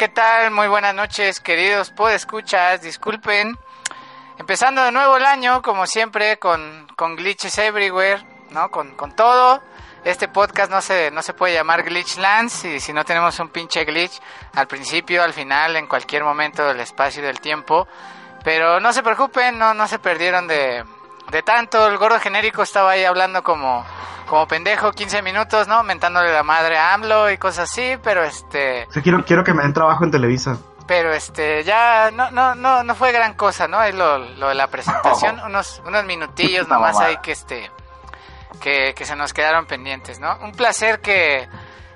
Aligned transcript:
¿Qué 0.00 0.08
tal? 0.08 0.50
Muy 0.50 0.66
buenas 0.66 0.94
noches, 0.94 1.40
queridos 1.40 1.90
podescuchas. 1.90 2.80
Disculpen. 2.80 3.58
Empezando 4.38 4.82
de 4.82 4.92
nuevo 4.92 5.18
el 5.18 5.26
año, 5.26 5.60
como 5.60 5.86
siempre, 5.86 6.38
con, 6.38 6.88
con 6.96 7.16
glitches 7.16 7.58
everywhere, 7.58 8.24
¿no? 8.48 8.70
Con, 8.70 8.96
con 8.96 9.14
todo. 9.14 9.60
Este 10.02 10.26
podcast 10.26 10.70
no 10.70 10.80
se, 10.80 11.10
no 11.10 11.20
se 11.20 11.34
puede 11.34 11.52
llamar 11.52 11.82
Glitchlands 11.82 12.64
y 12.64 12.80
si 12.80 12.94
no 12.94 13.04
tenemos 13.04 13.38
un 13.40 13.50
pinche 13.50 13.84
glitch 13.84 14.18
al 14.54 14.66
principio, 14.66 15.22
al 15.22 15.34
final, 15.34 15.76
en 15.76 15.86
cualquier 15.86 16.24
momento 16.24 16.66
del 16.66 16.80
espacio 16.80 17.22
y 17.22 17.26
del 17.26 17.38
tiempo. 17.42 17.86
Pero 18.42 18.80
no 18.80 18.94
se 18.94 19.02
preocupen, 19.02 19.58
no, 19.58 19.74
no 19.74 19.86
se 19.86 19.98
perdieron 19.98 20.48
de, 20.48 20.82
de 21.30 21.42
tanto. 21.42 21.86
El 21.86 21.96
gordo 21.98 22.18
genérico 22.20 22.62
estaba 22.62 22.92
ahí 22.92 23.04
hablando 23.04 23.42
como, 23.42 23.84
como 24.26 24.46
pendejo 24.48 24.92
15 24.92 25.22
minutos, 25.22 25.68
¿no? 25.68 25.82
Mentándole 25.82 26.32
la 26.32 26.42
madre 26.42 26.78
a 26.78 26.94
AMLO 26.94 27.30
y 27.30 27.38
cosas 27.38 27.70
así, 27.70 27.96
pero 28.02 28.22
este... 28.24 28.86
Sí, 28.90 29.02
quiero, 29.02 29.24
quiero 29.24 29.44
que 29.44 29.54
me 29.54 29.62
den 29.62 29.72
trabajo 29.72 30.04
en 30.04 30.10
Televisa. 30.10 30.58
Pero 30.86 31.12
este, 31.12 31.62
ya 31.62 32.10
no, 32.12 32.30
no, 32.32 32.54
no, 32.56 32.82
no 32.82 32.94
fue 32.96 33.12
gran 33.12 33.34
cosa, 33.34 33.68
¿no? 33.68 33.80
Es 33.82 33.94
lo, 33.94 34.18
lo 34.18 34.48
de 34.48 34.54
la 34.56 34.66
presentación, 34.66 35.38
unos, 35.40 35.80
unos 35.86 36.04
minutillos 36.04 36.66
No, 36.66 36.74
nomás 36.74 36.94
mamá. 36.94 37.06
ahí 37.06 37.16
que 37.22 37.30
este, 37.32 37.70
que, 38.60 38.92
que 38.96 39.04
se 39.04 39.14
nos 39.14 39.32
quedaron 39.32 39.66
pendientes, 39.66 40.18
¿no? 40.18 40.36
Un 40.42 40.50
placer 40.50 41.00
que, 41.00 41.48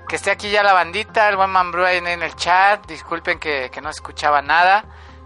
que 0.07 0.15
esté 0.15 0.31
aquí 0.31 0.49
ya 0.49 0.63
la 0.63 0.71
bandita, 0.71 1.27
el 1.27 1.35
buen 1.35 1.49
Mambrú 1.49 1.83
ahí 1.83 1.97
en 1.97 2.07
el 2.07 2.35
chat, 2.35 2.85
disculpen 2.87 3.37
que, 3.37 3.69
que 3.69 3.81
no 3.81 3.89
escuchaba 3.89 4.41
nada, 4.41 4.85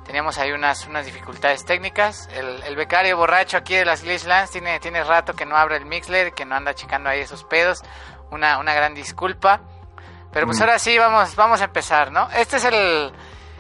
teníamos 0.10 0.40
ahí 0.40 0.52
unas, 0.52 0.88
unas 0.88 1.06
dificultades 1.06 1.66
técnicas, 1.66 2.28
el, 2.34 2.64
el 2.64 2.76
becario 2.76 3.16
borracho 3.16 3.58
aquí 3.58 3.76
de 3.76 3.86
las 3.86 4.02
Glitchlands 4.02 4.50
tiene, 4.50 4.80
tiene 4.80 5.04
rato 5.04 5.36
que 5.36 5.46
no 5.46 5.56
abre 5.56 5.78
el 5.78 5.86
Mixler, 5.86 6.34
que 6.34 6.46
no 6.46 6.56
anda 6.56 6.74
checando 6.74 7.12
ahí 7.12 7.20
esos 7.20 7.44
pedos, 7.44 7.84
una, 8.32 8.58
una 8.58 8.74
gran 8.74 8.96
disculpa. 8.96 9.62
Pero 10.34 10.48
pues 10.48 10.58
Mm. 10.58 10.62
ahora 10.64 10.80
sí, 10.80 10.98
vamos, 10.98 11.36
vamos 11.36 11.62
a 11.62 11.66
empezar, 11.66 12.12
¿no? 12.12 12.28
Este 12.32 12.58
es 12.58 12.64
el, 12.64 13.14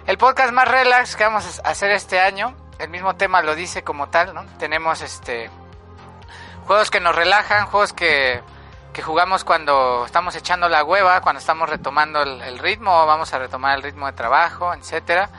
el 0.08 0.17
podcast 0.17 0.52
más 0.52 0.67
relax 0.67 1.16
que 1.16 1.23
vamos 1.23 1.59
a 1.64 1.69
hacer 1.69 1.91
este 1.91 2.19
año. 2.19 2.56
El 2.80 2.89
mismo 2.89 3.16
tema 3.16 3.44
lo 3.44 3.53
dice 3.53 3.84
como 3.84 4.09
tal, 4.09 4.34
¿no? 4.34 4.44
Tenemos 4.58 5.02
este 5.03 5.52
juegos 6.66 6.89
que 6.89 7.00
nos 7.00 7.16
relajan, 7.16 7.67
juegos 7.67 7.94
que, 7.94 8.41
que 8.91 9.03
jugamos 9.03 9.44
cuando 9.44 10.03
estamos 10.03 10.34
echando 10.36 10.67
la 10.67 10.84
hueva, 10.84 11.22
cuando 11.22 11.38
estamos 11.41 11.69
retomando 11.69 12.23
el, 12.23 12.41
el 12.41 12.58
ritmo, 12.58 13.06
vamos 13.06 13.31
a 13.36 13.38
retomar 13.38 13.75
el 13.78 13.84
ritmo 13.84 14.08
de 14.08 14.13
trabajo, 14.13 14.73
etcétera. 14.73 15.30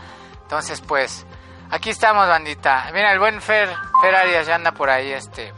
Entonces, 0.50 0.80
pues, 0.80 1.24
aquí 1.70 1.90
estamos, 1.90 2.26
bandita. 2.26 2.90
Mira, 2.92 3.12
el 3.12 3.20
buen 3.20 3.40
Fer, 3.40 3.68
Fer 4.02 4.16
Arias 4.16 4.48
ya 4.48 4.56
anda 4.56 4.72
por 4.72 4.90
ahí, 4.90 5.12
este, 5.12 5.54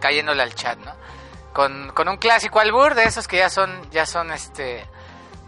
cayéndole 0.00 0.42
al 0.42 0.54
chat, 0.54 0.78
¿no? 0.78 0.94
Con, 1.52 1.92
con 1.92 2.08
un 2.08 2.16
clásico 2.16 2.60
albur 2.60 2.94
de 2.94 3.04
esos 3.04 3.28
que 3.28 3.36
ya 3.36 3.50
son, 3.50 3.90
ya 3.90 4.06
son, 4.06 4.30
este, 4.30 4.88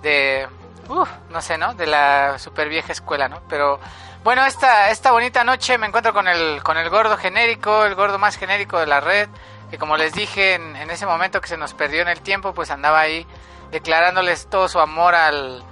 de, 0.02 0.46
uh, 0.90 1.06
no 1.30 1.40
sé, 1.40 1.56
¿no? 1.56 1.72
De 1.72 1.86
la 1.86 2.38
super 2.38 2.68
vieja 2.68 2.92
escuela, 2.92 3.26
¿no? 3.26 3.40
Pero, 3.48 3.80
bueno, 4.22 4.44
esta, 4.44 4.90
esta 4.90 5.12
bonita 5.12 5.44
noche 5.44 5.78
me 5.78 5.86
encuentro 5.86 6.12
con 6.12 6.28
el, 6.28 6.62
con 6.62 6.76
el 6.76 6.90
gordo 6.90 7.16
genérico, 7.16 7.86
el 7.86 7.94
gordo 7.94 8.18
más 8.18 8.36
genérico 8.36 8.78
de 8.78 8.86
la 8.86 9.00
red, 9.00 9.30
que 9.70 9.78
como 9.78 9.96
les 9.96 10.12
dije 10.12 10.56
en, 10.56 10.76
en 10.76 10.90
ese 10.90 11.06
momento 11.06 11.40
que 11.40 11.48
se 11.48 11.56
nos 11.56 11.72
perdió 11.72 12.02
en 12.02 12.08
el 12.08 12.20
tiempo, 12.20 12.52
pues 12.52 12.70
andaba 12.70 13.00
ahí 13.00 13.26
declarándoles 13.70 14.50
todo 14.50 14.68
su 14.68 14.78
amor 14.78 15.14
al, 15.14 15.64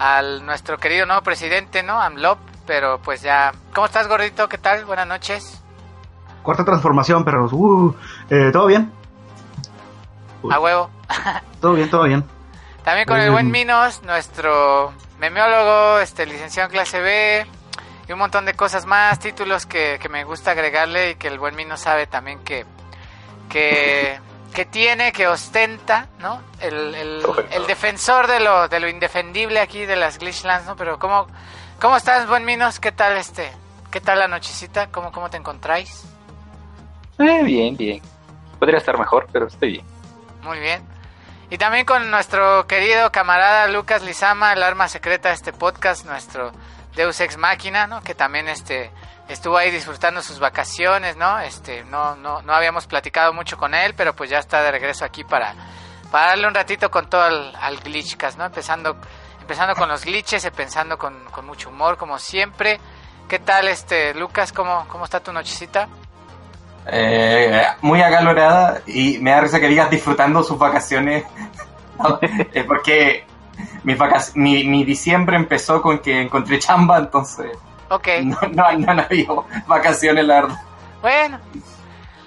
al 0.00 0.44
nuestro 0.46 0.78
querido 0.78 1.04
nuevo 1.06 1.22
presidente, 1.22 1.82
¿no? 1.82 2.00
AMLOP, 2.00 2.38
pero 2.66 2.98
pues 3.02 3.20
ya... 3.20 3.52
¿Cómo 3.74 3.86
estás, 3.86 4.08
gordito? 4.08 4.48
¿Qué 4.48 4.56
tal? 4.58 4.86
Buenas 4.86 5.06
noches. 5.06 5.62
Cuarta 6.42 6.64
transformación, 6.64 7.22
perros. 7.22 7.52
Uh, 7.52 7.94
eh, 8.30 8.48
¿Todo 8.50 8.66
bien? 8.66 8.90
Uy. 10.42 10.54
A 10.54 10.58
huevo. 10.58 10.90
Todo 11.60 11.74
bien, 11.74 11.90
todo 11.90 12.04
bien. 12.04 12.24
También 12.82 13.06
con 13.06 13.20
el 13.20 13.28
Mm. 13.28 13.32
buen 13.34 13.50
Minos, 13.50 14.02
nuestro 14.04 14.94
memeólogo, 15.18 15.98
este 16.00 16.24
licenciado 16.24 16.68
en 16.68 16.72
clase 16.72 16.98
B 17.00 17.46
y 18.08 18.12
un 18.12 18.18
montón 18.18 18.46
de 18.46 18.54
cosas 18.54 18.86
más, 18.86 19.18
títulos 19.18 19.66
que, 19.66 19.98
que 20.00 20.08
me 20.08 20.24
gusta 20.24 20.52
agregarle 20.52 21.10
y 21.10 21.14
que 21.16 21.28
el 21.28 21.38
buen 21.38 21.54
Minos 21.56 21.80
sabe 21.80 22.06
también 22.06 22.38
que, 22.42 22.64
que, 23.50 24.18
que 24.54 24.64
tiene, 24.64 25.12
que 25.12 25.28
ostenta, 25.28 26.08
¿no? 26.18 26.40
El, 26.60 26.94
el, 26.94 27.22
el 27.50 27.66
defensor 27.66 28.26
de 28.26 28.40
lo, 28.40 28.68
de 28.68 28.80
lo 28.80 28.88
indefendible 28.88 29.60
aquí 29.60 29.86
de 29.86 29.96
las 29.96 30.18
Glitchlands, 30.18 30.66
¿no? 30.66 30.76
Pero 30.76 30.98
¿cómo, 30.98 31.26
cómo 31.80 31.96
estás, 31.96 32.26
buen 32.28 32.44
Minos? 32.44 32.80
¿Qué 32.80 32.92
tal 32.92 33.16
este? 33.16 33.50
¿Qué 33.90 34.00
tal 34.00 34.18
la 34.18 34.28
nochecita? 34.28 34.88
¿Cómo, 34.88 35.12
cómo 35.12 35.30
te 35.30 35.36
encontráis? 35.36 36.04
Eh, 37.18 37.42
bien, 37.44 37.76
bien. 37.76 38.02
Podría 38.58 38.78
estar 38.78 38.98
mejor, 38.98 39.26
pero 39.32 39.46
estoy 39.46 39.72
bien. 39.72 39.86
Muy 40.42 40.58
bien. 40.58 40.82
Y 41.50 41.58
también 41.58 41.84
con 41.84 42.10
nuestro 42.10 42.66
querido 42.66 43.10
camarada 43.10 43.66
Lucas 43.68 44.02
Lizama, 44.02 44.52
el 44.52 44.62
arma 44.62 44.88
secreta 44.88 45.30
de 45.30 45.34
este 45.34 45.52
podcast, 45.52 46.06
nuestro 46.06 46.52
Deus 46.94 47.20
Ex 47.20 47.36
Máquina, 47.36 47.86
¿no? 47.86 48.02
Que 48.02 48.14
también 48.14 48.48
este 48.48 48.90
estuvo 49.30 49.56
ahí 49.56 49.70
disfrutando 49.70 50.22
sus 50.22 50.38
vacaciones, 50.38 51.16
¿no? 51.16 51.38
Este, 51.40 51.84
no, 51.84 52.16
no, 52.16 52.42
no 52.42 52.52
habíamos 52.52 52.86
platicado 52.86 53.32
mucho 53.32 53.56
con 53.56 53.74
él, 53.74 53.94
pero 53.96 54.14
pues 54.14 54.28
ya 54.30 54.38
está 54.38 54.62
de 54.62 54.70
regreso 54.72 55.04
aquí 55.04 55.24
para, 55.24 55.54
darle 56.12 56.46
un 56.48 56.54
ratito 56.54 56.90
con 56.90 57.08
todo 57.08 57.22
al, 57.22 57.54
al 57.60 57.78
Glitchcast, 57.78 58.36
¿no? 58.38 58.44
Empezando, 58.46 58.96
empezando 59.40 59.74
con 59.76 59.88
los 59.88 60.04
glitches, 60.04 60.44
empezando 60.44 60.98
con, 60.98 61.24
con 61.30 61.46
mucho 61.46 61.68
humor, 61.70 61.96
como 61.96 62.18
siempre. 62.18 62.80
¿Qué 63.28 63.38
tal, 63.38 63.68
este, 63.68 64.12
Lucas? 64.14 64.52
¿Cómo, 64.52 64.86
cómo 64.88 65.04
está 65.04 65.20
tu 65.20 65.32
nochecita? 65.32 65.88
Eh, 66.86 67.62
muy 67.82 68.02
acalorada 68.02 68.80
y 68.86 69.18
me 69.18 69.30
da 69.30 69.42
risa 69.42 69.60
que 69.60 69.68
digas 69.68 69.90
disfrutando 69.90 70.42
sus 70.42 70.58
vacaciones. 70.58 71.24
Porque 72.66 73.24
mi, 73.84 73.94
vacac- 73.94 74.32
mi, 74.34 74.64
mi 74.64 74.84
diciembre 74.84 75.36
empezó 75.36 75.80
con 75.82 75.98
que 76.00 76.22
encontré 76.22 76.58
chamba, 76.58 76.98
entonces 76.98 77.50
Ok. 77.90 78.08
no, 78.22 78.38
no, 78.52 78.72
no 78.78 78.90
han 78.90 79.00
habido 79.00 79.46
vacaciones, 79.66 80.24
la 80.24 80.40
verdad. 80.42 80.60
Bueno, 81.02 81.38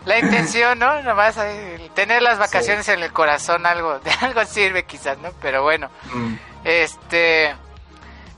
la 0.05 0.19
intención, 0.23 0.77
¿no? 0.77 1.01
Nomás 1.01 1.37
eh, 1.37 1.89
tener 1.95 2.21
las 2.21 2.37
vacaciones 2.37 2.87
en 2.89 3.01
el 3.01 3.11
corazón, 3.11 3.65
algo, 3.65 3.97
de 4.03 4.11
algo 4.21 4.45
sirve 4.45 4.83
quizás, 4.85 5.17
¿no? 5.17 5.29
Pero 5.41 5.63
bueno, 5.63 5.89
Mm. 6.13 6.35
este, 6.63 7.55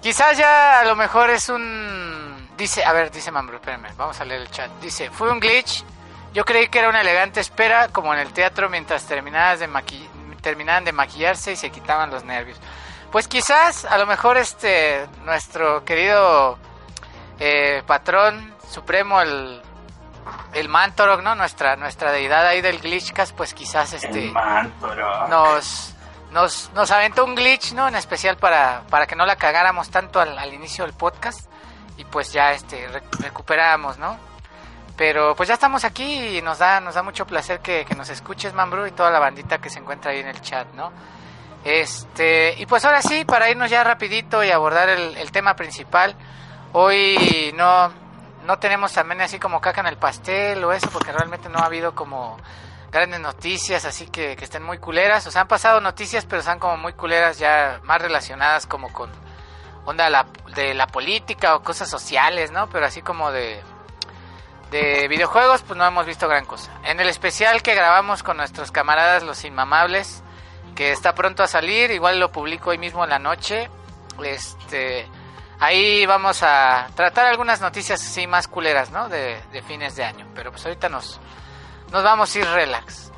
quizás 0.02 0.38
ya 0.38 0.80
a 0.80 0.86
lo 0.86 0.96
mejor 0.96 1.30
es 1.30 1.50
un, 1.50 2.48
dice, 2.58 2.84
a 2.86 2.94
ver, 2.94 3.12
dice 3.12 3.32
Mambro, 3.32 3.58
espérame, 3.58 3.88
vamos 3.98 4.20
a 4.22 4.26
leer 4.26 4.42
el 4.42 4.52
chat. 4.52 4.70
Dice, 4.82 5.10
fue 5.10 5.32
un 5.32 5.40
glitch. 5.40 5.84
Yo 6.34 6.44
creí 6.44 6.68
que 6.68 6.80
era 6.80 6.90
una 6.90 7.00
elegante 7.02 7.40
espera, 7.40 7.88
como 7.90 8.14
en 8.14 8.20
el 8.20 8.34
teatro, 8.34 8.70
mientras 8.70 9.06
terminadas 9.06 9.60
de 9.62 9.70
maqui- 9.70 10.08
terminaban 10.42 10.84
de 10.84 10.92
maquillarse 10.92 11.54
y 11.54 11.56
se 11.56 11.72
quitaban 11.72 12.12
los 12.12 12.24
nervios. 12.26 12.60
Pues 13.12 13.28
quizás, 13.30 13.86
a 13.86 13.98
lo 13.98 14.06
mejor, 14.06 14.36
este, 14.38 15.08
nuestro 15.24 15.86
querido 15.86 16.60
eh, 17.40 17.84
patrón 17.86 18.54
supremo, 18.70 19.22
el, 19.22 19.62
el 20.54 20.70
Mantorog, 20.70 21.22
¿no? 21.22 21.36
Nuestra, 21.36 21.76
nuestra 21.76 22.12
deidad 22.12 22.46
ahí 22.48 22.62
del 22.62 22.80
Glitchcast, 22.80 23.36
pues 23.36 23.54
quizás 23.54 23.94
este 23.94 24.28
El 24.28 24.34
nos, 25.30 25.94
nos, 26.32 26.72
nos 26.74 26.92
aventó 26.92 27.24
un 27.26 27.36
glitch, 27.36 27.74
¿no? 27.74 27.88
En 27.88 27.96
especial 27.96 28.38
para, 28.38 28.82
para 28.90 29.06
que 29.08 29.16
no 29.16 29.26
la 29.26 29.36
cagáramos 29.36 29.90
tanto 29.90 30.20
al, 30.20 30.38
al 30.38 30.54
inicio 30.54 30.86
del 30.86 30.94
podcast 30.94 31.50
y 31.98 32.04
pues 32.06 32.34
ya 32.34 32.52
este 32.52 32.88
re- 32.88 33.04
recuperamos, 33.20 33.98
¿no? 33.98 34.18
Pero 34.98 35.36
pues 35.36 35.48
ya 35.50 35.56
estamos 35.56 35.84
aquí 35.84 36.38
y 36.38 36.42
nos 36.42 36.60
da, 36.60 36.80
nos 36.80 36.96
da 36.96 37.04
mucho 37.04 37.28
placer 37.28 37.60
que, 37.60 37.84
que 37.86 37.96
nos 37.96 38.10
escuches, 38.10 38.54
Mambru, 38.54 38.86
y 38.88 38.92
toda 38.92 39.12
la 39.12 39.20
bandita 39.20 39.58
que 39.60 39.70
se 39.70 39.80
encuentra 39.80 40.12
ahí 40.12 40.20
en 40.20 40.28
el 40.28 40.42
chat, 40.42 40.68
¿no? 40.74 40.92
Este, 41.66 42.54
y 42.58 42.66
pues 42.66 42.86
ahora 42.86 43.02
sí, 43.02 43.26
para 43.26 43.50
irnos 43.50 43.70
ya 43.70 43.84
rapidito 43.84 44.44
y 44.44 44.52
abordar 44.52 44.88
el, 44.88 45.18
el 45.18 45.32
tema 45.32 45.56
principal, 45.56 46.16
hoy 46.78 47.54
no, 47.56 47.90
no 48.46 48.60
tenemos 48.60 48.92
también 48.92 49.22
así 49.22 49.40
como 49.40 49.62
caca 49.62 49.80
en 49.80 49.88
el 49.88 49.98
pastel 49.98 50.62
o 50.66 50.74
eso, 50.74 50.90
porque 50.92 51.14
realmente 51.14 51.48
no 51.48 51.60
ha 51.60 51.66
habido 51.66 51.96
como 51.96 52.38
grandes 52.92 53.22
noticias, 53.22 53.86
así 53.86 54.08
que, 54.08 54.36
que 54.36 54.44
estén 54.44 54.62
muy 54.62 54.78
culeras. 54.78 55.26
O 55.26 55.32
sea, 55.32 55.42
han 55.42 55.48
pasado 55.48 55.80
noticias, 55.80 56.26
pero 56.26 56.42
están 56.42 56.60
como 56.60 56.76
muy 56.76 56.92
culeras 56.92 57.40
ya 57.40 57.80
más 57.84 58.02
relacionadas 58.02 58.68
como 58.68 58.92
con 58.92 59.10
onda 59.86 60.10
la, 60.10 60.26
de 60.54 60.74
la 60.74 60.88
política 60.88 61.56
o 61.56 61.64
cosas 61.64 61.90
sociales, 61.90 62.52
¿no? 62.52 62.68
Pero 62.70 62.86
así 62.86 63.02
como 63.02 63.32
de, 63.32 63.62
de 64.72 65.08
videojuegos, 65.08 65.62
pues 65.62 65.78
no 65.78 65.86
hemos 65.86 66.06
visto 66.06 66.28
gran 66.28 66.46
cosa. 66.46 66.72
En 66.84 67.00
el 67.00 67.08
especial 67.08 67.62
que 67.62 67.74
grabamos 67.74 68.22
con 68.22 68.36
nuestros 68.36 68.72
camaradas 68.72 69.24
los 69.24 69.46
inmamables, 69.46 70.24
que 70.76 70.92
está 70.92 71.16
pronto 71.16 71.42
a 71.42 71.48
salir, 71.48 71.92
igual 71.92 72.20
lo 72.20 72.34
publico 72.34 72.72
hoy 72.72 72.78
mismo 72.78 73.06
en 73.06 73.12
la 73.12 73.20
noche, 73.20 73.70
este... 74.22 75.08
Ahí 75.60 76.06
vamos 76.06 76.44
a 76.44 76.88
tratar 76.96 77.28
algunas 77.28 77.62
noticias 77.62 78.02
así 78.02 78.28
más 78.28 78.48
culeras, 78.48 78.92
¿no? 78.92 79.10
De, 79.10 79.42
fines 79.68 79.96
de 79.96 80.04
año. 80.04 80.28
Pero 80.36 80.52
pues 80.52 80.66
ahorita 80.66 80.90
nos, 80.90 81.20
nos 81.92 82.04
vamos 82.04 82.36
a 82.36 82.40
ir 82.40 82.46
relax. 82.46 83.12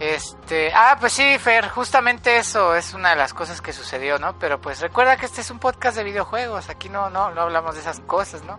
Este, 0.00 0.72
ah, 0.74 0.96
pues 0.98 1.12
sí, 1.12 1.38
Fer, 1.38 1.68
justamente 1.68 2.36
eso 2.36 2.74
es 2.74 2.94
una 2.94 3.10
de 3.10 3.16
las 3.16 3.32
cosas 3.32 3.60
que 3.60 3.72
sucedió, 3.72 4.18
¿no? 4.18 4.36
Pero 4.38 4.60
pues 4.60 4.80
recuerda 4.80 5.16
que 5.16 5.26
este 5.26 5.40
es 5.40 5.50
un 5.50 5.60
podcast 5.60 5.96
de 5.96 6.02
videojuegos, 6.02 6.68
aquí 6.68 6.88
no, 6.88 7.10
no, 7.10 7.30
no 7.30 7.42
hablamos 7.42 7.76
de 7.76 7.80
esas 7.80 8.00
cosas, 8.00 8.42
¿no? 8.42 8.58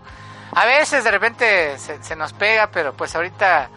A 0.54 0.66
veces 0.66 1.04
de 1.04 1.12
repente 1.12 1.78
se, 1.78 2.02
se 2.02 2.16
nos 2.16 2.32
pega, 2.32 2.68
pero 2.72 2.94
pues 2.94 3.16
ahorita 3.16 3.70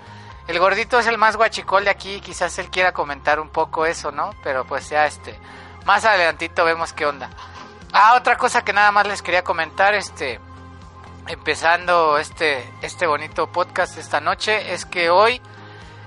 el 0.47 0.59
gordito 0.61 1.01
es 1.01 1.07
el 1.09 1.19
más 1.19 1.37
guachicol 1.37 1.85
de 1.85 1.91
aquí, 1.91 2.21
quizás 2.21 2.59
él 2.61 2.71
quiera 2.71 2.93
comentar 2.93 3.41
un 3.41 3.49
poco 3.49 3.87
eso, 3.87 4.13
¿no? 4.13 4.31
Pero 4.45 4.65
pues 4.65 4.89
ya 4.89 5.07
este, 5.07 5.39
más 5.85 6.05
adelantito 6.05 6.65
vemos 6.65 6.93
qué 6.93 7.07
onda. 7.07 7.29
Ah, 7.93 8.15
otra 8.17 8.37
cosa 8.37 8.63
que 8.65 8.73
nada 8.73 8.93
más 8.93 9.07
les 9.07 9.23
quería 9.23 9.43
comentar, 9.43 9.95
este, 9.95 10.41
empezando 11.27 12.19
este, 12.19 12.63
este 12.83 13.07
bonito 13.07 13.51
podcast 13.51 13.97
esta 13.97 14.21
noche, 14.21 14.75
es 14.75 14.85
que 14.85 15.09
hoy 15.09 15.41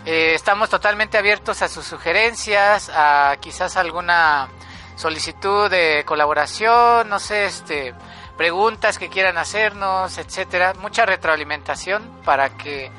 eh, 0.06 0.34
estamos 0.36 0.70
totalmente 0.70 1.18
abiertos 1.18 1.64
a 1.64 1.68
sus 1.68 1.86
sugerencias, 1.86 2.92
a 2.94 3.36
quizás 3.40 3.78
alguna 3.78 4.50
solicitud 4.96 5.72
de 5.72 6.04
colaboración, 6.06 7.10
no 7.10 7.20
sé, 7.20 7.46
este, 7.46 7.96
preguntas 8.38 9.00
que 9.00 9.10
quieran 9.10 9.40
hacernos, 9.40 10.20
etcétera, 10.20 10.76
mucha 10.80 11.08
retroalimentación 11.08 12.22
para 12.24 12.50
que 12.58 12.92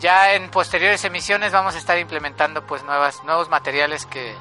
ya 0.00 0.34
en 0.34 0.50
posteriores 0.50 1.04
emisiones 1.04 1.52
vamos 1.52 1.76
a 1.76 1.78
estar 1.78 1.96
implementando 1.96 2.66
pues 2.66 2.82
nuevas 2.82 3.22
nuevos 3.22 3.48
materiales 3.48 4.04
que, 4.04 4.34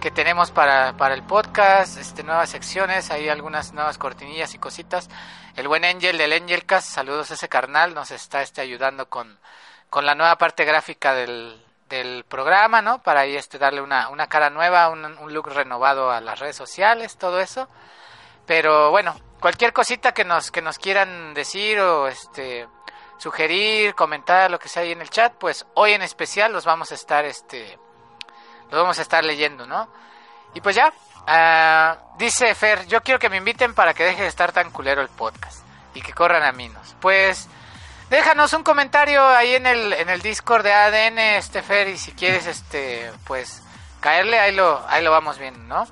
que 0.00 0.10
tenemos 0.10 0.50
para, 0.50 0.96
para 0.96 1.14
el 1.14 1.22
podcast, 1.24 1.98
este, 1.98 2.22
nuevas 2.22 2.50
secciones, 2.50 3.10
hay 3.10 3.28
algunas 3.28 3.72
nuevas 3.72 3.98
cortinillas 3.98 4.54
y 4.54 4.58
cositas. 4.58 5.08
El 5.56 5.66
buen 5.66 5.84
Angel 5.84 6.16
del 6.16 6.32
Angelcast, 6.32 6.88
saludos 6.88 7.30
a 7.30 7.34
ese 7.34 7.48
carnal, 7.48 7.94
nos 7.94 8.10
está 8.10 8.42
este, 8.42 8.60
ayudando 8.60 9.08
con, 9.08 9.38
con 9.90 10.06
la 10.06 10.14
nueva 10.14 10.38
parte 10.38 10.64
gráfica 10.64 11.14
del, 11.14 11.60
del 11.88 12.24
programa, 12.24 12.80
¿no? 12.80 13.02
Para 13.02 13.20
ahí 13.20 13.36
este, 13.36 13.58
darle 13.58 13.80
una, 13.80 14.08
una 14.08 14.28
cara 14.28 14.50
nueva, 14.50 14.88
un, 14.88 15.04
un 15.04 15.34
look 15.34 15.48
renovado 15.48 16.10
a 16.10 16.20
las 16.20 16.38
redes 16.38 16.56
sociales, 16.56 17.16
todo 17.16 17.40
eso. 17.40 17.68
Pero 18.46 18.90
bueno, 18.90 19.16
cualquier 19.40 19.72
cosita 19.72 20.12
que 20.12 20.24
nos, 20.24 20.50
que 20.52 20.62
nos 20.62 20.78
quieran 20.78 21.34
decir 21.34 21.80
o 21.80 22.06
este 22.06 22.68
sugerir, 23.18 23.96
comentar, 23.96 24.48
lo 24.48 24.60
que 24.60 24.68
sea 24.68 24.82
ahí 24.84 24.92
en 24.92 25.02
el 25.02 25.10
chat, 25.10 25.34
pues 25.34 25.66
hoy 25.74 25.92
en 25.92 26.02
especial 26.02 26.52
los 26.52 26.64
vamos 26.64 26.92
a 26.92 26.94
estar 26.94 27.24
este 27.24 27.78
los 28.70 28.80
vamos 28.80 28.98
a 28.98 29.02
estar 29.02 29.24
leyendo, 29.24 29.66
¿no? 29.66 29.88
Y 30.54 30.60
pues 30.60 30.76
ya, 30.76 30.92
uh, 30.92 32.18
dice 32.18 32.54
Fer, 32.54 32.86
yo 32.86 33.02
quiero 33.02 33.18
que 33.18 33.28
me 33.28 33.36
inviten 33.36 33.74
para 33.74 33.94
que 33.94 34.04
deje 34.04 34.22
de 34.22 34.28
estar 34.28 34.52
tan 34.52 34.70
culero 34.70 35.00
el 35.00 35.08
podcast 35.08 35.62
y 35.94 36.02
que 36.02 36.12
corran 36.12 36.42
a 36.42 36.52
minos. 36.52 36.96
Pues 37.00 37.48
déjanos 38.10 38.52
un 38.52 38.62
comentario 38.62 39.26
ahí 39.26 39.54
en 39.54 39.66
el, 39.66 39.92
en 39.92 40.08
el 40.08 40.22
Discord 40.22 40.64
de 40.64 40.72
ADN, 40.72 41.18
este 41.18 41.62
Fer, 41.62 41.88
y 41.88 41.98
si 41.98 42.12
quieres, 42.12 42.46
este, 42.46 43.12
pues 43.26 43.62
caerle, 44.00 44.38
ahí 44.38 44.54
lo, 44.54 44.84
ahí 44.88 45.02
lo 45.02 45.10
vamos 45.10 45.38
viendo, 45.38 45.60
¿no? 45.60 45.86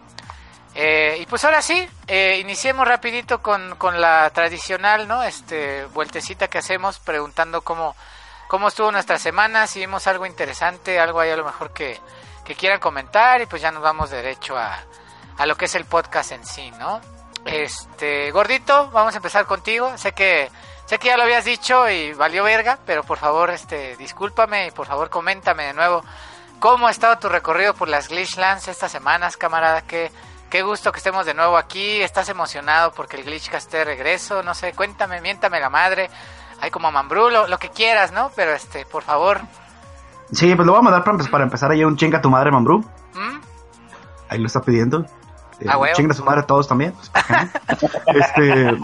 Eh, 0.75 1.19
y 1.21 1.27
pues 1.27 1.43
ahora 1.45 1.63
sí, 1.63 1.89
eh, 2.07 2.39
iniciemos 2.39 2.87
rapidito 2.87 3.41
con, 3.41 3.77
con 3.77 3.99
la 4.01 4.29
tradicional, 4.31 5.09
¿no? 5.09 5.23
Este, 5.23 5.87
vueltecita 5.87 6.49
que 6.49 6.59
hacemos 6.59 6.99
preguntando 6.99 7.63
cómo, 7.63 7.97
cómo 8.47 8.69
estuvo 8.69 8.93
nuestra 8.93 9.19
semana, 9.19 9.67
si 9.67 9.81
vimos 9.81 10.07
algo 10.07 10.27
interesante, 10.27 11.01
algo 11.01 11.21
ahí 11.21 11.31
a 11.31 11.37
lo 11.37 11.45
mejor 11.45 11.73
que, 11.73 11.99
que 12.47 12.55
quieran 12.55 12.81
comentar 12.81 13.41
y 13.43 13.47
pues 13.47 13.61
ya 13.61 13.71
nos 13.71 13.83
vamos 13.83 14.11
derecho 14.11 14.57
a, 14.57 14.79
a 15.37 15.47
lo 15.47 15.57
que 15.57 15.65
es 15.65 15.75
el 15.75 15.85
podcast 15.85 16.33
en 16.33 16.47
sí, 16.47 16.71
¿no? 16.79 17.01
Este, 17.45 18.31
gordito, 18.31 18.91
vamos 18.91 19.15
a 19.15 19.19
empezar 19.19 19.47
contigo. 19.47 19.97
Sé 19.99 20.13
que 20.13 20.51
sé 20.87 20.99
que 20.99 21.09
ya 21.09 21.17
lo 21.17 21.25
habías 21.25 21.45
dicho 21.45 21.89
y 21.91 22.13
valió 22.13 22.45
verga, 22.45 22.79
pero 22.87 23.03
por 23.03 23.19
favor, 23.19 23.51
este, 23.51 23.97
discúlpame 23.97 24.69
y 24.69 24.71
por 24.71 24.87
favor 24.87 25.11
coméntame 25.11 25.67
de 25.67 25.75
nuevo 25.75 26.05
cómo 26.61 26.87
ha 26.87 26.91
estado 26.91 27.19
tu 27.19 27.29
recorrido 27.29 27.75
por 27.75 27.89
las 27.89 28.09
Glitchlands 28.09 28.69
estas 28.69 28.93
semanas, 28.93 29.37
camarada. 29.37 29.83
Qué 29.83 30.11
qué 30.51 30.63
gusto 30.63 30.93
que 30.93 30.99
estemos 30.99 31.27
de 31.27 31.35
nuevo 31.35 31.57
aquí. 31.57 32.01
¿Estás 32.01 32.29
emocionado 32.29 32.93
porque 32.93 33.17
el 33.17 33.25
Glitchcast 33.25 33.71
de 33.73 33.85
regreso? 33.85 34.43
No 34.43 34.55
sé, 34.55 34.73
cuéntame, 34.73 35.21
miéntame 35.21 35.61
la 35.61 35.71
madre. 35.71 36.09
Hay 36.61 36.71
como 36.71 36.91
Mambrulo, 36.91 37.49
lo 37.49 37.59
que 37.59 37.71
quieras, 37.71 38.13
¿no? 38.13 38.31
Pero 38.35 38.55
este, 38.55 38.87
por 38.87 39.03
favor, 39.03 39.41
Sí, 40.33 40.55
pues 40.55 40.67
lo 40.67 40.73
voy 40.73 40.81
a 40.81 40.83
mandar 40.85 41.05
para, 41.05 41.19
para 41.25 41.45
empezar 41.45 41.71
ahí 41.71 41.85
un 41.85 41.97
chinga 41.97 42.19
a 42.19 42.23
tu 42.23 42.31
madre, 42.31 42.51
Mambrú. 42.51 42.81
¿Mm? 42.81 43.41
Ahí 44.29 44.39
lo 44.39 44.47
está 44.47 44.61
pidiendo. 44.61 45.07
Eh, 45.61 45.67
Ah, 45.69 45.79
chinga 45.95 46.13
a 46.13 46.17
su 46.17 46.25
madre 46.25 46.41
a 46.41 46.47
todos 46.47 46.69
también. 46.69 46.93
pues, 46.93 47.93
este. 48.07 48.77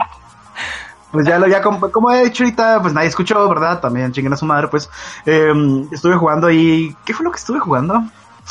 Pues 1.10 1.26
ya 1.26 1.38
lo, 1.38 1.46
ya 1.46 1.60
como, 1.60 1.90
como 1.90 2.10
he 2.10 2.24
dicho 2.24 2.42
ahorita, 2.44 2.80
pues 2.80 2.94
nadie 2.94 3.08
escuchó, 3.08 3.46
¿verdad? 3.48 3.80
También 3.80 4.12
chinguen 4.12 4.32
a 4.32 4.36
su 4.36 4.46
madre, 4.46 4.68
pues. 4.68 4.88
eh, 5.26 5.52
estuve 5.90 6.16
jugando 6.16 6.46
ahí. 6.46 6.96
¿Qué 7.04 7.12
fue 7.12 7.24
lo 7.24 7.30
que 7.30 7.38
estuve 7.38 7.60
jugando? 7.60 8.02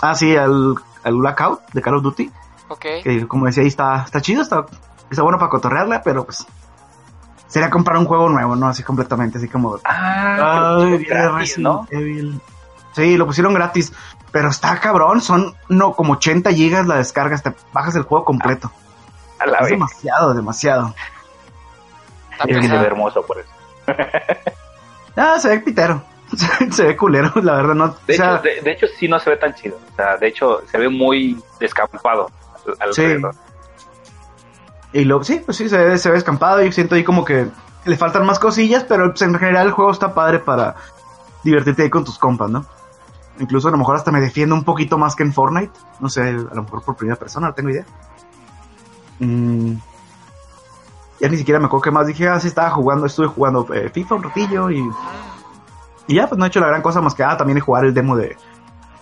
Ah, 0.01 0.13
sí, 0.13 0.35
al, 0.35 0.75
al 1.03 1.15
Blackout 1.15 1.61
de 1.73 1.81
Call 1.81 1.95
of 1.95 2.03
Duty. 2.03 2.31
Ok. 2.67 2.85
Que 3.03 3.27
como 3.27 3.47
decía 3.47 3.63
ahí, 3.63 3.67
está, 3.69 4.03
está 4.03 4.21
chido, 4.21 4.41
está, 4.43 4.65
está 5.09 5.23
bueno 5.23 5.39
para 5.39 5.49
cotorrearla, 5.49 6.01
pero 6.03 6.23
pues. 6.25 6.45
Sería 7.47 7.69
comprar 7.69 7.97
un 7.97 8.05
juego 8.05 8.29
nuevo, 8.29 8.55
¿no? 8.55 8.67
Así 8.67 8.81
completamente, 8.83 9.37
así 9.39 9.47
como. 9.49 9.77
Ah, 9.83 10.77
Ay, 10.79 11.03
gratis, 11.03 11.57
¿no? 11.57 11.85
Evil. 11.89 12.39
Sí, 12.93 13.17
lo 13.17 13.25
pusieron 13.25 13.53
gratis. 13.53 13.93
Pero 14.31 14.49
está 14.49 14.79
cabrón, 14.79 15.21
son 15.21 15.55
no 15.69 15.93
como 15.93 16.13
80 16.13 16.51
gigas 16.51 16.87
la 16.87 16.95
descarga, 16.95 17.37
te 17.37 17.53
bajas 17.73 17.95
el 17.95 18.03
juego 18.03 18.23
completo. 18.25 18.71
A 19.39 19.45
la 19.45 19.57
es 19.57 19.61
vez. 19.63 19.71
demasiado, 19.71 20.33
demasiado. 20.33 20.95
Es 22.47 22.57
que 22.57 22.67
se 22.67 22.77
ve 22.77 22.85
hermoso 22.85 23.21
por 23.25 23.39
eso. 23.39 23.49
Ah, 25.17 25.37
se 25.39 25.49
ve 25.49 25.59
pitero. 25.59 26.01
se 26.71 26.85
ve 26.85 26.95
culero, 26.95 27.33
la 27.43 27.55
verdad, 27.55 27.73
no. 27.75 27.87
De, 28.07 28.13
o 28.13 28.15
sea, 28.17 28.35
hecho, 28.35 28.43
de, 28.43 28.61
de 28.61 28.71
hecho, 28.71 28.87
sí 28.97 29.09
no 29.09 29.19
se 29.19 29.29
ve 29.31 29.35
tan 29.37 29.53
chido. 29.53 29.77
O 29.91 29.95
sea, 29.97 30.15
de 30.15 30.27
hecho, 30.27 30.61
se 30.71 30.77
ve 30.77 30.87
muy 30.87 31.37
descampado 31.59 32.31
al- 32.79 32.93
Sí. 32.93 33.01
alrededor. 33.03 33.35
y 34.93 35.03
lo, 35.03 35.21
sí, 35.23 35.41
pues 35.45 35.57
sí, 35.57 35.67
se 35.67 35.77
ve, 35.77 35.97
se 35.97 36.09
ve 36.09 36.17
escampado. 36.17 36.61
Yo 36.63 36.71
siento 36.71 36.95
ahí 36.95 37.03
como 37.03 37.25
que 37.25 37.47
le 37.83 37.97
faltan 37.97 38.25
más 38.25 38.39
cosillas, 38.39 38.85
pero 38.85 39.09
pues, 39.09 39.21
en 39.23 39.35
general 39.37 39.67
el 39.67 39.73
juego 39.73 39.91
está 39.91 40.13
padre 40.13 40.39
para 40.39 40.75
divertirte 41.43 41.83
ahí 41.83 41.89
con 41.89 42.05
tus 42.05 42.17
compas, 42.17 42.49
¿no? 42.49 42.65
Incluso 43.41 43.69
a 43.69 43.71
lo 43.71 43.77
mejor 43.77 43.95
hasta 43.95 44.11
me 44.11 44.21
defiendo 44.21 44.53
un 44.53 44.63
poquito 44.63 44.99
más 44.99 45.15
que 45.15 45.23
en 45.23 45.33
Fortnite. 45.33 45.73
No 45.99 46.09
sé, 46.09 46.21
a 46.21 46.31
lo 46.31 46.63
mejor 46.63 46.83
por 46.83 46.95
primera 46.95 47.17
persona, 47.17 47.47
no 47.47 47.53
tengo 47.55 47.71
idea. 47.71 47.85
Mm, 49.19 49.73
ya 51.19 51.27
ni 51.27 51.37
siquiera 51.37 51.59
me 51.59 51.65
acuerdo 51.65 51.91
más 51.91 52.05
dije. 52.05 52.29
Ah, 52.29 52.39
sí, 52.39 52.47
estaba 52.47 52.69
jugando, 52.69 53.07
estuve 53.07 53.27
jugando 53.27 53.67
eh, 53.73 53.89
FIFA 53.89 54.15
un 54.15 54.23
ratillo 54.23 54.69
y, 54.69 54.87
y 56.07 56.15
ya, 56.15 56.27
pues 56.27 56.37
no 56.37 56.45
he 56.45 56.49
hecho 56.49 56.59
la 56.59 56.67
gran 56.67 56.83
cosa 56.83 57.01
más 57.01 57.15
que, 57.15 57.23
ah, 57.23 57.35
también 57.35 57.57
he 57.57 57.61
jugar 57.61 57.83
el 57.83 57.95
demo 57.95 58.15
de, 58.15 58.37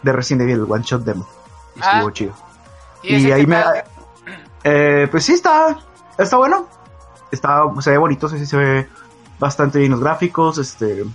de 0.01 0.11
Resident 0.13 0.43
Evil, 0.43 0.63
el 0.63 0.71
One 0.71 0.83
Shot 0.83 1.03
Demo. 1.03 1.27
Y 1.75 1.81
Ah. 1.83 1.95
estuvo 1.95 2.11
chido. 2.11 2.33
¿Y, 3.03 3.31
ahí 3.31 3.45
me... 3.45 3.61
Eh, 4.63 5.07
pues 5.11 5.25
sí, 5.25 5.33
está, 5.33 5.77
está 6.17 6.37
bueno. 6.37 6.67
Está, 7.31 7.63
se 7.81 7.91
ve 7.91 7.97
bonito, 7.97 8.29
sí, 8.29 8.39
sí, 8.39 8.45
se 8.45 8.57
ve 8.57 8.89
bastante 9.37 9.79
bien 9.79 9.91
los 9.91 9.99
gráficos, 9.99 10.57
este... 10.57 11.05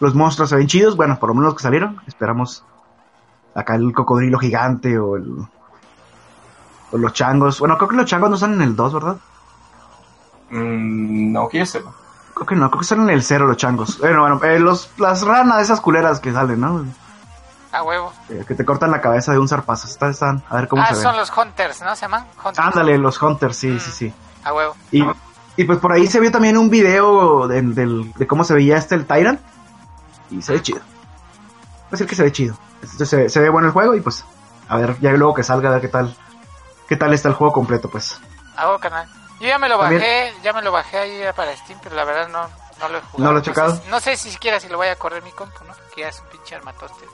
Los 0.00 0.14
monstruos 0.14 0.50
se 0.50 0.56
ven 0.56 0.66
chidos, 0.66 0.96
bueno, 0.96 1.18
por 1.18 1.28
lo 1.30 1.34
menos 1.34 1.46
los 1.48 1.54
que 1.56 1.62
salieron. 1.62 2.00
Esperamos 2.06 2.64
acá 3.54 3.74
el 3.76 3.92
cocodrilo 3.92 4.38
gigante 4.38 4.98
o 4.98 5.16
el... 5.16 5.46
O 6.92 6.98
los 6.98 7.12
changos. 7.12 7.58
Bueno, 7.58 7.76
creo 7.78 7.88
que 7.88 7.96
los 7.96 8.06
changos 8.06 8.28
no 8.30 8.34
están 8.36 8.54
en 8.54 8.62
el 8.62 8.76
2, 8.76 8.94
¿verdad? 8.94 9.16
Mm, 10.50 11.32
no, 11.32 11.48
que 11.48 11.58
yo 11.58 11.66
sepa. 11.66 11.92
Creo 12.34 12.46
que 12.46 12.54
no, 12.54 12.70
creo 12.70 12.80
que 12.80 12.84
están 12.84 13.00
en 13.02 13.10
el 13.10 13.22
0 13.22 13.46
los 13.46 13.56
changos. 13.56 13.98
Bueno, 13.98 14.20
bueno, 14.20 14.44
eh, 14.44 14.58
los, 14.60 14.90
las 14.98 15.22
ranas, 15.22 15.62
esas 15.62 15.80
culeras 15.80 16.20
que 16.20 16.32
salen, 16.32 16.60
¿no? 16.60 16.84
A 17.72 17.82
huevo. 17.82 18.12
Eh, 18.28 18.44
que 18.46 18.54
te 18.54 18.64
cortan 18.64 18.90
la 18.90 19.00
cabeza 19.00 19.32
de 19.32 19.38
un 19.38 19.48
zarpazo. 19.48 19.88
Están, 19.88 20.10
están, 20.10 20.42
a 20.48 20.56
ver 20.56 20.68
cómo 20.68 20.82
Ah, 20.82 20.88
se 20.94 21.02
son 21.02 21.12
ven. 21.12 21.20
los 21.20 21.36
Hunters, 21.36 21.82
¿no? 21.82 21.94
¿Se 21.96 22.02
llaman? 22.02 22.26
Hunters. 22.36 22.58
Ándale, 22.58 22.98
los 22.98 23.20
hunters, 23.20 23.56
sí, 23.56 23.78
sí, 23.80 23.90
sí. 23.90 24.14
A 24.44 24.52
huevo. 24.52 24.76
Y, 24.92 25.02
y 25.56 25.64
pues 25.64 25.78
por 25.78 25.92
ahí 25.92 26.06
se 26.06 26.20
vio 26.20 26.30
también 26.30 26.56
un 26.56 26.70
video 26.70 27.48
de, 27.48 27.60
del- 27.62 28.12
de 28.12 28.26
cómo 28.26 28.44
se 28.44 28.54
veía 28.54 28.76
este 28.76 28.94
el 28.94 29.06
Tyrant. 29.06 29.40
Y 30.30 30.42
se 30.42 30.52
ve 30.52 30.62
chido. 30.62 30.78
Voy 30.80 31.88
a 31.88 31.90
decir 31.92 32.06
que 32.06 32.14
se 32.14 32.22
ve 32.22 32.32
chido. 32.32 32.56
Entonces, 32.82 33.08
se, 33.08 33.28
se 33.28 33.40
ve 33.40 33.48
bueno 33.48 33.68
el 33.68 33.72
juego 33.72 33.94
y 33.94 34.00
pues 34.00 34.24
a 34.68 34.76
ver, 34.76 34.98
ya 35.00 35.10
luego 35.12 35.34
que 35.34 35.42
salga 35.42 35.68
a 35.68 35.72
ver 35.72 35.80
qué 35.80 35.88
tal. 35.88 36.16
¿Qué 36.88 36.96
tal 36.96 37.12
está 37.14 37.28
el 37.28 37.34
juego 37.34 37.52
completo? 37.52 37.88
Pues 37.90 38.20
A 38.56 38.66
huevo, 38.66 38.78
canal. 38.78 39.08
Yo 39.40 39.48
ya 39.48 39.58
me 39.58 39.68
lo 39.68 39.78
También- 39.78 40.00
bajé, 40.00 40.34
ya 40.42 40.52
me 40.52 40.62
lo 40.62 40.72
bajé 40.72 40.98
ahí 40.98 41.20
para 41.34 41.54
Steam, 41.56 41.78
pero 41.82 41.94
la 41.96 42.04
verdad 42.04 42.28
no, 42.28 42.48
no 42.80 42.88
lo 42.88 42.98
he 42.98 43.00
jugado. 43.02 43.24
¿No 43.24 43.32
lo 43.32 43.38
he 43.38 43.42
sé 43.44 43.50
checado? 43.50 43.80
No 43.90 44.00
sé 44.00 44.16
si 44.16 44.30
siquiera 44.30 44.58
si 44.60 44.68
lo 44.68 44.76
voy 44.78 44.88
a 44.88 44.96
correr 44.96 45.22
mi 45.22 45.30
compu, 45.32 45.64
¿no? 45.66 45.74
Que 45.94 46.02
ya 46.02 46.08
es 46.08 46.20
un 46.20 46.26
pinche 46.28 46.54
armatoste. 46.56 47.04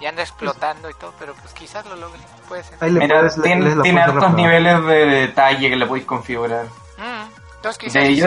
Y 0.00 0.06
anda 0.06 0.22
explotando 0.22 0.88
y 0.88 0.94
todo, 0.94 1.12
pero 1.18 1.34
pues 1.34 1.52
quizás 1.52 1.84
lo 1.86 1.94
logre. 1.96 2.20
Puede 2.48 2.64
ser. 2.64 2.76
ahí 2.80 2.90
le 2.90 3.00
Mira, 3.00 3.18
puedes 3.18 3.36
le- 3.36 3.42
tiene, 3.42 3.82
tiene 3.82 4.00
hartos 4.02 4.32
niveles 4.32 4.84
de 4.86 4.94
detalle 5.06 5.68
que 5.70 5.76
le 5.76 5.86
podéis 5.86 6.06
configurar. 6.06 6.64
Mm, 6.98 7.62
Dos 7.62 7.76
quizás. 7.78 7.94
De- 8.02 8.16
yo 8.16 8.26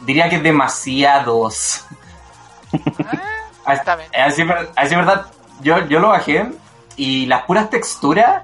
diría 0.00 0.28
que 0.28 0.38
demasiados. 0.40 1.84
Ah, 2.72 3.22
está 3.74 3.96
bien. 3.96 4.10
Así, 4.14 4.42
ver- 4.44 4.70
así 4.76 4.94
verdad, 4.94 5.26
yo, 5.60 5.86
yo 5.86 5.98
lo 6.00 6.08
bajé 6.08 6.50
y 6.96 7.26
las 7.26 7.42
puras 7.42 7.70
texturas 7.70 8.42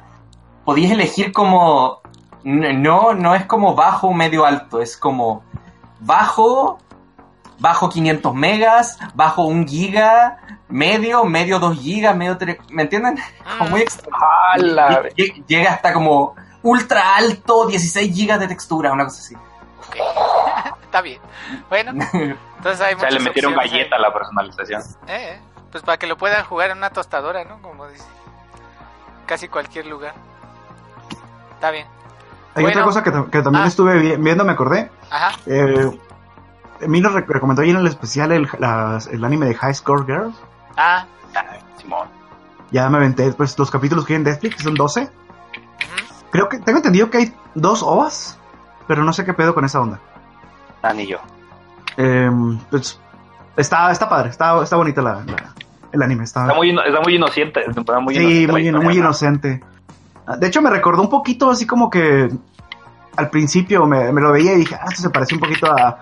podías 0.65 0.93
elegir 0.93 1.33
como... 1.33 2.01
No, 2.45 3.15
no 3.15 3.35
es 3.37 3.45
como 3.47 3.75
bajo, 3.77 4.13
medio, 4.13 4.45
alto, 4.45 4.83
es 4.83 4.97
como 4.97 5.45
bajo, 6.01 6.79
bajo 7.61 7.89
500 7.89 8.35
megas, 8.35 8.99
bajo 9.15 9.45
1 9.45 9.65
giga, 9.69 10.39
medio, 10.69 11.25
medio 11.25 11.61
2 11.61 11.79
gigas, 11.79 12.17
medio 12.17 12.37
3... 12.37 12.59
¿Me 12.71 12.83
entienden? 12.83 13.17
Como 13.59 13.71
muy 13.71 13.83
extraño. 13.83 15.09
Llega 15.47 15.71
hasta 15.73 15.93
como 15.93 16.35
ultra 16.65 17.15
alto, 17.17 17.67
16 17.67 18.13
gigas 18.13 18.41
de 18.41 18.49
textura, 18.49 18.93
una 18.93 19.05
cosa 19.05 19.21
así. 19.21 19.35
Ok. 19.37 19.97
está 20.93 21.01
bien. 21.01 21.21
Bueno, 21.71 21.93
entonces 22.13 22.81
hay 22.83 22.95
O 22.95 22.99
sea, 23.01 23.11
le 23.11 23.21
metieron 23.21 23.59
ahí. 23.59 23.71
galleta 23.71 23.97
a 23.97 23.99
la 23.99 24.13
personalización. 24.13 24.83
Eh, 25.09 25.37
eh, 25.37 25.41
pues 25.71 25.83
para 25.83 25.97
que 25.99 26.07
lo 26.07 26.19
puedan 26.19 26.45
jugar 26.45 26.71
en 26.71 26.79
una 26.79 26.91
tostadora, 26.91 27.45
¿no? 27.45 27.61
Como 27.63 27.87
dice. 27.89 28.05
Casi 29.27 29.49
cualquier 29.49 29.87
lugar. 29.87 30.13
Está 31.55 31.71
bien. 31.71 31.87
Hay 32.55 32.63
Bueno. 32.65 32.81
otra 32.81 32.85
cosa 32.85 33.03
que, 33.03 33.11
que 33.31 33.43
también 33.43 33.65
Ah. 33.65 33.69
estuve 33.69 33.99
vi- 33.99 34.17
viendo, 34.17 34.45
me 34.45 34.53
acordé. 34.53 34.91
Ajá. 35.11 35.39
Eh, 35.47 35.99
a 36.83 36.87
mí 36.87 37.01
nos 37.01 37.15
rec- 37.15 37.27
recomendó 37.27 37.63
ahí 37.63 37.71
en 37.71 37.77
el 37.77 37.87
especial 37.87 38.31
el, 38.33 38.47
el 39.11 39.25
anime 39.25 39.47
de 39.47 39.55
High 39.55 39.75
Score 39.75 40.05
Girls. 40.05 40.35
Ah, 40.77 41.07
Ay, 41.35 41.61
Simón. 41.81 42.09
Ya 42.71 42.91
me 42.91 42.99
aventé 42.99 43.33
pues, 43.33 43.59
los 43.59 43.71
capítulos 43.71 44.05
que 44.05 44.13
hay 44.13 44.17
en 44.19 44.25
Netflix, 44.25 44.57
que 44.57 44.63
son 44.63 44.75
12. 44.75 45.03
ujú. 45.03 45.11
Creo 46.31 46.49
que 46.51 46.59
tengo 46.59 46.79
entendido 46.79 47.09
que 47.09 47.19
hay 47.19 47.35
dos 47.55 47.83
ovas, 47.83 48.39
pero 48.87 49.05
no 49.05 49.13
sé 49.15 49.25
qué 49.25 49.33
pedo 49.33 49.55
con 49.55 49.65
esa 49.65 49.81
onda. 49.81 49.99
Ni 50.95 51.07
yo. 51.07 51.19
Eh, 51.97 52.31
pues, 52.71 52.99
está, 53.57 53.91
está 53.93 54.09
padre, 54.09 54.31
está, 54.31 54.63
está 54.63 54.77
bonita 54.77 55.01
la, 55.03 55.15
la- 55.25 55.55
el 55.93 56.03
anime. 56.03 56.25
Está, 56.25 56.43
Está 56.43 56.55
muy, 56.55 56.71
ino- 56.71 56.83
está 56.83 57.01
muy 57.01 57.15
inocente. 57.17 57.61
Está 57.69 58.01
muy 58.01 58.15
sí, 58.15 58.21
inocente 58.23 58.53
muy, 58.53 58.63
historia, 58.63 58.73
muy 58.87 58.95
¿no? 58.95 59.01
inocente. 59.01 59.65
Ah, 60.27 60.37
De 60.37 60.47
hecho, 60.47 60.63
me 60.63 60.71
recordó 60.71 61.03
un 61.03 61.11
poquito 61.11 61.51
así 61.51 61.67
como 61.67 61.91
que 61.91 62.31
al 63.17 63.29
principio 63.31 63.87
me, 63.87 64.11
me 64.13 64.21
lo 64.23 64.33
veía 64.33 64.55
y 64.55 64.59
dije, 64.59 64.75
ah, 64.75 64.87
esto 64.89 65.03
se 65.03 65.11
parece 65.11 65.35
un 65.35 65.41
poquito 65.41 65.71
a, 65.71 65.99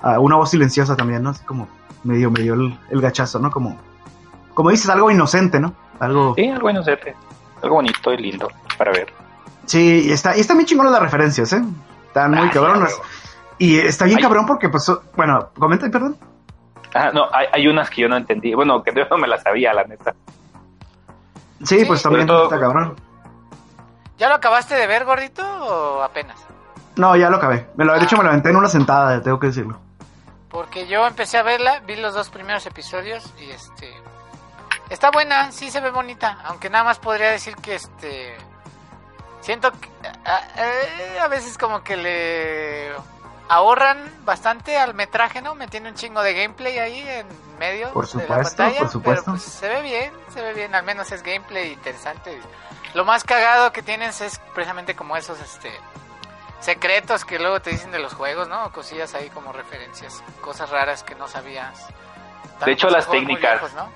a 0.00 0.18
una 0.18 0.36
voz 0.36 0.50
silenciosa 0.50 0.96
también, 0.96 1.22
¿no? 1.22 1.30
Así 1.30 1.44
como 1.44 1.68
medio, 2.04 2.30
medio 2.30 2.54
el, 2.54 2.78
el 2.90 3.00
gachazo, 3.02 3.38
¿no? 3.38 3.50
Como, 3.50 3.76
como 4.54 4.70
dices, 4.70 4.88
algo 4.88 5.10
inocente, 5.10 5.60
¿no? 5.60 5.74
Algo... 6.00 6.34
Sí, 6.36 6.48
algo 6.48 6.70
inocente. 6.70 7.14
Algo 7.62 7.74
bonito 7.76 8.12
y 8.12 8.16
lindo 8.16 8.48
para 8.78 8.92
ver. 8.92 9.12
Sí, 9.66 10.04
y 10.06 10.12
está, 10.12 10.34
y 10.36 10.40
están 10.40 10.56
bien 10.56 10.66
chingonas 10.66 10.92
las 10.92 11.02
referencias, 11.02 11.52
¿eh? 11.52 11.62
Están 12.06 12.30
muy 12.30 12.48
Ah, 12.48 12.50
cabronas. 12.50 12.92
sí, 12.92 13.00
Y 13.58 13.78
está 13.78 14.04
bien 14.04 14.20
cabrón 14.20 14.46
porque, 14.46 14.68
pues, 14.68 14.90
bueno, 15.16 15.50
comenta, 15.58 15.88
perdón. 15.90 16.16
Ah, 16.94 17.10
no, 17.12 17.26
hay, 17.32 17.46
hay 17.52 17.66
unas 17.68 17.90
que 17.90 18.02
yo 18.02 18.08
no 18.08 18.16
entendí. 18.16 18.54
Bueno, 18.54 18.82
que 18.82 18.92
yo 18.94 19.04
no 19.10 19.18
me 19.18 19.26
las 19.28 19.42
sabía, 19.42 19.72
la 19.74 19.84
neta. 19.84 20.14
Sí, 21.64 21.80
Sí, 21.80 21.84
pues 21.84 22.02
también 22.02 22.26
todo- 22.26 22.44
está 22.44 22.58
cabrón. 22.60 22.96
¿Ya 24.16 24.28
lo 24.28 24.36
acabaste 24.36 24.74
de 24.74 24.86
ver, 24.86 25.04
gordito, 25.04 25.42
o 25.44 26.02
apenas? 26.02 26.36
No, 26.96 27.14
ya 27.16 27.30
lo 27.30 27.36
acabé. 27.36 27.68
Me 27.76 27.84
lo, 27.84 27.94
de 27.94 28.04
hecho, 28.04 28.16
me 28.16 28.22
lo 28.24 28.30
aventé 28.30 28.50
en 28.50 28.56
una 28.56 28.68
sentada, 28.68 29.20
tengo 29.22 29.38
que 29.38 29.48
decirlo. 29.48 29.78
Porque 30.48 30.86
yo 30.88 31.06
empecé 31.06 31.38
a 31.38 31.42
verla, 31.42 31.80
vi 31.80 31.96
los 31.96 32.14
dos 32.14 32.30
primeros 32.30 32.64
episodios 32.66 33.32
y 33.38 33.50
este 33.50 33.92
está 34.88 35.10
buena, 35.10 35.52
sí 35.52 35.70
se 35.70 35.80
ve 35.80 35.90
bonita, 35.90 36.38
aunque 36.46 36.70
nada 36.70 36.84
más 36.84 36.98
podría 36.98 37.30
decir 37.30 37.54
que 37.56 37.74
este 37.74 38.34
siento 39.40 39.70
que 39.72 39.88
a, 40.24 40.40
eh, 40.56 41.18
a 41.20 41.28
veces 41.28 41.58
como 41.58 41.82
que 41.84 41.96
le 41.96 42.90
ahorran 43.48 43.98
bastante 44.24 44.76
al 44.78 44.94
metraje, 44.94 45.40
¿no? 45.42 45.54
Metiendo 45.54 45.88
un 45.88 45.94
chingo 45.94 46.22
de 46.22 46.34
gameplay 46.34 46.78
ahí 46.78 47.00
en 47.00 47.26
medio 47.58 47.90
Por 47.92 48.06
de 48.08 48.14
la 48.18 48.22
supuesto, 48.22 48.56
pantalla, 48.56 48.78
por 48.80 48.88
supuesto. 48.90 49.24
pero 49.24 49.36
pues 49.38 49.42
se 49.44 49.68
ve 49.68 49.82
bien, 49.82 50.12
se 50.32 50.42
ve 50.42 50.52
bien, 50.54 50.74
al 50.74 50.82
menos 50.84 51.10
es 51.12 51.22
gameplay 51.22 51.72
interesante. 51.72 52.38
Lo 52.94 53.04
más 53.04 53.24
cagado 53.24 53.72
que 53.72 53.82
tienes 53.82 54.20
es 54.20 54.38
precisamente 54.54 54.94
como 54.94 55.16
esos 55.16 55.40
este 55.40 55.70
secretos 56.60 57.24
que 57.24 57.38
luego 57.38 57.60
te 57.60 57.70
dicen 57.70 57.90
de 57.92 57.98
los 58.00 58.14
juegos, 58.14 58.48
¿no? 58.48 58.70
Cosillas 58.72 59.14
ahí 59.14 59.30
como 59.30 59.52
referencias, 59.52 60.22
cosas 60.40 60.70
raras 60.70 61.02
que 61.02 61.14
no 61.14 61.28
sabías. 61.28 61.86
De 62.64 62.72
hecho, 62.72 62.90
las 62.90 63.08
técnicas. 63.08 63.52
viejos, 63.60 63.74
¿no? 63.74 63.88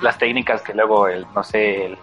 Las 0.00 0.18
técnicas 0.18 0.60
que 0.62 0.74
luego, 0.74 1.06
el, 1.08 1.26
no 1.32 1.44
sé, 1.44 1.86
el- 1.86 1.98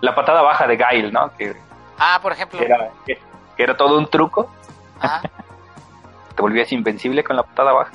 la 0.00 0.14
patada 0.14 0.40
baja 0.42 0.66
de 0.66 0.76
Gail, 0.76 1.12
¿no? 1.12 1.36
Que, 1.36 1.54
Ah, 1.98 2.18
por 2.22 2.32
ejemplo. 2.32 2.58
que 2.58 2.64
era, 2.64 2.90
que, 3.04 3.18
que 3.56 3.62
era 3.62 3.76
todo 3.76 3.98
un 3.98 4.08
truco. 4.08 4.50
Ajá. 5.00 5.22
Te 6.40 6.42
volvías 6.42 6.72
invencible 6.72 7.22
con 7.22 7.36
la 7.36 7.42
patada 7.42 7.72
baja. 7.74 7.92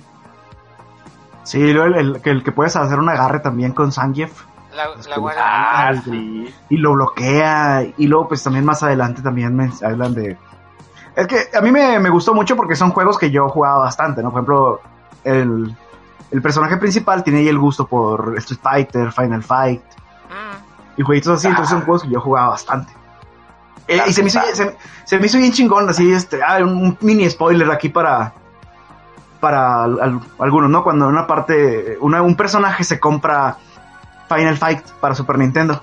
Sí, 1.42 1.74
luego 1.74 1.96
el, 1.96 1.96
el, 1.96 2.22
que 2.22 2.30
el 2.30 2.44
que 2.44 2.52
puedes 2.52 2.76
hacer 2.76 3.00
un 3.00 3.10
agarre 3.10 3.40
también 3.40 3.72
con 3.72 3.92
Zangief 3.92 4.44
La. 4.72 4.90
Ah, 5.40 5.94
sí. 6.04 6.54
y 6.70 6.78
lo 6.78 6.94
bloquea. 6.94 7.88
Y 7.98 8.06
luego, 8.06 8.28
pues 8.28 8.44
también 8.44 8.64
más 8.64 8.84
adelante 8.84 9.24
también 9.24 9.56
me 9.56 9.72
hablan 9.84 10.14
de. 10.14 10.38
Es 11.16 11.26
que 11.26 11.58
a 11.58 11.62
mí 11.62 11.72
me, 11.72 12.00
me 12.00 12.12
gustó 12.12 12.36
mucho 12.36 12.56
porque 12.56 12.76
son 12.76 12.92
juegos 12.92 13.18
que 13.18 13.32
yo 13.32 13.50
jugaba 13.50 13.80
bastante, 13.80 14.22
¿no? 14.22 14.30
Por 14.30 14.42
ejemplo, 14.42 14.82
el, 15.24 15.76
el 16.30 16.42
personaje 16.44 16.78
principal 16.78 17.24
tiene 17.24 17.40
ahí 17.40 17.48
el 17.48 17.58
gusto 17.58 17.88
por 17.88 18.36
Street 18.38 18.62
Fighter, 18.62 19.12
Final 19.12 19.42
Fight 19.42 19.82
Mm, 20.30 21.00
y 21.02 21.04
jueguitos 21.04 21.34
así, 21.34 21.48
entonces 21.48 21.72
son 21.72 21.82
juegos 21.84 22.04
que 22.04 22.10
yo 22.10 22.22
jugaba 22.22 22.50
bastante. 22.50 22.94
Eh, 23.88 24.02
y 24.08 24.14
se 24.14 24.22
me, 24.24 24.30
hizo, 24.30 24.42
se, 24.54 24.76
se 25.06 25.20
me 25.20 25.28
hizo 25.28 25.38
bien 25.38 25.52
chingón, 25.52 25.88
así, 25.90 26.12
este, 26.12 26.42
ah, 26.44 26.58
un, 26.62 26.70
un 26.78 26.98
mini 27.02 27.30
spoiler 27.30 27.70
aquí 27.72 27.90
para 27.90 28.34
para 29.40 29.84
al- 29.84 30.00
al- 30.02 30.20
algunos, 30.40 30.70
¿no? 30.72 30.84
Cuando 30.84 31.06
en 31.06 31.12
una 31.12 31.28
parte, 31.28 31.98
una- 32.02 32.22
un 32.24 32.36
personaje 32.36 32.84
se 32.84 33.00
compra 33.00 33.58
Final 34.28 34.58
Fight 34.58 34.82
para 35.00 35.14
Super 35.14 35.38
Nintendo 35.38 35.80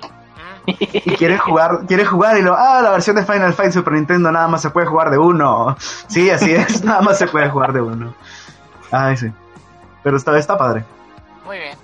y 0.66 1.14
quiere 1.16 1.38
jugar, 1.38 1.80
quiere 1.86 2.04
jugar 2.04 2.38
y 2.38 2.42
lo, 2.42 2.56
ah, 2.56 2.80
la 2.82 2.90
versión 2.90 3.14
de 3.16 3.24
Final 3.24 3.52
Fight 3.52 3.70
Super 3.72 3.92
Nintendo 3.92 4.32
nada 4.32 4.48
más 4.48 4.62
se 4.62 4.70
puede 4.70 4.86
jugar 4.88 5.10
de 5.10 5.18
uno. 5.18 5.76
Sí, 6.08 6.28
así 6.30 6.50
es, 6.52 6.82
nada 6.84 7.02
más 7.02 7.18
se 7.18 7.28
puede 7.28 7.48
jugar 7.50 7.72
de 7.72 7.82
uno. 7.82 8.14
Ay, 8.90 9.16
sí. 9.16 9.30
Pero 10.02 10.16
esta 10.16 10.32
vez 10.32 10.40
está 10.40 10.58
padre. 10.58 10.84
Muy 11.46 11.58
bien. 11.58 11.78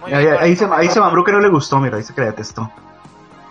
Muy 0.00 0.12
Ahí, 0.12 0.24
bien, 0.26 0.36
ahí 0.40 0.56
se, 0.56 0.64
ahí 0.72 0.88
se 0.88 1.00
mambró 1.00 1.24
que 1.24 1.32
no 1.32 1.40
le 1.40 1.48
gustó, 1.48 1.78
mira, 1.80 1.96
dice 1.96 2.14
que 2.14 2.20
le 2.20 2.28
detestó. 2.28 2.70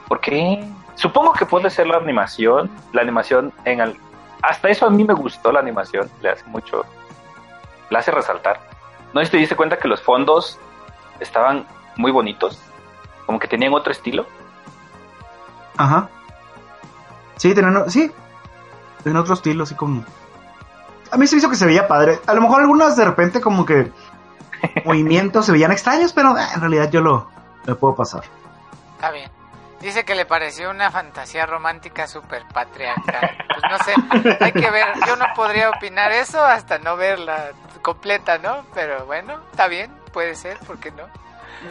¿Por 0.08 0.20
qué? 0.22 0.66
Supongo 0.96 1.34
que 1.34 1.46
puede 1.46 1.70
ser 1.70 1.88
la 1.88 1.98
animación. 1.98 2.70
La 2.94 3.02
animación 3.02 3.54
en 3.66 3.82
el... 3.82 3.98
Hasta 4.42 4.70
eso 4.70 4.86
a 4.86 4.90
mí 4.90 5.04
me 5.04 5.14
gustó 5.14 5.52
la 5.52 5.60
animación. 5.60 6.10
Le 6.22 6.30
hace 6.30 6.46
mucho... 6.46 6.86
Le 7.90 7.98
hace 7.98 8.12
resaltar. 8.12 8.60
¿No 9.14 9.20
sé 9.20 9.26
si 9.26 9.32
te 9.32 9.38
diste 9.38 9.56
cuenta 9.56 9.78
que 9.78 9.88
los 9.88 10.02
fondos 10.02 10.58
estaban 11.20 11.66
muy 11.98 12.12
bonitos? 12.12 12.62
Como 13.26 13.40
que 13.40 13.48
tenían 13.48 13.74
otro 13.74 13.92
estilo. 13.92 14.26
Ajá. 15.78 16.10
Sí, 17.38 17.54
tienen, 17.54 17.90
sí. 17.90 18.12
Tienen 19.04 19.22
otro 19.22 19.34
estilo, 19.34 19.64
así 19.64 19.76
como. 19.76 20.04
A 21.12 21.18
mí 21.18 21.28
se 21.28 21.36
me 21.36 21.40
hizo 21.40 21.50
que 21.50 21.56
se 21.56 21.66
veía 21.66 21.88
padre. 21.88 22.20
A 22.28 22.34
lo 22.34 22.42
mejor 22.42 22.62
algunas 22.62 22.96
de 22.96 23.04
repente 23.04 23.42
como 23.42 23.66
que 23.66 23.92
movimientos 24.86 25.46
se 25.46 25.52
veían 25.52 25.72
extraños, 25.72 26.14
pero 26.14 26.38
eh, 26.38 26.44
en 26.54 26.62
realidad 26.62 26.90
yo 26.92 27.02
lo, 27.02 27.28
lo 27.66 27.78
puedo 27.78 27.96
pasar. 27.96 28.24
Está 28.96 29.12
bien. 29.12 29.30
Dice 29.82 30.06
que 30.06 30.16
le 30.16 30.26
pareció 30.26 30.70
una 30.70 30.92
fantasía 30.92 31.46
romántica 31.46 32.08
súper 32.08 32.44
patriarcal. 32.54 33.36
Pues 33.48 33.64
no 33.70 33.78
sé, 33.80 34.38
hay 34.40 34.52
que 34.52 34.70
ver. 34.70 34.88
Yo 35.08 35.16
no 35.16 35.26
podría 35.36 35.70
opinar 35.72 36.12
eso 36.12 36.44
hasta 36.44 36.78
no 36.80 36.96
verla 36.96 37.50
completa, 37.82 38.38
¿no? 38.38 38.64
Pero 38.76 39.06
bueno, 39.08 39.42
está 39.52 39.68
bien, 39.68 39.92
puede 40.14 40.36
ser, 40.36 40.58
¿por 40.60 40.78
qué 40.80 40.92
no? 40.92 41.04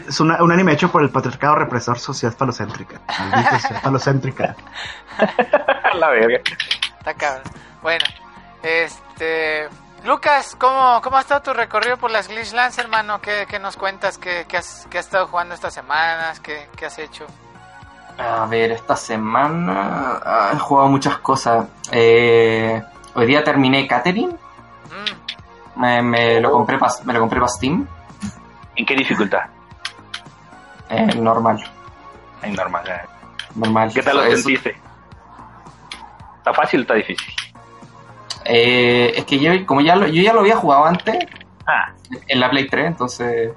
Es 0.08 0.18
una- 0.20 0.42
un 0.42 0.50
anime 0.52 0.72
hecho 0.72 0.90
por 0.90 1.02
el 1.02 1.10
patriarcado 1.10 1.54
represor 1.56 1.98
sociedad 1.98 2.34
falocéntrica. 2.36 3.00
Sociedad 3.50 3.80
falocéntrica. 3.82 4.56
la 5.94 6.08
verga. 6.10 6.40
Está 6.98 7.14
cabrón. 7.14 7.42
Bueno, 7.82 8.04
este. 8.62 9.68
Lucas, 10.04 10.56
¿cómo, 10.58 11.00
¿cómo 11.02 11.18
ha 11.18 11.20
estado 11.20 11.42
tu 11.42 11.52
recorrido 11.52 11.96
por 11.98 12.10
las 12.10 12.26
Glitchlands, 12.28 12.78
hermano? 12.78 13.20
¿Qué, 13.20 13.46
qué 13.48 13.58
nos 13.58 13.76
cuentas? 13.76 14.16
¿Qué, 14.16 14.46
qué 14.48 14.56
has, 14.56 14.86
qué 14.90 14.98
has 14.98 15.04
estado 15.06 15.26
jugando 15.26 15.54
estas 15.54 15.74
semanas? 15.74 16.40
¿Qué, 16.40 16.68
qué 16.76 16.86
has 16.86 16.98
hecho? 16.98 17.26
A 18.18 18.46
ver, 18.46 18.72
esta 18.72 18.96
semana 18.96 20.20
ah, 20.24 20.50
he 20.54 20.58
jugado 20.58 20.88
muchas 20.88 21.18
cosas. 21.18 21.66
Eh, 21.90 22.82
hoy 23.14 23.26
día 23.26 23.42
terminé 23.42 23.86
Catherine. 23.86 24.32
Mm, 24.34 25.80
Me, 25.80 26.02
me 26.02 26.40
lo 26.40 26.50
compré 26.52 26.78
pa- 26.78 26.92
me 27.04 27.12
lo 27.12 27.20
compré 27.20 27.38
para 27.40 27.48
Steam. 27.50 27.86
¿En 28.76 28.86
qué 28.86 28.94
dificultad? 28.94 29.42
Eh, 30.90 31.14
normal. 31.16 31.62
En 32.42 32.54
normal. 32.54 32.84
eh. 32.88 33.00
Normal. 33.54 33.90
¿Qué 33.94 34.02
tal 34.02 34.16
lo 34.18 34.24
Es- 34.24 34.42
sentiste? 34.42 34.76
¿Está 36.38 36.52
fácil 36.54 36.80
o 36.80 36.82
está 36.82 36.94
difícil? 36.94 37.34
eh, 38.44 39.12
es 39.16 39.24
que 39.26 39.38
yo, 39.38 39.52
como 39.66 39.80
ya 39.82 39.94
lo, 39.96 40.06
yo 40.06 40.22
ya 40.22 40.32
lo 40.32 40.40
había 40.40 40.56
jugado 40.56 40.86
antes 40.86 41.16
Ah, 41.66 41.92
en 42.26 42.40
la 42.40 42.48
Play 42.50 42.66
3, 42.68 42.86
entonces. 42.86 43.52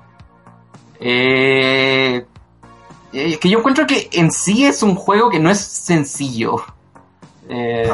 Eh, 1.00 2.26
es 3.14 3.38
que 3.40 3.50
yo 3.50 3.60
encuentro 3.60 3.86
que 3.88 4.10
en 4.14 4.32
sí 4.32 4.66
es 4.66 4.82
un 4.84 4.96
juego 4.96 5.30
que 5.30 5.40
no 5.40 5.50
es 5.50 5.60
sencillo. 5.60 6.56
Eh, 7.50 7.94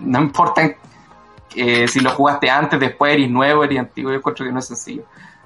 no. 0.00 0.20
importa. 0.20 0.62
eh, 1.54 1.88
si 1.88 2.00
lo 2.00 2.10
jugaste 2.10 2.50
antes, 2.50 2.78
después, 2.80 3.14
eres 3.14 3.30
nuevo, 3.30 3.64
eres 3.64 3.78
antiguo, 3.78 4.10
yo 4.12 4.18
encuentro 4.18 4.44
que 4.46 4.52
no 4.52 4.58
es 4.58 4.66
sencillo. 4.66 5.04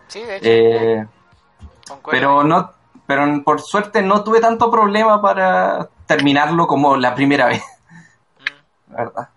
Sí, 0.09 0.21
de 0.23 0.37
hecho. 0.37 0.47
Eh, 0.49 1.07
pero 2.11 2.42
no, 2.45 2.71
pero 3.07 3.42
por 3.42 3.61
suerte 3.61 4.02
no 4.02 4.23
tuve 4.25 4.40
tanto 4.40 4.71
problema 4.71 5.21
para 5.21 5.88
terminarlo 6.07 6.66
como 6.66 6.97
la 6.97 7.14
primera 7.14 7.47
vez, 7.47 7.62
Mm. 8.38 8.95
verdad. 8.95 9.28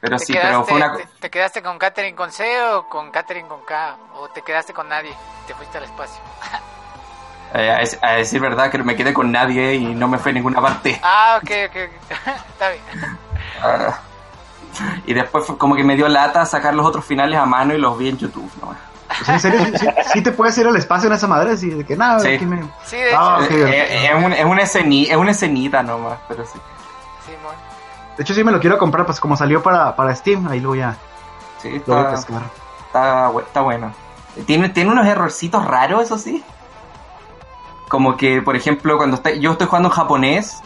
Pero 0.00 0.16
¿Te 0.18 0.24
sí, 0.26 0.32
quedaste, 0.34 0.48
pero 0.52 0.64
fue 0.64 0.76
una... 0.76 0.96
te, 0.96 1.06
te 1.20 1.30
quedaste 1.30 1.62
con 1.62 1.78
Catherine 1.78 2.14
con 2.16 2.30
C 2.30 2.62
o 2.72 2.88
con 2.88 3.10
Catherine 3.10 3.48
con 3.48 3.62
K? 3.64 3.96
¿O 4.16 4.28
te 4.28 4.42
quedaste 4.42 4.74
con 4.74 4.88
nadie? 4.88 5.14
Te 5.46 5.54
fuiste 5.54 5.78
al 5.78 5.84
espacio. 5.84 6.20
eh, 7.54 7.70
a, 7.70 7.80
dec- 7.80 7.98
a 8.02 8.12
decir 8.12 8.40
verdad 8.40 8.70
que 8.70 8.78
me 8.78 8.96
quedé 8.96 9.14
con 9.14 9.32
nadie 9.32 9.74
y 9.74 9.94
no 9.94 10.08
me 10.08 10.18
fue 10.18 10.32
a 10.32 10.34
ninguna 10.34 10.60
parte. 10.60 11.00
Ah, 11.02 11.38
ok, 11.42 11.50
ok. 11.68 11.76
ok. 11.86 12.18
Está 12.50 12.68
bien. 12.70 13.18
Ah. 13.62 13.98
y 15.06 15.14
después 15.14 15.46
fue 15.46 15.56
como 15.56 15.76
que 15.76 15.84
me 15.84 15.94
dio 15.96 16.08
lata 16.08 16.44
sacar 16.46 16.74
los 16.74 16.84
otros 16.84 17.04
finales 17.04 17.38
a 17.38 17.46
mano 17.46 17.74
y 17.74 17.78
los 17.78 17.96
vi 17.96 18.08
en 18.08 18.18
YouTube. 18.18 18.50
¿no? 18.60 18.74
Pues, 19.06 19.28
¿En 19.28 19.40
serio? 19.40 19.60
¿Sí, 19.78 19.86
sí 20.12 20.22
te 20.22 20.32
puedes 20.32 20.56
ir 20.58 20.66
al 20.66 20.74
espacio 20.76 21.06
en 21.08 21.12
esa 21.14 21.28
madre? 21.28 21.52
Así 21.52 21.70
de 21.70 21.84
que 21.84 21.96
nada, 21.96 22.18
Sí. 22.18 22.38
me... 22.44 22.62
Sí, 22.84 22.96
de 22.96 23.08
hecho. 23.10 23.18
Ah, 23.18 23.38
ok. 23.42 23.50
Eh, 23.50 24.06
es, 24.08 24.24
un- 24.24 24.32
es 24.32 24.44
una 24.44 24.62
esceni- 24.62 25.08
es 25.08 25.16
una 25.16 25.30
escenita 25.30 25.82
nomás, 25.82 26.18
pero 26.26 26.44
sí. 26.44 26.58
Simón. 27.24 27.54
De 28.16 28.22
hecho, 28.24 28.34
sí 28.34 28.42
me 28.42 28.50
lo 28.50 28.58
quiero 28.60 28.76
comprar, 28.78 29.06
pues 29.06 29.20
como 29.20 29.36
salió 29.36 29.62
para, 29.62 29.94
para 29.94 30.14
Steam, 30.16 30.48
ahí 30.48 30.58
lo 30.60 30.70
voy 30.70 30.80
a, 30.80 30.96
Sí, 31.62 31.80
lo 31.86 31.94
voy 31.94 32.04
a 32.04 32.08
está, 32.08 32.10
pescar. 32.16 32.42
está, 32.86 33.30
está 33.46 33.60
bueno. 33.60 33.92
Tiene, 34.46 34.68
tiene 34.70 34.90
unos 34.90 35.06
errorcitos 35.06 35.64
raros, 35.64 36.02
eso 36.02 36.18
sí. 36.18 36.42
Como 37.88 38.16
que, 38.16 38.42
por 38.42 38.56
ejemplo, 38.56 38.96
cuando 38.96 39.16
está, 39.16 39.30
yo 39.32 39.52
estoy 39.52 39.66
jugando 39.66 39.88
en 39.90 39.94
japonés 39.94 40.60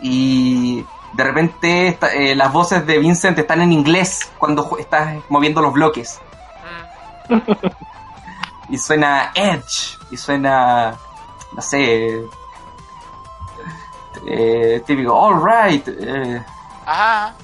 y 0.00 0.84
de 1.12 1.24
repente 1.24 1.88
está- 1.88 2.12
eh, 2.14 2.34
las 2.34 2.52
voces 2.52 2.86
de 2.86 2.98
Vincent 2.98 3.38
están 3.38 3.60
en 3.62 3.72
inglés 3.72 4.30
cuando 4.38 4.76
estás 4.78 5.16
moviendo 5.28 5.60
los 5.60 5.72
bloques. 5.72 6.20
Y 8.70 8.78
suena 8.78 9.30
Edge, 9.34 9.98
y 10.10 10.16
suena, 10.16 10.96
no 11.52 11.60
sé, 11.60 12.24
eh, 14.26 14.82
típico, 14.86 15.26
alright. 15.26 15.86
Eh, 15.88 16.42
Ajá. 16.86 17.34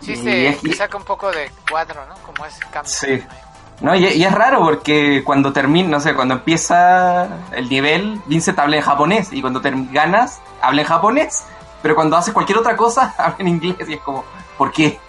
Sí, 0.00 0.12
Y 0.12 0.16
se, 0.16 0.48
es- 0.48 0.60
se 0.60 0.72
saca 0.74 0.96
un 0.96 1.04
poco 1.04 1.30
de 1.30 1.50
cuadro, 1.70 2.04
¿no? 2.06 2.14
Como 2.26 2.44
ese 2.44 2.60
cambio. 2.72 2.92
Sí. 2.92 3.22
No, 3.22 3.43
y, 3.92 4.06
y 4.06 4.24
es 4.24 4.30
raro 4.32 4.60
porque 4.60 5.22
cuando 5.24 5.52
termina, 5.52 5.88
no 5.88 6.00
sé, 6.00 6.14
cuando 6.14 6.34
empieza 6.34 7.26
el 7.50 7.68
nivel, 7.68 8.22
Vincent 8.26 8.56
habla 8.60 8.76
en 8.76 8.82
japonés 8.82 9.32
y 9.32 9.40
cuando 9.40 9.60
term- 9.60 9.90
ganas, 9.90 10.40
habla 10.62 10.82
en 10.82 10.86
japonés, 10.86 11.44
pero 11.82 11.96
cuando 11.96 12.16
haces 12.16 12.32
cualquier 12.32 12.58
otra 12.58 12.76
cosa, 12.76 13.12
habla 13.18 13.36
en 13.40 13.48
inglés 13.48 13.88
y 13.88 13.94
es 13.94 14.00
como, 14.00 14.24
¿por 14.56 14.70
qué? 14.70 15.00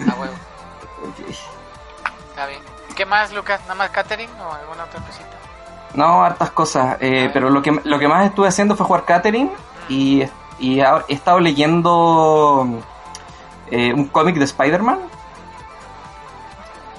A 0.00 0.14
huevo. 0.14 0.32
Está 2.30 2.46
bien. 2.46 2.60
¿Qué 2.94 3.04
más, 3.04 3.32
Lucas? 3.32 3.60
¿Nada 3.62 3.74
más 3.74 3.90
Catherine 3.90 4.32
o 4.40 4.52
alguna 4.52 4.84
otra 4.84 5.00
cosita? 5.00 5.26
No, 5.94 6.24
hartas 6.24 6.50
cosas, 6.50 6.96
eh, 7.00 7.30
pero 7.32 7.50
lo 7.50 7.60
que, 7.62 7.80
lo 7.84 7.98
que 7.98 8.08
más 8.08 8.26
estuve 8.26 8.48
haciendo 8.48 8.76
fue 8.76 8.86
jugar 8.86 9.04
Catherine 9.04 9.50
y, 9.88 10.24
y 10.58 10.80
ahora 10.80 11.04
he 11.08 11.14
estado 11.14 11.38
leyendo 11.38 12.66
eh, 13.70 13.92
un 13.92 14.06
cómic 14.06 14.36
de 14.36 14.44
Spider-Man. 14.44 14.98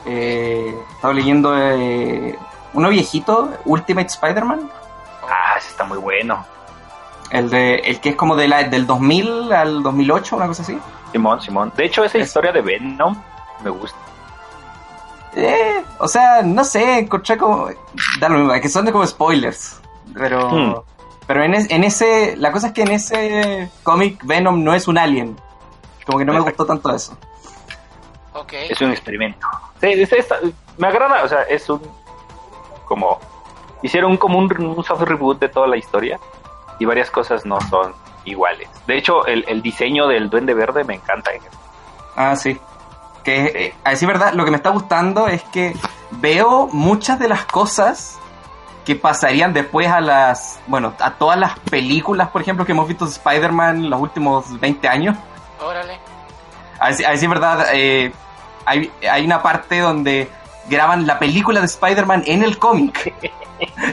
Eh, 0.06 0.76
he 0.78 0.94
estado 0.96 1.14
leyendo 1.14 1.54
eh, 1.58 2.38
uno 2.74 2.90
viejito, 2.90 3.52
Ultimate 3.66 4.08
Spider-Man. 4.08 4.70
Ah, 5.24 5.56
ese 5.58 5.70
está 5.70 5.84
muy 5.84 5.98
bueno. 5.98 6.46
El, 7.32 7.50
de, 7.50 7.76
el 7.78 8.00
que 8.00 8.10
es 8.10 8.16
como 8.16 8.36
de 8.36 8.48
la, 8.48 8.64
del 8.66 8.86
2000 8.86 9.52
al 9.52 9.82
2008, 9.84 10.36
una 10.36 10.48
cosa 10.48 10.62
así. 10.62 10.78
Simón, 11.12 11.42
Simón. 11.42 11.74
De 11.76 11.86
hecho, 11.86 12.04
esa 12.04 12.18
Es- 12.20 12.28
historia 12.28 12.52
de 12.52 12.62
Venom 12.62 13.16
me 13.64 13.70
gusta. 13.72 13.98
Eh, 15.36 15.84
o 16.00 16.08
sea, 16.08 16.42
no 16.44 16.64
sé, 16.64 17.00
encontré 17.00 17.38
como... 17.38 17.68
Da 18.20 18.30
lo 18.30 18.40
mismo, 18.40 18.54
que 18.62 18.70
son 18.70 18.86
de 18.86 18.92
como 18.92 19.06
spoilers. 19.06 19.82
Pero... 20.14 20.50
Hmm. 20.52 20.76
Pero 21.28 21.44
en, 21.44 21.56
es- 21.56 21.70
en 21.72 21.84
ese... 21.84 22.36
La 22.38 22.52
cosa 22.52 22.68
es 22.68 22.74
que 22.74 22.84
en 22.84 22.92
ese 22.92 23.70
cómic 23.84 24.24
Venom 24.24 24.64
no 24.64 24.74
es 24.74 24.88
un 24.88 24.98
alien. 24.98 25.36
Como 26.06 26.20
que 26.20 26.26
no 26.26 26.34
me 26.34 26.40
gustó 26.42 26.66
tanto 26.66 26.94
eso. 26.94 27.18
Es 28.52 28.82
un 28.82 28.92
experimento. 28.92 29.48
Sí, 29.80 29.88
es 29.92 30.28
me 30.78 30.88
agrada, 30.88 31.24
o 31.24 31.28
sea, 31.28 31.44
es 31.44 31.70
un 31.70 31.82
como 32.86 33.20
hicieron 33.82 34.18
como 34.18 34.40
un, 34.40 34.52
un 34.62 34.84
soft 34.84 35.02
reboot 35.02 35.40
de 35.40 35.50
toda 35.50 35.68
la 35.68 35.78
historia 35.78 36.20
y 36.80 36.86
varias 36.86 37.12
cosas 37.12 37.46
no 37.46 37.60
son 37.62 37.94
iguales. 38.26 38.70
De 38.88 38.98
hecho, 38.98 39.26
el, 39.26 39.46
el 39.48 39.62
diseño 39.62 40.08
del 40.08 40.30
Duende 40.30 40.54
Verde 40.54 40.84
me 40.84 40.96
encanta. 40.96 41.32
Ah, 42.16 42.36
sí. 42.36 42.58
Que, 43.24 43.46
eh, 43.46 43.76
a 43.84 43.92
decir 43.92 44.08
verdad, 44.08 44.34
lo 44.34 44.46
que 44.46 44.52
me 44.52 44.58
está 44.58 44.70
gustando 44.70 45.28
es 45.28 45.44
que 45.44 45.74
veo 46.12 46.68
muchas 46.72 47.20
de 47.20 47.28
las 47.28 47.46
cosas 47.46 48.20
que 48.86 48.96
pasarían 48.96 49.52
después 49.54 49.88
a 49.88 50.00
las, 50.00 50.60
bueno, 50.68 50.94
a 51.00 51.12
todas 51.12 51.40
las 51.40 51.58
películas, 51.60 52.30
por 52.30 52.42
ejemplo, 52.42 52.66
que 52.66 52.72
hemos 52.72 52.88
visto 52.88 53.06
de 53.06 53.12
Spider-Man 53.12 53.90
los 53.90 54.00
últimos 54.00 54.60
20 54.60 54.88
años. 54.88 55.18
Órale. 55.60 56.00
A 56.80 56.90
decir, 56.90 57.08
a 57.08 57.12
decir 57.12 57.30
verdad, 57.30 57.68
eh, 57.74 58.12
hay, 58.66 58.92
hay 59.10 59.26
una 59.26 59.42
parte 59.42 59.80
donde 59.80 60.30
graban 60.70 61.06
la 61.06 61.20
película 61.20 61.60
de 61.60 61.66
Spider-Man 61.68 62.24
en 62.26 62.44
el 62.44 62.58
cómic. 62.58 63.14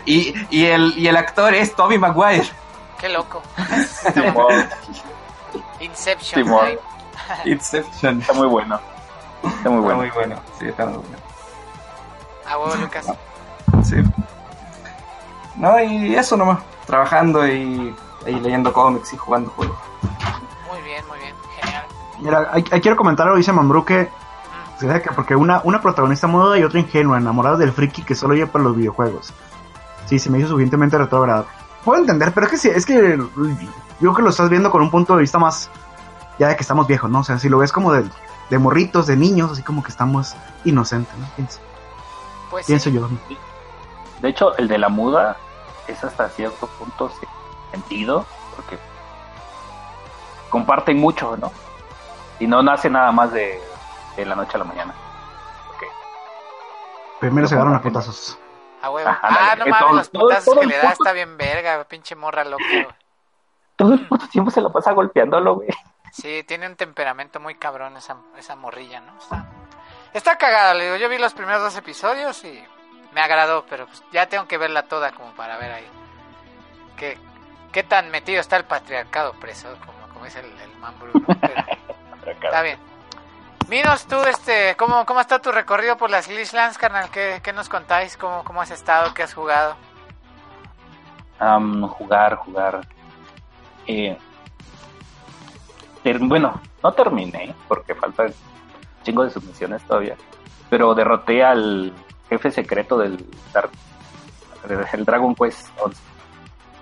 Y, 0.06 0.35
y, 0.50 0.66
el, 0.66 0.98
y 0.98 1.06
el 1.06 1.16
actor 1.16 1.54
es 1.54 1.74
Tobey 1.76 1.98
Maguire. 1.98 2.48
Qué 2.98 3.08
loco. 3.08 3.42
Inception. 5.80 6.78
Inception. 7.44 8.20
está 8.20 8.32
muy 8.32 8.46
bueno. 8.48 8.80
Está 9.42 9.70
muy 9.70 9.80
Está 9.80 9.94
bueno. 9.94 9.96
muy 9.96 10.11
bueno. 10.11 10.37
Sí, 10.58 10.66
está 10.68 10.87
muy 10.87 10.98
bueno. 10.98 11.16
A 12.48 12.58
huevo, 12.58 12.74
Lucas. 12.76 13.06
Sí. 13.85 13.96
No, 15.56 15.80
y 15.82 16.14
eso 16.14 16.37
nomás. 16.37 16.61
Trabajando 16.87 17.46
y, 17.46 17.94
y 18.26 18.32
leyendo 18.32 18.72
cómics 18.72 19.12
y 19.12 19.16
jugando 19.16 19.50
juegos. 19.50 19.78
Muy 20.68 20.82
bien, 20.82 21.06
muy 21.06 21.18
bien. 21.18 21.35
Genial. 21.61 21.85
Mira, 22.18 22.80
quiero 22.80 22.96
comentar 22.96 23.26
algo, 23.26 23.37
dice 23.38 23.52
Mambrú 23.52 23.85
que, 23.85 24.08
se 24.88 25.10
porque 25.14 25.36
una, 25.36 25.60
una 25.64 25.80
protagonista 25.80 26.26
muda 26.26 26.58
y 26.58 26.64
otra 26.64 26.80
ingenua, 26.80 27.18
enamorada 27.18 27.56
del 27.56 27.72
friki 27.72 28.02
que 28.02 28.14
solo 28.14 28.34
lleva 28.34 28.50
para 28.50 28.64
los 28.64 28.76
videojuegos. 28.76 29.32
Sí, 30.06 30.18
se 30.18 30.30
me 30.30 30.38
hizo 30.38 30.48
suficientemente 30.48 30.98
retrógrado. 30.98 31.46
Puedo 31.84 32.00
entender, 32.00 32.32
pero 32.32 32.46
es 32.46 32.50
que 32.52 32.58
sí, 32.58 32.68
es 32.68 32.86
que 32.86 33.16
yo 33.16 33.28
creo 34.00 34.14
que 34.14 34.22
lo 34.22 34.30
estás 34.30 34.48
viendo 34.50 34.70
con 34.70 34.82
un 34.82 34.90
punto 34.90 35.14
de 35.14 35.20
vista 35.20 35.38
más, 35.38 35.70
ya 36.38 36.48
de 36.48 36.56
que 36.56 36.62
estamos 36.62 36.86
viejos, 36.86 37.10
¿no? 37.10 37.20
O 37.20 37.24
sea, 37.24 37.38
si 37.38 37.48
lo 37.48 37.58
ves 37.58 37.72
como 37.72 37.92
de, 37.92 38.04
de 38.50 38.58
morritos, 38.58 39.06
de 39.06 39.16
niños, 39.16 39.50
así 39.52 39.62
como 39.62 39.82
que 39.82 39.90
estamos 39.90 40.34
inocentes, 40.64 41.16
¿no? 41.18 41.26
Pienso, 41.36 41.58
Pues 42.50 42.66
pienso 42.66 42.90
sí. 42.90 42.96
yo. 42.96 43.08
De 44.20 44.28
hecho, 44.28 44.56
el 44.58 44.68
de 44.68 44.78
la 44.78 44.88
muda 44.88 45.36
es 45.88 46.02
hasta 46.04 46.28
cierto 46.28 46.66
punto 46.78 47.10
sentido, 47.72 48.26
porque 48.54 48.78
comparten 50.50 50.98
mucho, 50.98 51.36
¿no? 51.36 51.50
Y 52.38 52.46
no 52.46 52.62
nace 52.62 52.90
nada 52.90 53.10
más 53.12 53.32
de, 53.32 53.60
de 54.16 54.25
la 54.27 54.35
noche 54.35 54.53
a 54.55 54.59
la 54.59 54.64
mañana. 54.64 54.94
Ok. 55.75 55.83
Primero 57.20 57.46
se 57.46 57.55
Yo 57.55 57.61
agarran 57.61 57.79
a 57.79 57.83
putazos. 57.83 58.38
A 58.83 58.90
huevo. 58.90 59.09
Ajá, 59.09 59.20
ah, 59.22 59.53
ándale. 59.53 59.70
no 59.70 59.77
mames, 59.79 59.96
los 59.96 60.09
putazos 60.11 60.44
todo 60.44 60.61
que 60.61 60.66
le 60.66 60.77
da 60.77 60.83
puto- 60.83 60.92
está 60.92 61.12
bien 61.12 61.37
verga, 61.37 61.85
pinche 61.85 62.14
morra 62.16 62.44
loca. 62.44 62.64
güey. 62.70 62.87
Todo 63.77 63.94
el 63.94 64.07
puto 64.07 64.29
tiempo 64.29 64.51
se 64.51 64.61
la 64.61 64.68
pasa 64.70 64.92
golpeándolo, 64.92 65.55
güey. 65.57 65.68
Sí, 66.12 66.44
tiene 66.46 66.66
un 66.66 66.77
temperamento 66.77 67.40
muy 67.40 67.55
cabrón 67.55 67.96
esa, 67.96 68.16
esa 68.37 68.55
morrilla, 68.55 69.01
¿no? 69.01 69.16
Está, 69.18 69.46
está 70.12 70.37
cagada, 70.37 70.75
le 70.75 70.85
digo. 70.85 70.96
Yo 70.96 71.09
vi 71.09 71.16
los 71.18 71.33
primeros 71.33 71.62
dos 71.62 71.77
episodios 71.77 72.44
y 72.44 72.62
me 73.12 73.20
agradó, 73.22 73.64
pero 73.68 73.87
pues 73.87 74.03
ya 74.12 74.29
tengo 74.29 74.46
que 74.46 74.59
verla 74.59 74.83
toda 74.88 75.12
como 75.12 75.33
para 75.35 75.57
ver 75.57 75.72
ahí. 75.72 75.88
Qué, 76.96 77.16
qué 77.72 77.83
tan 77.83 78.11
metido 78.11 78.40
está 78.40 78.57
el 78.57 78.64
patriarcado 78.64 79.33
preso, 79.35 79.68
como, 79.87 80.07
como 80.12 80.25
dice 80.27 80.40
el, 80.40 80.53
el 80.61 80.77
man 80.79 80.94
Bruno. 81.01 81.25
Pero 81.40 82.33
está 82.42 82.62
bien. 82.62 82.79
Minos, 83.72 84.04
tú, 84.06 84.16
este, 84.24 84.76
¿cómo, 84.76 85.06
¿cómo 85.06 85.18
está 85.22 85.38
tu 85.38 85.50
recorrido 85.50 85.96
por 85.96 86.11
las 86.11 86.28
Glitchlands, 86.28 86.76
carnal? 86.76 87.08
¿Qué, 87.08 87.40
¿Qué 87.42 87.54
nos 87.54 87.70
contáis? 87.70 88.18
¿Cómo, 88.18 88.44
¿Cómo 88.44 88.61
has 88.61 88.70
estado? 88.70 89.14
¿Qué 89.14 89.22
has 89.22 89.32
jugado? 89.32 89.76
Am, 91.38 91.88
jugar, 91.88 92.37
jugar. 92.37 92.87
Eh, 93.87 94.18
bueno, 96.20 96.61
no 96.82 96.92
terminé 96.92 97.54
porque 97.66 97.94
falta 97.94 98.24
un 98.24 98.35
chingo 99.04 99.24
de 99.24 99.30
submisiones 99.30 99.82
todavía. 99.85 100.16
Pero 100.68 100.94
derroté 100.94 101.42
al 101.42 101.94
jefe 102.28 102.50
secreto 102.50 102.98
del 102.98 103.24
Dark, 103.54 103.70
del 104.68 105.06
Dragon 105.06 105.35
Quest 105.35 105.66
11. 105.80 105.98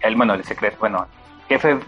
El, 0.00 0.16
bueno, 0.16 0.34
el 0.34 0.44
secreto, 0.44 0.76
bueno, 0.78 1.08
jefe 1.48 1.80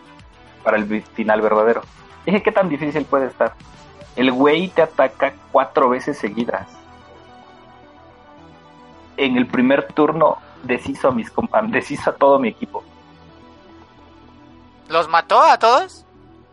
para 0.66 0.79
el 0.79 1.02
final 1.14 1.40
verdadero. 1.40 1.83
Dije, 2.26 2.42
¿qué 2.42 2.50
tan 2.50 2.68
difícil 2.68 3.05
puede 3.05 3.26
estar? 3.26 3.52
El 4.16 4.33
güey 4.33 4.66
te 4.66 4.83
ataca 4.83 5.33
cuatro 5.52 5.88
veces 5.88 6.18
seguidas. 6.18 6.66
En 9.16 9.37
el 9.37 9.46
primer 9.46 9.87
turno 9.92 10.38
deshizo 10.64 11.07
a 11.09 11.12
mis 11.12 11.33
deshizo 11.68 12.11
a 12.11 12.14
todo 12.14 12.40
mi 12.40 12.48
equipo. 12.48 12.83
¿Los 14.88 15.09
mató 15.09 15.40
a 15.40 15.57
todos? 15.57 16.05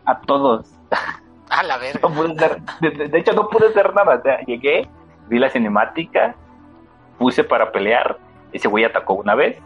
A 0.06 0.20
todos. 0.20 0.66
A 1.50 1.62
la 1.64 1.76
verga. 1.78 2.00
No 2.08 2.14
pude 2.14 2.32
hacer, 2.34 2.62
de, 2.80 2.90
de- 2.90 3.08
de 3.08 3.18
hecho, 3.18 3.32
no 3.32 3.48
pude 3.48 3.68
hacer 3.68 3.92
nada. 3.94 4.14
O 4.16 4.22
sea, 4.22 4.38
llegué, 4.46 4.88
vi 5.28 5.38
la 5.40 5.50
cinemática, 5.50 6.36
puse 7.18 7.42
para 7.42 7.72
pelear. 7.72 8.16
Ese 8.52 8.68
güey 8.68 8.84
atacó 8.84 9.14
una 9.14 9.34
vez, 9.34 9.58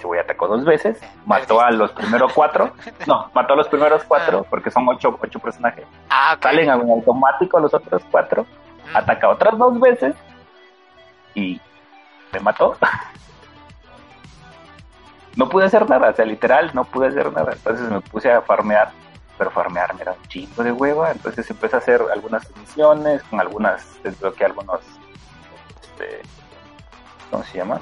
ese 0.00 0.06
güey 0.06 0.18
atacó 0.18 0.48
dos 0.48 0.64
veces, 0.64 0.98
mató 1.26 1.60
a 1.60 1.70
los 1.70 1.92
primeros 1.92 2.32
cuatro. 2.32 2.72
No, 3.06 3.30
mató 3.34 3.52
a 3.52 3.56
los 3.56 3.68
primeros 3.68 4.02
cuatro, 4.04 4.44
porque 4.48 4.70
son 4.70 4.88
ocho, 4.88 5.16
ocho 5.22 5.38
personajes. 5.38 5.86
Ah, 6.08 6.34
ok. 6.36 6.42
Salen 6.42 6.64
en 6.70 6.90
automático 6.90 7.60
los 7.60 7.72
otros 7.74 8.02
cuatro, 8.10 8.46
Mm. 8.92 8.96
ataca 8.96 9.28
otras 9.28 9.56
dos 9.58 9.78
veces 9.78 10.14
y 11.34 11.60
me 12.32 12.40
mató. 12.40 12.76
No 15.36 15.48
pude 15.48 15.66
hacer 15.66 15.88
nada, 15.88 16.10
o 16.10 16.12
sea, 16.12 16.24
literal, 16.24 16.70
no 16.74 16.84
pude 16.84 17.06
hacer 17.08 17.32
nada. 17.32 17.52
Entonces 17.52 17.88
me 17.88 18.00
puse 18.00 18.32
a 18.32 18.42
farmear, 18.42 18.90
pero 19.38 19.50
farmear 19.50 19.94
me 19.94 20.02
da 20.04 20.12
un 20.12 20.22
chingo 20.28 20.62
de 20.64 20.72
hueva. 20.72 21.12
Entonces 21.12 21.48
empecé 21.48 21.76
a 21.76 21.78
hacer 21.78 22.02
algunas 22.12 22.44
misiones, 22.56 23.22
con 23.24 23.40
algunas, 23.40 24.02
desbloqueé 24.02 24.46
algunos, 24.46 24.80
este, 25.82 26.22
¿cómo 27.30 27.44
se 27.44 27.58
llama? 27.58 27.80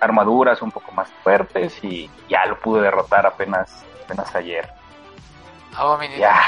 Armaduras 0.00 0.62
un 0.62 0.70
poco 0.70 0.92
más 0.92 1.08
fuertes 1.22 1.82
y 1.84 2.10
ya 2.28 2.46
lo 2.46 2.58
pude 2.58 2.82
derrotar 2.82 3.26
apenas, 3.26 3.84
apenas 4.04 4.34
ayer. 4.34 4.68
Oh, 5.78 5.96
mi 5.98 6.08
niño. 6.08 6.20
Ya, 6.20 6.40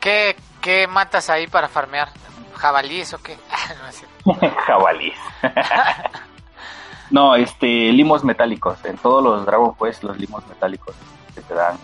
¿Qué, 0.00 0.36
¿Qué 0.60 0.86
matas 0.86 1.30
ahí 1.30 1.46
para 1.46 1.68
farmear? 1.68 2.08
¿Jabalíes 2.54 3.12
o 3.14 3.18
qué? 3.22 3.36
No 4.24 4.34
jabalís. 4.66 5.16
no, 7.10 7.34
este, 7.36 7.66
limos 7.92 8.24
metálicos. 8.24 8.84
En 8.84 8.96
todos 8.98 9.22
los 9.22 9.44
Dragon 9.46 9.74
Quest, 9.74 10.04
los 10.04 10.16
limos 10.18 10.46
metálicos 10.46 10.94
que 11.34 11.40
te 11.40 11.54
dan 11.54 11.76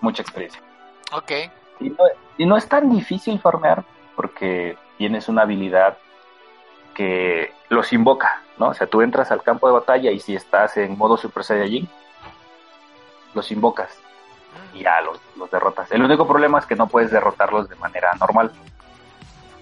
mucha 0.00 0.22
experiencia. 0.22 0.60
ok. 1.12 1.32
Y 1.80 1.90
no, 1.90 2.04
y 2.38 2.46
no 2.46 2.56
es 2.56 2.68
tan 2.68 2.90
difícil 2.90 3.40
farmear 3.40 3.82
porque 4.14 4.76
tienes 4.98 5.28
una 5.28 5.42
habilidad 5.42 5.98
que 6.94 7.52
los 7.70 7.92
invoca, 7.92 8.41
¿no? 8.58 8.68
O 8.68 8.74
sea, 8.74 8.86
tú 8.86 9.02
entras 9.02 9.30
al 9.30 9.42
campo 9.42 9.66
de 9.66 9.74
batalla 9.74 10.10
y 10.10 10.20
si 10.20 10.34
estás 10.34 10.76
en 10.76 10.96
modo 10.96 11.16
Super 11.16 11.44
Saiyajin, 11.44 11.88
los 13.34 13.50
invocas 13.50 13.90
y 14.74 14.82
ya 14.82 15.00
los, 15.00 15.18
los 15.36 15.50
derrotas. 15.50 15.90
El 15.90 16.02
único 16.02 16.26
problema 16.28 16.58
es 16.58 16.66
que 16.66 16.76
no 16.76 16.86
puedes 16.86 17.10
derrotarlos 17.10 17.68
de 17.68 17.76
manera 17.76 18.12
normal. 18.20 18.52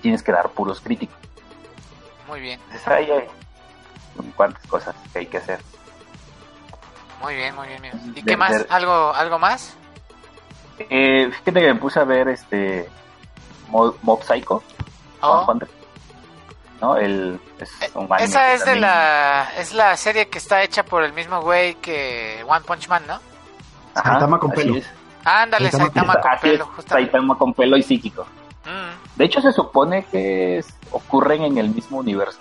Tienes 0.02 0.22
que 0.22 0.32
dar 0.32 0.48
puros 0.50 0.80
críticos. 0.80 1.16
Muy 2.26 2.40
bien, 2.40 2.60
Entonces 2.66 2.88
ahí 2.88 3.10
hay 3.10 3.28
cuantas 4.36 4.66
cosas 4.66 4.94
que 5.12 5.20
hay 5.20 5.26
que 5.26 5.38
hacer. 5.38 5.60
muy 7.22 7.34
bien, 7.34 7.54
muy 7.54 7.68
bien. 7.68 7.82
¿Y 8.06 8.10
De- 8.12 8.22
qué 8.22 8.36
más? 8.36 8.50
de- 8.58 8.66
¿Algo, 8.70 9.12
¿Algo 9.14 9.38
más? 9.38 9.76
Eh, 10.78 11.28
fíjate 11.30 11.52
que 11.60 11.74
me 11.74 11.80
puse 11.80 12.00
a 12.00 12.04
ver 12.04 12.28
este 12.28 12.88
Mo- 13.68 13.94
Mob 14.02 14.22
Psycho, 14.24 14.62
Oh. 15.22 15.44
¿No? 16.80 16.96
El, 16.96 17.40
es 17.58 17.70
un 17.94 18.02
anime 18.04 18.24
Esa 18.24 18.52
es 18.52 18.60
de 18.60 18.64
también- 18.66 18.80
la 18.82 19.48
es 19.58 19.74
la 19.74 19.96
serie 19.96 20.28
que 20.28 20.38
está 20.38 20.62
hecha 20.62 20.84
por 20.84 21.02
el 21.04 21.12
mismo 21.12 21.40
güey 21.42 21.74
que 21.76 22.44
One 22.46 22.64
Punch 22.66 22.88
Man, 22.88 23.02
¿no? 23.06 23.14
Ajá, 23.94 24.10
Saitama 24.12 24.38
con 24.38 24.50
pelo. 24.52 24.74
Ándale, 25.24 25.70
Saitama 25.70 26.14
Saitama 26.14 26.20
con 26.20 26.38
pelo, 26.40 26.66
justamente. 26.66 27.10
Saitama 27.12 27.38
con 27.38 27.54
pelo 27.54 27.76
y 27.76 27.82
psíquico. 27.82 28.26
Mm. 28.64 29.16
De 29.18 29.24
hecho, 29.24 29.40
se 29.40 29.52
supone 29.52 30.04
que 30.10 30.58
es- 30.58 30.74
ocurren 30.92 31.42
en 31.42 31.58
el 31.58 31.70
mismo 31.70 31.98
universo. 31.98 32.38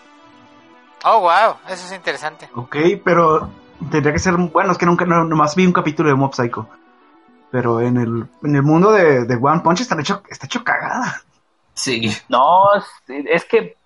Oh, 1.03 1.21
wow, 1.21 1.55
eso 1.67 1.85
es 1.85 1.91
interesante. 1.93 2.49
Ok, 2.55 2.75
pero 3.03 3.49
tendría 3.91 4.11
que 4.13 4.19
ser. 4.19 4.35
Bueno, 4.35 4.71
es 4.73 4.77
que 4.77 4.85
nunca, 4.85 5.05
no, 5.05 5.23
nomás 5.23 5.55
vi 5.55 5.65
un 5.65 5.71
capítulo 5.73 6.09
de 6.09 6.15
Mob 6.15 6.33
Psycho. 6.33 6.67
Pero 7.51 7.79
en 7.81 7.97
el, 7.97 8.27
en 8.43 8.55
el 8.55 8.61
mundo 8.63 8.91
de, 8.91 9.25
de 9.25 9.35
One 9.35 9.61
Punch 9.61 9.81
está 9.81 9.99
hecho, 9.99 10.21
está 10.29 10.45
hecho 10.45 10.63
cagada. 10.63 11.21
Sí. 11.73 12.11
No, 12.27 12.75
es, 12.75 12.85
es 13.07 13.45
que 13.45 13.77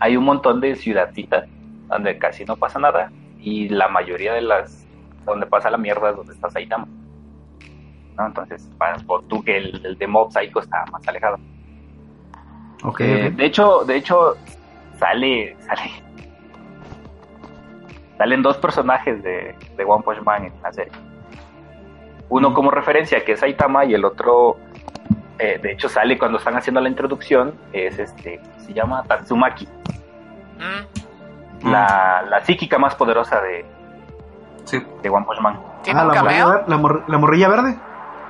hay 0.00 0.16
un 0.16 0.24
montón 0.24 0.60
de 0.60 0.76
ciudadcitas 0.76 1.48
donde 1.88 2.18
casi 2.18 2.44
no 2.44 2.56
pasa 2.56 2.78
nada. 2.78 3.10
Y 3.40 3.68
la 3.68 3.88
mayoría 3.88 4.32
de 4.34 4.42
las 4.42 4.86
donde 5.24 5.46
pasa 5.46 5.70
la 5.70 5.78
mierda 5.78 6.10
es 6.10 6.16
donde 6.16 6.32
está 6.34 6.50
Saitama. 6.50 6.86
¿No? 8.18 8.26
Entonces, 8.26 8.68
para, 8.78 8.96
por 8.98 9.22
tú 9.24 9.42
que 9.42 9.56
el, 9.56 9.84
el 9.84 9.98
de 9.98 10.06
Mob 10.06 10.30
Psycho 10.32 10.60
está 10.60 10.84
más 10.92 11.06
alejado. 11.08 11.38
Ok, 12.84 13.00
Eh, 13.00 13.28
ok. 13.30 13.34
De 13.36 13.44
hecho, 13.46 13.84
de 13.84 13.96
hecho, 13.96 14.36
sale, 14.98 15.56
sale. 15.60 15.90
Salen 18.18 18.42
dos 18.42 18.56
personajes 18.58 19.22
de, 19.22 19.54
de 19.76 19.84
One 19.84 20.02
Punch 20.04 20.22
Man 20.22 20.44
en 20.44 20.52
la 20.62 20.72
serie. 20.72 20.92
Uno 22.28 22.50
Mm. 22.50 22.54
como 22.54 22.70
referencia, 22.70 23.24
que 23.24 23.32
es 23.32 23.40
Saitama, 23.40 23.84
y 23.84 23.94
el 23.94 24.04
otro, 24.04 24.56
eh, 25.38 25.58
de 25.62 25.72
hecho, 25.72 25.88
sale 25.88 26.18
cuando 26.18 26.38
están 26.38 26.56
haciendo 26.56 26.80
la 26.80 26.88
introducción, 26.88 27.54
es 27.72 27.98
este, 27.98 28.40
se 28.58 28.72
llama 28.72 29.02
Tatsumaki, 29.04 29.66
Mm. 30.56 31.68
la, 31.70 32.22
la 32.28 32.44
psíquica 32.44 32.78
más 32.78 32.94
poderosa 32.94 33.40
de, 33.40 33.64
Sí. 34.64 34.82
de 35.02 35.08
One 35.10 35.26
Punch 35.26 35.40
Man. 35.40 35.60
¿Tiene 35.82 36.00
Ah, 36.00 36.04
un 36.04 36.08
la 36.14 36.22
morrilla, 36.22 36.40
cameo? 36.44 36.50
ver- 36.58 36.68
la, 36.68 36.76
mor- 36.78 37.04
la 37.08 37.18
morrilla 37.18 37.48
verde. 37.48 37.78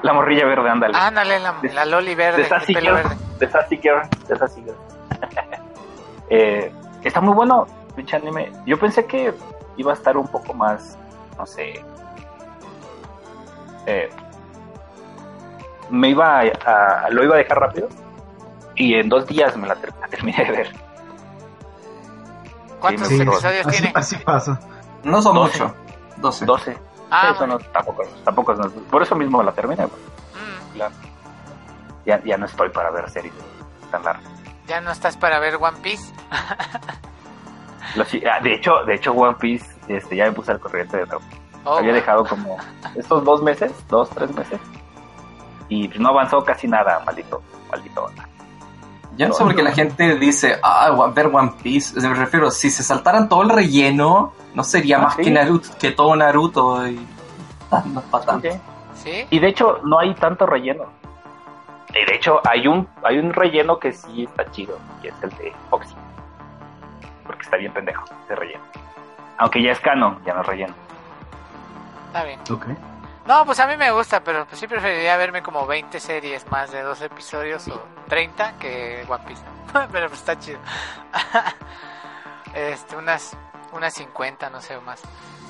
La 0.03 0.12
morrilla 0.12 0.45
verde, 0.47 0.69
ándale. 0.71 0.97
Ándale, 0.99 1.38
la, 1.40 1.53
De- 1.62 1.73
la 1.73 1.85
Loli 1.85 2.14
de 2.14 2.45
Sassy 2.45 2.75
Girl, 2.75 2.95
verde. 2.95 3.17
de 3.38 3.49
Sassy 3.49 3.77
Girl, 3.79 4.03
de 4.29 4.37
Sassy 4.37 4.62
Girl. 4.62 4.77
Eh, 6.31 6.73
está 7.03 7.21
muy 7.21 7.35
bueno, 7.35 7.67
pinche 7.95 8.17
anime. 8.17 8.51
Yo 8.64 8.79
pensé 8.79 9.05
que 9.07 9.35
iba 9.77 9.93
a 9.93 9.95
estar 9.95 10.17
un 10.17 10.27
poco 10.27 10.55
más, 10.55 10.99
no 11.38 11.45
sé. 11.47 11.85
eh, 13.87 14.09
me 15.90 16.09
iba 16.11 16.40
a, 16.40 16.42
a- 17.05 17.11
lo 17.11 17.23
iba 17.25 17.35
a 17.35 17.38
dejar 17.38 17.59
rápido 17.61 17.88
y 18.75 18.94
en 18.94 19.09
dos 19.09 19.27
días 19.27 19.57
me 19.57 19.66
la, 19.68 19.77
ter- 19.77 19.92
la 20.01 20.09
terminé 20.09 20.44
de 20.44 20.51
ver. 20.51 20.73
¿Cuántos 22.81 23.09
Sí, 23.09 23.20
episodios 23.20 23.66
así, 23.66 23.79
tiene? 23.81 23.92
así 23.97 24.16
pasa. 24.16 24.61
No 25.05 25.23
son 25.23 25.35
Doce. 25.37 25.62
mucho. 25.62 25.75
12. 26.18 26.44
12. 26.47 26.79
Ah, 27.11 27.33
eso 27.35 27.47
no, 27.47 27.59
tampoco, 27.59 28.03
tampoco 28.25 28.55
no- 28.55 28.68
por 28.90 29.03
eso 29.03 29.14
mismo 29.14 29.42
la 29.42 29.53
terminé. 29.53 29.87
pues. 29.87 30.03
Mm, 30.35 30.79
La- 30.79 30.90
ya, 32.07 32.23
ya 32.25 32.37
no 32.37 32.47
estoy 32.47 32.68
para 32.70 32.90
ver 32.90 33.09
series 33.11 33.33
tan 33.90 34.03
largas. 34.05 34.25
ya 34.66 34.81
no 34.81 34.90
estás 34.90 35.16
para 35.16 35.38
ver 35.38 35.57
One 35.57 35.79
Piece. 35.83 36.12
Ah, 38.27 38.40
de 38.42 38.55
hecho, 38.55 38.83
de 38.85 38.94
hecho 38.94 39.12
One 39.12 39.37
Piece 39.38 39.66
este, 39.88 40.16
ya 40.16 40.25
me 40.27 40.33
puse 40.33 40.51
al 40.53 40.59
corriente 40.61 40.97
de 40.97 41.07
nuevo. 41.07 41.23
Oh, 41.64 41.79
Había 41.79 41.92
dejado 41.94 42.25
como 42.27 42.57
estos 42.94 43.25
dos 43.25 43.42
meses, 43.42 43.73
dos, 43.88 44.11
tres 44.11 44.35
meses. 44.35 44.61
Y 45.68 45.88
no 45.98 46.11
avanzó 46.11 46.44
casi 46.44 46.68
nada, 46.68 47.03
maldito, 47.07 47.42
maldito. 47.70 48.11
Yo 49.16 49.29
no 49.29 49.35
sé 49.35 49.44
por 49.44 49.55
qué 49.55 49.62
la 49.62 49.70
gente 49.72 50.16
dice, 50.16 50.59
ah, 50.62 50.90
ver 51.14 51.27
One 51.33 51.53
Piece. 51.62 51.98
Me 52.00 52.12
refiero, 52.14 52.50
si 52.50 52.68
se 52.70 52.83
saltaran 52.83 53.29
todo 53.29 53.42
el 53.42 53.48
relleno, 53.48 54.33
no 54.55 54.64
sería 54.64 54.98
Ah, 54.98 55.03
más 55.03 55.14
sí. 55.16 55.22
que 55.22 55.31
Naruto, 55.31 55.68
que 55.79 55.92
todo 55.92 56.16
Naruto 56.16 56.87
y 56.88 57.07
no 57.87 58.00
es 58.00 58.07
para 58.07 58.24
tanto. 58.24 58.48
¿Sí? 58.96 59.27
Y 59.31 59.38
de 59.38 59.48
hecho 59.48 59.79
no 59.85 59.98
hay 60.00 60.14
tanto 60.14 60.46
relleno. 60.46 60.85
Y 61.90 62.05
de 62.11 62.16
hecho 62.16 62.40
hay 62.44 62.66
un, 62.66 62.88
hay 63.05 63.18
un 63.18 63.33
relleno 63.33 63.79
que 63.79 63.92
sí 63.92 64.24
está 64.24 64.50
chido, 64.50 64.79
y 65.03 65.07
es 65.09 65.14
el 65.22 65.31
de 65.31 65.53
Foxy. 65.70 65.94
Porque 67.24 67.42
está 67.42 67.57
bien 67.57 67.72
pendejo 67.72 68.05
ese 68.24 68.35
relleno. 68.35 68.64
Aunque 69.38 69.62
ya 69.62 69.70
es 69.72 69.81
canon, 69.81 70.18
ya 70.27 70.35
no 70.35 70.40
es 70.40 70.46
relleno. 70.48 70.74
Está 72.09 72.24
bien. 72.24 72.40
Ok. 72.50 72.66
No, 73.26 73.46
pues 73.46 73.58
a 73.60 73.66
mí 73.66 73.76
me 73.76 73.90
gusta, 73.90 74.22
pero 74.22 74.44
pues 74.46 74.60
sí 74.60 74.66
preferiría 74.66 75.16
verme 75.16 75.42
como 75.42 75.66
20 75.66 75.98
series 75.98 76.46
más 76.50 76.70
de 76.72 76.82
dos 76.82 77.00
episodios 77.00 77.66
o 77.68 77.82
30 78.08 78.58
que 78.58 79.04
One 79.08 79.24
Piece. 79.26 79.42
pero 79.92 80.08
pues 80.08 80.20
está 80.20 80.38
chido. 80.38 80.58
este, 82.54 82.96
unas, 82.96 83.37
unas 83.72 83.94
50, 83.94 84.50
no 84.50 84.60
sé, 84.60 84.76
o 84.76 84.82
más. 84.82 85.00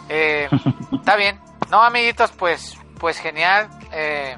Eh, 0.08 0.48
está 0.92 1.16
bien. 1.16 1.40
No, 1.70 1.82
amiguitos, 1.82 2.30
pues, 2.32 2.78
pues 3.00 3.18
genial. 3.18 3.68
Eh, 3.92 4.36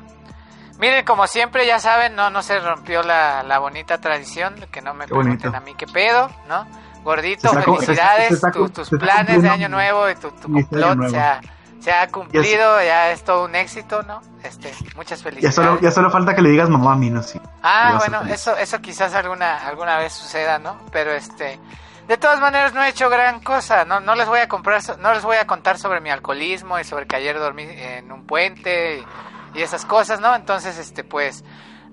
miren, 0.78 1.04
como 1.04 1.26
siempre, 1.26 1.66
ya 1.66 1.78
saben, 1.78 2.14
no, 2.16 2.30
no 2.30 2.42
se 2.42 2.58
rompió 2.58 3.02
la, 3.02 3.42
la 3.42 3.58
bonita 3.58 3.98
tradición 4.00 4.54
que 4.70 4.80
no 4.80 4.94
me 4.94 5.06
pregunten 5.06 5.54
a 5.54 5.60
mí 5.60 5.74
qué 5.74 5.86
pedo, 5.86 6.30
¿no? 6.48 6.66
Gordito, 7.02 7.50
se- 7.50 7.62
felicidades, 7.62 8.40
se 8.40 8.50
tus 8.50 8.92
está 8.92 8.98
planes 8.98 9.42
de 9.42 9.48
año 9.48 9.68
nuevo 9.68 10.08
y 10.10 10.14
tu, 10.16 10.30
tu 10.32 10.50
complot 10.52 10.96
nuevo. 10.96 11.10
se 11.10 11.18
ha, 11.20 11.40
se 11.80 11.92
ha 11.92 12.08
cumplido, 12.08 12.82
ya 12.82 13.10
es 13.12 13.22
todo 13.24 13.44
un 13.44 13.54
éxito, 13.54 14.02
¿no? 14.02 14.20
Este, 14.42 14.72
muchas 14.96 15.20
Ya 15.20 15.24
felicidades. 15.24 15.54
solo, 15.54 15.80
ya 15.80 15.90
solo 15.90 16.10
falta 16.10 16.34
que 16.34 16.42
le 16.42 16.50
digas 16.50 16.68
mamá 16.68 16.92
a 16.92 16.96
mí, 16.96 17.10
¿no? 17.10 17.22
Sí. 17.22 17.40
Ah, 17.62 17.96
bueno, 17.98 18.22
eso, 18.32 18.56
eso 18.56 18.80
quizás 18.80 19.14
alguna, 19.14 19.66
alguna 19.66 19.98
vez 19.98 20.12
suceda, 20.12 20.58
¿no? 20.58 20.78
Pero 20.92 21.12
este, 21.12 21.58
de 22.08 22.16
todas 22.16 22.40
maneras 22.40 22.72
no 22.74 22.82
he 22.82 22.88
hecho 22.88 23.08
gran 23.08 23.40
cosa, 23.40 23.84
no, 23.84 24.00
no 24.00 24.14
les 24.14 24.26
voy 24.28 24.40
a 24.40 24.48
comprar, 24.48 24.80
no 24.98 25.12
les 25.14 25.22
voy 25.22 25.36
a 25.36 25.46
contar 25.46 25.78
sobre 25.78 26.00
mi 26.00 26.10
alcoholismo 26.10 26.78
y 26.78 26.84
sobre 26.84 27.06
que 27.06 27.16
ayer 27.16 27.38
dormí 27.38 27.64
en 27.64 28.10
un 28.12 28.26
puente 28.26 28.98
y, 29.54 29.58
y 29.58 29.62
esas 29.62 29.84
cosas, 29.84 30.20
¿no? 30.20 30.34
Entonces, 30.34 30.78
este, 30.78 31.02
pues, 31.04 31.44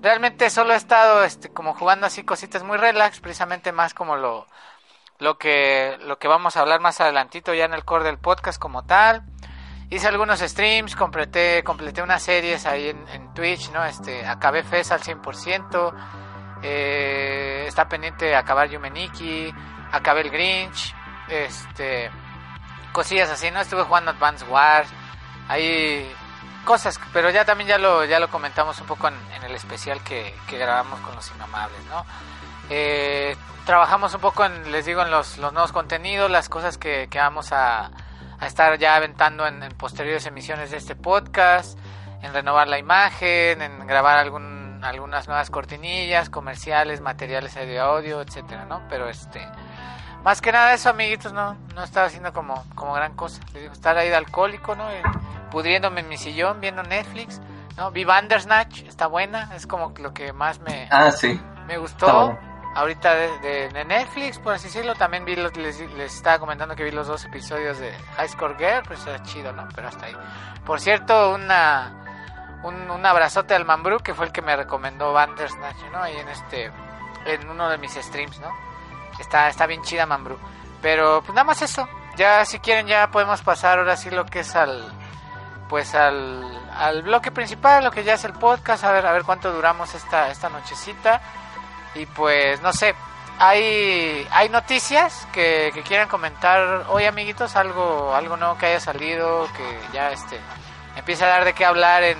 realmente 0.02 0.50
solo 0.50 0.72
he 0.72 0.76
estado, 0.76 1.24
este, 1.24 1.50
como 1.50 1.74
jugando 1.74 2.06
así 2.06 2.24
cositas 2.24 2.62
muy 2.62 2.76
relax, 2.78 3.20
precisamente 3.20 3.72
más 3.72 3.94
como 3.94 4.16
lo, 4.16 4.46
lo 5.18 5.38
que, 5.38 5.96
lo 6.02 6.18
que 6.18 6.28
vamos 6.28 6.56
a 6.56 6.60
hablar 6.60 6.80
más 6.80 7.00
adelantito 7.00 7.54
ya 7.54 7.64
en 7.64 7.74
el 7.74 7.84
core 7.84 8.04
del 8.04 8.18
podcast 8.18 8.58
como 8.60 8.84
tal. 8.84 9.22
Hice 9.90 10.08
algunos 10.08 10.40
streams, 10.40 10.96
completé, 10.96 11.62
completé 11.62 12.02
unas 12.02 12.22
series 12.22 12.66
ahí 12.66 12.88
en, 12.88 13.34
Twitch, 13.34 13.70
¿no? 13.70 13.84
Este, 13.84 14.26
acabé 14.26 14.62
FES 14.62 14.92
al 14.92 15.00
100%, 15.00 15.92
eh, 16.62 17.64
está 17.66 17.88
pendiente 17.88 18.26
de 18.26 18.36
acabar 18.36 18.68
Yumeniki, 18.68 19.52
acabé 19.92 20.22
el 20.22 20.30
Grinch, 20.30 20.94
este, 21.28 22.10
cosillas 22.92 23.30
así, 23.30 23.50
¿no? 23.50 23.60
Estuve 23.60 23.82
jugando 23.82 24.12
Advance 24.12 24.44
Wars, 24.46 24.88
hay 25.48 26.10
cosas, 26.64 26.98
pero 27.12 27.30
ya 27.30 27.44
también 27.44 27.68
ya 27.68 27.78
lo, 27.78 28.04
ya 28.04 28.18
lo 28.18 28.30
comentamos 28.30 28.80
un 28.80 28.86
poco 28.86 29.08
en, 29.08 29.14
el 29.44 29.54
especial 29.54 30.02
que, 30.02 30.34
que 30.48 30.56
grabamos 30.56 30.98
con 31.00 31.14
los 31.14 31.30
Inmamables, 31.30 31.84
¿no? 31.90 32.06
Eh, 32.70 33.36
trabajamos 33.66 34.14
un 34.14 34.20
poco 34.20 34.44
en, 34.46 34.72
les 34.72 34.86
digo, 34.86 35.02
en 35.02 35.10
los, 35.10 35.36
los 35.36 35.52
nuevos 35.52 35.72
contenidos, 35.72 36.30
las 36.30 36.48
cosas 36.48 36.78
que, 36.78 37.08
que 37.10 37.18
vamos 37.18 37.52
a, 37.52 37.90
a 38.44 38.46
estar 38.46 38.78
ya 38.78 38.94
aventando 38.96 39.46
en, 39.46 39.62
en 39.62 39.72
posteriores 39.72 40.24
emisiones 40.26 40.70
de 40.70 40.76
este 40.76 40.94
podcast, 40.94 41.78
en 42.22 42.32
renovar 42.32 42.68
la 42.68 42.78
imagen, 42.78 43.60
en 43.60 43.86
grabar 43.86 44.18
algún, 44.18 44.80
algunas 44.84 45.26
nuevas 45.28 45.50
cortinillas, 45.50 46.30
comerciales, 46.30 47.00
materiales 47.00 47.54
de 47.54 47.78
audio, 47.80 48.20
etcétera, 48.20 48.64
¿no? 48.66 48.82
Pero 48.88 49.08
este, 49.08 49.46
más 50.22 50.40
que 50.40 50.52
nada 50.52 50.72
eso, 50.74 50.90
amiguitos, 50.90 51.32
no, 51.32 51.54
no 51.74 51.82
estaba 51.84 52.06
haciendo 52.06 52.32
como, 52.32 52.64
como 52.74 52.94
gran 52.94 53.14
cosa. 53.14 53.40
Les 53.52 53.62
digo, 53.62 53.72
estar 53.72 53.96
ahí 53.98 54.08
de 54.08 54.16
alcohólico, 54.16 54.74
¿no? 54.74 54.86
Pudriéndome 55.50 56.00
en 56.00 56.08
mi 56.08 56.16
sillón, 56.16 56.60
viendo 56.60 56.82
Netflix, 56.82 57.40
¿no? 57.76 57.90
Vi 57.90 58.04
Bandersnatch, 58.04 58.82
está 58.82 59.06
buena, 59.06 59.50
es 59.54 59.66
como 59.66 59.92
lo 59.98 60.12
que 60.14 60.32
más 60.32 60.60
me, 60.60 60.88
Ah, 60.90 61.10
sí. 61.10 61.40
me 61.66 61.76
gustó. 61.78 62.06
bueno. 62.36 62.53
Ahorita 62.74 63.14
de, 63.14 63.68
de- 63.68 63.84
Netflix, 63.84 64.38
por 64.38 64.54
así 64.54 64.66
decirlo, 64.66 64.94
también 64.96 65.24
vi 65.24 65.36
los, 65.36 65.56
les, 65.56 65.78
les 65.92 66.14
estaba 66.14 66.38
comentando 66.40 66.74
que 66.74 66.82
vi 66.82 66.90
los 66.90 67.06
dos 67.06 67.24
episodios 67.24 67.78
de 67.78 67.92
High 68.16 68.28
Score 68.28 68.56
Girl, 68.58 68.82
pues 68.86 69.06
era 69.06 69.22
chido, 69.22 69.52
¿no? 69.52 69.68
Pero 69.74 69.88
hasta 69.88 70.06
ahí. 70.06 70.16
Por 70.66 70.80
cierto, 70.80 71.34
una 71.34 71.92
un, 72.64 72.90
un 72.90 73.06
abrazote 73.06 73.54
al 73.54 73.64
Mambrú, 73.64 73.98
que 74.00 74.14
fue 74.14 74.26
el 74.26 74.32
que 74.32 74.42
me 74.42 74.56
recomendó 74.56 75.12
Bandersnatch, 75.12 75.76
¿no? 75.92 76.02
Ahí 76.02 76.16
en 76.16 76.28
este, 76.28 76.72
en 77.26 77.48
uno 77.48 77.68
de 77.68 77.78
mis 77.78 77.92
streams, 77.94 78.40
¿no? 78.40 78.48
Está, 79.20 79.48
está 79.48 79.66
bien 79.66 79.82
chida 79.82 80.04
Mambrú. 80.06 80.36
Pero 80.82 81.20
pues 81.22 81.34
nada 81.34 81.44
más 81.44 81.62
eso. 81.62 81.88
Ya 82.16 82.44
si 82.44 82.58
quieren 82.58 82.86
ya 82.86 83.10
podemos 83.10 83.42
pasar 83.42 83.78
ahora 83.78 83.96
sí 83.96 84.10
lo 84.10 84.24
que 84.26 84.40
es 84.40 84.54
al 84.56 84.92
pues 85.68 85.94
al, 85.94 86.44
al 86.76 87.02
bloque 87.02 87.30
principal, 87.32 87.82
lo 87.84 87.90
que 87.90 88.04
ya 88.04 88.14
es 88.14 88.24
el 88.24 88.32
podcast, 88.34 88.84
a 88.84 88.92
ver 88.92 89.06
a 89.06 89.12
ver 89.12 89.22
cuánto 89.24 89.52
duramos 89.52 89.94
esta 89.94 90.28
esta 90.30 90.48
nochecita. 90.48 91.20
Y 91.94 92.06
pues 92.06 92.60
no 92.62 92.72
sé, 92.72 92.94
hay 93.38 94.26
hay 94.30 94.48
noticias 94.48 95.26
que, 95.32 95.70
que 95.74 95.82
quieran 95.82 96.08
comentar 96.08 96.84
hoy, 96.88 97.04
amiguitos, 97.04 97.56
algo 97.56 98.14
algo 98.14 98.36
nuevo 98.36 98.56
que 98.58 98.66
haya 98.66 98.80
salido, 98.80 99.48
que 99.56 99.78
ya 99.92 100.10
este 100.10 100.38
empieza 100.96 101.26
a 101.26 101.28
dar 101.28 101.44
de 101.44 101.52
qué 101.52 101.64
hablar 101.64 102.02
en 102.02 102.18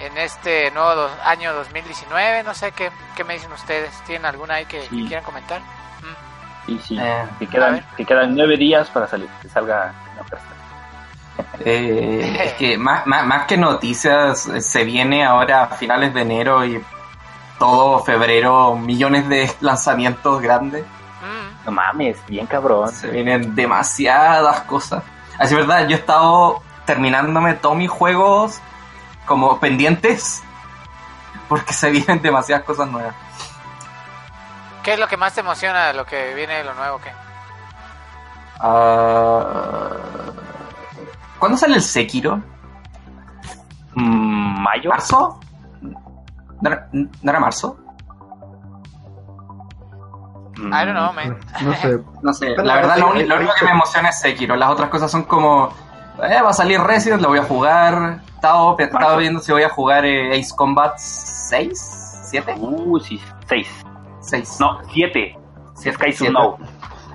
en 0.00 0.16
este 0.16 0.70
nuevo 0.70 0.94
do- 0.94 1.10
año 1.24 1.52
2019, 1.52 2.42
no 2.42 2.54
sé 2.54 2.72
qué, 2.72 2.90
qué 3.14 3.22
me 3.22 3.34
dicen 3.34 3.52
ustedes, 3.52 3.90
¿tienen 4.06 4.24
alguna 4.24 4.54
ahí 4.54 4.64
que, 4.64 4.80
quieran 4.88 5.22
comentar? 5.24 5.60
Mm. 5.60 6.66
Sí, 6.66 6.80
sí. 6.86 6.98
Eh, 6.98 7.46
quedan, 7.50 7.84
que 7.98 8.06
quedan 8.06 8.34
nueve 8.34 8.56
días 8.56 8.88
para 8.88 9.06
salir, 9.06 9.28
que 9.42 9.48
salga 9.50 9.92
la 10.16 10.22
oferta. 10.22 10.44
Eh, 11.64 12.40
es 12.44 12.52
que 12.54 12.78
más, 12.78 13.06
más, 13.06 13.26
más 13.26 13.46
que 13.46 13.56
noticias, 13.58 14.46
eh, 14.48 14.60
se 14.62 14.84
viene 14.84 15.24
ahora 15.24 15.64
a 15.64 15.66
finales 15.76 16.14
de 16.14 16.22
enero 16.22 16.64
y 16.64 16.82
todo 17.60 18.02
febrero 18.02 18.74
millones 18.74 19.28
de 19.28 19.52
lanzamientos 19.60 20.40
grandes. 20.40 20.82
Mm. 20.82 21.66
No 21.66 21.72
mames, 21.72 22.16
bien 22.26 22.46
cabrón. 22.46 22.90
Se 22.90 23.08
vienen 23.08 23.54
demasiadas 23.54 24.62
cosas. 24.62 25.04
Así 25.38 25.54
es 25.54 25.60
verdad, 25.60 25.86
yo 25.86 25.94
he 25.94 26.00
estado 26.00 26.62
terminándome 26.86 27.54
todos 27.54 27.76
mis 27.76 27.90
juegos 27.90 28.60
como 29.26 29.60
pendientes 29.60 30.42
porque 31.48 31.74
se 31.74 31.90
vienen 31.90 32.22
demasiadas 32.22 32.64
cosas 32.64 32.88
nuevas. 32.88 33.14
¿Qué 34.82 34.94
es 34.94 34.98
lo 34.98 35.06
que 35.06 35.18
más 35.18 35.34
te 35.34 35.40
emociona 35.40 35.88
de 35.88 35.94
lo 35.94 36.06
que 36.06 36.34
viene 36.34 36.54
de 36.54 36.64
lo 36.64 36.72
nuevo? 36.72 36.98
¿qué? 36.98 37.12
Ah, 38.58 39.90
¿Cuándo 41.38 41.58
sale 41.58 41.74
el 41.74 41.82
Sekiro? 41.82 42.40
¿Mayo? 43.94 44.88
¿Marzo? 44.88 45.38
¿No 46.60 46.70
era, 46.70 46.88
no 46.92 47.30
era 47.30 47.40
marzo? 47.40 47.76
Mm, 50.58 50.72
I 50.72 50.84
don't 50.84 50.92
know, 50.92 51.12
man. 51.12 51.38
No 51.62 51.74
sé. 51.74 51.98
No 52.22 52.32
sé, 52.34 52.48
la 52.56 52.74
verdad 52.74 52.98
lo, 52.98 53.10
único 53.10 53.52
que 53.58 53.64
me 53.64 53.70
emociona 53.70 54.10
es 54.10 54.20
Sekiro. 54.20 54.56
Las 54.56 54.70
otras 54.70 54.88
cosas 54.90 55.10
son 55.10 55.22
como, 55.24 55.72
eh, 56.22 56.40
va 56.42 56.50
a 56.50 56.52
salir 56.52 56.80
Resident, 56.80 57.22
lo 57.22 57.28
voy 57.28 57.38
a 57.38 57.44
jugar. 57.44 58.20
Estaba, 58.34 58.74
estaba 58.78 59.16
viendo 59.16 59.40
si 59.40 59.52
voy 59.52 59.62
a 59.62 59.68
jugar 59.68 60.04
eh, 60.04 60.38
Ace 60.38 60.54
Combat 60.56 60.96
6, 60.96 62.22
7, 62.30 62.54
Uh, 62.58 62.98
sí, 63.00 63.20
seis. 63.46 63.68
6. 64.20 64.56
No, 64.60 64.78
siete. 64.92 65.36
Si 65.74 65.88
es 65.88 65.96
Kaizo 65.98 66.18
Siete. 66.18 66.32
no. 66.32 66.58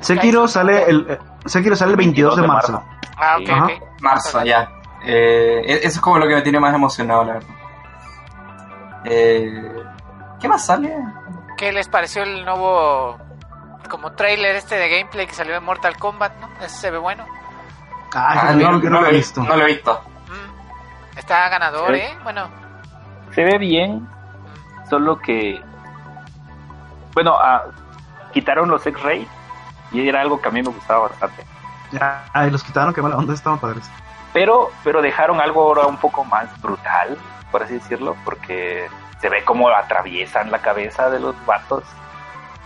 Sekiro 0.01 0.47
sale 0.47 0.83
el 0.89 1.05
eh, 1.09 1.19
Sekiro 1.45 1.75
sale 1.75 1.91
el 1.91 1.97
22 1.97 2.35
de 2.35 2.47
marzo. 2.47 2.83
Ah, 3.17 3.37
ok, 3.39 3.49
Ajá. 3.49 3.65
ok. 3.65 3.71
Marzo, 4.01 4.43
ya. 4.43 4.69
Eh, 5.05 5.61
e- 5.65 5.77
eso 5.77 5.87
es 5.87 5.99
como 6.01 6.17
lo 6.17 6.27
que 6.27 6.35
me 6.35 6.41
tiene 6.41 6.59
más 6.59 6.73
emocionado, 6.73 7.23
la 7.23 7.33
verdad. 7.33 7.54
Eh, 9.05 9.73
¿Qué 10.39 10.47
más 10.47 10.65
sale? 10.65 10.95
¿Qué 11.57 11.71
les 11.71 11.87
pareció 11.87 12.23
el 12.23 12.43
nuevo 12.45 13.17
como 13.89 14.11
trailer 14.13 14.55
este 14.55 14.75
de 14.75 14.89
gameplay 14.89 15.27
que 15.27 15.33
salió 15.33 15.53
de 15.53 15.59
Mortal 15.59 15.95
Kombat, 15.97 16.33
no? 16.39 16.49
Ese 16.59 16.69
se 16.75 16.91
ve 16.91 16.97
bueno. 16.97 17.23
Ah, 18.13 18.49
Ah, 18.49 18.53
no, 18.53 18.71
lo 18.73 19.05
he 19.05 19.11
vi- 19.11 19.17
visto. 19.17 19.43
No 19.43 19.55
lo 19.55 19.63
he 19.63 19.67
visto. 19.67 20.01
Mm. 20.27 21.17
Está 21.19 21.47
ganador. 21.49 21.93
¿eh? 21.95 22.17
Bueno, 22.23 22.47
Se 23.33 23.43
ve 23.43 23.57
bien, 23.57 24.07
solo 24.89 25.19
que. 25.19 25.61
Bueno, 27.13 27.35
ah, 27.39 27.63
quitaron 28.33 28.69
los 28.69 28.85
X-Ray 28.85 29.27
y 29.91 30.07
era 30.09 30.21
algo 30.21 30.41
que 30.41 30.47
a 30.49 30.51
mí 30.51 30.61
me 30.61 30.69
gustaba 30.69 31.07
bastante. 31.09 31.45
Ya, 31.91 32.25
ay, 32.33 32.49
los 32.51 32.63
quitaron, 32.63 32.93
qué 32.93 33.01
mala 33.01 33.17
onda, 33.17 33.33
estaban 33.33 33.59
padres. 33.59 33.89
Pero, 34.33 34.71
pero 34.83 35.01
dejaron 35.01 35.39
algo 35.39 35.61
ahora 35.63 35.85
un 35.87 35.97
poco 35.97 36.23
más 36.25 36.49
brutal, 36.61 37.17
por 37.55 37.63
así 37.63 37.75
decirlo, 37.75 38.17
porque 38.25 38.85
se 39.21 39.29
ve 39.29 39.45
como 39.45 39.69
atraviesan 39.69 40.51
la 40.51 40.59
cabeza 40.59 41.09
de 41.09 41.21
los 41.21 41.33
vatos, 41.45 41.85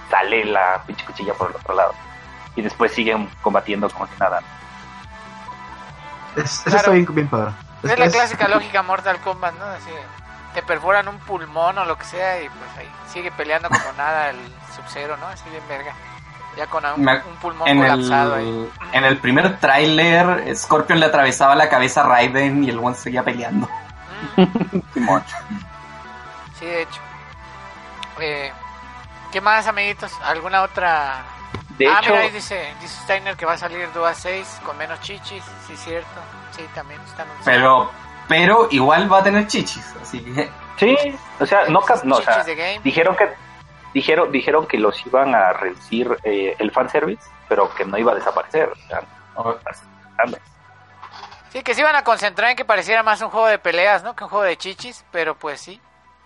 sale 0.10 0.46
la 0.46 0.82
pinche 0.88 1.06
cuchilla 1.06 1.36
por 1.36 1.52
el 1.52 1.58
otro 1.58 1.76
lado. 1.76 1.94
Y 2.56 2.64
después 2.64 2.92
siguen 2.92 3.30
combatiendo 3.44 3.88
como 3.92 4.08
si 4.08 4.14
nada. 4.20 4.40
Es, 6.36 6.44
eso 6.46 6.64
Claro. 6.64 6.78
está 6.80 6.92
bien, 6.92 7.06
bien 7.14 7.28
padre. 7.28 7.52
es, 7.84 8.00
la 8.00 8.10
clásica 8.10 8.48
lógica 8.48 8.82
Mortal 8.82 9.20
Kombat, 9.20 9.54
¿no? 9.60 9.66
Así, 9.66 9.92
te 10.56 10.64
perforan 10.64 11.08
un 11.08 11.20
pulmón 11.20 11.78
o 11.78 11.86
lo 11.86 11.96
que 12.00 12.06
sea 12.06 12.42
y 12.42 12.50
pues 12.50 12.78
ahí 12.80 12.90
sigue 13.14 13.32
peleando 13.32 13.70
como 13.70 13.92
nada 13.98 14.32
el 14.32 14.38
Sub-Zero, 14.76 15.18
¿no? 15.18 15.28
Así 15.28 15.48
bien 15.52 15.62
verga. 15.70 15.94
Ya 16.58 16.66
con 16.66 16.84
un, 16.84 17.04
Me- 17.04 17.22
un 17.22 17.36
pulmón 17.40 17.68
En 17.68 17.78
colapsado 17.80 18.34
ahí. 18.34 18.70
en 18.94 19.04
el 19.06 19.18
primer 19.20 19.60
tráiler, 19.60 20.56
Scorpion 20.58 21.00
le 21.00 21.06
atravesaba 21.06 21.54
la 21.54 21.70
cabeza 21.70 22.02
a 22.02 22.06
Raiden 22.08 22.64
y 22.64 22.70
el 22.72 22.80
one 22.80 22.96
seguía 22.96 23.22
peleando. 23.24 23.70
Simón. 24.94 25.24
Sí, 26.58 26.66
de 26.66 26.82
hecho. 26.84 27.02
Eh, 28.20 28.52
¿Qué 29.32 29.42
más, 29.42 29.68
amiguitos? 29.68 30.12
¿Alguna 30.24 30.64
otra? 30.64 31.24
De 31.78 31.88
ah, 31.88 32.00
hecho, 32.02 32.12
mira, 32.12 32.24
ahí 32.24 32.32
dice, 32.32 32.74
dice 32.82 33.02
Steiner 33.04 33.38
que 33.38 33.46
va 33.46 33.54
a 33.54 33.58
salir 33.58 33.88
2 33.94 34.08
a 34.08 34.14
6 34.14 34.62
con 34.66 34.78
menos 34.78 35.00
chichis. 35.02 35.44
Sí, 35.68 35.76
cierto. 35.78 36.20
Sí, 36.52 36.64
también 36.74 37.00
está 37.02 37.24
anunciado. 37.24 37.46
Pero, 37.46 37.92
pero 38.28 38.68
igual 38.72 39.12
va 39.12 39.20
a 39.20 39.24
tener 39.24 39.48
chichis, 39.48 39.96
así 40.02 40.20
que 40.20 40.50
sí, 40.78 40.98
o 41.40 41.46
sea, 41.46 41.66
no, 41.68 41.82
no 42.04 42.16
o 42.16 42.22
sea, 42.22 42.44
dijeron 42.84 43.16
que 43.16 43.30
dijeron 43.94 44.32
dijeron 44.32 44.68
que 44.68 44.78
los 44.78 45.06
iban 45.06 45.34
a 45.34 45.54
reducir 45.54 46.18
eh, 46.24 46.56
el 46.60 46.72
fanservice, 46.72 47.24
pero 47.48 47.74
que 47.74 47.86
no 47.86 47.98
iba 47.98 48.12
a 48.12 48.16
desaparecer. 48.16 48.70
O 48.70 48.88
sea, 48.88 49.02
dame. 50.18 50.38
Sí, 51.52 51.64
que 51.64 51.74
se 51.74 51.82
iban 51.82 51.96
a 51.96 52.04
concentrar 52.04 52.52
en 52.52 52.56
que 52.56 52.66
pareciera 52.66 53.02
más 53.04 53.22
un 53.22 53.30
juego 53.30 53.48
de 53.48 53.58
peleas, 53.60 54.04
¿no? 54.04 54.16
Que 54.16 54.24
un 54.24 54.30
juego 54.30 54.46
de 54.46 54.58
chichis, 54.58 55.04
pero 55.12 55.36
pues 55.38 55.60
sí. 55.62 55.80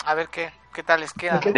A 0.05 0.13
ver 0.15 0.27
qué, 0.27 0.51
¿Qué 0.73 0.81
tal 0.83 1.01
les 1.01 1.13
queda? 1.13 1.39
Yo 1.39 1.51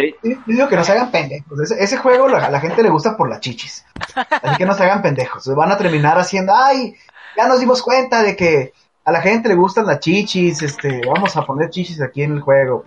digo 0.46 0.68
que 0.68 0.76
no 0.76 0.84
se 0.84 0.92
hagan 0.92 1.10
pendejos. 1.10 1.58
Ese, 1.60 1.82
ese 1.82 1.96
juego 1.96 2.28
la- 2.28 2.44
a 2.46 2.50
la 2.50 2.60
gente 2.60 2.82
le 2.82 2.90
gusta 2.90 3.16
por 3.16 3.30
las 3.30 3.40
chichis. 3.40 3.84
Así 4.14 4.56
que 4.58 4.66
no 4.66 4.74
se 4.74 4.84
hagan 4.84 5.00
pendejos. 5.00 5.46
Van 5.54 5.72
a 5.72 5.78
terminar 5.78 6.18
haciendo, 6.18 6.52
ay, 6.54 6.94
ya 7.34 7.48
nos 7.48 7.58
dimos 7.58 7.82
cuenta 7.82 8.22
de 8.22 8.36
que 8.36 8.72
a 9.06 9.10
la 9.12 9.22
gente 9.22 9.48
le 9.48 9.54
gustan 9.54 9.86
las 9.86 10.00
chichis, 10.00 10.60
este, 10.62 11.00
vamos 11.06 11.34
a 11.36 11.42
poner 11.46 11.70
chichis 11.70 12.00
aquí 12.02 12.22
en 12.24 12.34
el 12.34 12.40
juego. 12.42 12.84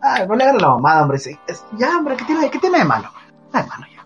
Ay, 0.00 0.26
no 0.26 0.34
le 0.36 0.44
hagan 0.44 0.56
la 0.58 0.68
mamada, 0.68 1.02
hombre. 1.02 1.18
sí, 1.18 1.38
es- 1.46 1.64
ya, 1.72 1.98
hombre, 1.98 2.16
¿qué 2.16 2.24
tiene, 2.24 2.50
¿qué 2.50 2.58
tiene 2.58 2.78
de 2.78 2.84
malo? 2.84 3.12
Ay, 3.52 3.64
mano, 3.68 3.86
ya. 3.94 4.04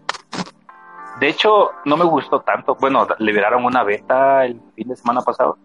De 1.20 1.28
hecho, 1.28 1.70
no 1.84 1.96
me 1.96 2.04
gustó 2.04 2.40
tanto. 2.40 2.74
Bueno, 2.74 3.06
liberaron 3.18 3.64
una 3.64 3.84
beta 3.84 4.44
el 4.44 4.60
fin 4.74 4.88
de 4.88 4.96
semana 4.96 5.20
pasado. 5.22 5.56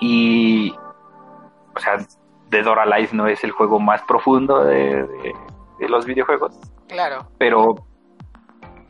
Y. 0.00 0.74
O 1.76 1.80
sea, 1.80 1.98
Dead 2.50 2.66
or 2.66 2.78
Alive 2.78 3.10
no 3.12 3.26
es 3.26 3.44
el 3.44 3.50
juego 3.52 3.78
más 3.78 4.02
profundo 4.02 4.64
de, 4.64 5.04
de- 5.06 5.34
de 5.78 5.88
los 5.88 6.06
videojuegos. 6.06 6.58
Claro. 6.88 7.26
Pero. 7.38 7.74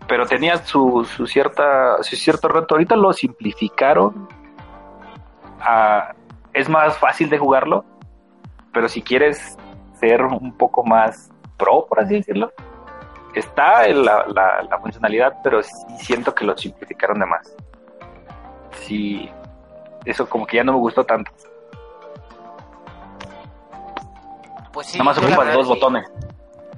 Pero 0.06 0.24
tenía 0.26 0.56
su, 0.58 1.04
su 1.04 1.26
cierta. 1.26 2.02
su 2.02 2.16
cierto 2.16 2.48
reto. 2.48 2.74
Ahorita 2.74 2.96
lo 2.96 3.12
simplificaron. 3.12 4.28
Es 6.52 6.68
más 6.68 6.96
fácil 6.98 7.28
de 7.28 7.38
jugarlo. 7.38 7.84
Pero 8.72 8.88
si 8.88 9.02
quieres 9.02 9.58
ser 9.94 10.22
un 10.24 10.52
poco 10.56 10.84
más 10.84 11.30
pro, 11.56 11.86
por 11.86 12.00
así 12.00 12.14
decirlo, 12.14 12.52
está 13.34 13.86
en 13.86 14.04
la, 14.04 14.24
la, 14.28 14.62
la 14.62 14.78
funcionalidad, 14.78 15.38
pero 15.42 15.62
sí 15.62 15.72
siento 15.98 16.34
que 16.34 16.44
lo 16.44 16.56
simplificaron 16.56 17.18
de 17.18 17.26
más. 17.26 17.56
Sí, 18.72 19.28
eso 20.10 20.28
como 20.28 20.46
que 20.46 20.56
ya 20.58 20.64
no 20.64 20.72
me 20.72 20.78
gustó 20.78 21.04
tanto. 21.04 21.30
Pues 24.72 24.86
sí. 24.88 24.98
Nada 24.98 25.04
más 25.10 25.18
ocupas 25.18 25.38
verdad 25.38 25.54
dos 25.54 25.66
sí. 25.66 25.72
botones. 25.74 26.08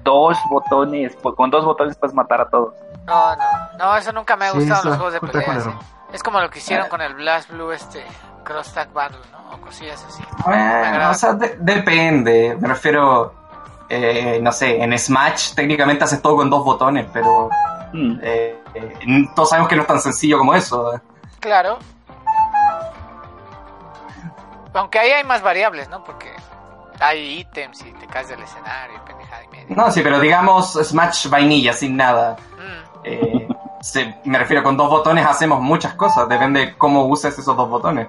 Dos 0.03 0.39
botones, 0.49 1.17
pues, 1.23 1.35
con 1.35 1.51
dos 1.51 1.65
botones 1.65 1.97
puedes 1.97 2.15
matar 2.15 2.41
a 2.41 2.49
todos. 2.49 2.75
No, 3.07 3.37
no, 3.37 3.45
no, 3.79 3.97
eso 3.97 4.13
nunca 4.13 4.37
me 4.37 4.47
ha 4.47 4.53
Sí, 4.53 4.59
gustado 4.59 4.83
en 4.83 4.89
los 4.89 4.97
juegos 4.97 5.13
de 5.15 5.21
peleas. 5.21 5.45
culero. 5.65 5.71
¿eh? 5.71 5.85
Es 6.13 6.23
como 6.23 6.41
lo 6.41 6.51
que 6.51 6.59
hicieron 6.59 6.89
con 6.89 7.01
el 7.01 7.15
Blast 7.15 7.51
Blue, 7.51 7.71
este 7.73 8.05
Cross 8.45 8.73
Tag 8.73 8.93
Battle, 8.93 9.19
¿no? 9.33 9.55
O 9.55 9.61
cosillas 9.61 10.03
así. 10.09 10.23
Bueno, 10.45 11.11
o 11.11 11.15
sea, 11.15 11.35
de- 11.35 11.57
depende. 11.61 12.57
Me 12.59 12.69
refiero, 12.69 13.35
eh, 13.89 14.39
no 14.43 14.51
sé, 14.53 14.83
en 14.83 14.99
Smash 14.99 15.55
técnicamente 15.55 16.05
haces 16.05 16.23
todo 16.23 16.37
con 16.37 16.49
dos 16.49 16.65
botones, 16.65 17.07
pero 17.13 17.51
Mm. 17.93 18.19
eh, 18.23 18.59
eh, 18.75 18.99
todos 19.35 19.51
sabemos 19.51 19.69
que 19.69 19.77
no 19.77 19.83
es 19.83 19.89
tan 19.89 20.01
sencillo 20.01 20.39
como 20.39 20.55
eso. 20.55 21.01
Claro. 21.41 21.79
Aunque 24.75 24.99
ahí 24.99 25.11
hay 25.11 25.25
más 25.25 25.43
variables, 25.43 25.89
¿no? 25.89 26.05
Porque 26.05 26.31
hay 27.01 27.41
ítems 27.41 27.81
y 27.85 27.93
te 27.93 28.07
caes 28.07 28.29
del 28.29 28.41
escenario, 28.43 28.97
y 28.97 29.07
pendejada 29.09 29.45
y 29.45 29.49
media. 29.49 29.67
No, 29.77 29.91
sí, 29.91 30.01
pero 30.03 30.21
digamos 30.21 30.73
Smash 30.75 31.29
vainilla, 31.29 31.73
sin 31.73 31.97
nada. 31.97 32.37
Mm, 32.57 32.81
Eh, 33.05 33.49
se- 33.81 34.15
me 34.25 34.39
refiero, 34.39 34.63
con 34.63 34.77
dos 34.77 34.91
botones 34.91 35.25
hacemos 35.27 35.61
muchas 35.63 35.95
cosas, 35.95 36.29
depende 36.29 36.61
de 36.61 36.77
cómo 36.77 37.07
uses 37.07 37.39
esos 37.39 37.57
dos 37.57 37.69
botones. 37.69 38.09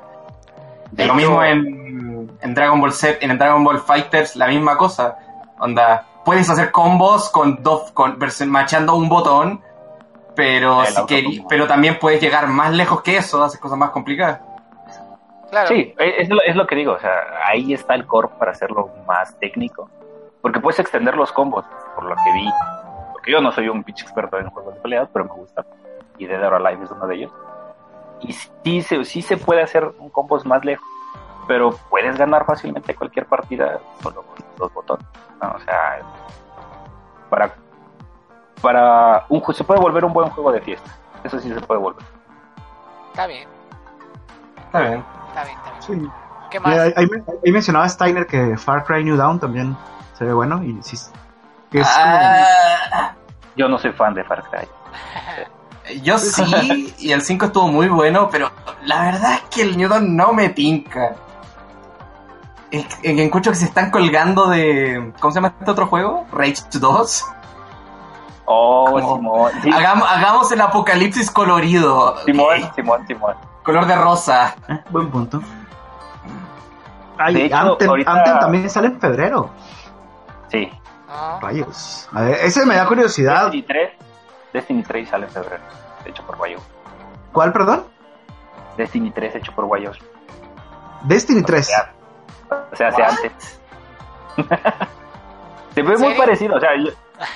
De 0.91 1.05
Lo 1.05 1.13
hecho- 1.13 1.15
mismo 1.15 1.43
en, 1.43 2.29
en 2.41 2.53
Dragon 2.53 2.81
Ball 2.81 2.91
Z, 2.91 3.19
en 3.21 3.37
Dragon 3.37 3.63
Ball 3.63 3.79
Fighters, 3.79 4.35
la 4.35 4.47
misma 4.47 4.75
cosa. 4.77 5.17
Onda, 5.59 6.05
puedes 6.25 6.49
hacer 6.49 6.71
combos 6.71 7.29
con 7.29 7.63
dos, 7.63 7.91
con, 7.93 8.17
machando 8.47 8.95
un 8.95 9.07
botón, 9.07 9.61
pero 10.35 10.83
si 10.85 11.45
pero 11.47 11.67
también 11.67 11.97
puedes 11.99 12.19
llegar 12.21 12.47
más 12.47 12.71
lejos 12.73 13.01
que 13.01 13.15
eso, 13.17 13.41
haces 13.41 13.59
cosas 13.59 13.77
más 13.77 13.91
complicadas. 13.91 14.41
Claro. 15.51 15.67
Sí, 15.67 15.93
e, 15.99 16.21
es 16.21 16.29
lo, 16.29 16.41
es 16.41 16.55
lo 16.55 16.65
que 16.65 16.75
digo, 16.75 16.93
o 16.93 16.99
sea, 16.99 17.13
ahí 17.45 17.73
está 17.73 17.93
el 17.93 18.07
core 18.07 18.29
para 18.39 18.51
hacerlo 18.51 18.89
más 19.05 19.37
técnico. 19.37 19.89
Porque 20.41 20.59
puedes 20.59 20.79
extender 20.79 21.15
los 21.15 21.31
combos, 21.31 21.63
por 21.93 22.05
lo 22.05 22.15
que 22.15 22.31
vi. 22.33 22.49
Porque 23.13 23.31
yo 23.31 23.41
no 23.41 23.51
soy 23.51 23.69
un 23.69 23.83
pinche 23.83 24.03
experto 24.03 24.39
en 24.39 24.49
juegos 24.49 24.73
de 24.73 24.81
peleas, 24.81 25.07
pero 25.13 25.25
me 25.25 25.33
gusta. 25.33 25.63
Y 26.17 26.25
Dead 26.25 26.43
or 26.43 26.55
Alive 26.55 26.83
es 26.83 26.91
uno 26.91 27.05
de 27.05 27.15
ellos. 27.15 27.31
Y 28.21 28.33
sí 28.33 28.81
se, 28.81 29.03
sí 29.05 29.21
se 29.21 29.37
puede 29.37 29.61
hacer 29.61 29.91
un 29.99 30.09
combos 30.09 30.45
más 30.45 30.65
lejos, 30.65 30.87
pero 31.47 31.71
puedes 31.89 32.17
ganar 32.17 32.45
fácilmente 32.45 32.95
cualquier 32.95 33.25
partida 33.27 33.79
solo 34.01 34.23
con 34.23 34.45
dos 34.57 34.73
botones. 34.73 35.05
¿no? 35.41 35.51
O 35.51 35.59
sea, 35.59 35.99
para, 37.29 37.53
para 38.61 39.25
un 39.29 39.43
se 39.53 39.63
puede 39.63 39.79
volver 39.79 40.05
un 40.05 40.13
buen 40.13 40.29
juego 40.29 40.51
de 40.51 40.61
fiesta. 40.61 40.89
Eso 41.23 41.39
sí 41.39 41.53
se 41.53 41.61
puede 41.61 41.79
volver. 41.79 42.03
Está 43.11 43.27
bien, 43.27 43.47
Está 44.67 44.81
bien. 44.81 45.03
Está 45.31 45.43
bien, 45.43 45.57
está 45.57 45.87
bien. 45.93 46.01
Sí. 46.03 46.09
¿Qué 46.49 46.59
más? 46.59 46.77
Ahí, 46.77 46.93
ahí 46.97 47.07
ahí 47.45 47.51
mencionaba 47.51 47.87
Steiner 47.87 48.27
que 48.27 48.57
Far 48.57 48.83
Cry 48.83 49.03
New 49.03 49.15
Dawn 49.15 49.39
también 49.39 49.75
se 50.17 50.25
ve 50.25 50.33
bueno 50.33 50.61
y 50.63 50.77
sí. 50.83 50.97
Que 51.71 51.79
es 51.79 51.87
como- 51.89 52.05
Ah, 52.05 53.13
Yo 53.55 53.67
no 53.69 53.77
soy 53.79 53.91
fan 53.93 54.13
de 54.13 54.23
Far 54.23 54.43
Cry. 54.49 54.67
yo 56.03 56.17
sí, 56.17 56.93
y 56.99 57.11
el 57.11 57.21
5 57.21 57.45
estuvo 57.45 57.67
muy 57.69 57.87
bueno, 57.87 58.29
pero 58.29 58.51
la 58.83 59.01
verdad 59.03 59.33
es 59.35 59.41
que 59.43 59.61
el 59.61 59.77
Newton 59.77 60.15
no 60.15 60.33
me 60.33 60.49
tinca. 60.49 61.15
Es 62.69 62.85
que 62.97 63.15
que 63.15 63.25
escucho 63.25 63.51
que 63.51 63.57
se 63.57 63.65
están 63.65 63.91
colgando 63.91 64.47
de. 64.47 65.11
¿Cómo 65.19 65.31
se 65.31 65.35
llama 65.37 65.53
este 65.59 65.71
otro 65.71 65.87
juego? 65.87 66.25
Rage 66.31 66.55
2. 66.73 67.25
Oh, 68.45 68.85
Como- 68.91 69.15
Simón. 69.17 69.51
Sí, 69.61 69.71
Hagamos, 69.71 70.09
hagamos 70.09 70.51
el 70.51 70.61
apocalipsis 70.61 71.31
colorido. 71.31 72.17
Simón, 72.25 72.63
Ok. 72.63 72.75
Simón, 72.75 73.07
Simón. 73.07 73.35
Color 73.63 73.85
de 73.85 73.95
rosa. 73.95 74.55
Eh, 74.67 74.79
buen 74.89 75.09
punto. 75.11 75.41
Ay, 77.17 77.41
hecho, 77.43 77.55
Anthem, 77.57 77.89
ahorita- 77.89 78.11
Anthem 78.11 78.39
también 78.39 78.69
sale 78.69 78.87
en 78.87 78.99
febrero. 78.99 79.49
Sí. 80.49 80.71
Rayos. 81.41 82.09
A 82.13 82.21
ver, 82.21 82.39
ese 82.41 82.65
me 82.65 82.75
da 82.75 82.87
curiosidad. 82.87 83.43
Destiny 83.51 83.63
3. 83.63 83.91
Destiny 84.53 84.83
3 84.83 85.09
sale 85.09 85.25
en 85.27 85.31
febrero. 85.31 85.63
Hecho 86.05 86.23
por 86.25 86.37
Guayo. 86.37 86.57
¿Cuál, 87.31 87.51
perdón? 87.53 87.83
Destiny 88.77 89.11
3 89.11 89.35
hecho 89.35 89.51
por 89.53 89.65
Guayos. 89.65 89.99
Destiny 91.03 91.43
3. 91.43 91.69
O 92.49 92.75
sea, 92.75 92.87
hace 92.87 93.01
What? 93.01 93.09
antes. 93.09 93.61
se 95.75 95.81
ve 95.83 95.97
muy 95.97 96.13
parecido. 96.15 96.55
O 96.55 96.59
sea, 96.59 96.69
yo- 96.77 96.91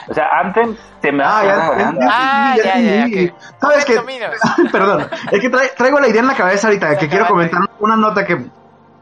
o 0.10 0.14
sea, 0.14 0.26
antes 0.42 0.70
se 1.02 1.12
me 1.12 1.24
Ah, 1.24 1.44
ya, 1.46 1.56
Ah, 1.56 1.72
ah. 1.74 1.94
ya, 1.98 2.10
Ah, 2.12 2.56
ya 2.58 3.08
ya. 3.08 3.34
¿Sabes 3.60 3.86
qué? 3.86 4.00
Perdón, 4.72 5.08
es 5.32 5.40
que 5.42 5.52
tra- 5.52 5.74
traigo 5.76 6.00
la 6.00 6.08
idea 6.08 6.22
en 6.22 6.28
la 6.28 6.36
cabeza 6.36 6.68
ahorita, 6.68 6.90
que 6.96 7.00
Se 7.02 7.10
quiero 7.10 7.28
comentar 7.28 7.62
una 7.80 7.96
nota 7.96 8.26
que, 8.26 8.46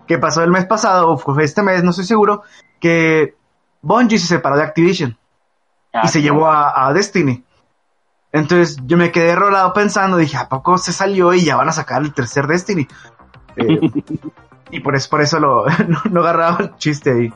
que 0.07 0.17
pasó 0.17 0.43
el 0.43 0.51
mes 0.51 0.65
pasado, 0.65 1.09
o 1.11 1.17
fue 1.17 1.43
este 1.43 1.61
mes, 1.63 1.83
no 1.83 1.91
estoy 1.91 2.05
seguro, 2.05 2.43
que 2.79 3.35
Bungie 3.81 4.17
se 4.19 4.27
separó 4.27 4.55
de 4.57 4.63
Activision 4.63 5.17
Ah, 5.93 6.01
y 6.03 6.07
se 6.07 6.13
sí. 6.19 6.21
llevó 6.23 6.47
a, 6.47 6.87
a 6.87 6.93
Destiny. 6.93 7.43
Entonces 8.31 8.77
yo 8.85 8.97
me 8.97 9.11
quedé 9.11 9.35
rolado 9.35 9.73
pensando, 9.73 10.17
dije, 10.17 10.37
¿a 10.37 10.49
poco 10.49 10.77
se 10.79 10.91
salió 10.91 11.33
y 11.35 11.43
ya 11.45 11.55
van 11.55 11.69
a 11.69 11.71
sacar 11.71 12.01
el 12.01 12.13
tercer 12.13 12.47
Destiny? 12.47 12.87
Eh, 13.55 13.79
y 14.71 14.79
por 14.79 14.95
eso, 14.95 15.07
por 15.11 15.21
eso 15.21 15.39
lo, 15.39 15.65
no, 15.87 15.99
no 16.09 16.21
agarraba 16.21 16.57
el 16.61 16.75
chiste 16.77 17.11
ahí. 17.11 17.31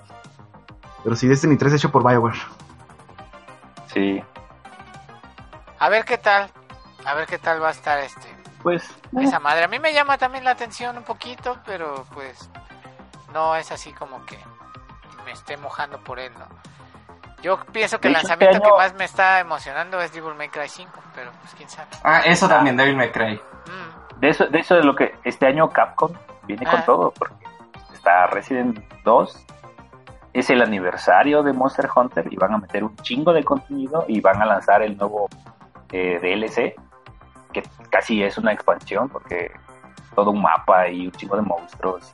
Pero 1.03 1.15
sí, 1.15 1.27
Destiny 1.27 1.55
3 1.55 1.73
hecho 1.73 1.91
por 1.91 2.01
Bioware. 2.03 2.39
Sí. 3.87 4.23
A 5.79 5.89
ver 5.89 6.05
qué 6.05 6.17
tal. 6.17 6.49
A 7.05 7.13
ver 7.13 7.25
qué 7.27 7.37
tal 7.37 7.61
va 7.61 7.69
a 7.69 7.71
estar 7.71 7.99
este. 7.99 8.27
Pues. 8.63 8.89
Esa 9.19 9.39
madre. 9.39 9.63
A 9.63 9.67
mí 9.67 9.79
me 9.79 9.93
llama 9.93 10.17
también 10.17 10.43
la 10.43 10.51
atención 10.51 10.97
un 10.97 11.03
poquito, 11.03 11.57
pero 11.65 12.05
pues 12.13 12.49
no 13.33 13.55
es 13.55 13.71
así 13.71 13.93
como 13.93 14.25
que 14.25 14.37
me 15.25 15.31
esté 15.31 15.57
mojando 15.57 15.99
por 16.03 16.19
él, 16.19 16.31
¿no? 16.37 16.45
Yo 17.41 17.59
pienso 17.67 17.99
que 17.99 18.07
el 18.07 18.13
lanzamiento 18.15 18.57
este 18.57 18.65
año- 18.65 18.75
que 18.75 18.81
más 18.83 18.93
me 18.95 19.05
está 19.05 19.39
emocionando 19.39 20.01
es 20.01 20.11
Devil 20.11 20.33
May 20.33 20.49
Cry 20.49 20.67
5, 20.67 20.91
pero 21.13 21.31
pues 21.41 21.53
quién 21.55 21.69
sabe. 21.69 21.87
Ah, 22.03 22.21
eso 22.25 22.47
también, 22.49 22.75
Devil 22.75 22.95
May 22.97 23.11
Cry. 23.11 23.35
Mm, 23.35 24.19
De 24.19 24.29
eso, 24.29 24.47
de 24.47 24.59
eso 24.59 24.75
de 24.75 24.83
lo 24.83 24.95
que 24.95 25.15
este 25.23 25.45
año 25.45 25.69
Capcom 25.69 26.11
viene 26.43 26.65
con 26.65 26.79
Ah. 26.79 26.85
todo, 26.85 27.11
porque 27.11 27.45
está 27.93 28.25
Resident 28.27 28.79
2, 29.03 29.45
es 30.33 30.49
el 30.49 30.61
aniversario 30.61 31.43
de 31.43 31.53
Monster 31.53 31.89
Hunter 31.95 32.27
y 32.31 32.35
van 32.35 32.53
a 32.53 32.57
meter 32.57 32.83
un 32.83 32.95
chingo 32.97 33.33
de 33.33 33.43
contenido 33.43 34.05
y 34.07 34.21
van 34.21 34.41
a 34.41 34.45
lanzar 34.45 34.81
el 34.81 34.97
nuevo 34.97 35.27
eh, 35.91 36.19
DLC, 36.21 36.75
que 37.51 37.63
casi 37.89 38.23
es 38.23 38.37
una 38.37 38.51
expansión, 38.51 39.09
porque 39.09 39.51
todo 40.15 40.31
un 40.31 40.41
mapa 40.41 40.89
y 40.89 41.05
un 41.07 41.11
chingo 41.11 41.35
de 41.35 41.41
monstruos. 41.41 42.13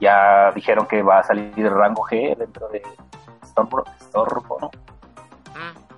Ya 0.00 0.50
dijeron 0.52 0.86
que 0.86 1.02
va 1.02 1.18
a 1.18 1.22
salir 1.22 1.52
rango 1.70 2.02
G 2.04 2.36
dentro 2.36 2.68
de 2.68 2.82
Storm, 3.42 3.68
Storm 4.00 4.42
mm. 4.50 5.90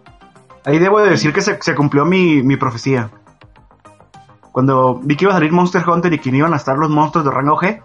Ahí 0.64 0.78
debo 0.78 1.00
de 1.00 1.10
decir 1.10 1.32
que 1.32 1.40
se, 1.40 1.74
cumplió 1.74 2.04
mi, 2.04 2.42
mi 2.42 2.56
profecía. 2.56 3.10
Cuando 4.50 4.96
vi 4.96 5.16
que 5.16 5.24
iba 5.24 5.32
a 5.32 5.36
salir 5.36 5.52
Monster 5.52 5.88
Hunter 5.88 6.12
y 6.12 6.18
que 6.18 6.30
iban 6.30 6.52
a 6.52 6.56
estar 6.56 6.76
los 6.76 6.90
monstruos 6.90 7.24
de 7.24 7.30
rango 7.30 7.56
G, 7.56 7.82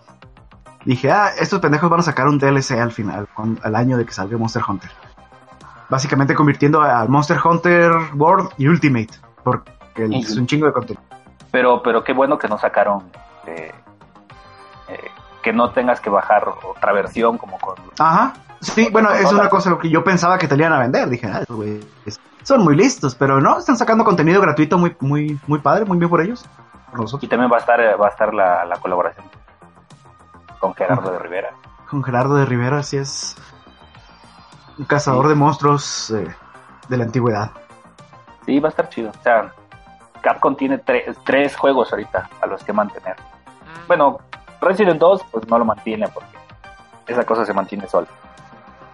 dije, 0.87 1.11
ah, 1.11 1.29
estos 1.39 1.59
pendejos 1.59 1.89
van 1.89 1.99
a 1.99 2.03
sacar 2.03 2.27
un 2.27 2.39
DLC 2.39 2.71
al 2.79 2.91
final, 2.91 3.27
cuan- 3.33 3.59
al 3.63 3.75
año 3.75 3.97
de 3.97 4.05
que 4.05 4.11
salga 4.13 4.37
Monster 4.37 4.63
Hunter. 4.67 4.89
Básicamente 5.89 6.33
convirtiendo 6.33 6.81
al 6.81 7.07
Monster 7.09 7.37
Hunter 7.43 7.91
World 8.15 8.49
y 8.57 8.67
Ultimate, 8.67 9.09
porque 9.43 9.71
es 9.97 10.35
un 10.35 10.47
chingo 10.47 10.65
de 10.65 10.73
contenido. 10.73 11.01
Pero, 11.51 11.81
pero 11.81 12.03
qué 12.03 12.13
bueno 12.13 12.37
que 12.37 12.47
no 12.47 12.57
sacaron 12.57 13.03
eh, 13.45 13.71
eh, 14.89 15.11
que 15.41 15.53
no 15.53 15.71
tengas 15.71 16.01
que 16.01 16.09
bajar 16.09 16.47
otra 16.63 16.91
versión 16.91 17.37
como 17.37 17.57
con... 17.59 17.75
Ajá. 17.99 18.33
Sí, 18.59 18.89
bueno, 18.91 19.11
es 19.13 19.31
una 19.31 19.49
cosa 19.49 19.77
que 19.79 19.89
yo 19.89 20.03
pensaba 20.03 20.37
que 20.37 20.47
te 20.47 20.55
iban 20.55 20.73
a 20.73 20.79
vender. 20.79 21.07
Dije, 21.09 21.27
ah, 21.27 21.43
güey, 21.47 21.79
son 22.43 22.63
muy 22.63 22.75
listos, 22.75 23.15
pero 23.15 23.39
no, 23.39 23.59
están 23.59 23.77
sacando 23.77 24.03
contenido 24.03 24.41
gratuito 24.41 24.77
muy, 24.77 24.95
muy, 24.99 25.39
muy 25.47 25.59
padre, 25.59 25.85
muy 25.85 25.97
bien 25.97 26.09
por 26.09 26.21
ellos. 26.21 26.43
Y 27.21 27.27
también 27.27 27.51
va 27.51 27.57
a 27.57 27.59
estar, 27.59 27.79
va 28.01 28.07
a 28.07 28.09
estar 28.09 28.33
la, 28.33 28.65
la 28.65 28.77
colaboración 28.77 29.25
con 30.59 30.73
Gerardo 30.73 31.11
de 31.11 31.19
Rivera. 31.19 31.53
Con 31.89 32.03
Gerardo 32.03 32.35
de 32.35 32.45
Rivera, 32.45 32.79
así 32.79 32.97
es. 32.97 33.35
Un 34.77 34.85
cazador 34.85 35.27
de 35.27 35.35
monstruos 35.35 36.11
eh, 36.11 36.27
de 36.87 36.97
la 36.97 37.05
antigüedad. 37.05 37.51
Sí, 38.45 38.59
va 38.59 38.69
a 38.69 38.71
estar 38.71 38.89
chido. 38.89 39.09
O 39.09 39.23
sea, 39.23 39.51
Capcom 40.21 40.55
tiene 40.55 40.77
tres 40.77 41.55
juegos 41.55 41.91
ahorita 41.91 42.29
a 42.41 42.45
los 42.45 42.63
que 42.63 42.73
mantener. 42.73 43.15
Mm. 43.15 43.87
Bueno, 43.87 44.19
Resident 44.61 44.99
2 44.99 45.25
pues 45.31 45.47
no 45.47 45.59
lo 45.59 45.65
mantiene 45.65 46.07
porque 46.09 46.37
esa 47.07 47.23
cosa 47.23 47.45
se 47.45 47.53
mantiene 47.53 47.87
sola. 47.87 48.07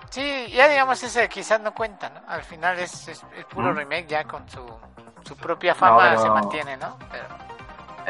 Sí, 0.10 0.48
ya 0.52 0.68
digamos 0.68 1.02
ese 1.02 1.28
quizás 1.28 1.60
no 1.62 1.74
cuenta, 1.74 2.10
¿no? 2.10 2.22
Al 2.28 2.44
final 2.44 2.78
es, 2.78 3.08
es, 3.08 3.26
puro 3.50 3.74
remake 3.74 4.06
ya 4.08 4.24
con 4.26 4.48
su, 4.48 4.64
su 5.24 5.36
propia 5.36 5.74
fama 5.74 6.18
se 6.18 6.30
mantiene, 6.30 6.78
¿no? 6.78 6.98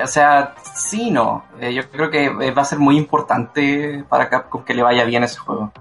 O 0.01 0.07
sea, 0.07 0.55
sí, 0.75 1.11
no. 1.11 1.43
Eh, 1.59 1.73
yo 1.73 1.89
creo 1.89 2.09
que 2.09 2.25
eh, 2.25 2.51
va 2.51 2.61
a 2.63 2.65
ser 2.65 2.79
muy 2.79 2.97
importante 2.97 4.03
para 4.09 4.29
Capcom 4.29 4.63
que 4.63 4.73
le 4.73 4.83
vaya 4.83 5.03
bien 5.03 5.23
ese 5.23 5.37
juego. 5.37 5.71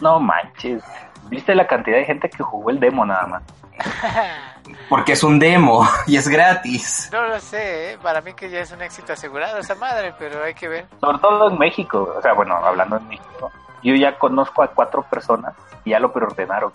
No 0.00 0.20
manches. 0.20 0.82
¿Viste 1.28 1.54
la 1.54 1.66
cantidad 1.66 1.96
de 1.96 2.04
gente 2.04 2.28
que 2.28 2.42
jugó 2.42 2.70
el 2.70 2.80
demo 2.80 3.04
nada 3.04 3.26
más? 3.26 3.42
Porque 4.88 5.12
es 5.12 5.22
un 5.22 5.38
demo 5.38 5.86
y 6.06 6.16
es 6.16 6.28
gratis. 6.28 7.10
No 7.12 7.26
lo 7.26 7.40
sé, 7.40 7.92
¿eh? 7.92 7.98
para 8.02 8.20
mí 8.20 8.34
que 8.34 8.50
ya 8.50 8.60
es 8.60 8.72
un 8.72 8.82
éxito 8.82 9.12
asegurado 9.12 9.58
esa 9.58 9.74
madre, 9.74 10.14
pero 10.18 10.42
hay 10.42 10.54
que 10.54 10.68
ver. 10.68 10.86
Sobre 11.00 11.18
todo 11.18 11.50
en 11.50 11.58
México, 11.58 12.14
o 12.16 12.22
sea, 12.22 12.32
bueno, 12.32 12.56
hablando 12.56 12.96
en 12.96 13.08
México, 13.08 13.50
yo 13.82 13.94
ya 13.94 14.18
conozco 14.18 14.62
a 14.62 14.68
cuatro 14.68 15.02
personas 15.02 15.54
y 15.84 15.90
ya 15.90 16.00
lo 16.00 16.12
preordenaron. 16.12 16.72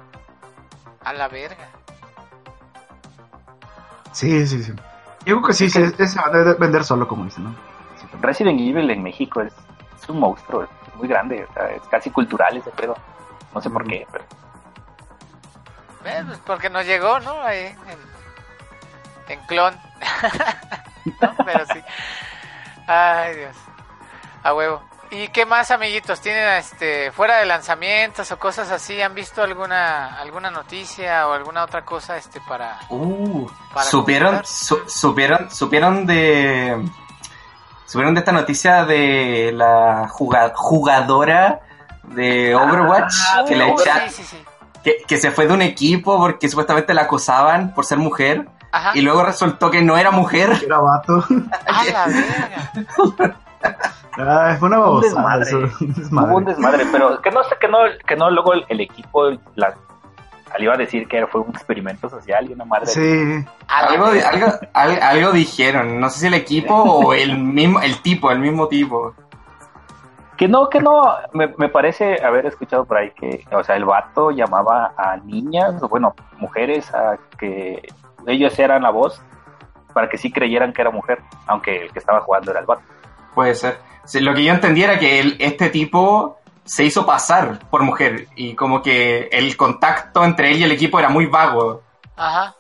A 1.03 1.13
la 1.13 1.27
verga. 1.27 1.67
Sí, 4.11 4.45
sí, 4.47 4.63
sí. 4.63 4.73
Yo 5.29 5.35
creo 5.35 5.47
que 5.49 5.53
sí, 5.53 5.69
se, 5.69 5.91
debe 5.91 6.55
vender 6.55 6.83
solo, 6.83 7.07
como 7.07 7.23
dicen, 7.23 7.43
¿no? 7.43 7.55
Resident 8.19 8.59
Evil 8.59 8.89
en 8.89 9.03
México 9.03 9.41
es, 9.41 9.53
un 10.07 10.19
monstruo, 10.19 10.63
es 10.63 10.95
muy 10.95 11.07
grande, 11.07 11.45
o 11.47 11.53
sea, 11.53 11.69
es 11.69 11.83
casi 11.83 12.09
cultural 12.09 12.57
ese 12.57 12.71
pedo. 12.71 12.95
No 13.53 13.61
sé 13.61 13.69
por 13.69 13.85
qué, 13.85 14.07
pero... 14.11 14.23
Eh, 16.05 16.23
pues 16.25 16.39
porque 16.39 16.71
nos 16.71 16.83
llegó, 16.83 17.19
¿no? 17.19 17.39
Ahí 17.43 17.75
en, 19.27 19.37
en 19.37 19.45
clon. 19.45 19.75
Pero 21.45 21.65
sí. 21.67 21.79
Ay, 22.87 23.35
Dios. 23.35 23.55
A 24.41 24.53
huevo. 24.55 24.81
¿Y 25.11 25.27
qué 25.29 25.45
más, 25.45 25.71
amiguitos? 25.71 26.21
¿Tienen 26.21 26.47
este 26.49 27.11
fuera 27.11 27.37
de 27.37 27.45
lanzamientos 27.45 28.31
o 28.31 28.37
cosas 28.37 28.69
así? 28.71 29.01
¿Han 29.01 29.15
visto 29.15 29.41
alguna 29.41 30.15
alguna 30.19 30.51
noticia 30.51 31.27
o 31.27 31.33
alguna 31.33 31.63
otra 31.63 31.83
cosa 31.83 32.17
este 32.17 32.39
para 32.41 32.79
uh, 32.89 33.49
supieron 33.89 34.41
supieron 34.45 35.49
supieron 35.49 36.05
de 36.05 36.77
supieron 37.85 38.13
de 38.13 38.19
esta 38.19 38.31
noticia 38.31 38.85
de 38.85 39.51
la 39.53 40.07
jugadora 40.09 41.61
de 42.03 42.55
Overwatch 42.55 43.13
ah, 43.33 43.45
que, 43.47 43.55
la 43.55 43.73
que, 44.83 44.97
que 45.07 45.17
se 45.17 45.31
fue 45.31 45.47
de 45.47 45.53
un 45.53 45.63
equipo 45.63 46.19
porque 46.19 46.49
supuestamente 46.49 46.93
la 46.93 47.03
acosaban 47.03 47.73
por 47.73 47.85
ser 47.85 47.97
mujer 47.97 48.47
y 48.93 49.01
luego 49.01 49.23
resultó 49.23 49.71
que 49.71 49.81
no 49.81 49.97
era 49.97 50.11
mujer. 50.11 50.51
Era 50.63 50.79
vato. 50.79 51.25
¡A 51.65 51.83
la 51.85 52.05
verga! 53.17 53.39
Ah, 54.17 54.55
fue 54.59 54.67
una 54.67 54.79
babosada. 54.79 55.37
Un 55.37 55.93
desmadre. 55.93 56.35
un 56.35 56.45
desmadre, 56.45 56.85
pero 56.91 57.21
que 57.21 57.31
no 57.31 57.43
sé, 57.43 57.55
que 57.59 57.67
no, 57.67 57.77
que 58.05 58.15
no 58.15 58.29
luego 58.29 58.53
el, 58.53 58.81
equipo 58.81 59.29
la, 59.55 59.73
iba 60.57 60.73
a 60.73 60.77
decir 60.77 61.07
que 61.07 61.25
fue 61.27 61.41
un 61.41 61.49
experimento 61.49 62.09
social 62.09 62.49
y 62.49 62.53
una 62.53 62.65
madre. 62.65 62.87
Sí. 62.87 63.45
Algo, 63.67 64.07
algo, 64.07 64.47
algo, 64.73 65.31
dijeron, 65.31 65.99
no 65.99 66.09
sé 66.09 66.19
si 66.19 66.27
el 66.27 66.33
equipo 66.33 66.73
o 66.73 67.13
el 67.13 67.37
mismo, 67.37 67.79
el 67.81 68.01
tipo, 68.01 68.31
el 68.31 68.39
mismo 68.39 68.67
tipo. 68.67 69.13
Que 70.35 70.47
no, 70.47 70.69
que 70.69 70.79
no, 70.79 71.15
me, 71.33 71.53
me, 71.57 71.67
parece 71.67 72.23
haber 72.23 72.45
escuchado 72.45 72.85
por 72.85 72.97
ahí 72.97 73.11
que, 73.11 73.45
o 73.51 73.61
sea, 73.63 73.75
el 73.75 73.83
vato 73.83 74.31
llamaba 74.31 74.93
a 74.97 75.17
niñas, 75.17 75.81
o 75.83 75.89
bueno, 75.89 76.15
mujeres, 76.37 76.93
a 76.93 77.17
que 77.37 77.89
ellos 78.25 78.57
eran 78.57 78.83
la 78.83 78.89
voz 78.89 79.21
para 79.93 80.07
que 80.07 80.17
sí 80.17 80.31
creyeran 80.31 80.71
que 80.71 80.81
era 80.81 80.91
mujer, 80.91 81.19
aunque 81.47 81.83
el 81.83 81.91
que 81.91 81.99
estaba 81.99 82.21
jugando 82.21 82.51
era 82.51 82.61
el 82.61 82.65
vato. 82.65 82.83
Puede 83.33 83.55
ser. 83.55 83.79
Lo 84.15 84.33
que 84.33 84.43
yo 84.43 84.53
entendía 84.53 84.85
era 84.85 84.99
que 84.99 85.35
este 85.39 85.69
tipo 85.69 86.39
se 86.69 86.83
hizo 86.83 87.05
pasar 87.05 87.67
por 87.69 87.81
mujer 87.81 88.27
y 88.35 88.53
como 88.53 88.81
que 88.81 89.27
el 89.31 89.57
contacto 89.57 90.23
entre 90.23 90.51
él 90.51 90.57
y 90.57 90.63
el 90.63 90.71
equipo 90.71 90.99
era 90.99 91.09
muy 91.09 91.25
vago. 91.25 91.81
Ajá. 92.15 92.55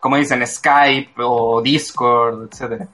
Como 0.00 0.16
dicen, 0.16 0.46
Skype 0.46 1.12
o 1.18 1.60
Discord, 1.60 2.48
etcétera. 2.50 2.88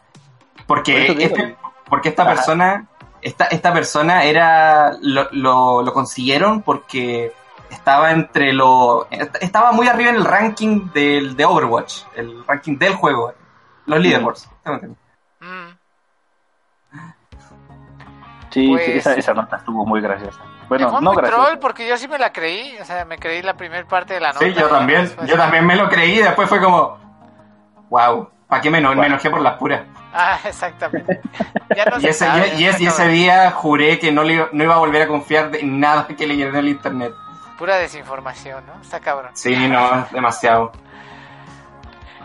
Porque, 0.67 1.07
este, 1.07 1.57
porque 1.89 2.09
esta 2.09 2.25
persona, 2.27 2.89
esta, 3.23 3.45
esta 3.45 3.73
persona 3.73 4.25
era, 4.25 4.97
lo, 5.01 5.29
lo, 5.31 5.93
consiguieron 5.93 6.63
porque 6.63 7.33
estaba 7.71 8.11
entre 8.11 8.53
lo, 8.53 9.07
estaba 9.41 9.71
muy 9.71 9.87
arriba 9.87 10.11
en 10.11 10.17
el 10.17 10.25
ranking 10.25 10.91
del, 10.93 11.37
de 11.37 11.45
Overwatch, 11.45 12.03
el 12.17 12.45
ranking 12.45 12.77
del 12.77 12.97
juego, 12.97 13.33
los 13.87 14.01
leaderboards. 14.01 14.49
Sí, 18.57 18.69
pues, 18.69 19.07
esa, 19.07 19.35
nota 19.35 19.57
estuvo 19.57 19.85
muy 19.85 20.01
graciosa. 20.01 20.41
Bueno, 20.67 20.99
no 21.03 21.13
graciosa. 21.13 21.61
porque 21.61 21.87
yo 21.87 21.99
sí 21.99 22.09
me 22.09 22.19
la 22.19 22.33
creí, 22.33 22.75
o 22.81 22.87
sea, 22.87 23.05
me 23.05 23.19
creí 23.19 23.43
la 23.43 23.53
primera 23.53 23.87
parte 23.87 24.15
de 24.15 24.21
la 24.21 24.33
nota. 24.33 24.47
Sí, 24.47 24.55
yo 24.55 24.67
también, 24.69 25.13
yo 25.27 25.37
también 25.37 25.67
me 25.67 25.77
lo 25.77 25.91
creí 25.91 26.13
y 26.21 26.23
después 26.23 26.49
fue 26.49 26.59
como, 26.59 26.97
wow, 27.91 28.31
¿para 28.49 28.63
qué 28.63 28.71
me, 28.71 28.81
me 28.81 29.07
enojé 29.07 29.29
por 29.29 29.43
las 29.43 29.59
puras? 29.59 29.83
Ah, 30.15 30.39
exactamente. 30.43 31.21
y, 32.01 32.07
ese, 32.07 32.27
y, 32.57 32.65
ese 32.65 33.09
día 33.09 33.51
juré 33.51 33.99
que 33.99 34.11
no, 34.11 34.25
no 34.25 34.65
iba 34.65 34.75
a 34.75 34.79
volver 34.79 35.03
a 35.03 35.07
confiar 35.07 35.55
en 35.55 35.79
nada 35.79 36.07
que 36.07 36.27
leyera 36.27 36.49
en 36.49 36.57
el 36.57 36.69
internet. 36.69 37.13
Pura 37.59 37.77
desinformación, 37.77 38.65
¿no? 38.67 38.81
Está 38.81 39.01
cabrón. 39.01 39.33
Sí, 39.35 39.55
no, 39.69 40.07
demasiado. 40.13 40.73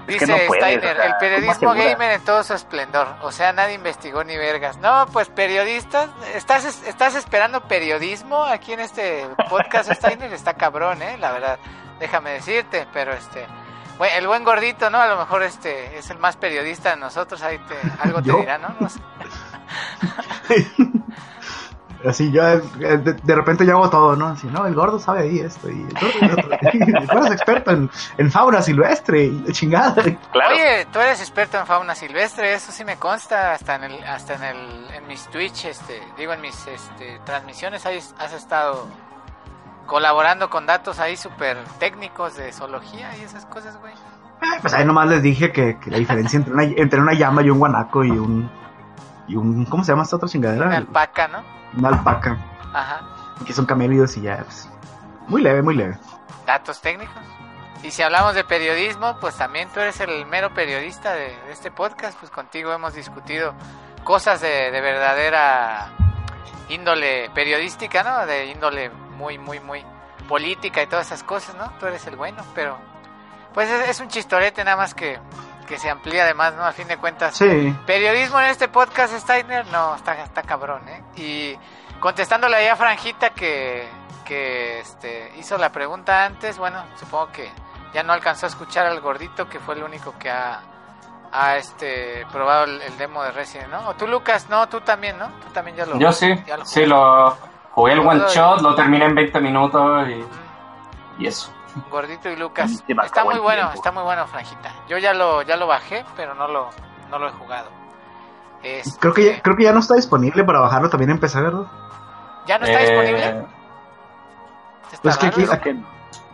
Dice 0.07 0.47
Steiner, 0.47 0.99
el 0.99 1.15
periodismo 1.19 1.73
gamer 1.73 2.11
en 2.11 2.21
todo 2.23 2.43
su 2.43 2.53
esplendor. 2.53 3.07
O 3.21 3.31
sea, 3.31 3.53
nadie 3.53 3.75
investigó 3.75 4.23
ni 4.23 4.35
vergas. 4.37 4.77
No, 4.77 5.05
pues 5.11 5.29
periodistas, 5.29 6.09
¿estás, 6.33 6.65
estás 6.85 7.15
esperando 7.15 7.61
periodismo 7.61 8.43
aquí 8.43 8.73
en 8.73 8.81
este 8.81 9.27
podcast, 9.49 9.91
Steiner? 9.95 10.33
Está 10.33 10.55
cabrón, 10.55 11.01
¿eh? 11.01 11.17
La 11.17 11.31
verdad, 11.31 11.59
déjame 11.99 12.31
decirte, 12.31 12.87
pero 12.93 13.13
este... 13.13 13.45
el 14.15 14.27
buen 14.27 14.43
gordito, 14.43 14.89
¿no? 14.89 14.99
A 14.99 15.07
lo 15.07 15.17
mejor 15.17 15.43
este 15.43 15.97
es 15.97 16.09
el 16.09 16.17
más 16.17 16.35
periodista 16.35 16.91
de 16.91 16.97
nosotros, 16.97 17.41
ahí 17.41 17.59
te, 17.59 17.75
algo 18.01 18.21
te 18.21 18.33
dirá, 18.33 18.57
¿no? 18.57 18.75
no 18.79 18.89
sé. 18.89 18.99
Así 22.05 22.31
yo 22.31 22.41
eh, 22.47 22.61
de, 22.97 23.35
repente 23.35 23.65
yo 23.65 23.77
hago 23.77 23.89
todo, 23.89 24.15
¿no? 24.15 24.27
Así, 24.27 24.47
no, 24.47 24.65
el 24.65 24.73
gordo 24.73 24.99
sabe 24.99 25.21
ahí 25.21 25.39
esto 25.39 25.69
y 25.69 25.81
el 25.81 27.07
gordo, 27.07 27.25
es 27.25 27.31
experto 27.31 27.71
en, 27.71 28.31
fauna 28.31 28.61
silvestre 28.61 29.25
y 29.25 29.43
chingada. 29.51 29.95
Oye, 30.01 30.87
tú 30.91 30.99
eres 30.99 31.19
experto 31.19 31.59
en 31.59 31.67
fauna 31.67 31.93
silvestre, 31.93 32.53
eso 32.53 32.71
sí 32.71 32.83
me 32.83 32.97
consta, 32.97 33.53
hasta 33.53 33.75
en 33.75 33.83
el, 33.83 34.03
hasta 34.03 34.35
en 34.35 34.43
el, 34.43 34.91
en 34.95 35.07
mis 35.07 35.27
Twitch, 35.27 35.65
este, 35.65 36.01
digo 36.17 36.33
en 36.33 36.41
mis 36.41 36.55
este, 36.67 37.19
transmisiones 37.25 37.85
ahí 37.85 37.99
has 38.17 38.33
estado 38.33 38.87
colaborando 39.85 40.49
con 40.49 40.65
datos 40.65 40.99
ahí 40.99 41.17
súper 41.17 41.57
técnicos 41.79 42.35
de 42.35 42.51
zoología 42.51 43.15
y 43.17 43.23
esas 43.23 43.45
cosas, 43.45 43.77
güey. 43.79 43.93
Eh, 43.93 44.59
pues 44.61 44.73
ahí 44.73 44.85
nomás 44.85 45.07
les 45.07 45.21
dije 45.21 45.51
que, 45.51 45.77
la 45.85 45.97
diferencia 45.97 46.37
entre 46.37 46.53
una, 46.53 46.63
entre 46.63 46.99
una 46.99 47.13
llama 47.13 47.43
y 47.43 47.49
un 47.49 47.59
guanaco 47.59 48.03
y 48.03 48.11
un 48.11 48.49
y 49.32 49.36
un 49.38 49.65
¿cómo 49.65 49.84
se 49.84 49.91
llama 49.93 50.03
esta 50.03 50.17
otra 50.17 50.27
chingadera? 50.27 50.65
Una 50.67 50.77
alpaca, 50.77 51.27
¿no? 51.27 51.43
una 51.77 51.89
alpaca. 51.89 52.38
Ajá. 52.73 53.01
Que 53.45 53.53
son 53.53 53.65
camélidos 53.65 54.17
y 54.17 54.21
ya, 54.21 54.38
pues, 54.43 54.69
muy 55.27 55.41
leve, 55.41 55.61
muy 55.61 55.75
leve. 55.75 55.97
Datos 56.45 56.82
técnicos. 56.82 57.15
Y 57.84 57.91
si 57.91 58.03
hablamos 58.03 58.36
de 58.36 58.43
periodismo, 58.43 59.17
pues 59.19 59.36
también 59.36 59.69
tú 59.73 59.79
eres 59.79 59.99
el 60.01 60.25
mero 60.27 60.53
periodista 60.53 61.13
de, 61.13 61.34
este 61.51 61.71
podcast, 61.71 62.17
pues 62.19 62.32
contigo 62.32 62.71
hemos 62.71 62.93
discutido 62.93 63.53
cosas 64.03 64.41
de, 64.41 64.69
verdadera 64.69 65.89
índole 66.69 67.29
periodística, 67.34 68.03
¿no? 68.03 68.25
De 68.25 68.47
índole 68.47 68.89
muy, 68.89 69.38
muy, 69.39 69.59
muy 69.59 69.84
política 70.27 70.84
y 70.84 70.88
todas 70.88 71.07
esas 71.07 71.23
cosas, 71.23 71.55
¿no? 71.55 71.71
Tú 71.79 71.88
eres 71.88 72.05
el 72.05 72.15
bueno, 72.15 72.43
pero 72.53 72.77
pues 73.53 73.69
es, 73.69 73.99
un 73.99 74.09
chistorete 74.09 74.63
nada 74.63 74.77
más 74.77 74.93
que, 74.93 75.19
que 75.72 75.78
se 75.78 75.89
amplía 75.89 76.24
además, 76.24 76.53
¿no? 76.53 76.65
A 76.65 76.74
fin 76.74 76.86
de 76.89 76.97
cuentas. 76.97 77.38
Sí. 77.38 77.74
Periodismo 77.86 78.41
en 78.41 78.47
este 78.47 78.67
podcast, 78.67 79.13
Steiner, 79.13 79.65
no, 79.67 79.95
está, 79.95 80.22
está 80.22 80.43
cabrón, 80.43 80.82
¿eh? 80.89 81.01
Y 81.15 81.57
contestándole 82.01 82.57
ahí 82.57 82.67
a 82.67 82.76
Franjita 82.76 83.30
que, 83.30 83.88
que 84.26 84.82
este, 84.82 85.32
hizo 85.38 85.57
la 85.57 85.72
pregunta 85.72 86.26
antes, 86.26 86.57
bueno, 86.57 86.84
supongo 86.99 87.32
que 87.32 87.49
ya 87.93 88.03
no 88.03 88.11
alcanzó 88.11 88.47
a 88.47 88.49
escuchar 88.49 88.86
al 88.86 88.99
gordito, 88.99 89.47
que 89.47 89.61
fue 89.61 89.76
el 89.76 89.84
único 89.84 90.13
que 90.19 90.30
ha, 90.30 90.59
ha 91.32 91.55
este 91.55 92.28
probado 92.34 92.65
el, 92.65 92.82
el 92.82 92.97
demo 92.97 93.24
de 93.24 93.32
Resident, 93.32 93.69
¿no? 93.69 93.88
O 93.88 93.93
tú 93.93 94.07
Lucas, 94.07 94.49
no, 94.49 94.67
tú 94.67 94.82
también, 94.82 95.17
¿no? 95.17 95.28
Tú 95.28 95.53
también 95.53 95.78
ya 95.78 95.86
lo 95.86 95.97
Yo 95.97 96.11
sí, 96.11 96.28
ya 96.45 96.57
lo 96.57 96.65
sí, 96.65 96.86
lo 96.86 97.38
jugué 97.72 97.93
el 97.93 97.99
one 97.99 98.26
shot, 98.28 98.59
lo 98.59 98.76
terminé 98.76 99.05
en 99.05 99.15
20 99.15 99.39
minutos 99.39 100.05
y, 100.09 101.24
y 101.24 101.28
eso. 101.28 101.49
Gordito 101.89 102.30
y 102.30 102.36
Lucas. 102.36 102.84
Me 102.88 102.95
Está 103.05 103.24
muy 103.24 103.39
bueno, 103.39 103.61
tiempo. 103.61 103.74
está 103.76 103.91
muy 103.91 104.03
bueno, 104.03 104.28
Franjita. 104.28 104.72
Yo 104.88 104.97
ya 104.97 105.13
lo 105.13 105.41
ya 105.43 105.55
lo 105.57 105.67
bajé, 105.67 106.03
pero 106.15 106.34
no 106.36 106.47
lo 106.47 106.69
no 107.09 107.19
lo 107.19 107.28
he 107.28 107.32
jugado. 107.32 107.69
Este, 108.63 108.99
Creo 108.99 109.13
que, 109.13 109.26
ya, 109.26 109.41
creo 109.41 109.55
que 109.57 109.63
ya 109.63 109.72
no 109.74 109.80
está 109.80 109.95
disponible 109.95 110.43
para 110.43 110.59
bajarlo 110.59 110.89
también 110.89 111.09
en 111.11 111.19
PC, 111.19 111.41
¿verdad? 111.41 111.63
¿Ya 112.45 112.59
no 112.59 112.65
está 112.65 112.80
Eh, 112.82 112.86
disponible. 112.86 113.45
Está 114.91 115.01
pues 115.01 115.17
que 115.17 115.28
aquí- 115.28 115.84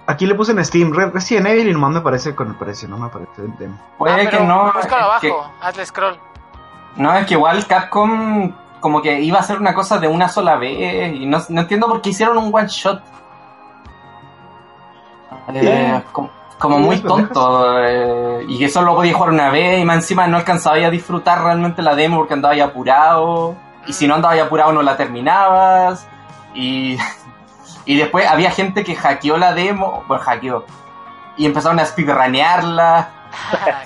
Aquí 0.10 0.26
le 0.26 0.36
puse 0.36 0.54
en 0.54 0.64
Steam 0.64 0.94
Re- 0.94 1.10
Resident 1.12 1.48
Evil 1.48 1.68
y 1.68 1.74
nomás 1.74 1.92
me 1.92 2.00
parece 2.02 2.34
con 2.34 2.48
el 2.48 2.56
precio, 2.56 2.88
no 2.88 2.98
me 2.98 3.08
aparece 3.08 3.42
el 3.42 3.58
demo. 3.58 3.78
Puede 3.98 4.26
Ah, 4.26 4.30
que 4.30 4.40
no. 4.40 4.72
Búscalo 4.72 5.20
que- 5.20 5.28
abajo, 5.30 5.52
hazle 5.62 5.86
scroll. 5.86 6.18
no, 6.96 7.14
es 7.14 7.26
que 7.28 7.34
igual 7.34 7.66
Capcom 7.68 8.54
como 8.80 9.02
que 9.02 9.20
iba 9.20 9.38
a 9.38 9.42
hacer 9.42 9.60
una 9.60 9.74
cosa 9.74 9.98
de 9.98 10.08
una 10.08 10.30
sola 10.30 10.56
vez 10.56 11.14
y 11.14 11.26
no, 11.26 11.40
no 11.50 11.62
entiendo 11.62 11.88
por 11.88 12.02
qué 12.02 12.12
hicieron 12.12 12.38
un 12.38 12.56
one 12.56 12.68
shot. 12.70 13.02
Eh, 15.54 16.02
como, 16.60 16.80
muy 16.80 17.00
tonto 17.00 17.80
eh, 17.84 18.46
y 18.48 18.58
que 18.60 18.68
solo 18.68 18.96
podía 18.96 19.14
jugar 19.14 19.32
una 19.32 19.50
vez 19.52 19.80
y 19.80 19.86
más 19.86 19.98
encima 19.98 20.28
no 20.28 20.38
alcanzaba 20.38 20.78
ya 20.80 20.88
a 20.88 20.90
disfrutar 20.90 21.44
realmente 21.44 21.82
la 21.82 21.96
demo 21.96 22.18
porque 22.18 22.34
andaba 22.34 22.56
ya 22.56 22.66
apurado 22.66 23.56
y 23.86 23.94
si 23.94 24.08
no 24.08 24.16
andaba 24.16 24.36
ya 24.36 24.44
apurado 24.46 24.72
no 24.74 24.82
la 24.82 24.98
terminabas 24.98 26.08
y, 26.56 26.98
y 27.86 27.96
después 27.98 28.28
había 28.28 28.50
gente 28.52 28.84
que 28.84 28.96
hackeó 28.96 29.38
la 29.38 29.54
demo, 29.54 30.04
bueno 30.08 30.24
hackeó 30.24 30.66
y 31.38 31.46
empezaron 31.46 31.80
a 31.80 31.86
speedrunearla, 31.86 33.10
Ah, 33.54 33.84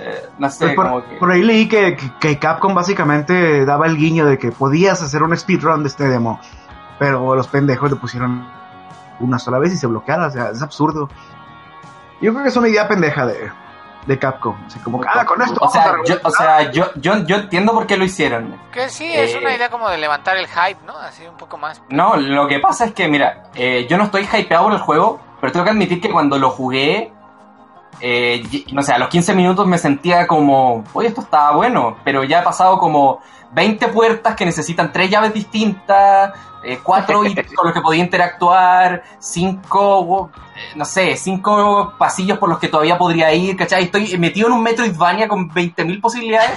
eh, 0.00 0.26
no 0.38 0.50
sé, 0.50 0.64
Pues 0.64 0.74
por, 0.74 0.86
como 0.88 1.04
que... 1.04 1.14
por 1.16 1.30
ahí 1.30 1.42
leí 1.42 1.68
que, 1.68 1.96
que- 1.96 2.10
que 2.18 2.38
Capcom 2.40 2.74
básicamente 2.74 3.64
daba 3.64 3.86
el 3.86 3.96
guiño 3.96 4.26
de 4.26 4.36
que 4.38 4.50
podías 4.50 5.00
hacer 5.02 5.22
un 5.22 5.36
speedrun 5.36 5.82
de 5.84 5.88
este 5.88 6.08
demo, 6.08 6.40
pero 6.98 7.34
los 7.36 7.46
pendejos 7.46 7.90
le 7.90 7.96
pusieron 7.96 8.44
una 9.22 9.38
sola 9.38 9.58
vez 9.58 9.72
y 9.72 9.76
se 9.76 9.86
bloqueara, 9.86 10.26
o 10.26 10.30
sea, 10.30 10.50
es 10.50 10.62
absurdo. 10.62 11.08
Yo 12.20 12.32
creo 12.32 12.42
que 12.44 12.48
es 12.50 12.56
una 12.56 12.68
idea 12.68 12.86
pendeja 12.86 13.26
de, 13.26 13.50
de 14.06 14.18
Capcom, 14.18 14.56
así 14.66 14.78
como 14.80 15.00
que, 15.00 15.08
ah, 15.12 15.24
con 15.24 15.42
esto 15.42 15.58
O 15.60 15.68
sea, 15.68 15.84
yo, 15.84 15.90
o 15.90 16.30
revolucionar". 16.30 16.32
sea 16.62 16.70
yo, 16.72 16.86
yo, 16.96 17.16
yo 17.24 17.36
entiendo 17.36 17.72
por 17.72 17.86
qué 17.86 17.96
lo 17.96 18.04
hicieron. 18.04 18.56
Que 18.72 18.88
sí, 18.88 19.10
es 19.12 19.34
Eh, 19.34 19.38
una 19.38 19.54
idea 19.54 19.70
como 19.70 19.88
de 19.88 19.98
levantar 19.98 20.36
el 20.36 20.46
hype, 20.46 20.80
¿no? 20.86 20.96
Así 20.98 21.26
un 21.26 21.36
poco 21.36 21.58
más. 21.58 21.82
No, 21.88 22.16
lo 22.16 22.46
que 22.46 22.60
pasa 22.60 22.84
es 22.84 22.92
que, 22.94 23.08
mira, 23.08 23.44
eh, 23.54 23.86
yo 23.90 23.98
no 23.98 24.04
estoy 24.04 24.28
hypeado 24.32 24.64
por 24.64 24.72
el 24.72 24.78
juego, 24.80 25.20
pero 25.40 25.52
tengo 25.52 25.64
que 25.64 25.70
admitir 25.72 26.00
que 26.00 26.10
cuando 26.10 26.38
lo 26.38 26.50
jugué, 26.50 27.11
eh, 28.00 28.42
no 28.72 28.82
sé, 28.82 28.92
a 28.92 28.98
los 28.98 29.08
15 29.08 29.34
minutos 29.34 29.66
me 29.66 29.78
sentía 29.78 30.26
como, 30.26 30.84
oye, 30.92 31.08
esto 31.08 31.20
estaba 31.20 31.52
bueno, 31.56 31.96
pero 32.04 32.24
ya 32.24 32.40
he 32.40 32.42
pasado 32.42 32.78
como 32.78 33.20
20 33.52 33.88
puertas 33.88 34.34
que 34.34 34.44
necesitan 34.46 34.90
tres 34.92 35.10
llaves 35.10 35.34
distintas, 35.34 36.32
eh, 36.64 36.78
cuatro 36.82 37.24
ítems 37.26 37.52
con 37.54 37.66
los 37.66 37.74
que 37.74 37.80
podía 37.80 38.02
interactuar, 38.02 39.02
cinco, 39.18 40.30
eh, 40.56 40.72
no 40.76 40.84
sé, 40.84 41.16
cinco 41.16 41.94
pasillos 41.98 42.38
por 42.38 42.48
los 42.48 42.58
que 42.58 42.68
todavía 42.68 42.96
podría 42.98 43.32
ir, 43.32 43.56
¿cachai? 43.56 43.84
Estoy 43.84 44.16
metido 44.18 44.48
en 44.48 44.54
un 44.54 44.62
Metroidvania 44.62 45.28
con 45.28 45.50
20.000 45.50 46.00
posibilidades 46.00 46.50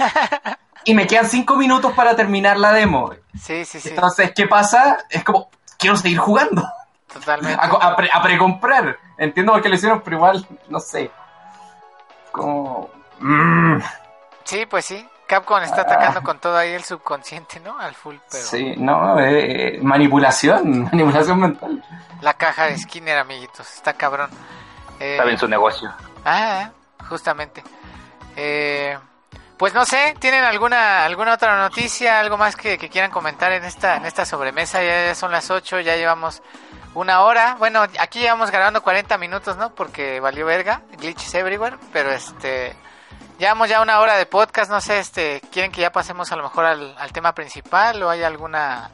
y 0.84 0.94
me 0.94 1.06
quedan 1.06 1.26
cinco 1.26 1.56
minutos 1.56 1.92
para 1.92 2.14
terminar 2.16 2.56
la 2.58 2.72
demo. 2.72 3.10
Sí, 3.38 3.64
sí, 3.64 3.80
sí. 3.80 3.88
Entonces, 3.90 4.32
¿qué 4.34 4.46
pasa? 4.46 4.98
Es 5.10 5.22
como, 5.24 5.48
quiero 5.78 5.96
seguir 5.96 6.18
jugando, 6.18 6.64
Totalmente. 7.12 7.58
a, 7.60 7.68
co- 7.68 7.82
a 7.82 7.94
pre- 7.96 8.10
a 8.12 8.22
precomprar. 8.22 8.96
Entiendo 9.18 9.52
por 9.52 9.62
qué 9.62 9.68
lo 9.68 9.74
hicieron, 9.74 10.00
pero 10.02 10.16
igual, 10.16 10.46
no 10.68 10.78
sé. 10.80 11.10
Como... 12.36 12.90
mm, 13.20 13.78
Sí, 14.44 14.66
pues 14.66 14.84
sí. 14.84 15.06
Capcom 15.26 15.60
está 15.60 15.80
atacando 15.80 16.22
con 16.22 16.38
todo 16.38 16.56
ahí 16.56 16.72
el 16.72 16.84
subconsciente, 16.84 17.58
¿no? 17.58 17.76
Al 17.80 17.94
full, 17.96 18.14
pero 18.30 18.44
sí, 18.44 18.74
no, 18.76 19.18
eh, 19.18 19.80
manipulación, 19.82 20.84
manipulación 20.92 21.40
mental. 21.40 21.82
la 22.20 22.34
caja 22.34 22.66
de 22.66 22.78
Skinner, 22.78 23.18
amiguitos, 23.18 23.68
está 23.74 23.94
cabrón. 23.94 24.30
Eh, 25.00 25.16
Saben 25.18 25.36
su 25.36 25.48
negocio. 25.48 25.92
Ah, 26.24 26.70
justamente. 27.08 27.64
Eh, 28.36 28.96
pues 29.56 29.74
no 29.74 29.84
sé, 29.84 30.14
¿tienen 30.20 30.44
alguna 30.44 31.04
alguna 31.04 31.34
otra 31.34 31.56
noticia, 31.56 32.20
algo 32.20 32.36
más 32.36 32.54
que, 32.54 32.78
que 32.78 32.88
quieran 32.88 33.10
comentar 33.10 33.50
en 33.50 33.64
esta 33.64 33.96
en 33.96 34.04
esta 34.06 34.24
sobremesa? 34.24 34.80
Ya, 34.80 35.06
ya 35.06 35.14
son 35.16 35.32
las 35.32 35.50
8, 35.50 35.80
ya 35.80 35.96
llevamos 35.96 36.40
una 36.96 37.20
hora. 37.22 37.56
Bueno, 37.58 37.82
aquí 38.00 38.20
llevamos 38.20 38.50
grabando 38.50 38.82
40 38.82 39.18
minutos, 39.18 39.56
¿no? 39.56 39.74
Porque 39.74 40.18
valió 40.20 40.46
verga, 40.46 40.82
glitches 40.98 41.34
everywhere, 41.34 41.76
pero 41.92 42.10
este 42.10 42.74
llevamos 43.38 43.68
ya 43.68 43.82
una 43.82 44.00
hora 44.00 44.16
de 44.16 44.24
podcast, 44.26 44.70
no 44.70 44.80
sé, 44.80 44.98
este, 44.98 45.42
¿quieren 45.52 45.70
que 45.70 45.82
ya 45.82 45.92
pasemos 45.92 46.32
a 46.32 46.36
lo 46.36 46.42
mejor 46.42 46.64
al, 46.64 46.96
al 46.98 47.12
tema 47.12 47.34
principal 47.34 48.02
o 48.02 48.08
hay 48.10 48.22
alguna 48.22 48.90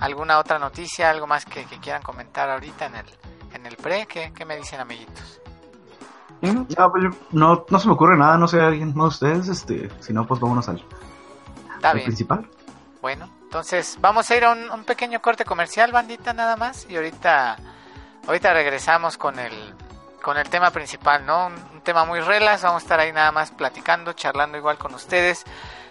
alguna 0.00 0.38
otra 0.38 0.58
noticia, 0.58 1.10
algo 1.10 1.26
más 1.26 1.44
que, 1.44 1.64
que 1.64 1.78
quieran 1.78 2.02
comentar 2.02 2.50
ahorita 2.50 2.86
en 2.86 2.96
el 2.96 3.06
en 3.52 3.66
el 3.66 3.76
pre? 3.76 4.06
¿Qué, 4.06 4.32
qué 4.34 4.44
me 4.44 4.56
dicen, 4.56 4.80
amiguitos? 4.80 5.40
Ya, 6.68 6.88
pues, 6.90 7.04
no, 7.30 7.64
no 7.70 7.78
se 7.78 7.86
me 7.86 7.94
ocurre 7.94 8.18
nada, 8.18 8.36
no 8.36 8.46
sé, 8.48 8.60
alguien 8.60 8.88
más 8.94 9.18
de 9.20 9.26
ustedes, 9.28 9.48
este, 9.48 9.90
si 10.00 10.12
no, 10.12 10.26
pues 10.26 10.40
vámonos 10.40 10.68
al, 10.68 10.84
Está 11.76 11.90
al 11.90 11.94
bien. 11.94 12.06
principal. 12.06 12.46
Bueno, 13.00 13.28
entonces 13.54 13.98
vamos 14.00 14.28
a 14.28 14.36
ir 14.36 14.44
a 14.44 14.50
un, 14.50 14.82
pequeño 14.82 15.22
corte 15.22 15.44
comercial, 15.44 15.92
bandita, 15.92 16.32
nada 16.32 16.56
más. 16.56 16.86
Y 16.88 16.96
ahorita, 16.96 17.56
ahorita 18.26 18.52
regresamos 18.52 19.16
con 19.16 19.38
el, 19.38 19.52
con 20.20 20.36
el 20.36 20.50
tema 20.50 20.72
principal, 20.72 21.24
¿no? 21.24 21.46
Un, 21.46 21.54
un 21.72 21.80
tema 21.82 22.04
muy 22.04 22.18
relax. 22.18 22.62
Vamos 22.62 22.82
a 22.82 22.84
estar 22.84 22.98
ahí 22.98 23.12
nada 23.12 23.30
más 23.30 23.52
platicando, 23.52 24.12
charlando 24.12 24.58
igual 24.58 24.76
con 24.76 24.92
ustedes. 24.92 25.44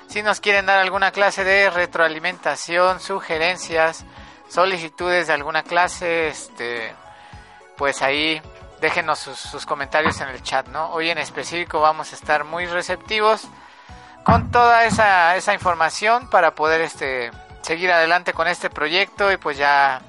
Si 0.10 0.22
nos 0.22 0.42
quieren 0.42 0.66
dar 0.66 0.80
alguna 0.80 1.12
clase 1.12 1.46
de 1.46 1.70
retroalimentación, 1.70 3.00
sugerencias, 3.00 4.04
solicitudes 4.50 5.28
de 5.28 5.34
alguna 5.34 5.64
clase, 5.64 6.28
este, 6.28 6.94
pues 7.78 8.02
ahí 8.02 8.42
déjenos 8.82 9.20
sus, 9.20 9.40
sus 9.40 9.66
comentarios 9.66 10.20
en 10.20 10.28
el 10.28 10.44
chat, 10.44 10.68
¿no? 10.68 10.90
Hoy 10.90 11.12
en 11.12 11.18
específico 11.18 11.80
vamos 11.80 12.12
a 12.12 12.16
estar 12.18 12.44
muy 12.44 12.66
receptivos 12.66 13.48
con 14.26 14.52
toda 14.52 14.84
esa, 14.84 15.38
esa 15.38 15.54
información 15.54 16.30
para 16.30 16.56
poder 16.56 16.82
este 16.82 17.32
seguir 17.64 17.92
adelante 17.92 18.34
con 18.34 18.48
este 18.48 18.70
proyecto 18.70 19.32
y 19.32 19.38
pues 19.38 19.58
ya 19.58 20.02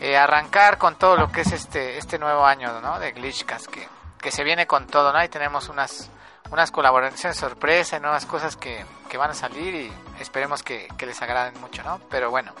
eh, 0.00 0.16
arrancar 0.16 0.78
con 0.78 0.96
todo 0.96 1.16
lo 1.16 1.30
que 1.30 1.42
es 1.42 1.52
este 1.52 1.98
este 1.98 2.18
nuevo 2.18 2.46
año 2.46 2.80
¿no? 2.80 2.98
de 2.98 3.12
Glitchcast 3.12 3.66
que, 3.66 3.88
que 4.20 4.30
se 4.30 4.44
viene 4.44 4.66
con 4.66 4.86
todo 4.86 5.12
¿no? 5.12 5.22
y 5.22 5.28
tenemos 5.28 5.68
unas 5.68 6.10
unas 6.50 6.70
colaboraciones 6.70 7.36
sorpresa 7.36 7.96
y 7.96 8.00
nuevas 8.00 8.24
cosas 8.24 8.56
que, 8.56 8.84
que 9.08 9.18
van 9.18 9.30
a 9.30 9.34
salir 9.34 9.74
y 9.74 9.92
esperemos 10.20 10.62
que, 10.62 10.86
que 10.96 11.06
les 11.06 11.20
agraden 11.20 11.60
mucho 11.60 11.82
¿no? 11.82 12.00
pero 12.08 12.30
bueno 12.30 12.52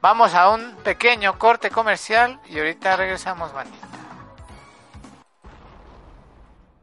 vamos 0.00 0.34
a 0.34 0.48
un 0.48 0.76
pequeño 0.76 1.38
corte 1.38 1.70
comercial 1.70 2.40
y 2.46 2.58
ahorita 2.58 2.96
regresamos 2.96 3.52
bandita 3.52 3.87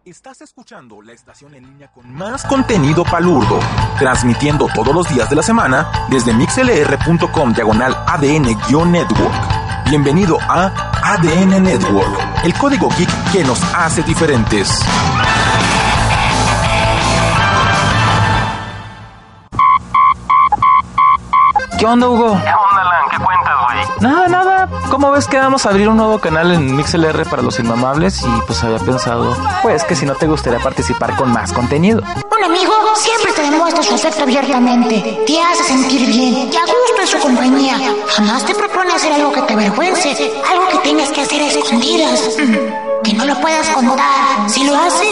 Estás 0.05 0.39
escuchando 0.41 1.01
la 1.01 1.13
estación 1.13 1.55
en 1.55 1.65
línea 1.65 1.87
con 1.91 2.13
más 2.13 2.45
contenido 2.45 3.03
palurdo, 3.03 3.57
transmitiendo 3.97 4.67
todos 4.67 4.93
los 4.93 5.09
días 5.09 5.27
de 5.31 5.35
la 5.35 5.41
semana 5.41 5.89
desde 6.11 6.31
mixlr.com 6.31 7.53
diagonal 7.53 7.97
ADN-network. 8.05 9.89
Bienvenido 9.89 10.37
a 10.41 10.67
ADN 11.15 11.63
Network, 11.63 12.19
el 12.43 12.53
código 12.53 12.87
geek 12.95 13.09
que 13.31 13.43
nos 13.43 13.59
hace 13.73 14.03
diferentes. 14.03 14.79
¿Qué 21.79 21.85
onda, 21.87 22.07
Hugo? 22.07 22.39
¿Qué 22.43 22.53
onda, 22.53 22.81
Alan? 22.81 23.09
¿Qué 23.09 23.17
cuentas, 23.17 23.55
güey? 23.65 23.79
Nada, 24.01 24.27
nada. 24.27 24.44
¿Cómo 24.89 25.11
ves 25.11 25.27
que 25.27 25.37
vamos 25.37 25.65
a 25.65 25.69
abrir 25.69 25.89
un 25.89 25.97
nuevo 25.97 26.19
canal 26.19 26.51
en 26.51 26.75
MixLR 26.75 27.27
para 27.29 27.41
los 27.41 27.59
inmamables? 27.59 28.21
Y 28.21 28.41
pues 28.45 28.63
había 28.63 28.79
pensado, 28.79 29.35
pues 29.61 29.83
que 29.83 29.95
si 29.95 30.05
no 30.05 30.15
te 30.15 30.27
gustaría 30.27 30.59
participar 30.59 31.15
con 31.15 31.31
más 31.31 31.51
contenido. 31.51 32.01
Un 32.37 32.43
amigo 32.43 32.73
siempre 32.95 33.31
te 33.33 33.41
demuestra 33.43 33.83
su 33.83 33.95
afecto 33.95 34.23
abiertamente, 34.23 35.23
te 35.25 35.41
hace 35.41 35.63
sentir 35.63 36.07
bien 36.07 36.49
y 36.51 36.55
a 36.55 36.61
gusto 36.61 37.01
en 37.01 37.07
su 37.07 37.19
compañía. 37.19 37.77
Jamás 38.07 38.45
te 38.45 38.55
propone 38.55 38.93
hacer 38.93 39.13
algo 39.13 39.31
que 39.31 39.41
te 39.41 39.53
avergüence, 39.53 40.31
algo 40.49 40.67
que 40.69 40.77
tengas 40.89 41.09
que 41.09 41.21
hacer 41.21 41.41
a 41.41 41.47
escondidas, 41.47 42.37
que 43.03 43.13
no 43.13 43.25
lo 43.25 43.39
puedas 43.41 43.67
contar. 43.69 44.49
Si 44.49 44.63
lo 44.63 44.75
hace, 44.75 45.05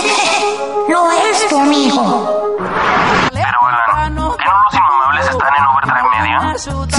no 0.90 1.12
es 1.12 1.48
tu 1.50 1.58
amigo. 1.58 2.43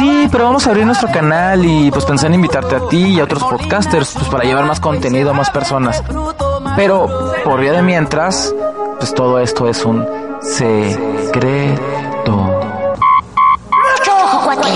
Sí, 0.04 0.28
pero 0.30 0.44
vamos 0.44 0.66
a 0.66 0.70
abrir 0.70 0.84
nuestro 0.84 1.10
canal 1.10 1.64
y 1.64 1.90
pues 1.90 2.04
pensé 2.04 2.26
en 2.26 2.34
invitarte 2.34 2.76
a 2.76 2.88
ti 2.88 3.14
y 3.14 3.20
a 3.20 3.24
otros 3.24 3.42
podcasters 3.42 4.12
pues 4.12 4.28
para 4.28 4.44
llevar 4.44 4.66
más 4.66 4.78
contenido 4.78 5.30
a 5.30 5.32
más 5.32 5.48
personas. 5.48 6.02
Pero 6.76 7.08
por 7.42 7.58
vía 7.58 7.72
de 7.72 7.80
mientras, 7.80 8.54
pues 8.98 9.14
todo 9.14 9.38
esto 9.38 9.66
es 9.66 9.82
un 9.82 10.06
secreto. 10.42 11.80
Mucho 12.26 14.12
ojo, 14.24 14.44
cuate. 14.44 14.68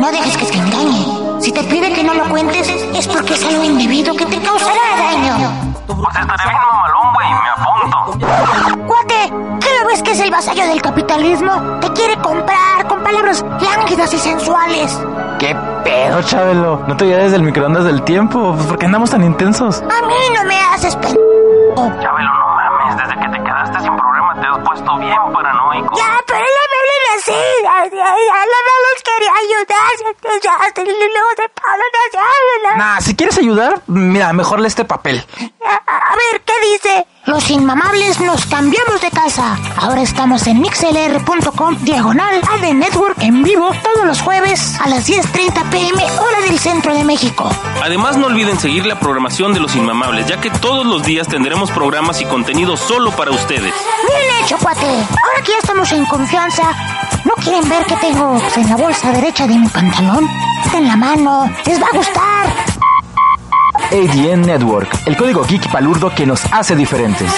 No 0.00 0.10
dejes 0.10 0.34
que 0.38 0.46
te 0.46 0.56
engañe. 0.56 1.42
Si 1.42 1.52
te 1.52 1.62
pide 1.64 1.92
que 1.92 2.02
no 2.02 2.14
lo 2.14 2.24
cuentes, 2.30 2.66
es 2.66 3.06
porque 3.06 3.34
es 3.34 3.44
algo 3.44 3.64
indebido 3.64 4.16
que 4.16 4.24
te 4.24 4.38
causará 4.38 4.80
daño. 4.96 5.74
Pues 5.86 6.16
estaré 6.16 6.48
bien 6.48 6.62
mamalón, 6.72 7.03
sabes 9.94 10.02
que 10.02 10.10
es 10.12 10.20
el 10.20 10.30
vasallo 10.30 10.66
del 10.66 10.82
capitalismo? 10.82 11.78
Te 11.80 11.88
quiere 11.92 12.16
comprar 12.20 12.86
con 12.88 13.02
palabras 13.04 13.44
lánguidas 13.60 14.12
y 14.12 14.18
sensuales. 14.18 14.98
¿Qué 15.38 15.56
pedo, 15.84 16.20
Chabelo? 16.22 16.82
¿No 16.88 16.96
te 16.96 17.04
olvides 17.04 17.30
del 17.30 17.42
microondas 17.42 17.84
del 17.84 18.02
tiempo? 18.02 18.54
Pues, 18.54 18.66
¿Por 18.66 18.78
qué 18.78 18.86
andamos 18.86 19.10
tan 19.10 19.22
intensos? 19.22 19.82
A 19.82 20.06
mí 20.06 20.14
no 20.34 20.44
me 20.44 20.58
haces 20.58 20.96
pen... 20.96 21.16
Chabelo, 21.76 22.28
no 22.28 22.46
mames, 22.56 22.96
desde 22.96 23.20
que 23.20 23.28
te 23.28 23.44
quedaste 23.44 23.80
sin 23.80 23.96
programa 23.96 24.40
te 24.40 24.46
has 24.46 24.58
puesto 24.58 24.98
bien 24.98 25.32
paranoico. 25.32 25.96
Ya, 25.96 26.18
pero 26.26 26.40
no 26.40 26.64
me 26.70 26.76
hablen 26.80 27.18
así. 27.18 27.32
Ay, 27.70 27.90
ay, 27.92 28.22
ay, 28.34 28.48
no 28.66 28.74
les 28.90 29.02
quería 29.04 29.32
ayudar. 29.42 30.40
Ya, 30.42 30.82
luego 30.84 31.28
de 31.36 31.48
Pablo 31.50 31.84
no 31.92 32.10
se 32.10 32.18
habla. 32.18 32.76
Nah, 32.76 33.00
si 33.00 33.14
quieres 33.14 33.38
ayudar, 33.38 33.82
mira, 33.86 34.32
mejor 34.32 34.58
lee 34.58 34.66
este 34.66 34.84
papel. 34.84 35.24
A, 35.64 35.74
a 35.74 36.16
ver, 36.16 36.40
¿qué 36.42 36.54
dice? 36.72 37.06
Los 37.26 37.50
inmamables 37.50 38.20
nos 38.20 38.44
cambiamos 38.44 39.00
de 39.00 39.10
casa. 39.10 39.58
Ahora 39.78 40.02
estamos 40.02 40.46
en 40.46 40.60
mixlr.com 40.60 41.76
diagonal 41.80 42.42
AD 42.46 42.74
Network 42.74 43.16
en 43.20 43.42
vivo 43.42 43.70
todos 43.82 44.06
los 44.06 44.20
jueves 44.20 44.78
a 44.78 44.88
las 44.90 45.08
10.30 45.08 45.70
pm 45.70 46.02
hora 46.20 46.40
del 46.46 46.58
centro 46.58 46.94
de 46.94 47.02
México. 47.02 47.48
Además, 47.82 48.18
no 48.18 48.26
olviden 48.26 48.58
seguir 48.58 48.84
la 48.84 49.00
programación 49.00 49.54
de 49.54 49.60
Los 49.60 49.74
Inmamables, 49.74 50.26
ya 50.26 50.38
que 50.38 50.50
todos 50.50 50.84
los 50.84 51.02
días 51.02 51.26
tendremos 51.26 51.70
programas 51.70 52.20
y 52.20 52.26
contenido 52.26 52.76
solo 52.76 53.10
para 53.12 53.30
ustedes. 53.30 53.72
Bien 53.72 54.44
hecho, 54.44 54.58
cuate. 54.58 54.86
Ahora 54.86 55.42
que 55.42 55.52
ya 55.52 55.58
estamos 55.62 55.90
en 55.92 56.04
confianza, 56.04 56.62
¿no 57.24 57.32
quieren 57.42 57.66
ver 57.70 57.86
qué 57.86 57.96
tengo 57.96 58.38
en 58.54 58.68
la 58.68 58.76
bolsa 58.76 59.12
derecha 59.12 59.46
de 59.46 59.58
mi 59.58 59.68
pantalón? 59.68 60.28
En 60.74 60.86
la 60.86 60.96
mano. 60.96 61.50
Les 61.64 61.80
va 61.80 61.86
a 61.86 61.96
gustar. 61.96 62.73
ADN 63.94 64.40
Network, 64.40 64.88
el 65.06 65.16
código 65.16 65.44
geek 65.44 65.70
palurdo 65.70 66.10
que 66.12 66.26
nos 66.26 66.44
hace 66.52 66.74
diferentes. 66.74 67.32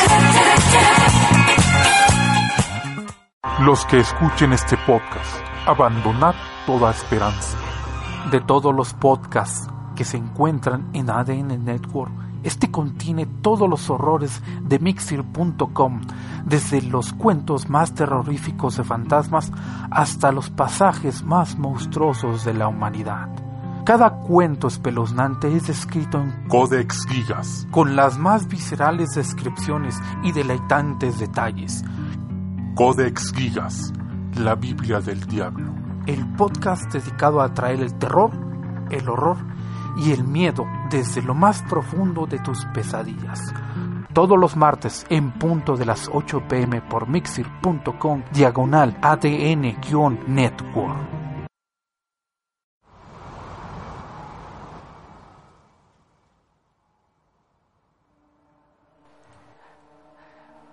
Los 3.61 3.85
que 3.85 3.99
escuchen 3.99 4.55
este 4.55 4.79
podcast, 4.87 5.37
abandonad 5.67 6.35
toda 6.65 6.93
esperanza. 6.93 7.59
De 8.31 8.41
todos 8.41 8.75
los 8.75 8.95
podcasts 8.95 9.69
que 9.95 10.05
se 10.05 10.17
encuentran 10.17 10.89
en 10.95 11.11
ADN 11.11 11.63
Network, 11.63 12.11
este 12.43 12.71
contiene 12.71 13.27
todos 13.27 13.69
los 13.69 13.91
horrores 13.91 14.43
de 14.63 14.79
Mixir.com, 14.79 16.01
desde 16.47 16.81
los 16.81 17.13
cuentos 17.13 17.69
más 17.69 17.95
terroríficos 17.95 18.79
de 18.79 18.85
fantasmas 18.85 19.53
hasta 19.91 20.33
los 20.33 20.49
pasajes 20.49 21.23
más 21.23 21.59
monstruosos 21.59 22.47
de 22.47 22.55
la 22.55 22.67
humanidad. 22.67 23.46
Cada 23.87 24.11
cuento 24.11 24.67
espeluznante 24.67 25.57
es 25.57 25.69
escrito 25.69 26.21
en 26.21 26.49
Codex 26.49 27.07
Gigas, 27.07 27.69
con 27.71 27.95
las 27.95 28.19
más 28.19 28.49
viscerales 28.49 29.11
descripciones 29.11 29.97
y 30.25 30.33
deleitantes 30.33 31.21
detalles. 31.21 31.85
Codex 32.75 33.33
Gigas, 33.33 33.93
la 34.35 34.57
Biblia 34.57 35.01
del 35.01 35.25
Diablo. 35.29 35.73
El 36.05 36.27
podcast 36.35 36.93
dedicado 36.93 37.41
a 37.41 37.55
traer 37.55 37.81
el 37.81 37.95
terror, 37.95 38.33
el 38.91 39.09
horror 39.09 39.37
y 39.97 40.11
el 40.11 40.25
miedo 40.25 40.67
desde 40.91 41.23
lo 41.23 41.37
más 41.37 41.63
profundo 41.63 42.27
de 42.27 42.41
tus 42.41 42.65
pesadillas. 42.75 43.55
Todos 44.13 44.37
los 44.37 44.57
martes 44.57 45.07
en 45.11 45.31
punto 45.31 45.77
de 45.77 45.87
las 45.87 46.11
8 46.13 46.43
pm 46.49 46.83
por 46.83 47.09
mixir.com 47.09 48.25
diagonal 48.33 48.99
ADN-network. 49.01 51.16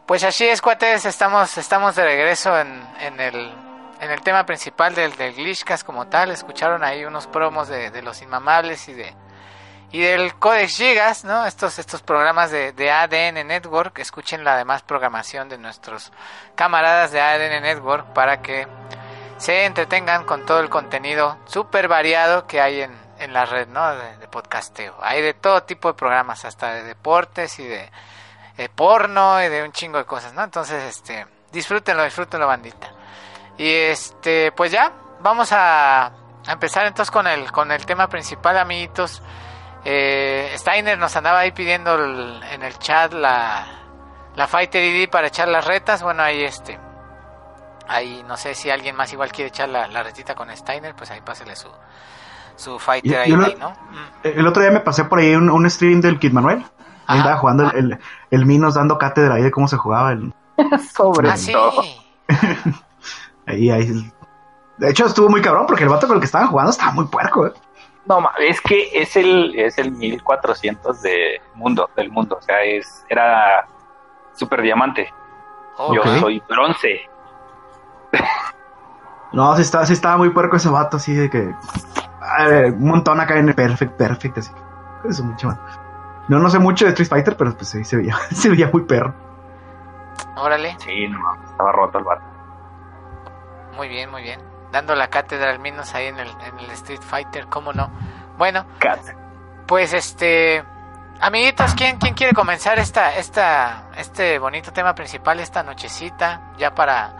Pues 0.06 0.22
así 0.26 0.46
es, 0.46 0.62
cuates, 0.62 1.06
estamos, 1.06 1.58
estamos 1.58 1.96
de 1.96 2.04
regreso 2.04 2.60
en, 2.60 2.86
en 3.00 3.22
el, 3.22 3.54
en 4.02 4.12
el 4.12 4.22
tema 4.22 4.46
principal 4.46 4.94
del, 4.94 5.16
del 5.16 5.34
Glitchcast 5.34 5.86
como 5.86 6.08
tal. 6.08 6.30
Escucharon 6.32 6.84
ahí 6.84 7.06
unos 7.06 7.26
promos 7.28 7.70
de, 7.70 7.90
de 7.90 8.02
los 8.02 8.22
inmamables 8.22 8.90
y 8.90 8.94
de 8.94 9.16
y 9.94 10.02
del 10.02 10.34
Codex 10.36 10.76
Gigas, 10.76 11.24
¿no? 11.24 11.46
Estos, 11.46 11.80
estos 11.80 12.02
programas 12.02 12.52
de, 12.52 12.74
de 12.74 12.92
ADN 12.92 13.48
Network. 13.48 14.00
Escuchen 14.00 14.44
la 14.44 14.58
demás 14.58 14.82
programación 14.82 15.48
de 15.48 15.58
nuestros 15.58 16.12
camaradas 16.56 17.12
de 17.14 17.22
ADN 17.22 17.62
Network 17.62 18.08
para 18.12 18.42
que 18.42 18.68
se 19.38 19.64
entretengan 19.64 20.26
con 20.26 20.46
todo 20.46 20.60
el 20.60 20.70
contenido 20.70 21.38
súper 21.46 21.88
variado 21.88 22.46
que 22.46 22.60
hay 22.60 22.82
en, 22.82 22.94
en 23.20 23.32
la 23.32 23.46
red, 23.46 23.70
¿no? 23.70 23.96
De, 23.96 24.18
de 24.18 24.28
podcasteo. 24.28 24.98
Hay 25.00 25.22
de 25.22 25.34
todo 25.34 25.64
tipo 25.64 25.88
de 25.88 25.94
programas, 25.94 26.44
hasta 26.44 26.74
de 26.74 26.84
deportes 26.84 27.58
y 27.60 27.68
de 27.68 27.90
de 28.58 28.70
porno 28.70 29.42
y 29.44 29.50
de 29.50 29.64
un 29.64 29.72
chingo 29.72 29.98
de 29.98 30.06
cosas, 30.06 30.34
¿no? 30.34 30.44
Entonces, 30.44 30.84
este, 30.84 31.26
disfrútenlo, 31.52 32.04
disfrútenlo, 32.04 32.48
bandita. 32.48 32.92
Y 33.58 33.68
este, 33.70 34.52
pues 34.52 34.72
ya, 34.72 34.92
vamos 35.22 35.52
a, 35.52 36.06
a 36.08 36.52
empezar 36.52 36.86
entonces 36.86 37.12
con 37.12 37.28
el, 37.28 37.52
con 37.52 37.72
el 37.72 37.86
tema 37.86 38.08
principal, 38.08 38.58
amiguitos. 38.58 39.22
Eh, 39.86 40.54
Steiner 40.58 40.98
nos 40.98 41.16
andaba 41.16 41.40
ahí 41.40 41.52
pidiendo 41.52 41.96
el- 41.96 42.42
en 42.52 42.64
el 42.64 42.78
chat 42.80 43.12
la, 43.14 43.66
la 44.36 44.48
Fighter 44.48 44.84
ID 44.84 45.10
para 45.10 45.28
echar 45.28 45.48
las 45.50 45.66
retas. 45.66 46.02
Bueno, 46.04 46.24
ahí 46.24 46.44
este, 46.44 46.80
ahí 47.88 48.24
no 48.28 48.38
sé 48.38 48.56
si 48.56 48.70
alguien 48.70 48.96
más 48.96 49.12
igual 49.14 49.32
quiere 49.32 49.50
echar 49.50 49.70
la, 49.70 49.88
la 49.88 50.04
retita 50.04 50.36
con 50.36 50.56
Steiner, 50.56 50.96
pues 50.96 51.12
ahí 51.12 51.22
pásele 51.22 51.56
su, 51.56 51.68
su 52.56 52.80
Fighter 52.80 53.28
Yo- 53.28 53.36
yo 53.38 53.42
ID, 53.48 53.54
lo- 53.54 53.58
¿no? 53.60 53.70
Mm. 53.72 54.08
El 54.24 54.48
otro 54.48 54.62
día 54.62 54.72
me 54.72 54.80
pasé 54.80 55.04
por 55.06 55.20
ahí 55.20 55.36
un, 55.36 55.50
un 55.50 55.70
stream 55.70 56.00
del 56.02 56.18
Kid 56.20 56.32
Manuel. 56.32 56.66
Ahí 57.08 57.18
Ajá. 57.20 57.20
estaba 57.20 57.38
jugando 57.38 57.72
el, 57.72 57.78
el, 57.94 58.00
el 58.32 58.46
Minos 58.46 58.76
dando 58.76 58.98
cátedra 58.98 59.36
ahí 59.36 59.44
de 59.44 59.52
cómo 59.52 59.68
se 59.68 59.78
jugaba. 59.78 60.12
El, 60.12 60.34
Sobre 60.96 61.30
Ah, 61.30 61.38
sí. 61.38 61.54
ahí, 63.46 63.70
ahí. 63.70 64.12
De 64.78 64.90
hecho, 64.90 65.06
estuvo 65.06 65.30
muy 65.30 65.42
cabrón 65.42 65.66
porque 65.68 65.84
el 65.84 65.90
vato 65.90 66.08
con 66.08 66.16
el 66.16 66.22
que 66.22 66.26
estaban 66.26 66.48
jugando 66.48 66.72
estaba 66.72 66.92
muy 66.92 67.06
puerco. 67.06 67.48
¿eh? 67.48 67.54
No, 68.06 68.20
es 68.40 68.60
que 68.62 68.90
es 68.94 69.16
el, 69.16 69.58
es 69.58 69.78
el 69.78 69.92
1400 69.92 71.02
de 71.02 71.42
mundo, 71.56 71.90
del 71.96 72.12
mundo. 72.12 72.38
O 72.40 72.42
sea, 72.42 72.62
es, 72.64 73.06
era 73.10 73.66
super 74.34 74.62
diamante. 74.62 75.14
Yo 75.94 76.04
soy 76.20 76.42
bronce. 76.48 77.02
No, 79.34 79.56
sí 79.56 79.64
estaba, 79.64 79.84
sí 79.88 79.94
estaba 79.94 80.16
muy 80.18 80.30
puerco 80.30 80.58
ese 80.58 80.70
vato, 80.70 80.98
así 80.98 81.12
de 81.12 81.28
que. 81.28 81.56
ver, 82.48 82.72
un 82.74 82.88
montón 82.88 83.20
acá 83.20 83.36
en 83.40 83.50
el 83.50 83.56
Perfect, 83.56 83.94
Perfect, 83.94 84.38
así. 84.38 84.52
Eso 85.10 85.24
mucho 85.24 85.48
más. 85.48 85.58
No, 86.28 86.40
no 86.40 86.50
sé 86.50 86.60
mucho 86.60 86.86
de 86.86 86.92
Street 86.92 87.10
Fighter, 87.10 87.36
pero 87.38 87.54
pues 87.56 87.70
sí, 87.70 87.84
se 87.84 87.98
veía, 87.98 88.16
se 88.32 88.50
veía 88.50 88.70
muy 88.72 88.84
perro. 88.84 89.14
Órale. 90.36 90.76
Sí, 90.80 91.08
no, 91.08 91.20
estaba 91.46 91.72
roto 91.72 91.98
el 92.00 92.04
vato. 92.04 92.24
Muy 93.76 93.88
bien, 93.88 94.10
muy 94.10 94.22
bien. 94.22 94.40
Dando 94.72 94.96
la 94.96 95.08
cátedra 95.10 95.50
al 95.52 95.60
menos 95.60 95.94
ahí 95.96 96.08
en 96.08 96.20
el, 96.20 96.30
en 96.30 96.60
el 96.60 96.72
Street 96.72 97.02
Fighter, 97.02 97.48
¿cómo 97.48 97.74
no? 97.74 97.90
Bueno, 98.38 98.66
Cat. 98.80 99.00
pues 99.68 99.94
este... 99.94 100.64
Amiguitos, 101.22 101.74
¿quién, 101.76 102.00
quién 102.00 102.16
quiere 102.16 102.34
comenzar 102.34 102.80
esta, 102.80 103.16
esta, 103.16 103.84
este 103.96 104.40
bonito 104.40 104.74
tema 104.74 104.94
principal 104.94 105.40
esta 105.40 105.64
nochecita? 105.64 106.52
Ya 106.58 106.74
para, 106.76 107.14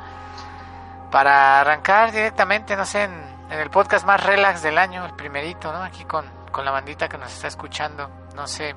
para 1.10 1.62
arrancar 1.62 2.12
directamente, 2.12 2.76
no 2.76 2.86
sé, 2.86 3.04
en, 3.04 3.14
en 3.50 3.60
el 3.60 3.70
podcast 3.70 4.06
más 4.06 4.22
relax 4.22 4.62
del 4.62 4.78
año, 4.78 5.06
el 5.06 5.14
primerito, 5.14 5.72
¿no? 5.72 5.82
Aquí 5.84 6.04
con, 6.06 6.26
con 6.52 6.66
la 6.66 6.72
bandita 6.72 7.08
que 7.08 7.18
nos 7.18 7.32
está 7.32 7.48
escuchando. 7.48 8.10
No 8.36 8.46
sé, 8.48 8.76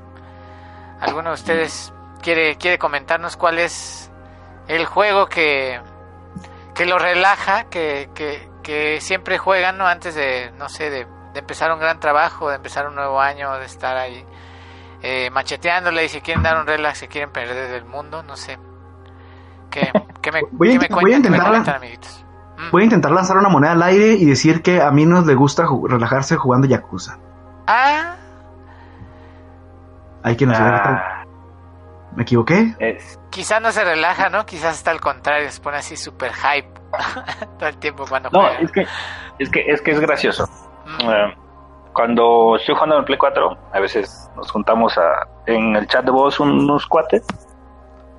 ¿alguno 1.00 1.30
de 1.30 1.34
ustedes 1.34 1.92
quiere, 2.22 2.56
quiere 2.56 2.78
comentarnos 2.78 3.36
cuál 3.36 3.58
es 3.58 4.10
el 4.68 4.84
juego 4.86 5.26
que, 5.26 5.80
que 6.74 6.86
lo 6.86 6.98
relaja, 6.98 7.64
que, 7.64 8.10
que, 8.14 8.48
que 8.62 9.00
siempre 9.00 9.38
juegan, 9.38 9.78
¿no? 9.78 9.86
Antes 9.86 10.14
de, 10.14 10.50
no 10.58 10.68
sé, 10.68 10.90
de, 10.90 11.06
de 11.32 11.38
empezar 11.40 11.72
un 11.72 11.78
gran 11.78 12.00
trabajo, 12.00 12.48
de 12.48 12.56
empezar 12.56 12.86
un 12.88 12.94
nuevo 12.94 13.20
año, 13.20 13.52
de 13.58 13.66
estar 13.66 13.96
ahí 13.96 14.24
eh, 15.02 15.30
macheteándole 15.30 16.04
y 16.04 16.08
si 16.08 16.20
quieren 16.20 16.42
dar 16.42 16.58
un 16.58 16.66
relax, 16.66 16.98
se 16.98 17.08
quieren 17.08 17.30
perder 17.30 17.70
del 17.70 17.84
mundo, 17.84 18.22
no 18.22 18.36
sé. 18.36 18.58
¿Qué, 19.70 19.90
qué 20.22 20.32
me, 20.32 20.40
Voy 20.50 20.68
a 20.68 20.72
qué 20.72 20.78
me 20.78 20.84
int- 20.86 20.90
voy 20.90 21.12
a 21.12 21.20
cuentan, 21.20 21.32
me 21.32 21.38
intentar- 21.38 21.76
amiguitos? 21.76 22.24
Mm. 22.58 22.70
Voy 22.70 22.82
a 22.82 22.84
intentar 22.84 23.10
lanzar 23.12 23.36
una 23.36 23.50
moneda 23.50 23.72
al 23.72 23.82
aire 23.82 24.14
y 24.14 24.24
decir 24.24 24.62
que 24.62 24.80
a 24.80 24.90
mí 24.90 25.04
nos 25.04 25.26
le 25.26 25.34
gusta 25.34 25.64
relajarse 25.88 26.36
jugando 26.36 26.66
Yakuza. 26.66 27.18
Ah, 27.66 28.15
Hay 30.26 30.34
quien 30.36 30.50
nos 30.50 30.58
Ah, 30.58 31.22
¿Me 32.16 32.24
equivoqué? 32.24 32.74
es, 32.80 33.20
quizás 33.30 33.62
no 33.62 33.70
se 33.70 33.84
relaja, 33.84 34.28
¿no? 34.28 34.44
Quizás 34.44 34.74
está 34.74 34.90
al 34.90 35.00
contrario, 35.00 35.48
se 35.52 35.60
pone 35.60 35.76
así 35.76 35.96
super 35.96 36.32
hype 36.32 36.68
todo 37.58 37.68
el 37.68 37.76
tiempo 37.76 38.04
cuando 38.08 38.30
no, 38.30 38.40
juega. 38.40 38.58
es 38.58 38.72
que, 38.72 38.86
es 39.38 39.50
que 39.50 39.60
es 39.70 39.80
que 39.82 39.90
es 39.92 40.00
gracioso. 40.00 40.48
Mm. 40.84 41.10
Eh, 41.10 41.36
cuando 41.92 42.56
estoy 42.56 42.74
jugando 42.74 42.96
en 42.96 43.00
el 43.00 43.04
Play 43.04 43.18
4, 43.18 43.58
a 43.72 43.78
veces 43.78 44.28
nos 44.34 44.50
juntamos 44.50 44.98
a, 44.98 45.28
en 45.46 45.76
el 45.76 45.86
chat 45.86 46.04
de 46.04 46.10
voz 46.10 46.40
unos 46.40 46.86
cuates. 46.86 47.24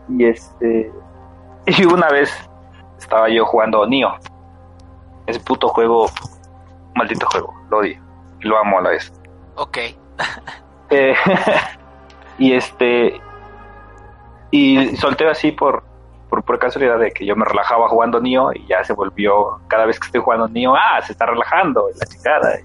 Y 0.10 0.26
este. 0.26 0.92
Y 1.66 1.84
una 1.84 2.08
vez 2.08 2.32
estaba 2.98 3.28
yo 3.28 3.46
jugando 3.46 3.86
Nio. 3.86 4.16
Ese 5.26 5.42
puto 5.42 5.68
juego, 5.68 6.10
maldito 6.96 7.28
juego, 7.30 7.54
lo 7.70 7.80
odio. 7.80 8.02
Y 8.40 8.48
lo 8.48 8.58
amo 8.58 8.80
a 8.80 8.82
la 8.84 8.90
vez. 8.92 9.12
Ok. 9.56 9.78
Eh, 10.90 11.14
y 12.38 12.54
este. 12.54 13.22
Y 14.52 14.96
solté 14.98 15.28
así 15.28 15.52
por, 15.52 15.84
por, 16.30 16.44
por 16.44 16.58
casualidad 16.60 17.00
de 17.00 17.12
que 17.12 17.26
yo 17.26 17.36
me 17.36 17.46
relajaba 17.46 17.90
jugando 17.90 18.22
Nioh 18.22 18.54
y 18.54 18.66
ya 18.68 18.84
se 18.84 18.94
volvió, 18.94 19.60
cada 19.68 19.86
vez 19.86 20.00
que 20.00 20.06
estoy 20.06 20.22
jugando 20.22 20.48
Nioh, 20.48 20.76
ah, 20.76 21.02
se 21.02 21.12
está 21.12 21.26
relajando, 21.26 21.88
la 22.00 22.06
chingada. 22.06 22.60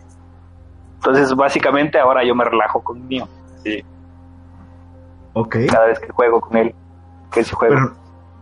Entonces, 0.95 1.35
básicamente 1.35 1.99
ahora 1.99 2.23
yo 2.25 2.35
me 2.35 2.45
relajo 2.45 2.83
con 2.83 3.09
Nioh. 3.09 3.29
Sí. 3.65 3.85
Ok. 5.33 5.57
Cada 5.71 5.87
vez 5.87 5.99
que 5.99 6.13
juego 6.13 6.41
con 6.41 6.57
él, 6.57 6.75
que 7.33 7.43
sí 7.43 7.55
juego. 7.55 7.75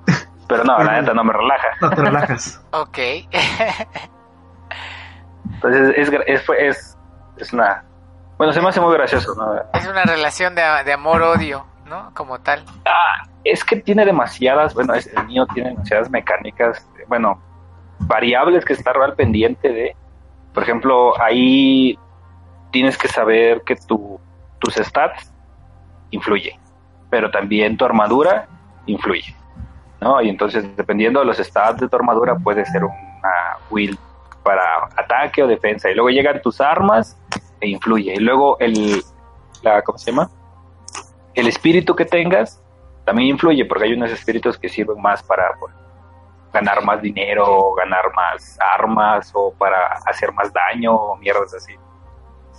Pero 0.04 0.24
Pero, 0.48 0.64
no, 0.64 0.82
la 0.82 1.00
neta 1.00 1.14
no 1.14 1.24
me 1.24 1.32
relaja. 1.32 1.68
no 1.80 1.90
te 1.90 1.96
relajas. 1.96 2.60
Ok. 2.72 2.98
Entonces, 5.54 5.94
es, 5.96 6.10
es, 6.26 6.48
es, 6.58 6.98
es 7.36 7.52
una... 7.52 7.84
Bueno, 8.40 8.54
se 8.54 8.62
me 8.62 8.70
hace 8.70 8.80
muy 8.80 8.94
gracioso, 8.94 9.34
¿no? 9.34 9.54
es 9.78 9.86
una 9.86 10.02
relación 10.04 10.54
de, 10.54 10.62
de 10.86 10.94
amor-odio, 10.94 11.66
¿no? 11.84 12.10
Como 12.14 12.38
tal. 12.40 12.64
Ah, 12.86 13.28
es 13.44 13.62
que 13.62 13.76
tiene 13.76 14.06
demasiadas, 14.06 14.72
bueno, 14.72 14.94
es- 14.94 15.08
el 15.14 15.26
mío 15.26 15.46
tiene 15.52 15.68
demasiadas 15.68 16.08
mecánicas, 16.08 16.88
bueno, 17.06 17.38
variables 17.98 18.64
que 18.64 18.72
estar 18.72 18.96
al 18.96 19.12
pendiente 19.14 19.68
de. 19.68 19.94
Por 20.54 20.62
ejemplo, 20.62 21.20
ahí 21.20 21.98
tienes 22.70 22.96
que 22.96 23.08
saber 23.08 23.60
que 23.60 23.76
tu, 23.76 24.18
tus 24.58 24.72
stats 24.76 25.30
influye, 26.10 26.58
pero 27.10 27.30
también 27.30 27.76
tu 27.76 27.84
armadura 27.84 28.46
influye, 28.86 29.36
¿no? 30.00 30.18
Y 30.22 30.30
entonces, 30.30 30.64
dependiendo 30.78 31.20
de 31.20 31.26
los 31.26 31.36
stats 31.36 31.78
de 31.78 31.90
tu 31.90 31.96
armadura, 31.96 32.36
puede 32.36 32.64
ser 32.64 32.84
una 32.84 33.58
build 33.70 33.98
para 34.42 34.62
ataque 34.96 35.42
o 35.42 35.46
defensa. 35.46 35.90
Y 35.90 35.94
luego 35.94 36.08
llegan 36.08 36.40
tus 36.40 36.58
armas 36.62 37.18
e 37.60 37.68
influye. 37.68 38.14
Y 38.14 38.18
luego 38.18 38.58
el, 38.58 39.02
la, 39.62 39.82
¿cómo 39.82 39.98
se 39.98 40.10
llama? 40.10 40.30
El 41.34 41.46
espíritu 41.46 41.94
que 41.94 42.04
tengas 42.04 42.62
también 43.04 43.30
influye, 43.30 43.64
porque 43.64 43.84
hay 43.84 43.94
unos 43.94 44.10
espíritus 44.10 44.58
que 44.58 44.68
sirven 44.68 45.00
más 45.00 45.22
para 45.22 45.54
pues, 45.58 45.74
ganar 46.52 46.84
más 46.84 47.00
dinero, 47.00 47.72
ganar 47.74 48.12
más 48.14 48.58
armas 48.76 49.30
o 49.34 49.52
para 49.52 49.86
hacer 50.06 50.32
más 50.32 50.52
daño 50.52 50.94
o 50.94 51.16
mierdas 51.16 51.54
así. 51.54 51.74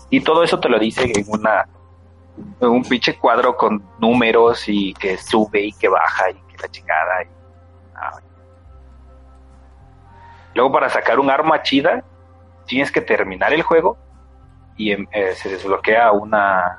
Y 0.10 0.22
todo 0.22 0.44
eso 0.44 0.60
te 0.60 0.70
lo 0.70 0.80
dice 0.80 1.04
en 1.04 1.26
una 1.28 1.68
en 2.60 2.70
un 2.70 2.84
pinche 2.84 3.18
cuadro 3.18 3.56
con 3.58 3.84
números 4.00 4.64
y 4.68 4.94
que 4.94 5.18
sube 5.18 5.62
y 5.62 5.74
que 5.74 5.90
baja 5.90 6.30
y 6.32 6.34
que 6.34 6.58
la 6.62 6.70
chingada. 6.70 7.24
y- 7.24 7.28
ah. 7.96 8.20
Luego 10.54 10.72
para 10.72 10.90
sacar 10.90 11.20
un 11.20 11.30
arma 11.30 11.62
chida 11.62 12.04
tienes 12.66 12.92
que 12.92 13.02
terminar 13.02 13.54
el 13.54 13.62
juego 13.64 13.98
y 14.78 14.92
em, 14.94 15.08
eh, 15.12 15.34
se 15.36 15.50
desbloquea 15.50 16.12
una 16.12 16.78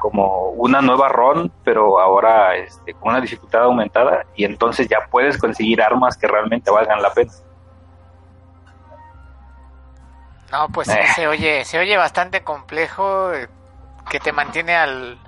como 0.00 0.50
una 0.50 0.80
nueva 0.80 1.08
RON, 1.08 1.52
pero 1.64 1.98
ahora 1.98 2.54
este, 2.54 2.94
con 2.94 3.10
una 3.10 3.20
dificultad 3.20 3.62
aumentada 3.62 4.24
y 4.36 4.44
entonces 4.44 4.86
ya 4.88 4.98
puedes 5.10 5.36
conseguir 5.38 5.82
armas 5.82 6.16
que 6.16 6.28
realmente 6.28 6.70
valgan 6.70 7.02
la 7.02 7.12
pena. 7.12 7.32
No, 10.52 10.68
pues 10.68 10.88
Eh. 10.88 11.04
se 11.14 11.26
oye, 11.26 11.64
se 11.64 11.78
oye 11.78 11.96
bastante 11.96 12.42
complejo, 12.42 13.32
eh, 13.34 13.48
que 14.08 14.18
te 14.20 14.32
mantiene 14.32 14.76
al, 14.76 15.18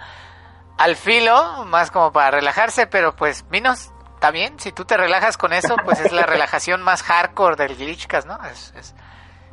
al 0.79 0.97
filo, 0.97 1.65
más 1.67 1.91
como 1.91 2.13
para 2.13 2.31
relajarse, 2.31 2.87
pero 2.87 3.15
pues, 3.15 3.45
Minos, 3.51 3.93
está 4.15 4.31
bien, 4.31 4.59
si 4.59 4.73
tú 4.73 4.85
te 4.87 4.97
relajas 4.97 5.37
con 5.37 5.53
eso, 5.53 5.77
pues 5.85 6.01
es 6.01 6.13
la 6.13 6.23
relajación 6.27 6.81
más 6.83 7.03
hardcore 7.03 7.57
del 7.57 7.77
Glitchcast, 7.77 8.27
¿no? 8.27 8.39
Es, 8.47 8.73
es, 8.77 8.95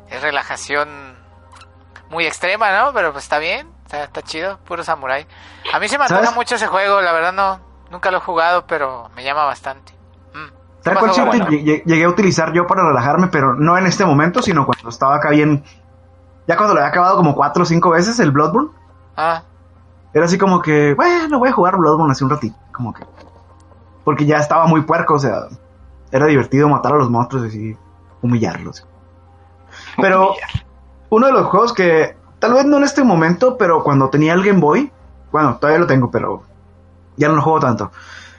es 0.08 0.22
relajación 0.22 1.18
muy 2.10 2.26
extrema, 2.26 2.70
¿no? 2.78 2.92
Pero 2.92 3.12
pues 3.12 3.24
está 3.24 3.38
bien, 3.38 3.68
está, 3.84 4.04
está 4.04 4.22
chido, 4.22 4.58
puro 4.66 4.82
samurai. 4.84 5.26
A 5.72 5.78
mí 5.78 5.88
se 5.88 5.98
me 5.98 6.04
antoja 6.04 6.30
mucho 6.32 6.54
ese 6.54 6.66
juego, 6.66 7.00
la 7.00 7.12
verdad 7.12 7.32
no, 7.32 7.60
nunca 7.90 8.10
lo 8.10 8.18
he 8.18 8.20
jugado, 8.20 8.66
pero 8.66 9.08
me 9.14 9.24
llama 9.24 9.44
bastante. 9.44 9.92
Mm. 10.34 10.52
¿Sabes 10.82 10.98
cuál 11.14 11.26
bueno? 11.26 11.46
lle- 11.48 11.82
llegué 11.84 12.04
a 12.04 12.08
utilizar 12.08 12.52
yo 12.52 12.66
para 12.66 12.82
relajarme? 12.86 13.26
Pero 13.28 13.54
no 13.54 13.76
en 13.76 13.86
este 13.86 14.04
momento, 14.04 14.42
sino 14.42 14.64
cuando 14.66 14.88
estaba 14.88 15.16
acá 15.16 15.30
bien. 15.30 15.64
Ya 16.46 16.56
cuando 16.56 16.72
lo 16.74 16.80
había 16.80 16.88
acabado 16.90 17.16
como 17.16 17.34
cuatro 17.34 17.62
o 17.64 17.66
cinco 17.66 17.90
veces, 17.90 18.18
el 18.20 18.30
Bloodborne. 18.30 18.70
Ah, 19.16 19.42
Era 20.14 20.24
así 20.24 20.38
como 20.38 20.62
que, 20.62 20.94
bueno, 20.94 21.38
voy 21.38 21.50
a 21.50 21.52
jugar 21.52 21.76
Bloodborne 21.76 22.12
hace 22.12 22.24
un 22.24 22.30
ratito. 22.30 22.56
Como 22.72 22.94
que. 22.94 23.04
Porque 24.04 24.24
ya 24.24 24.38
estaba 24.38 24.66
muy 24.66 24.80
puerco, 24.82 25.14
o 25.14 25.18
sea. 25.18 25.40
Era 26.10 26.24
divertido 26.24 26.66
matar 26.70 26.92
a 26.92 26.96
los 26.96 27.10
monstruos 27.10 27.44
y 27.44 27.48
así, 27.48 27.76
humillarlos. 28.22 28.86
Pero 30.00 30.32
uno 31.10 31.26
de 31.26 31.32
los 31.32 31.46
juegos 31.46 31.72
que, 31.72 32.16
tal 32.38 32.54
vez 32.54 32.64
no 32.64 32.76
en 32.76 32.84
este 32.84 33.02
momento, 33.02 33.56
pero 33.56 33.82
cuando 33.82 34.10
tenía 34.10 34.34
el 34.34 34.44
Game 34.44 34.60
Boy, 34.60 34.90
bueno, 35.32 35.56
todavía 35.56 35.80
lo 35.80 35.86
tengo, 35.86 36.10
pero 36.10 36.42
ya 37.16 37.28
no 37.28 37.36
lo 37.36 37.42
juego 37.42 37.60
tanto. 37.60 37.90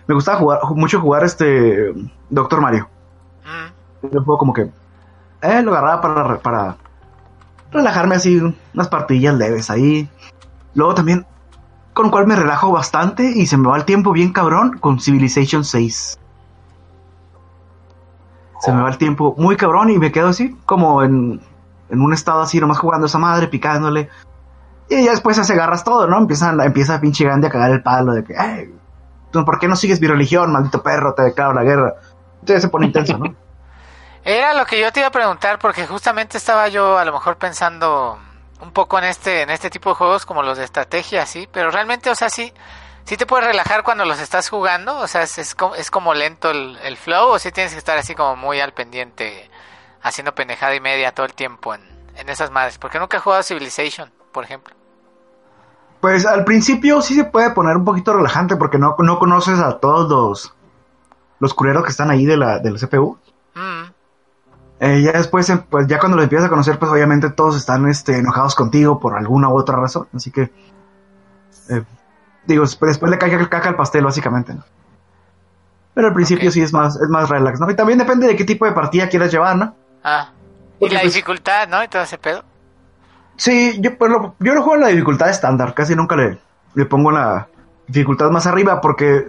Me 0.08 0.16
gustaba 0.16 0.40
jugar, 0.40 0.60
mucho 0.76 1.00
jugar 1.00 1.24
este 1.24 1.94
Doctor 2.30 2.62
Mario. 2.62 2.88
un 4.02 4.10
juego 4.10 4.38
como 4.38 4.54
que 4.54 4.70
eh, 5.42 5.62
lo 5.62 5.72
agarraba 5.72 6.02
para, 6.02 6.40
para 6.40 6.78
relajarme 7.72 8.16
así, 8.16 8.42
unas 8.74 8.88
partillas 8.88 9.36
leves 9.36 9.70
ahí. 9.70 10.10
Luego 10.74 10.96
también, 10.96 11.26
con 11.94 12.06
lo 12.06 12.12
cual 12.12 12.28
me 12.28 12.36
relajo 12.36 12.72
bastante 12.72 13.32
y 13.36 13.46
se 13.46 13.58
me 13.58 13.68
va 13.68 13.78
el 13.78 13.86
tiempo 13.86 14.12
bien 14.12 14.34
cabrón 14.34 14.78
con 14.80 15.00
Civilization 15.00 15.64
6. 15.64 16.20
Se 18.62 18.74
me 18.74 18.82
va 18.82 18.90
el 18.90 18.98
tiempo 18.98 19.36
muy 19.38 19.56
cabrón 19.56 19.90
y 19.90 19.98
me 19.98 20.12
quedo 20.12 20.30
así, 20.30 20.56
como 20.66 21.02
en, 21.02 21.40
en 21.90 22.02
un 22.02 22.14
estado 22.14 22.42
así, 22.42 22.60
nomás 22.60 22.80
jugando 22.80 23.08
esa 23.08 23.18
madre, 23.18 23.48
picándole. 23.48 24.10
Y 24.90 25.04
ya 25.06 25.12
después 25.12 25.38
se 25.38 25.54
agarras 25.54 25.84
todo, 25.84 26.08
¿no? 26.08 26.18
Empiezan, 26.18 26.60
empieza 26.62 27.00
pinche 27.00 27.26
Gandhi 27.26 27.48
a 27.48 27.50
cagar 27.52 27.72
el 27.72 27.84
palo 27.84 28.14
de 28.14 28.24
que, 28.24 28.36
"Ay, 28.38 28.74
¿tú 29.32 29.46
¿por 29.46 29.60
qué 29.60 29.68
no 29.68 29.76
sigues 29.76 30.02
mi 30.02 30.08
religión, 30.08 30.52
maldito 30.52 30.82
perro? 30.82 31.14
Te 31.14 31.24
declaro 31.24 31.54
la 31.54 31.64
guerra. 31.64 31.94
Entonces 32.40 32.64
se 32.64 32.70
pone 32.70 32.88
intenso, 32.88 33.18
¿no? 33.18 33.36
Era 34.24 34.54
lo 34.54 34.66
que 34.66 34.80
yo 34.80 34.92
te 34.92 35.00
iba 35.00 35.08
a 35.08 35.12
preguntar 35.12 35.60
porque 35.60 35.88
justamente 35.88 36.38
estaba 36.38 36.68
yo 36.68 36.98
a 36.98 37.06
lo 37.06 37.14
mejor 37.14 37.38
pensando 37.38 38.20
un 38.62 38.72
poco 38.72 38.98
en 39.00 39.06
este 39.06 39.44
en 39.44 39.50
este 39.50 39.70
tipo 39.70 39.90
de 39.90 39.96
juegos 39.96 40.26
como 40.26 40.44
los 40.44 40.58
de 40.58 40.66
estrategia, 40.66 41.26
sí, 41.26 41.48
pero 41.52 41.72
realmente, 41.72 42.10
o 42.10 42.16
sea, 42.16 42.30
sí 42.30 42.54
sí 43.06 43.18
te 43.18 43.26
puedes 43.26 43.48
relajar 43.48 43.84
cuando 43.84 44.06
los 44.06 44.20
estás 44.20 44.50
jugando, 44.50 44.98
o 45.00 45.08
sea, 45.08 45.24
es, 45.24 45.38
es, 45.40 45.56
como, 45.56 45.74
es 45.74 45.90
como 45.90 46.14
lento 46.14 46.52
el, 46.52 46.78
el 46.84 46.96
flow 46.96 47.30
o 47.30 47.40
sí 47.40 47.52
tienes 47.52 47.74
que 47.74 47.80
estar 47.80 47.98
así 47.98 48.14
como 48.14 48.36
muy 48.36 48.60
al 48.60 48.74
pendiente 48.74 49.49
haciendo 50.02 50.34
pendejada 50.36 50.76
y 50.76 50.82
media 50.82 51.14
todo 51.14 51.26
el 51.26 51.34
tiempo 51.34 51.74
en, 51.76 51.82
en 52.16 52.30
esas 52.30 52.52
madres, 52.52 52.78
porque 52.78 53.00
nunca 53.00 53.18
he 53.18 53.20
jugado 53.20 53.44
Civilization, 53.44 54.12
por 54.32 54.44
ejemplo. 54.44 54.76
Pues 56.00 56.26
al 56.26 56.46
principio 56.46 57.02
sí 57.02 57.14
se 57.16 57.26
puede 57.26 57.52
poner 57.52 57.76
un 57.78 57.84
poquito 57.86 58.14
relajante 58.14 58.56
porque 58.56 58.78
no, 58.78 58.96
no 59.00 59.20
conoces 59.20 59.60
a 59.60 59.80
todos 59.80 60.10
los, 60.10 60.54
los 61.40 61.54
culeros 61.54 61.84
que 61.84 61.92
están 61.92 62.10
ahí 62.10 62.26
de 62.26 62.38
la, 62.38 62.60
del 62.60 62.80
CPU. 62.80 63.18
Mm, 63.56 63.92
Eh, 64.82 65.02
ya 65.02 65.12
después, 65.12 65.50
eh, 65.50 65.58
pues 65.70 65.88
ya 65.88 66.00
cuando 66.00 66.16
los 66.16 66.24
empiezas 66.24 66.48
a 66.48 66.50
conocer, 66.50 66.80
pues 66.80 66.90
obviamente 66.92 67.30
todos 67.32 67.58
están 67.58 67.88
este, 67.90 68.18
enojados 68.18 68.56
contigo 68.56 69.00
por 69.00 69.18
alguna 69.18 69.50
u 69.50 69.58
otra 69.58 69.76
razón. 69.78 70.08
Así 70.16 70.32
que, 70.32 70.54
eh, 71.70 71.84
digo, 72.46 72.64
después, 72.64 72.92
después 72.92 73.12
le 73.12 73.18
cae 73.18 73.34
el 73.34 73.50
caca 73.50 73.70
al 73.70 73.76
pastel, 73.76 74.06
básicamente. 74.06 74.54
¿no? 74.54 74.64
Pero 75.94 76.08
al 76.08 76.14
principio 76.14 76.50
Ok. 76.50 76.54
sí 76.54 76.62
es 76.62 76.72
más, 76.74 76.96
es 76.96 77.10
más 77.10 77.30
relax, 77.30 77.60
¿no? 77.60 77.70
Y 77.70 77.76
también 77.76 78.00
depende 78.00 78.28
de 78.28 78.36
qué 78.36 78.46
tipo 78.46 78.66
de 78.66 78.72
partida 78.72 79.10
quieras 79.10 79.32
llevar, 79.32 79.58
¿no? 79.58 79.76
Ah, 80.04 80.32
y 80.78 80.80
Porque, 80.80 80.96
la 80.96 81.02
pues, 81.02 81.14
dificultad, 81.14 81.68
¿no? 81.68 81.84
Y 81.84 81.88
todo 81.88 82.02
ese 82.02 82.18
pedo. 82.18 82.44
Sí, 83.36 83.80
yo, 83.80 83.98
pues, 83.98 84.12
lo, 84.12 84.36
yo 84.40 84.54
lo 84.54 84.62
juego 84.62 84.76
en 84.76 84.82
la 84.82 84.88
dificultad 84.88 85.30
estándar, 85.30 85.74
casi 85.74 85.96
nunca 85.96 86.16
le, 86.16 86.40
le 86.76 86.86
pongo 86.86 87.12
la 87.12 87.48
dificultad 87.88 88.30
más 88.30 88.48
arriba 88.48 88.82
porque 88.82 89.28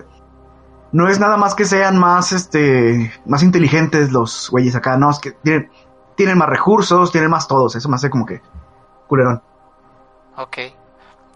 no 0.92 1.08
es 1.08 1.20
nada 1.20 1.36
más 1.36 1.54
que 1.54 1.64
sean 1.64 1.98
más, 1.98 2.32
este, 2.32 3.12
más 3.26 3.42
inteligentes 3.42 4.12
los 4.12 4.50
güeyes 4.50 4.74
acá, 4.74 4.96
no, 4.96 5.10
es 5.10 5.18
que 5.18 5.32
tienen, 5.32 5.70
tienen 6.16 6.36
más 6.36 6.48
recursos, 6.48 7.12
tienen 7.12 7.30
más 7.30 7.46
todos, 7.46 7.76
eso 7.76 7.88
me 7.88 7.96
hace 7.96 8.10
como 8.10 8.26
que 8.26 8.40
culerón. 9.06 9.42
Ok. 10.36 10.58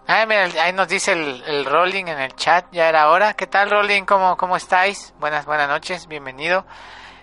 Ah, 0.07 0.25
mira, 0.27 0.43
ahí 0.61 0.71
nos 0.73 0.87
dice 0.87 1.13
el, 1.13 1.43
el 1.47 1.65
Rolling 1.65 2.05
en 2.05 2.19
el 2.19 2.35
chat, 2.35 2.65
ya 2.71 2.87
era 2.89 3.09
hora. 3.09 3.33
¿Qué 3.33 3.47
tal, 3.47 3.71
Rolling? 3.71 4.03
¿Cómo, 4.03 4.37
cómo 4.37 4.55
estáis? 4.55 5.15
Buenas, 5.19 5.45
buenas 5.45 5.67
noches, 5.67 6.07
bienvenido. 6.07 6.65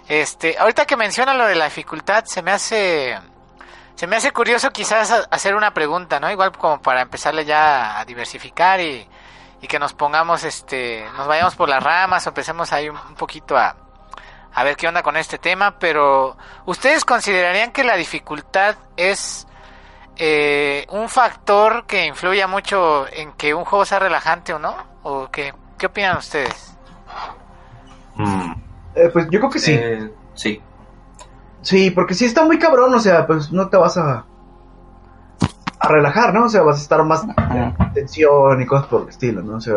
Este, 0.08 0.58
ahorita 0.58 0.84
que 0.84 0.96
menciona 0.96 1.34
lo 1.34 1.46
de 1.46 1.54
la 1.54 1.66
dificultad, 1.66 2.24
se 2.24 2.42
me 2.42 2.50
hace, 2.50 3.18
se 3.94 4.06
me 4.06 4.16
hace 4.16 4.32
curioso 4.32 4.70
quizás 4.70 5.26
hacer 5.30 5.54
una 5.54 5.72
pregunta, 5.72 6.20
¿no? 6.20 6.30
Igual 6.30 6.52
como 6.52 6.80
para 6.82 7.02
empezarle 7.02 7.44
ya 7.44 7.98
a 7.98 8.04
diversificar 8.04 8.80
y, 8.80 9.08
que 9.68 9.78
nos 9.78 9.94
pongamos, 9.94 10.42
este, 10.42 11.06
nos 11.16 11.28
vayamos 11.28 11.54
por 11.54 11.68
las 11.68 11.82
ramas 11.82 12.26
o 12.26 12.30
empecemos 12.30 12.72
ahí 12.72 12.88
un, 12.88 12.96
un 12.96 13.14
poquito 13.14 13.56
a, 13.56 13.76
a 14.54 14.64
ver 14.64 14.76
qué 14.76 14.86
onda 14.86 15.02
con 15.02 15.16
este 15.16 15.38
tema, 15.38 15.78
pero 15.78 16.36
¿ustedes 16.66 17.04
considerarían 17.04 17.72
que 17.72 17.84
la 17.84 17.96
dificultad 17.96 18.76
es 18.96 19.46
eh, 20.16 20.86
un 20.90 21.08
factor 21.08 21.86
que 21.86 22.06
influya 22.06 22.46
mucho 22.46 23.06
en 23.10 23.32
que 23.32 23.54
un 23.54 23.64
juego 23.64 23.84
sea 23.84 23.98
relajante 23.98 24.52
o 24.52 24.58
no? 24.58 24.76
¿O 25.02 25.28
qué, 25.30 25.54
qué 25.78 25.86
opinan 25.86 26.18
ustedes? 26.18 26.76
Mm, 28.16 28.52
Eh, 28.94 29.10
pues 29.12 29.28
yo 29.30 29.38
creo 29.38 29.50
que 29.50 29.58
sí. 29.58 29.72
eh, 29.72 30.10
sí. 30.34 30.60
Sí, 31.62 31.90
porque 31.90 32.14
si 32.14 32.24
está 32.24 32.44
muy 32.44 32.58
cabrón, 32.58 32.92
o 32.94 33.00
sea, 33.00 33.26
pues 33.26 33.52
no 33.52 33.68
te 33.68 33.76
vas 33.76 33.96
a 33.96 34.24
a 35.82 35.88
relajar, 35.88 36.32
¿no? 36.32 36.44
O 36.44 36.48
sea, 36.48 36.62
vas 36.62 36.78
a 36.78 36.82
estar 36.82 37.02
más 37.04 37.24
en 37.24 37.92
tensión 37.92 38.62
y 38.62 38.66
cosas 38.66 38.86
por 38.86 39.02
el 39.02 39.08
estilo, 39.08 39.42
¿no? 39.42 39.56
O 39.56 39.60
sea, 39.60 39.74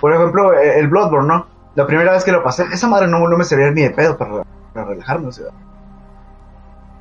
por 0.00 0.12
ejemplo, 0.12 0.52
eh, 0.52 0.78
el 0.78 0.88
Bloodborne, 0.88 1.28
¿no? 1.28 1.46
la 1.74 1.86
primera 1.86 2.12
vez 2.12 2.24
que 2.24 2.32
lo 2.32 2.42
pasé, 2.42 2.64
esa 2.72 2.88
madre 2.88 3.06
no, 3.06 3.26
no 3.26 3.36
me 3.38 3.44
servía 3.44 3.70
ni 3.70 3.82
de 3.82 3.90
pedo 3.90 4.16
para, 4.16 4.42
para 4.74 4.86
relajarme, 4.86 5.28
o 5.28 5.32
sea. 5.32 5.46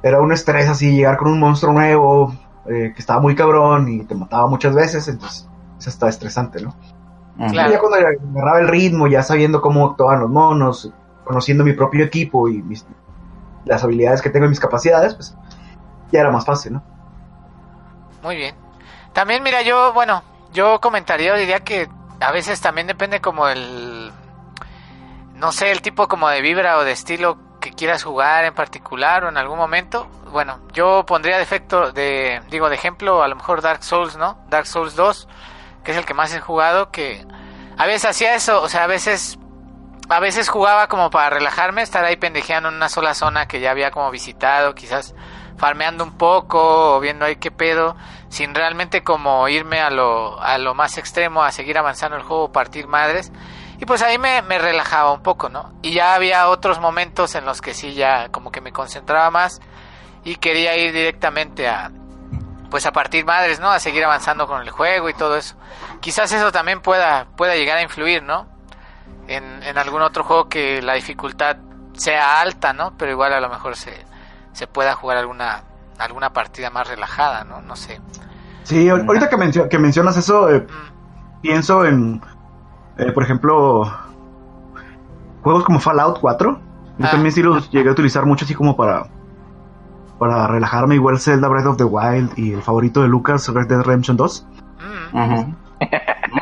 Era 0.01 0.21
un 0.21 0.31
estrés 0.31 0.69
así, 0.69 0.95
llegar 0.95 1.17
con 1.17 1.29
un 1.29 1.39
monstruo 1.39 1.73
nuevo, 1.73 2.33
eh, 2.65 2.93
que 2.95 2.99
estaba 2.99 3.19
muy 3.19 3.35
cabrón 3.35 3.89
y 3.89 4.05
te 4.05 4.15
mataba 4.15 4.47
muchas 4.47 4.73
veces, 4.73 5.07
entonces 5.07 5.49
eso 5.77 5.89
está 5.89 6.07
estresante, 6.07 6.61
¿no? 6.61 6.75
Ujú. 7.37 7.53
Y 7.53 7.55
ya 7.55 7.79
cuando 7.79 7.97
agarraba 7.97 8.59
el 8.59 8.67
ritmo, 8.67 9.07
ya 9.07 9.23
sabiendo 9.23 9.59
cómo 9.59 9.89
actuaban 9.89 10.21
los 10.21 10.29
monos, 10.29 10.93
conociendo 11.29 11.63
mi 11.63 11.73
propio 11.73 12.03
equipo 12.03 12.49
y 12.49 12.63
mis, 12.63 12.83
las 13.63 13.83
habilidades 13.83 14.19
que 14.19 14.31
tengo 14.31 14.47
y 14.47 14.49
mis 14.49 14.59
capacidades, 14.59 15.13
pues 15.13 15.35
ya 16.11 16.21
era 16.21 16.31
más 16.31 16.43
fácil, 16.43 16.73
¿no? 16.73 16.83
Muy 18.23 18.35
bien. 18.35 18.55
También, 19.13 19.43
mira, 19.43 19.61
yo, 19.61 19.93
bueno, 19.93 20.23
yo 20.53 20.81
comentaría, 20.81 21.35
diría 21.35 21.59
que 21.59 21.87
a 22.19 22.31
veces 22.31 22.59
también 22.61 22.87
depende 22.87 23.21
como 23.21 23.47
el, 23.47 24.11
no 25.35 25.51
sé, 25.51 25.69
el 25.71 25.83
tipo 25.83 26.07
como 26.07 26.29
de 26.29 26.41
vibra 26.41 26.79
o 26.79 26.83
de 26.83 26.93
estilo 26.93 27.37
que 27.61 27.73
quieras 27.73 28.03
jugar 28.03 28.45
en 28.45 28.55
particular 28.55 29.23
o 29.23 29.29
en 29.29 29.37
algún 29.37 29.59
momento. 29.59 30.07
Bueno, 30.31 30.57
yo 30.73 31.05
pondría 31.05 31.37
de 31.37 31.43
efecto, 31.43 31.91
de, 31.91 32.41
digo, 32.49 32.69
de 32.69 32.75
ejemplo, 32.75 33.21
a 33.21 33.27
lo 33.27 33.35
mejor 33.35 33.61
Dark 33.61 33.83
Souls, 33.83 34.17
¿no? 34.17 34.39
Dark 34.49 34.65
Souls 34.65 34.95
2, 34.95 35.27
que 35.83 35.91
es 35.91 35.97
el 35.97 36.05
que 36.07 36.15
más 36.15 36.33
he 36.33 36.39
jugado, 36.39 36.89
que 36.89 37.23
a 37.77 37.85
veces 37.85 38.09
hacía 38.09 38.33
eso, 38.33 38.63
o 38.63 38.67
sea, 38.67 38.85
a 38.85 38.87
veces, 38.87 39.37
a 40.09 40.19
veces 40.19 40.49
jugaba 40.49 40.87
como 40.87 41.11
para 41.11 41.29
relajarme, 41.29 41.83
estar 41.83 42.03
ahí 42.03 42.17
pendejeando 42.17 42.69
en 42.69 42.75
una 42.75 42.89
sola 42.89 43.13
zona 43.13 43.47
que 43.47 43.59
ya 43.59 43.69
había 43.71 43.91
como 43.91 44.09
visitado, 44.09 44.73
quizás 44.73 45.13
farmeando 45.57 46.03
un 46.03 46.17
poco 46.17 46.95
o 46.95 46.99
viendo 46.99 47.25
ahí 47.25 47.35
qué 47.35 47.51
pedo, 47.51 47.95
sin 48.29 48.55
realmente 48.55 49.03
como 49.03 49.47
irme 49.49 49.81
a 49.81 49.91
lo, 49.91 50.41
a 50.41 50.57
lo 50.57 50.73
más 50.73 50.97
extremo, 50.97 51.43
a 51.43 51.51
seguir 51.51 51.77
avanzando 51.77 52.17
el 52.17 52.23
juego, 52.23 52.51
partir 52.51 52.87
madres. 52.87 53.31
Y 53.79 53.85
pues 53.85 54.01
ahí 54.01 54.17
me, 54.17 54.41
me 54.41 54.57
relajaba 54.57 55.13
un 55.13 55.21
poco, 55.21 55.47
¿no? 55.47 55.71
Y 55.83 55.93
ya 55.93 56.15
había 56.15 56.49
otros 56.49 56.79
momentos 56.79 57.35
en 57.35 57.45
los 57.45 57.61
que 57.61 57.73
sí 57.73 57.93
ya 57.93 58.29
como 58.29 58.51
que 58.51 58.61
me 58.61 58.71
concentraba 58.73 59.29
más 59.29 59.61
y 60.23 60.35
quería 60.37 60.75
ir 60.75 60.91
directamente 60.91 61.67
a 61.67 61.91
pues 62.71 62.85
a 62.85 62.91
partir 62.91 63.25
madres, 63.25 63.59
¿no? 63.59 63.69
A 63.69 63.79
seguir 63.79 64.03
avanzando 64.03 64.47
con 64.47 64.61
el 64.61 64.69
juego 64.69 65.09
y 65.09 65.13
todo 65.13 65.37
eso. 65.37 65.55
Quizás 66.01 66.31
eso 66.31 66.51
también 66.51 66.81
pueda 66.81 67.27
pueda 67.35 67.55
llegar 67.55 67.77
a 67.77 67.81
influir, 67.83 68.23
¿no? 68.23 68.58
En, 69.29 69.63
en 69.63 69.77
algún 69.77 70.01
otro 70.01 70.23
juego 70.23 70.49
que 70.49 70.81
la 70.81 70.93
dificultad 70.95 71.57
sea 71.93 72.41
alta, 72.41 72.73
¿no? 72.73 72.93
Pero 72.97 73.11
igual 73.11 73.31
a 73.33 73.39
lo 73.39 73.49
mejor 73.49 73.75
se, 73.75 73.93
se 74.53 74.67
pueda 74.67 74.95
jugar 74.95 75.17
alguna 75.17 75.63
alguna 75.99 76.31
partida 76.31 76.69
más 76.69 76.87
relajada, 76.87 77.43
¿no? 77.43 77.61
No 77.61 77.75
sé. 77.75 77.99
Sí, 78.63 78.87
ahor- 78.87 79.05
ahorita 79.07 79.29
que, 79.29 79.37
mencio- 79.37 79.67
que 79.69 79.77
mencionas 79.77 80.15
eso, 80.17 80.49
eh, 80.49 80.65
pienso 81.41 81.85
en, 81.85 82.21
eh, 82.97 83.11
por 83.11 83.23
ejemplo, 83.23 83.83
juegos 85.43 85.63
como 85.65 85.79
Fallout 85.79 86.19
4. 86.19 86.59
Yo 86.99 87.05
Ah. 87.05 87.11
también 87.11 87.31
sí 87.33 87.41
los 87.43 87.69
llegué 87.69 87.89
a 87.89 87.91
utilizar 87.91 88.25
mucho 88.25 88.45
así 88.45 88.53
como 88.55 88.75
para 88.77 89.07
para 90.17 90.47
relajarme, 90.47 90.95
igual 90.95 91.17
Zelda 91.19 91.47
Breath 91.47 91.65
of 91.67 91.77
the 91.77 91.85
Wild 91.85 92.37
y 92.37 92.51
el 92.53 92.61
favorito 92.61 93.01
de 93.01 93.07
Lucas, 93.07 93.47
Red 93.47 93.67
Dead 93.67 93.81
Redemption 93.81 94.17
2. 94.17 94.45
Mm. 95.11 95.55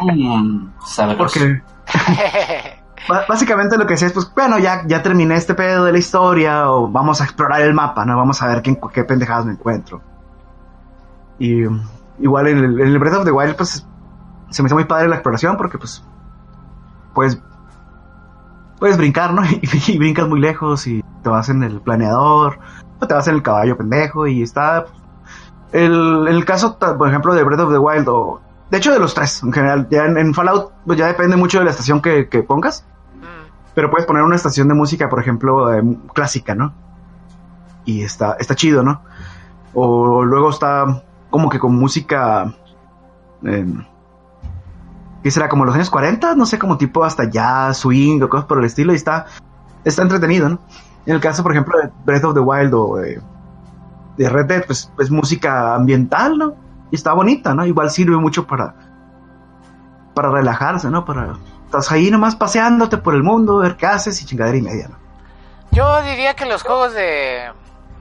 Mm. 0.02 0.74
Porque 1.18 1.62
básicamente 3.08 3.78
lo 3.78 3.86
que 3.86 3.94
decía 3.94 4.08
es, 4.08 4.14
pues, 4.14 4.32
bueno, 4.34 4.60
ya, 4.60 4.84
ya 4.86 5.02
terminé 5.02 5.36
este 5.36 5.54
pedo 5.54 5.86
de 5.86 5.92
la 5.92 5.98
historia, 5.98 6.70
o 6.72 6.90
vamos 6.90 7.22
a 7.22 7.24
explorar 7.24 7.62
el 7.62 7.74
mapa, 7.74 8.06
¿no? 8.06 8.18
Vamos 8.18 8.42
a 8.42 8.48
ver 8.48 8.62
qué, 8.62 8.78
qué 8.94 9.04
pendejadas 9.04 9.46
me 9.46 9.54
encuentro. 9.54 10.02
Y 11.40 11.64
igual 12.20 12.48
en 12.48 12.58
el, 12.58 13.00
Breath 13.00 13.16
of 13.16 13.26
the 13.26 13.32
Wild, 13.32 13.56
pues, 13.56 13.86
se 14.50 14.64
me 14.64 14.68
hizo 14.68 14.76
muy 14.76 14.86
padre 14.86 15.08
la 15.08 15.16
exploración, 15.16 15.58
porque, 15.58 15.78
pues, 15.78 16.04
pues, 17.14 17.42
puedes 18.80 18.98
brincar, 18.98 19.34
¿no? 19.34 19.44
Y, 19.88 19.98
brincas 19.98 20.28
muy 20.28 20.40
lejos, 20.40 20.88
y 20.88 21.04
te 21.24 21.30
vas 21.30 21.50
en 21.50 21.64
el 21.64 21.82
planeador, 21.82 22.60
te 23.06 23.14
vas 23.14 23.28
en 23.28 23.36
el 23.36 23.44
caballo 23.44 23.78
pendejo, 23.78 24.28
y 24.28 24.42
está... 24.42 24.86
El, 25.72 26.28
el 26.30 26.46
caso, 26.46 26.78
por 26.80 27.10
ejemplo, 27.10 27.34
de 27.34 27.44
Breath 27.44 27.60
of 27.62 27.72
the 27.72 27.78
Wild, 27.78 28.08
o... 28.08 28.42
De 28.70 28.78
hecho, 28.78 28.92
de 28.92 29.00
los 29.00 29.14
tres, 29.14 29.42
en 29.44 29.54
general. 29.54 29.88
Ya 29.90 30.06
en, 30.06 30.18
en 30.18 30.34
Fallout, 30.34 30.74
pues 30.86 30.98
ya 30.98 31.08
depende 31.08 31.38
mucho 31.38 31.60
de 31.60 31.66
la 31.66 31.72
estación 31.72 32.02
que, 32.02 32.28
que 32.28 32.44
pongas. 32.44 32.86
Pero 33.78 33.92
puedes 33.92 34.08
poner 34.08 34.24
una 34.24 34.36
estación 34.36 34.68
de 34.68 34.74
música, 34.74 35.08
por 35.08 35.20
ejemplo, 35.20 35.72
eh, 35.72 35.84
clásica, 36.12 36.56
¿no? 36.56 36.74
Y 37.86 38.02
está, 38.02 38.36
está 38.40 38.56
chido, 38.56 38.82
¿no? 38.82 39.04
O 39.76 40.24
luego 40.24 40.50
está 40.50 41.04
como 41.30 41.48
que 41.48 41.60
con 41.60 41.76
música... 41.76 42.56
Eh, 43.44 43.72
¿Qué 45.22 45.30
será? 45.30 45.48
Como 45.48 45.64
los 45.64 45.76
años 45.76 45.92
40, 45.92 46.34
no 46.34 46.48
sé, 46.48 46.58
como 46.58 46.80
tipo 46.80 47.04
hasta 47.04 47.30
jazz, 47.30 47.78
swing 47.78 48.20
o 48.24 48.30
cosas 48.30 48.48
por 48.48 48.58
el 48.58 48.66
estilo. 48.66 48.94
Y 48.94 48.96
está, 48.96 49.28
está 49.84 50.02
entretenido, 50.02 50.50
¿no? 50.50 50.60
En 51.06 51.14
el 51.14 51.22
caso, 51.22 51.44
por 51.44 51.52
ejemplo, 51.52 51.78
de 51.78 51.92
Breath 52.04 52.24
of 52.24 52.34
the 52.34 52.40
Wild 52.40 52.74
o 52.74 52.96
de, 52.96 53.22
de 54.18 54.28
Red 54.28 54.48
Dead, 54.48 54.66
pues 54.66 54.92
es 54.98 55.12
música 55.12 55.76
ambiental, 55.76 56.36
¿no? 56.36 56.56
Y 56.90 56.96
está 56.96 57.14
bonita, 57.14 57.54
¿no? 57.54 57.64
Igual 57.64 57.92
sirve 57.92 58.18
mucho 58.18 58.48
para, 58.48 58.74
para 60.16 60.32
relajarse, 60.32 60.90
¿no? 60.90 61.06
Para, 61.06 61.36
estás 61.68 61.92
ahí 61.92 62.10
nomás 62.10 62.36
paseándote 62.36 62.98
por 62.98 63.14
el 63.14 63.24
mundo, 63.24 63.58
ver 63.58 63.76
qué 63.76 63.86
haces 63.86 64.22
y 64.22 64.26
chingadera 64.26 64.58
y 64.58 64.62
media, 64.62 64.88
¿no? 64.88 64.98
Yo 65.72 66.02
diría 66.02 66.34
que 66.34 66.46
los 66.46 66.64
juegos 66.64 66.94
de, 66.94 67.52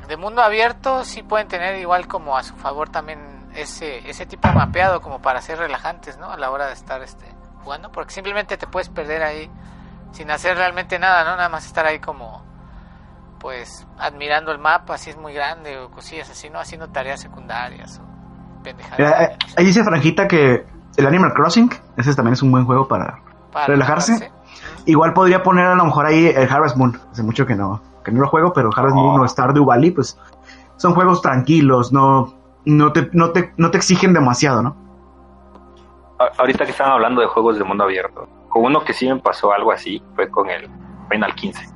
de 0.08 0.16
mundo 0.16 0.40
abierto 0.40 1.04
sí 1.04 1.22
pueden 1.22 1.48
tener 1.48 1.76
igual 1.78 2.06
como 2.06 2.36
a 2.38 2.44
su 2.44 2.54
favor 2.54 2.88
también 2.88 3.18
ese, 3.54 4.08
ese 4.08 4.24
tipo 4.24 4.48
de 4.48 4.54
mapeado 4.54 5.00
como 5.00 5.20
para 5.20 5.42
ser 5.42 5.58
relajantes, 5.58 6.16
¿no? 6.16 6.30
A 6.30 6.36
la 6.36 6.50
hora 6.50 6.68
de 6.68 6.74
estar 6.74 7.02
este, 7.02 7.26
jugando, 7.64 7.90
porque 7.90 8.14
simplemente 8.14 8.56
te 8.56 8.68
puedes 8.68 8.88
perder 8.88 9.22
ahí 9.24 9.50
sin 10.12 10.30
hacer 10.30 10.56
realmente 10.56 10.98
nada, 10.98 11.24
¿no? 11.24 11.36
Nada 11.36 11.48
más 11.48 11.66
estar 11.66 11.84
ahí 11.86 11.98
como, 11.98 12.42
pues, 13.40 13.84
admirando 13.98 14.52
el 14.52 14.58
mapa, 14.58 14.96
si 14.96 15.10
es 15.10 15.16
muy 15.16 15.34
grande 15.34 15.76
o 15.78 15.90
cosillas 15.90 16.30
así, 16.30 16.48
¿no? 16.50 16.60
Haciendo 16.60 16.88
tareas 16.88 17.20
secundarias 17.20 17.98
o 17.98 18.62
pendejadas. 18.62 18.98
Mira, 18.98 19.24
eh, 19.24 19.36
ahí 19.56 19.64
dice 19.64 19.82
Franjita 19.82 20.28
que 20.28 20.64
el 20.96 21.06
Animal 21.06 21.32
Crossing, 21.34 21.68
ese 21.96 22.14
también 22.14 22.34
es 22.34 22.42
un 22.42 22.52
buen 22.52 22.64
juego 22.64 22.86
para 22.86 23.25
Para 23.56 23.66
relajarse. 23.68 24.32
Igual 24.86 25.12
podría 25.14 25.42
poner 25.42 25.66
a 25.66 25.74
lo 25.74 25.84
mejor 25.84 26.06
ahí 26.06 26.26
el 26.26 26.48
Harvest 26.50 26.76
Moon. 26.76 26.98
Hace 27.10 27.22
mucho 27.22 27.44
que 27.46 27.54
no, 27.54 27.80
que 28.04 28.12
no 28.12 28.20
lo 28.20 28.28
juego, 28.28 28.52
pero 28.52 28.70
Harvest 28.74 28.94
Moon 28.94 29.20
o 29.20 29.26
Stardew 29.28 29.64
Valley, 29.64 29.90
pues 29.90 30.18
son 30.76 30.94
juegos 30.94 31.22
tranquilos, 31.22 31.92
no, 31.92 32.34
no, 32.64 32.92
te, 32.92 33.08
no, 33.12 33.30
te, 33.30 33.52
no 33.56 33.70
te 33.70 33.78
exigen 33.78 34.12
demasiado, 34.12 34.62
¿no? 34.62 34.76
A- 36.18 36.30
Ahorita 36.38 36.64
que 36.64 36.70
estaban 36.70 36.92
hablando 36.92 37.20
de 37.20 37.26
juegos 37.26 37.58
de 37.58 37.64
mundo 37.64 37.84
abierto, 37.84 38.28
con 38.48 38.64
uno 38.64 38.84
que 38.84 38.92
sí 38.92 39.08
me 39.08 39.16
pasó 39.16 39.52
algo 39.52 39.72
así 39.72 40.02
fue 40.14 40.28
con 40.30 40.48
el 40.50 40.68
Final 41.10 41.34
15. 41.34 41.66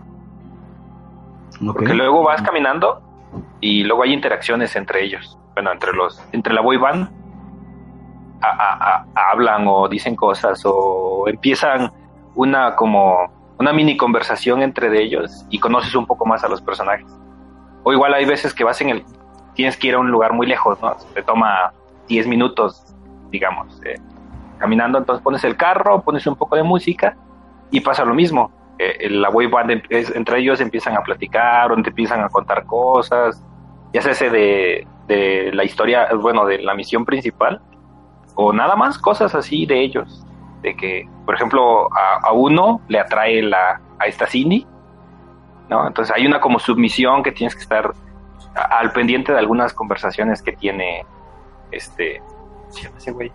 Porque 1.73 1.95
luego 1.95 2.23
vas 2.25 2.41
caminando 2.43 3.03
y 3.61 3.85
luego 3.85 4.03
hay 4.03 4.13
interacciones 4.15 4.75
entre 4.77 5.05
ellos. 5.05 5.39
Bueno, 5.55 5.73
entre 5.73 5.93
los, 5.93 6.23
entre 6.33 6.55
la 6.55 6.61
boy 6.63 6.79
band 6.79 7.11
hablan 8.41 9.67
o 9.67 9.89
dicen 9.89 10.17
cosas 10.17 10.63
o 10.65 11.25
empiezan 11.29 11.93
una 12.35 12.75
como 12.77 13.31
una 13.59 13.73
mini 13.75 13.97
conversación 13.97 14.63
entre 14.63 15.03
ellos 15.03 15.45
y 15.51 15.59
conoces 15.59 15.95
un 15.95 16.07
poco 16.07 16.25
más 16.25 16.43
a 16.45 16.49
los 16.49 16.63
personajes. 16.63 17.07
O 17.83 17.93
igual 17.93 18.15
hay 18.15 18.25
veces 18.25 18.55
que 18.55 18.65
vas 18.65 18.81
en 18.81 18.89
el, 18.89 19.05
tienes 19.55 19.77
que 19.77 19.89
ir 19.89 19.95
a 19.95 19.99
un 19.99 20.11
lugar 20.11 20.33
muy 20.33 20.47
lejos, 20.47 20.81
¿no? 20.81 20.97
Te 21.15 21.23
toma 21.23 21.73
10 22.09 22.27
minutos, 22.27 22.83
digamos, 23.31 23.79
eh, 23.85 23.97
caminando, 24.59 24.97
entonces 24.97 25.23
pones 25.23 25.45
el 25.45 25.57
carro, 25.57 26.01
pones 26.03 26.27
un 26.27 26.37
poco 26.37 26.57
de 26.57 26.63
música 26.63 27.17
y 27.71 27.81
pasa 27.81 28.05
lo 28.05 28.15
mismo. 28.15 28.51
Eh, 28.79 29.11
la 29.11 29.29
band 29.29 29.71
em- 29.73 29.83
entre 29.91 30.39
ellos 30.39 30.59
empiezan 30.63 30.97
a 30.97 31.03
platicar 31.03 31.71
o 31.71 31.83
te 31.83 31.91
empiezan 31.91 32.23
a 32.23 32.31
contar 32.31 32.65
cosas, 32.65 33.45
ya 33.93 34.01
sea 34.01 34.31
de, 34.31 34.87
de 35.07 35.51
la 35.53 35.65
historia, 35.65 36.09
bueno, 36.15 36.47
de 36.47 36.63
la 36.63 36.75
misión 36.75 37.05
principal, 37.05 37.61
o 38.43 38.53
nada 38.53 38.75
más 38.77 38.99
cosas 38.99 39.35
así 39.35 39.67
de 39.67 39.83
ellos, 39.83 40.25
de 40.63 40.75
que, 40.77 41.09
por 41.27 41.35
ejemplo, 41.35 41.89
a, 41.93 42.29
a 42.29 42.33
uno 42.33 42.81
le 42.89 42.99
atrae 43.01 43.43
la, 43.43 43.81
a 43.99 44.07
esta 44.07 44.27
Cindy, 44.27 44.67
¿no? 45.69 45.87
Entonces 45.87 46.15
hay 46.17 46.27
una 46.27 46.41
como 46.41 46.59
submisión 46.59 47.23
que 47.23 47.33
tienes 47.33 47.55
que 47.55 47.63
estar 47.63 47.93
a- 48.55 48.79
al 48.79 48.93
pendiente 48.93 49.33
de 49.33 49.39
algunas 49.39 49.73
conversaciones 49.75 50.41
que 50.43 50.53
tiene 50.53 51.05
este, 51.71 52.21
¿cómo 52.21 52.71
se 52.73 52.83
llama 52.83 52.97
ese 52.99 53.11
güey? 53.13 53.33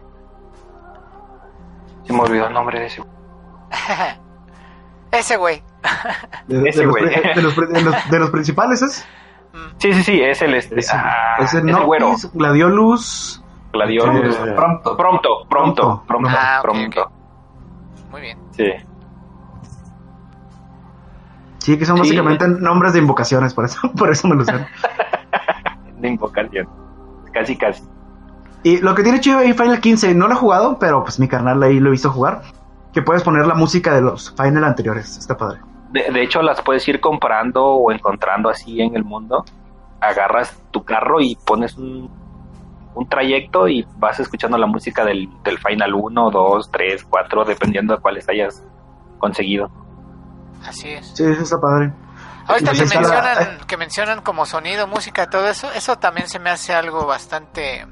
Se 2.03 2.14
me 2.14 2.20
olvidó 2.22 2.47
el 2.47 2.53
nombre 2.53 2.80
de 2.80 2.86
ese 2.88 3.01
güey. 3.01 3.14
Ese 5.12 5.38
güey. 5.38 5.64
De, 6.47 6.60
de 6.62 6.70
Ese 6.70 6.84
los, 6.84 6.91
güey. 6.91 7.06
pri- 7.06 7.34
de 7.36 7.41
los 7.41 7.53
pri- 7.53 7.68
de 7.68 7.82
los- 7.82 8.10
de 8.10 8.20
los 8.20 8.30
principales 8.32 8.82
es. 8.82 9.08
Sí, 9.78 9.93
sí, 9.93 10.03
sí, 10.03 10.22
es 10.22 10.41
el 10.41 10.53
este, 10.56 10.78
Ese, 10.80 10.91
ah, 10.93 11.36
ese 11.39 11.60
ese 11.60 11.72
güero. 11.86 12.10
Noctis, 12.10 12.32
Gladiolus. 12.34 13.41
Gladiolus. 13.76 14.36
Eh, 14.36 14.54
Pronto. 14.56 14.98
Pronto, 14.98 15.30
pronto, 15.50 16.04
pronto, 16.08 16.30
Ah, 16.32 16.60
pronto. 16.62 17.12
Muy 18.12 18.22
bien. 18.22 18.38
Sí. 18.52 18.72
Sí, 21.60 21.78
que 21.78 21.86
son 21.86 21.96
Sí. 21.98 22.02
básicamente 22.04 22.48
nombres 22.48 22.94
de 22.94 23.00
invocaciones, 23.00 23.54
por 23.54 23.66
eso, 23.66 23.80
por 23.98 24.10
eso 24.12 24.28
me 24.28 24.36
lo 24.36 24.46
sé. 24.46 24.54
De 26.00 26.08
invocación. 26.10 26.68
Casi, 27.34 27.58
casi. 27.58 27.84
Y 28.64 28.78
lo 28.80 28.94
que 28.96 29.04
tiene 29.04 29.20
chido 29.20 29.40
ahí 29.40 29.54
Final 29.54 29.80
15, 29.80 30.14
no 30.16 30.28
lo 30.28 30.34
he 30.34 30.38
jugado, 30.38 30.78
pero 30.80 31.04
pues 31.04 31.20
mi 31.20 31.28
carnal 31.28 31.62
ahí 31.64 31.80
lo 31.80 31.94
hizo 31.94 32.12
jugar. 32.12 32.42
que 32.94 33.02
puedes 33.02 33.24
poner 33.24 33.46
la 33.46 33.56
música 33.56 33.94
de 33.94 34.02
los 34.02 34.34
final 34.38 34.64
anteriores. 34.64 35.18
Está 35.18 35.36
padre. 35.36 35.60
De, 35.92 36.10
de 36.12 36.24
hecho, 36.24 36.42
las 36.42 36.62
puedes 36.62 36.88
ir 36.88 37.02
comprando 37.02 37.66
o 37.66 37.92
encontrando 37.92 38.50
así 38.50 38.80
en 38.82 38.96
el 38.96 39.04
mundo. 39.04 39.44
Agarras 40.00 40.58
tu 40.72 40.84
carro 40.86 41.20
y 41.20 41.36
pones 41.46 41.78
un, 41.78 42.10
un 42.96 43.08
trayecto 43.08 43.68
y 43.68 43.86
vas 43.98 44.20
escuchando 44.20 44.58
la 44.58 44.66
música 44.68 45.06
del, 45.06 45.30
del 45.43 45.58
Final 45.60 45.93
1, 45.93 46.32
2, 46.32 46.72
3, 46.72 47.04
4, 47.10 47.46
dependiendo 47.46 47.96
de 47.96 48.02
cuáles 48.02 48.28
hayas 48.30 48.64
conseguido. 49.20 49.70
Así 50.66 50.89
es. 50.89 51.08
Sí, 51.16 51.24
eso 51.24 51.43
está 51.43 51.60
padre. 51.62 51.91
Ahorita 52.48 52.72
Pues 52.72 52.80
que 52.80 52.84
está 52.86 53.02
la- 53.02 53.08
mencionan, 53.36 53.68
que 53.68 53.78
mencionan 53.78 54.22
como 54.22 54.46
sonido, 54.46 54.88
música, 54.88 55.30
todo 55.30 55.48
eso, 55.48 55.72
eso 55.74 55.98
también 55.98 56.28
se 56.30 56.39
me 56.39 56.50
hace 56.50 56.74
algo 56.74 57.06
bastante 57.06 57.86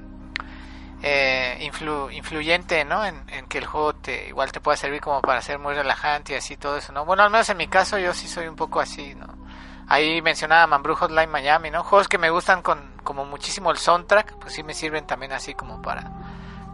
eh, 1.01 1.69
influ- 1.69 2.11
influyente, 2.15 2.85
¿no? 2.85 3.03
En, 3.05 3.15
en 3.29 3.45
que 3.47 3.57
el 3.57 3.65
juego 3.65 3.93
te 3.93 4.29
igual 4.29 4.51
te 4.51 4.61
pueda 4.61 4.77
servir 4.77 5.01
como 5.01 5.21
para 5.21 5.41
ser 5.41 5.59
muy 5.59 5.73
relajante 5.73 6.33
y 6.33 6.35
así 6.37 6.55
todo 6.55 6.77
eso, 6.77 6.93
¿no? 6.93 7.03
Bueno, 7.05 7.23
al 7.23 7.29
menos 7.29 7.49
en 7.49 7.57
mi 7.57 7.67
caso 7.67 7.97
yo 7.99 8.13
sí 8.13 8.27
soy 8.27 8.47
un 8.47 8.55
poco 8.55 8.79
así, 8.79 9.13
¿no? 9.15 9.27
Ahí 9.87 10.21
mencionaba 10.21 10.65
Manbrew 10.67 10.95
Hotline 10.95 11.29
Miami, 11.29 11.69
¿no? 11.71 11.83
Juegos 11.83 12.07
que 12.07 12.17
me 12.17 12.29
gustan 12.29 12.61
con 12.61 12.79
como 13.03 13.25
muchísimo 13.25 13.69
el 13.71 13.77
soundtrack, 13.77 14.37
pues 14.39 14.53
sí 14.53 14.63
me 14.63 14.73
sirven 14.73 15.05
también 15.05 15.33
así 15.33 15.53
como 15.53 15.81
para 15.81 16.09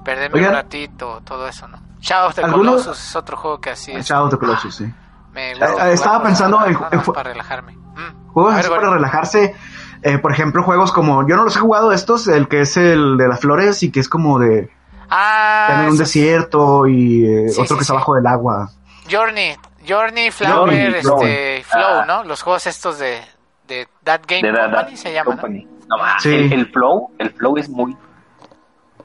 perderme 0.06 0.38
Oigan. 0.40 0.52
un 0.52 0.56
ratito, 0.58 1.22
todo 1.26 1.48
eso, 1.48 1.68
¿no? 1.68 1.80
Shadow 2.00 2.30
of 2.30 2.36
the 2.36 2.44
¿Alguno- 2.44 2.72
Colossus 2.72 3.00
es 3.00 3.16
otro 3.16 3.36
juego 3.36 3.60
que 3.60 3.72
así 3.72 3.92
es. 3.92 4.06
Shadow 4.08 4.26
of 4.28 4.32
the 4.32 4.38
Colossus, 4.38 4.76
sí. 4.76 4.94
Me 5.34 5.52
Eh, 5.52 5.56
gusta 5.56 5.72
jugar 5.72 5.90
estaba 5.90 6.18
por- 6.20 6.28
pensando 6.28 6.66
en- 6.66 6.74
nada 6.74 6.90
en 6.92 7.02
para 7.02 7.30
relajarme. 7.32 7.74
Mm. 7.74 8.28
Juegos 8.32 8.54
ver, 8.54 8.60
así 8.66 8.70
para 8.70 8.90
relajarse. 8.92 9.56
eh, 10.02 10.18
por 10.20 10.32
ejemplo, 10.32 10.64
juegos 10.64 10.92
como. 10.94 11.28
Yo 11.28 11.36
no 11.36 11.44
los 11.44 11.56
he 11.56 11.60
jugado 11.60 11.92
estos, 11.92 12.28
el 12.28 12.48
que 12.48 12.62
es 12.62 12.78
el 12.78 13.18
de 13.18 13.28
las 13.28 13.40
flores 13.42 13.84
y 13.84 13.92
que 13.92 14.00
es 14.00 14.08
como 14.08 14.40
de. 14.40 14.72
Ah, 15.10 15.82
en 15.84 15.90
un 15.90 15.98
desierto 15.98 16.86
y 16.88 17.26
eh, 17.26 17.50
Sí, 17.50 17.60
otro 17.62 17.66
sí, 17.66 17.76
que 17.76 17.82
está 17.82 17.86
sí. 17.86 17.92
abajo 17.94 18.16
del 18.16 18.28
agua. 18.28 18.70
Journey, 19.12 19.58
Journey, 19.90 20.32
Flower, 20.32 20.56
Journey, 20.56 20.96
este. 21.00 21.64
Flow, 21.64 21.84
Ah. 22.02 22.06
¿no? 22.08 22.24
Los 22.24 22.42
juegos 22.42 22.68
estos 22.68 23.00
de, 23.00 23.22
de 23.68 23.88
That 24.04 24.22
Game 24.28 24.42
De 24.44 24.58
Company 24.58 24.72
That 24.76 24.96
se 24.96 25.14
llaman, 25.14 25.38
Company. 25.38 25.68
No, 25.88 25.98
más, 25.98 26.22
Sí. 26.22 26.34
el, 26.36 26.54
el 26.54 26.66
flow, 26.68 27.12
el 27.18 27.32
flow 27.32 27.58
es 27.58 27.68
muy 27.70 27.98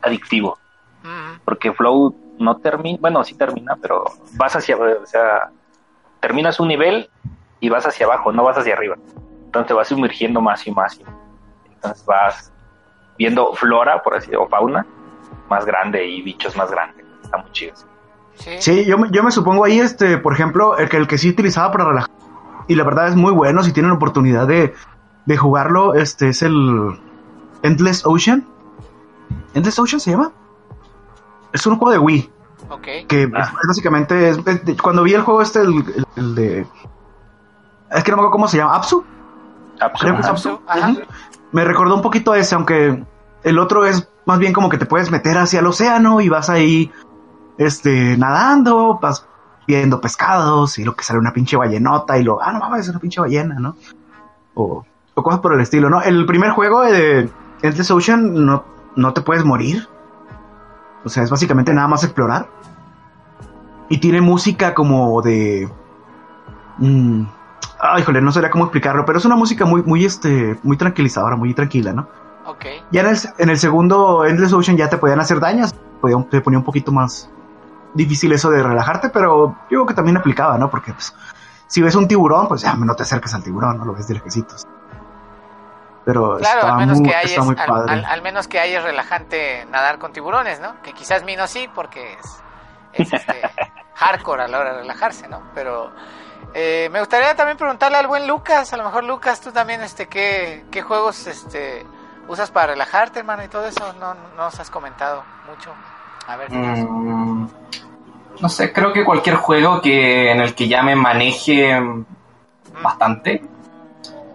adictivo. 0.02 0.58
Mm, 1.02 1.38
Porque 1.44 1.72
flow 1.72 2.14
no 2.38 2.56
termina, 2.58 2.98
bueno, 3.00 3.24
sí 3.24 3.34
termina, 3.36 3.76
pero 3.80 4.04
vas 4.34 4.54
hacia, 4.56 4.76
o 4.76 5.06
sea, 5.06 5.50
terminas 6.20 6.58
un 6.60 6.68
nivel 6.68 7.08
y 7.60 7.68
vas 7.68 7.86
hacia 7.86 8.06
abajo, 8.06 8.32
no 8.32 8.42
vas 8.44 8.58
hacia 8.58 8.74
arriba. 8.74 8.96
Entonces 9.44 9.68
te 9.68 9.74
vas 9.74 9.88
sumergiendo 9.88 10.40
más 10.40 10.66
y 10.66 10.70
más. 10.72 10.98
y- 10.98 11.04
entonces 11.72 12.04
vas 12.06 12.52
viendo 13.18 13.52
flora, 13.54 14.02
por 14.02 14.14
así 14.14 14.26
decirlo, 14.26 14.44
o 14.44 14.48
fauna 14.48 14.86
más 15.48 15.64
grande 15.66 16.04
y 16.06 16.22
bichos 16.22 16.56
más 16.56 16.70
grandes. 16.70 17.04
Está 17.22 17.36
muy 17.38 17.52
chido. 17.52 17.74
Sí. 18.36 18.50
Sí, 18.60 18.84
yo, 18.84 18.98
me- 18.98 19.10
yo 19.10 19.22
me 19.22 19.30
supongo 19.30 19.64
ahí, 19.64 19.78
este, 19.80 20.18
por 20.18 20.32
ejemplo, 20.32 20.76
el 20.78 20.88
que, 20.88 20.96
el 20.96 21.06
que 21.06 21.18
sí 21.18 21.30
utilizaba 21.30 21.70
para 21.72 21.84
relajar. 21.84 22.10
Y 22.68 22.74
la 22.76 22.84
verdad 22.84 23.08
es 23.08 23.16
muy 23.16 23.32
bueno 23.32 23.62
si 23.62 23.72
tienen 23.72 23.92
oportunidad 23.92 24.46
de, 24.46 24.74
de 25.26 25.36
jugarlo. 25.36 25.94
Este 25.94 26.28
es 26.28 26.42
el 26.42 26.98
Endless 27.62 28.04
Ocean. 28.06 28.46
¿Endless 29.54 29.78
Ocean 29.78 30.00
se 30.00 30.10
llama? 30.12 30.32
Es 31.52 31.66
un 31.66 31.76
juego 31.76 31.92
de 31.92 31.98
Wii. 31.98 32.30
Ok. 32.70 32.86
Que 33.08 33.30
Ah. 33.34 33.40
es- 33.42 33.52
básicamente 33.68 34.30
es, 34.30 34.38
cuando 34.82 35.02
vi 35.02 35.14
el 35.14 35.22
juego 35.22 35.42
este, 35.42 35.60
el, 35.60 35.74
el- 35.74 36.06
el 36.16 36.34
de. 36.34 36.66
Es 37.90 38.02
que 38.02 38.10
no 38.10 38.16
me 38.16 38.20
acuerdo 38.22 38.30
cómo 38.30 38.48
se 38.48 38.56
llama. 38.56 38.74
¿Apsu? 38.74 39.04
Creo 40.00 40.14
que 40.14 40.20
es 40.22 40.26
Apsu, 40.26 40.48
Apsu. 40.48 40.60
ajá. 40.66 40.90
Ujú. 40.90 41.00
Me 41.52 41.64
recordó 41.64 41.94
un 41.94 42.02
poquito 42.02 42.32
a 42.32 42.38
ese, 42.38 42.54
aunque 42.54 43.04
el 43.42 43.58
otro 43.58 43.84
es 43.84 44.08
más 44.24 44.38
bien 44.38 44.52
como 44.52 44.68
que 44.70 44.78
te 44.78 44.86
puedes 44.86 45.10
meter 45.10 45.36
hacia 45.36 45.60
el 45.60 45.66
océano 45.66 46.20
y 46.20 46.28
vas 46.28 46.48
ahí 46.48 46.90
este, 47.58 48.16
nadando, 48.16 48.98
vas 49.00 49.26
viendo 49.66 50.00
pescados 50.00 50.78
y 50.78 50.84
lo 50.84 50.94
que 50.94 51.04
sale 51.04 51.18
una 51.18 51.32
pinche 51.32 51.56
ballenota 51.56 52.18
y 52.18 52.24
lo, 52.24 52.42
ah, 52.42 52.52
no 52.52 52.60
mames, 52.60 52.82
es 52.82 52.88
una 52.90 52.98
pinche 52.98 53.20
ballena, 53.20 53.56
¿no? 53.58 53.76
O, 54.54 54.84
o 55.14 55.22
cosas 55.22 55.40
por 55.40 55.54
el 55.54 55.60
estilo, 55.60 55.88
¿no? 55.88 56.02
El 56.02 56.26
primer 56.26 56.50
juego 56.50 56.82
de 56.82 57.30
Endless 57.62 57.90
Ocean 57.90 58.44
no, 58.44 58.64
no 58.96 59.12
te 59.12 59.22
puedes 59.22 59.44
morir. 59.44 59.88
O 61.04 61.08
sea, 61.08 61.22
es 61.22 61.30
básicamente 61.30 61.72
nada 61.72 61.88
más 61.88 62.04
explorar. 62.04 62.48
Y 63.88 63.98
tiene 63.98 64.20
música 64.20 64.74
como 64.74 65.20
de... 65.22 65.68
mm, 66.78 67.22
ah, 67.80 68.00
híjole, 68.00 68.20
no 68.20 68.32
sabría 68.32 68.50
cómo 68.50 68.64
explicarlo, 68.64 69.04
pero 69.04 69.18
es 69.18 69.24
una 69.24 69.36
música 69.36 69.66
muy, 69.66 69.82
muy, 69.82 70.04
este, 70.04 70.58
muy 70.62 70.76
tranquilizadora, 70.76 71.36
muy 71.36 71.52
tranquila, 71.54 71.92
¿no? 71.92 72.08
Ok. 72.46 72.64
Ya 72.90 73.02
en 73.02 73.08
el, 73.08 73.18
en 73.38 73.48
el 73.50 73.58
segundo 73.58 74.24
Endless 74.24 74.52
Ocean 74.52 74.76
ya 74.76 74.88
te 74.88 74.96
podían 74.96 75.20
hacer 75.20 75.40
daños, 75.40 75.74
te 76.30 76.40
ponía 76.40 76.58
un 76.58 76.64
poquito 76.64 76.92
más 76.92 77.30
difícil 77.94 78.32
eso 78.32 78.50
de 78.50 78.62
relajarte, 78.62 79.08
pero 79.10 79.48
yo 79.70 79.78
creo 79.78 79.86
que 79.86 79.94
también 79.94 80.16
aplicaba, 80.16 80.58
¿no? 80.58 80.68
Porque 80.70 80.92
pues, 80.92 81.14
si 81.66 81.80
ves 81.82 81.94
un 81.94 82.06
tiburón, 82.08 82.48
pues 82.48 82.60
ya 82.62 82.74
no 82.74 82.94
te 82.94 83.02
acerques 83.04 83.32
al 83.34 83.42
tiburón, 83.42 83.78
no 83.78 83.84
lo 83.84 83.94
ves 83.94 84.06
de 84.08 84.14
lejecitos. 84.14 84.66
Pero 86.04 86.36
Claro, 86.36 86.60
está, 86.60 86.72
al 86.72 86.76
menos, 86.78 87.00
muy, 87.00 87.08
que 87.08 87.14
hay 87.16 87.24
está 87.26 87.40
es, 87.40 87.46
muy 87.46 87.56
al, 87.58 87.66
padre. 87.66 87.92
al- 87.92 88.04
al 88.04 88.22
menos 88.22 88.46
que 88.46 88.60
hay 88.60 88.74
es 88.74 88.82
relajante 88.82 89.66
nadar 89.70 89.98
con 89.98 90.12
tiburones, 90.12 90.60
¿no? 90.60 90.80
Que 90.82 90.92
quizás 90.92 91.24
Mino 91.24 91.46
sí, 91.46 91.68
porque 91.74 92.12
es, 92.14 92.42
es, 92.92 93.12
este, 93.12 93.40
hardcore 93.94 94.42
a 94.44 94.48
la 94.48 94.58
hora 94.58 94.72
de 94.74 94.80
relajarse, 94.80 95.28
¿no? 95.28 95.40
Pero 95.54 95.90
eh, 96.52 96.90
me 96.92 96.98
gustaría 97.00 97.34
también 97.34 97.56
preguntarle 97.56 97.96
al 97.96 98.06
buen 98.06 98.26
Lucas, 98.28 98.70
a 98.74 98.76
lo 98.76 98.84
mejor 98.84 99.04
Lucas, 99.04 99.40
tú 99.40 99.50
también, 99.50 99.80
este, 99.82 100.06
¿qué, 100.06 100.66
qué 100.70 100.82
juegos 100.82 101.26
este, 101.26 101.86
usas 102.28 102.50
para 102.50 102.68
relajarte, 102.72 103.20
hermano? 103.20 103.42
Y 103.42 103.48
todo 103.48 103.64
eso 103.66 103.94
no, 103.94 104.12
no 104.12 104.20
nos 104.36 104.60
has 104.60 104.68
comentado 104.70 105.22
mucho. 105.48 105.72
A 106.28 106.36
ver. 106.36 106.50
Mm, 106.52 107.48
no 108.44 108.50
sé, 108.50 108.74
creo 108.74 108.92
que 108.92 109.06
cualquier 109.06 109.36
juego 109.36 109.80
que 109.80 110.30
en 110.30 110.38
el 110.40 110.54
que 110.54 110.68
ya 110.68 110.82
me 110.82 110.94
maneje 110.94 111.80
bastante. 112.82 113.42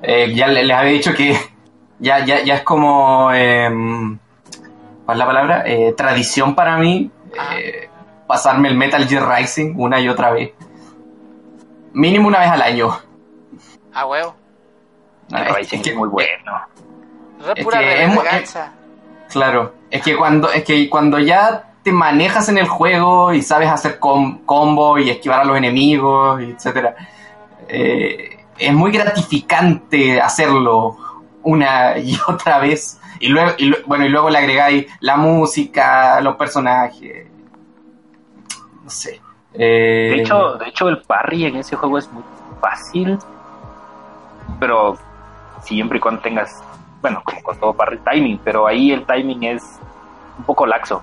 Eh, 0.02 0.34
ya 0.34 0.48
le- 0.48 0.64
les 0.64 0.76
había 0.76 0.94
dicho 0.94 1.14
que 1.14 1.38
ya, 2.00 2.26
ya, 2.26 2.42
ya 2.44 2.56
es 2.56 2.64
como, 2.64 3.32
em, 3.32 4.18
¿cuál 5.06 5.16
es 5.16 5.20
la 5.20 5.26
palabra? 5.28 5.64
Eh, 5.68 5.94
tradición 5.96 6.56
para 6.56 6.78
mí 6.78 7.12
eh, 7.54 7.88
pasarme 8.26 8.70
el 8.70 8.76
Metal 8.76 9.08
Gear 9.08 9.30
Rising 9.30 9.76
una 9.78 10.00
y 10.00 10.10
otra 10.10 10.32
vez. 10.32 10.54
Mínimo 11.94 12.28
una 12.30 12.40
vez 12.40 12.50
al 12.50 12.64
año. 12.64 12.90
a 13.94 14.06
huevo. 14.08 14.34
Ah, 15.32 15.42
El 15.44 15.48
es- 15.50 15.56
Rising 15.56 15.78
es 15.78 15.84
que- 15.84 15.90
es 15.92 15.96
muy 15.96 16.10
bueno. 16.10 16.62
Es 17.56 17.64
pura 17.64 17.78
que 17.80 18.04
es. 18.06 18.60
Claro, 19.30 19.74
es 19.92 20.02
que 20.02 20.16
cuando 20.18 20.52
es 20.52 20.64
que 20.64 20.90
cuando 20.90 21.20
ya 21.20 21.69
manejas 21.92 22.50
en 22.50 22.58
el 22.58 22.68
juego 22.68 23.34
y 23.34 23.42
sabes 23.42 23.70
hacer 23.70 24.00
com- 24.00 24.40
combo 24.46 24.98
y 24.98 25.10
esquivar 25.10 25.42
a 25.42 25.44
los 25.46 25.58
enemigos, 25.58 26.42
etcétera, 26.42 26.96
eh, 27.68 28.46
es 28.58 28.74
muy 28.74 28.92
gratificante 28.92 30.20
hacerlo 30.22 30.98
una 31.44 31.98
y 32.00 32.18
otra 32.28 32.60
vez. 32.60 33.00
Y 33.22 33.28
luego, 33.28 33.52
y 33.58 33.74
bueno, 33.86 34.06
y 34.06 34.10
luego 34.10 34.30
le 34.30 34.38
agregáis 34.38 34.88
la 35.02 35.18
música, 35.18 36.22
los 36.22 36.36
personajes, 36.38 37.28
no 38.84 38.90
sé. 38.90 39.22
Eh, 39.54 40.14
De 40.16 40.22
hecho, 40.22 40.54
de 40.58 40.68
hecho, 40.70 40.88
el 40.90 41.02
parry 41.02 41.46
en 41.46 41.58
ese 41.58 41.76
juego 41.76 41.98
es 41.98 42.10
muy 42.12 42.24
fácil, 42.62 43.18
pero 44.60 44.98
siempre 45.64 45.98
y 45.98 46.02
cuando 46.02 46.22
tengas, 46.22 46.64
bueno, 47.02 47.22
como 47.26 47.42
con 47.44 47.60
todo 47.60 47.74
parry, 47.74 48.00
timing, 48.10 48.40
pero 48.44 48.68
ahí 48.68 48.92
el 48.92 49.06
timing 49.06 49.44
es 49.44 49.64
un 50.38 50.46
poco 50.46 50.66
laxo. 50.66 51.02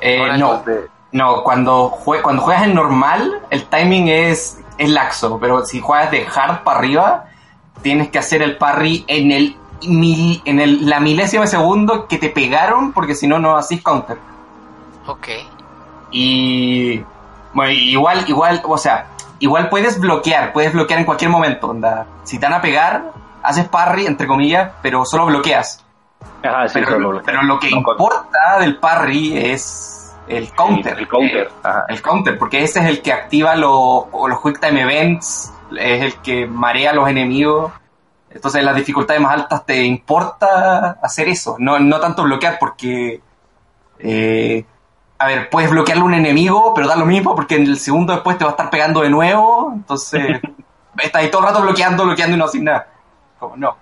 Eh, 0.00 0.18
no, 0.38 0.58
de- 0.62 0.88
No, 1.12 1.42
cuando, 1.44 1.90
jue- 1.90 2.22
cuando 2.22 2.42
juegas 2.42 2.64
en 2.64 2.74
normal, 2.74 3.40
el 3.50 3.64
timing 3.66 4.08
es, 4.08 4.58
es 4.78 4.90
laxo, 4.90 5.38
pero 5.40 5.64
si 5.64 5.80
juegas 5.80 6.10
de 6.10 6.26
hard 6.26 6.62
para 6.64 6.78
arriba, 6.78 7.24
tienes 7.82 8.08
que 8.10 8.18
hacer 8.18 8.42
el 8.42 8.56
parry 8.56 9.04
en 9.06 9.30
el, 9.30 9.56
mil- 9.86 10.42
en 10.44 10.58
el 10.60 10.88
la 10.88 10.98
milésima 11.00 11.42
de 11.42 11.48
segundo 11.48 12.06
que 12.08 12.18
te 12.18 12.30
pegaron, 12.30 12.92
porque 12.92 13.14
si 13.14 13.26
no, 13.28 13.38
no 13.38 13.56
haces 13.56 13.80
counter. 13.82 14.18
Ok. 15.06 15.28
Y 16.10 17.02
bueno, 17.52 17.72
igual, 17.72 18.24
igual, 18.28 18.62
o 18.64 18.78
sea, 18.78 19.06
igual 19.38 19.68
puedes 19.68 19.98
bloquear, 20.00 20.52
puedes 20.52 20.72
bloquear 20.72 21.00
en 21.00 21.06
cualquier 21.06 21.30
momento. 21.30 21.68
Onda. 21.68 22.06
Si 22.24 22.38
te 22.38 22.46
van 22.46 22.54
a 22.54 22.60
pegar, 22.60 23.12
haces 23.42 23.68
parry, 23.68 24.06
entre 24.06 24.26
comillas, 24.26 24.72
pero 24.82 25.04
solo 25.04 25.26
bloqueas. 25.26 25.84
Ajá, 26.42 26.68
sí, 26.68 26.74
pero, 26.74 26.90
solo 26.92 27.12
lo- 27.12 27.22
pero 27.22 27.42
lo 27.42 27.58
que 27.58 27.70
no, 27.70 27.78
importa 27.78 28.58
del 28.60 28.76
parry 28.76 29.36
es 29.38 30.14
el 30.28 30.52
counter. 30.52 30.98
El 30.98 31.08
counter, 31.08 31.50
ajá. 31.62 31.84
El 31.88 32.02
counter, 32.02 32.38
porque 32.38 32.62
ese 32.62 32.80
es 32.80 32.86
el 32.86 33.02
que 33.02 33.12
activa 33.12 33.56
los, 33.56 34.04
los 34.28 34.40
Quick 34.42 34.60
Time 34.60 34.82
Events, 34.82 35.52
es 35.78 36.02
el 36.02 36.14
que 36.20 36.46
marea 36.46 36.90
a 36.90 36.94
los 36.94 37.08
enemigos. 37.08 37.72
Entonces, 38.30 38.58
en 38.60 38.66
las 38.66 38.74
dificultades 38.76 39.22
más 39.22 39.32
altas 39.32 39.64
te 39.64 39.84
importa 39.84 40.98
hacer 41.02 41.28
eso, 41.28 41.56
no, 41.58 41.78
no 41.78 42.00
tanto 42.00 42.24
bloquear, 42.24 42.58
porque. 42.58 43.20
eh, 43.98 44.64
a 45.16 45.26
ver, 45.26 45.48
puedes 45.48 45.70
bloquearle 45.70 46.02
a 46.02 46.06
un 46.06 46.14
enemigo, 46.14 46.74
pero 46.74 46.88
da 46.88 46.96
lo 46.96 47.06
mismo, 47.06 47.34
porque 47.36 47.54
en 47.54 47.62
el 47.62 47.78
segundo 47.78 48.12
después 48.12 48.36
te 48.36 48.44
va 48.44 48.50
a 48.50 48.52
estar 48.52 48.68
pegando 48.68 49.00
de 49.00 49.08
nuevo. 49.10 49.70
Entonces, 49.72 50.40
estás 50.98 51.22
ahí 51.22 51.30
todo 51.30 51.42
el 51.42 51.48
rato 51.48 51.62
bloqueando, 51.62 52.04
bloqueando 52.04 52.34
y 52.36 52.38
no 52.38 52.44
haces 52.46 52.60
nada. 52.60 52.88
Como 53.38 53.56
no. 53.56 53.76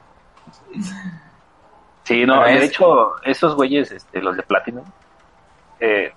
Sí, 2.05 2.27
no, 2.27 2.43
de 2.45 2.57
es- 2.57 2.63
hecho, 2.71 3.15
esos 3.23 3.55
güeyes, 3.55 3.93
este, 3.93 4.21
los 4.21 4.37
de 4.37 4.43
Platinum, 4.43 4.85
eh, 5.81 6.13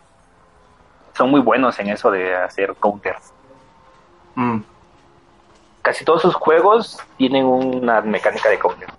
son 1.13 1.29
muy 1.31 1.39
buenos 1.41 1.77
en 1.79 1.89
eso 1.89 2.09
de 2.11 2.35
hacer 2.35 2.75
counters. 2.75 3.33
Mm. 4.35 4.59
Casi 5.81 6.03
todos 6.03 6.21
sus 6.23 6.33
juegos 6.35 6.99
tienen 7.17 7.45
una 7.45 8.01
mecánica 8.01 8.49
de 8.49 8.57
counter. 8.59 8.89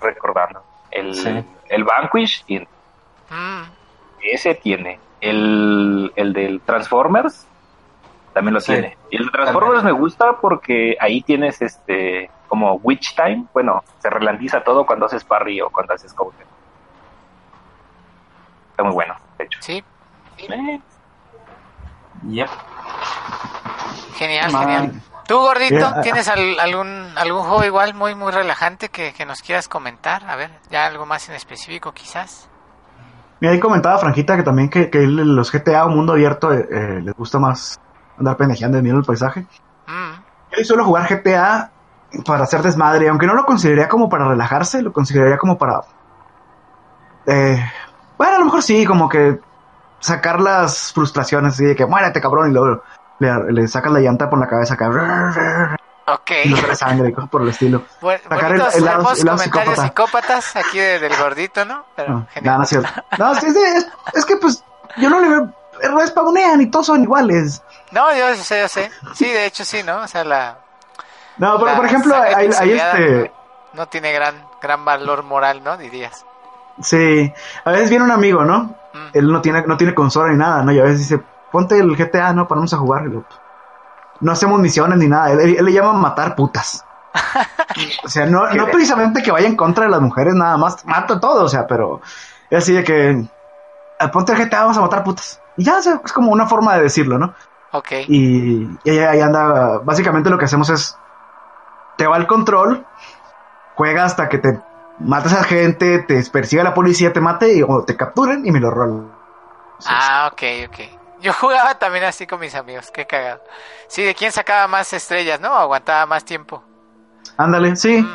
Recordando. 0.00 0.62
El, 0.90 1.14
Sí. 1.14 1.44
el 1.68 1.84
Vanquish 1.84 2.44
tiene. 2.44 2.66
Mm, 3.28 3.62
Ese 4.22 4.54
tiene. 4.54 4.98
El, 5.20 6.12
el 6.16 6.32
del 6.32 6.60
Transformers 6.62 7.46
también 8.34 8.54
lo 8.54 8.60
Sí. 8.60 8.72
tiene. 8.72 8.96
Y 9.10 9.16
el 9.18 9.26
de 9.26 9.30
Transformers 9.32 9.82
me 9.84 9.92
gusta 9.92 10.38
porque 10.40 10.96
ahí 11.00 11.22
tienes 11.22 11.60
este 11.62 12.30
como 12.50 12.74
Witch 12.82 13.14
Time. 13.14 13.46
Bueno, 13.54 13.80
se 14.00 14.10
relandiza 14.10 14.62
todo 14.64 14.84
cuando 14.84 15.06
haces 15.06 15.24
parry 15.24 15.60
o 15.62 15.70
cuando 15.70 15.94
haces 15.94 16.12
counter. 16.12 16.46
Está 18.72 18.82
muy 18.82 18.92
bueno, 18.92 19.14
de 19.38 19.44
hecho. 19.44 19.58
sí, 19.62 19.82
Eh, 20.36 20.80
Yep. 22.24 22.48
genial, 24.16 24.52
Man. 24.52 24.62
genial. 24.62 25.02
¿Tú, 25.28 25.38
gordito, 25.38 25.78
Yeah. 25.78 26.00
tienes 26.02 26.26
al- 26.28 26.58
algún, 26.58 27.12
algún 27.16 27.42
juego 27.42 27.64
igual 27.64 27.94
muy, 27.94 28.14
muy 28.16 28.32
relajante 28.32 28.88
que, 28.88 29.12
que 29.12 29.24
nos 29.24 29.42
quieras 29.42 29.68
comentar? 29.68 30.24
A 30.28 30.34
ver, 30.34 30.50
ya 30.70 30.86
algo 30.86 31.06
más 31.06 31.28
en 31.28 31.36
específico 31.36 31.92
quizás. 31.92 32.48
Mira, 33.40 33.54
ahí 33.54 33.60
comentaba 33.60 33.96
Franquita 33.98 34.36
que 34.36 34.42
también 34.42 34.68
que, 34.68 34.90
que 34.90 34.98
los 35.06 35.52
GTA 35.52 35.86
o 35.86 35.88
mundo 35.88 36.14
abierto 36.14 36.52
eh, 36.52 36.66
eh, 36.70 37.00
les 37.02 37.14
gusta 37.14 37.38
más 37.38 37.78
andar 38.18 38.36
pendejeando 38.36 38.76
en 38.78 38.82
medio 38.82 38.96
del 38.96 39.04
paisaje. 39.04 39.46
Mm, 39.86 40.56
Yo 40.58 40.64
suelo 40.64 40.84
jugar 40.84 41.06
GTA 41.08 41.70
para 42.24 42.44
hacer 42.44 42.62
desmadre, 42.62 43.08
aunque 43.08 43.26
no 43.26 43.34
lo 43.34 43.44
consideraría 43.46 43.88
como 43.88 44.08
para 44.08 44.26
relajarse, 44.28 44.82
lo 44.82 44.92
consideraría 44.92 45.38
como 45.38 45.56
para... 45.58 45.80
eh, 47.26 47.62
bueno, 48.18 48.36
a 48.36 48.38
lo 48.38 48.44
mejor 48.46 48.62
sí, 48.62 48.84
como 48.84 49.08
que 49.08 49.38
sacar 50.00 50.40
las 50.40 50.92
frustraciones, 50.92 51.54
así 51.54 51.64
de 51.64 51.76
que 51.76 51.86
muérete 51.86 52.20
cabrón 52.20 52.50
y 52.50 52.54
luego 52.54 52.82
le, 53.18 53.52
le 53.52 53.68
sacas 53.68 53.92
la 53.92 54.00
llanta 54.00 54.28
por 54.30 54.38
la 54.38 54.46
cabeza 54.48 54.74
acá 54.74 55.76
ok. 56.06 56.30
y 56.44 56.48
no 56.48 56.74
sangre 56.74 57.12
cosas 57.12 57.30
por 57.30 57.42
el 57.42 57.48
estilo. 57.50 57.82
Bu- 58.00 58.20
Sacar 58.22 58.52
el- 58.52 58.60
el 58.74 58.84
lado- 58.84 58.96
hermosos 58.98 59.18
el 59.20 59.26
lado 59.26 59.38
comentarios 59.38 59.74
psicópata. 59.78 59.82
psicópatas 59.82 60.56
aquí 60.56 60.78
de- 60.78 60.98
del 60.98 61.16
gordito, 61.16 61.64
¿no? 61.64 61.84
Pero 61.94 62.08
No, 62.14 62.26
genial. 62.32 62.44
nada, 62.44 62.58
no 62.58 62.62
es 62.64 62.68
cierto. 62.70 62.88
No, 63.18 63.34
sí, 63.36 63.50
sí, 63.52 63.58
es, 63.76 63.88
es 64.14 64.24
que 64.24 64.36
pues 64.36 64.64
yo 64.96 65.08
no 65.10 65.20
le 65.20 65.28
veo... 65.28 65.54
Respawnean 65.82 66.60
y 66.60 66.70
todos 66.70 66.86
son 66.86 67.02
iguales. 67.02 67.62
No, 67.90 68.14
yo 68.14 68.34
sé, 68.34 68.60
yo 68.60 68.68
sé. 68.68 68.90
Sí, 69.14 69.24
de 69.26 69.46
hecho 69.46 69.64
sí, 69.64 69.82
¿no? 69.82 69.98
O 70.02 70.08
sea, 70.08 70.24
la... 70.24 70.58
No, 71.40 71.54
pero 71.58 71.70
la 71.70 71.76
por 71.76 71.86
ejemplo, 71.86 72.14
hay, 72.14 72.50
hay 72.58 72.72
este... 72.72 73.32
No 73.72 73.86
tiene 73.86 74.12
gran, 74.12 74.34
gran 74.60 74.84
valor 74.84 75.22
moral, 75.22 75.62
¿no? 75.64 75.76
Dirías. 75.76 76.24
Sí, 76.82 77.32
a 77.64 77.70
veces 77.70 77.88
viene 77.90 78.04
un 78.04 78.10
amigo, 78.10 78.44
¿no? 78.44 78.74
Mm. 78.92 79.08
Él 79.14 79.32
no 79.32 79.40
tiene, 79.40 79.62
no 79.66 79.76
tiene 79.76 79.94
consola 79.94 80.30
ni 80.30 80.38
nada, 80.38 80.62
¿no? 80.62 80.72
Y 80.72 80.78
a 80.78 80.82
veces 80.82 80.98
dice, 81.08 81.22
ponte 81.50 81.78
el 81.78 81.96
GTA, 81.96 82.32
¿no? 82.32 82.46
Para 82.46 82.58
vamos 82.58 82.74
a 82.74 82.78
jugar. 82.78 83.04
No 84.20 84.32
hacemos 84.32 84.60
misiones 84.60 84.98
ni 84.98 85.08
nada. 85.08 85.30
Él, 85.32 85.56
él 85.58 85.64
le 85.64 85.72
llama 85.72 85.92
matar 85.94 86.34
putas. 86.34 86.84
o 88.04 88.08
sea, 88.08 88.26
no, 88.26 88.48
no 88.50 88.66
precisamente 88.66 89.22
que 89.22 89.32
vaya 89.32 89.46
en 89.46 89.56
contra 89.56 89.84
de 89.84 89.90
las 89.90 90.00
mujeres 90.00 90.34
nada 90.34 90.56
más, 90.56 90.84
mata 90.84 91.18
todo, 91.18 91.44
o 91.44 91.48
sea, 91.48 91.66
pero 91.66 92.00
es 92.48 92.58
así 92.58 92.72
de 92.72 92.84
que, 92.84 93.24
"Ah, 93.98 94.10
ponte 94.10 94.32
el 94.32 94.38
GTA, 94.38 94.62
vamos 94.62 94.76
a 94.78 94.82
matar 94.82 95.02
putas. 95.02 95.40
Y 95.56 95.64
ya, 95.64 95.78
o 95.78 95.82
sea, 95.82 96.00
es 96.04 96.12
como 96.12 96.30
una 96.32 96.46
forma 96.46 96.76
de 96.76 96.82
decirlo, 96.82 97.18
¿no? 97.18 97.34
Ok. 97.72 97.92
Y, 98.08 98.68
y 98.84 98.98
ahí 98.98 99.20
anda, 99.20 99.78
básicamente 99.78 100.30
lo 100.30 100.38
que 100.38 100.44
hacemos 100.44 100.70
es, 100.70 100.96
te 102.00 102.06
va 102.06 102.16
el 102.16 102.26
control, 102.26 102.86
juega 103.74 104.06
hasta 104.06 104.30
que 104.30 104.38
te 104.38 104.58
mates 105.00 105.34
a 105.34 105.44
gente, 105.44 105.98
te 105.98 106.24
persiga 106.32 106.64
la 106.64 106.72
policía, 106.72 107.12
te 107.12 107.20
mate 107.20 107.54
y, 107.54 107.62
o 107.62 107.84
te 107.84 107.94
capturen 107.94 108.46
y 108.46 108.50
me 108.50 108.58
lo 108.58 108.70
rolan. 108.70 109.12
Ah, 109.84 110.30
ok, 110.32 110.42
ok. 110.68 110.78
Yo 111.20 111.34
jugaba 111.34 111.74
también 111.74 112.04
así 112.04 112.26
con 112.26 112.40
mis 112.40 112.54
amigos, 112.54 112.90
qué 112.90 113.06
cagado. 113.06 113.42
Sí, 113.86 114.02
de 114.02 114.14
quién 114.14 114.32
sacaba 114.32 114.66
más 114.66 114.90
estrellas, 114.94 115.42
¿no? 115.42 115.52
Aguantaba 115.52 116.06
más 116.06 116.24
tiempo. 116.24 116.62
Ándale, 117.36 117.76
sí. 117.76 118.00
Mm, 118.00 118.08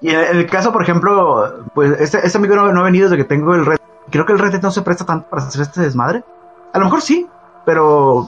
Y 0.00 0.10
en 0.10 0.36
el 0.36 0.50
caso, 0.50 0.72
por 0.72 0.82
ejemplo, 0.82 1.64
pues 1.76 1.92
este, 2.00 2.26
este 2.26 2.38
amigo 2.38 2.56
no, 2.56 2.72
no 2.72 2.80
ha 2.80 2.84
venido 2.84 3.08
desde 3.08 3.22
que 3.22 3.28
tengo 3.28 3.54
el 3.54 3.66
red. 3.66 3.78
Creo 4.10 4.26
que 4.26 4.32
el 4.32 4.40
red 4.40 4.60
no 4.60 4.72
se 4.72 4.82
presta 4.82 5.06
tanto 5.06 5.30
para 5.30 5.44
hacer 5.44 5.62
este 5.62 5.80
desmadre. 5.80 6.24
A 6.72 6.78
lo 6.80 6.86
mejor 6.86 7.02
sí, 7.02 7.28
pero 7.64 8.26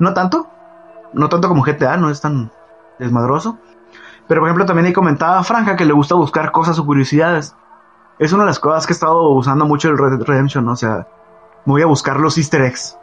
no 0.00 0.12
tanto. 0.12 0.48
No 1.12 1.28
tanto 1.28 1.46
como 1.46 1.62
GTA, 1.62 1.96
no 1.98 2.10
es 2.10 2.20
tan 2.20 2.50
desmadroso. 2.98 3.58
Pero 4.28 4.40
por 4.40 4.48
ejemplo, 4.48 4.66
también 4.66 4.86
ahí 4.86 4.92
comentaba 4.92 5.38
a 5.38 5.44
Franja 5.44 5.76
que 5.76 5.84
le 5.84 5.92
gusta 5.92 6.14
buscar 6.14 6.52
cosas 6.52 6.78
o 6.78 6.86
curiosidades. 6.86 7.54
Es 8.18 8.32
una 8.32 8.44
de 8.44 8.48
las 8.48 8.58
cosas 8.58 8.86
que 8.86 8.92
he 8.92 8.94
estado 8.94 9.30
usando 9.30 9.66
mucho 9.66 9.88
el 9.88 9.98
Red 9.98 10.22
Redemption, 10.22 10.64
¿no? 10.64 10.72
o 10.72 10.76
sea, 10.76 11.06
me 11.64 11.72
voy 11.72 11.82
a 11.82 11.86
buscar 11.86 12.20
los 12.20 12.38
easter 12.38 12.62
eggs. 12.62 12.96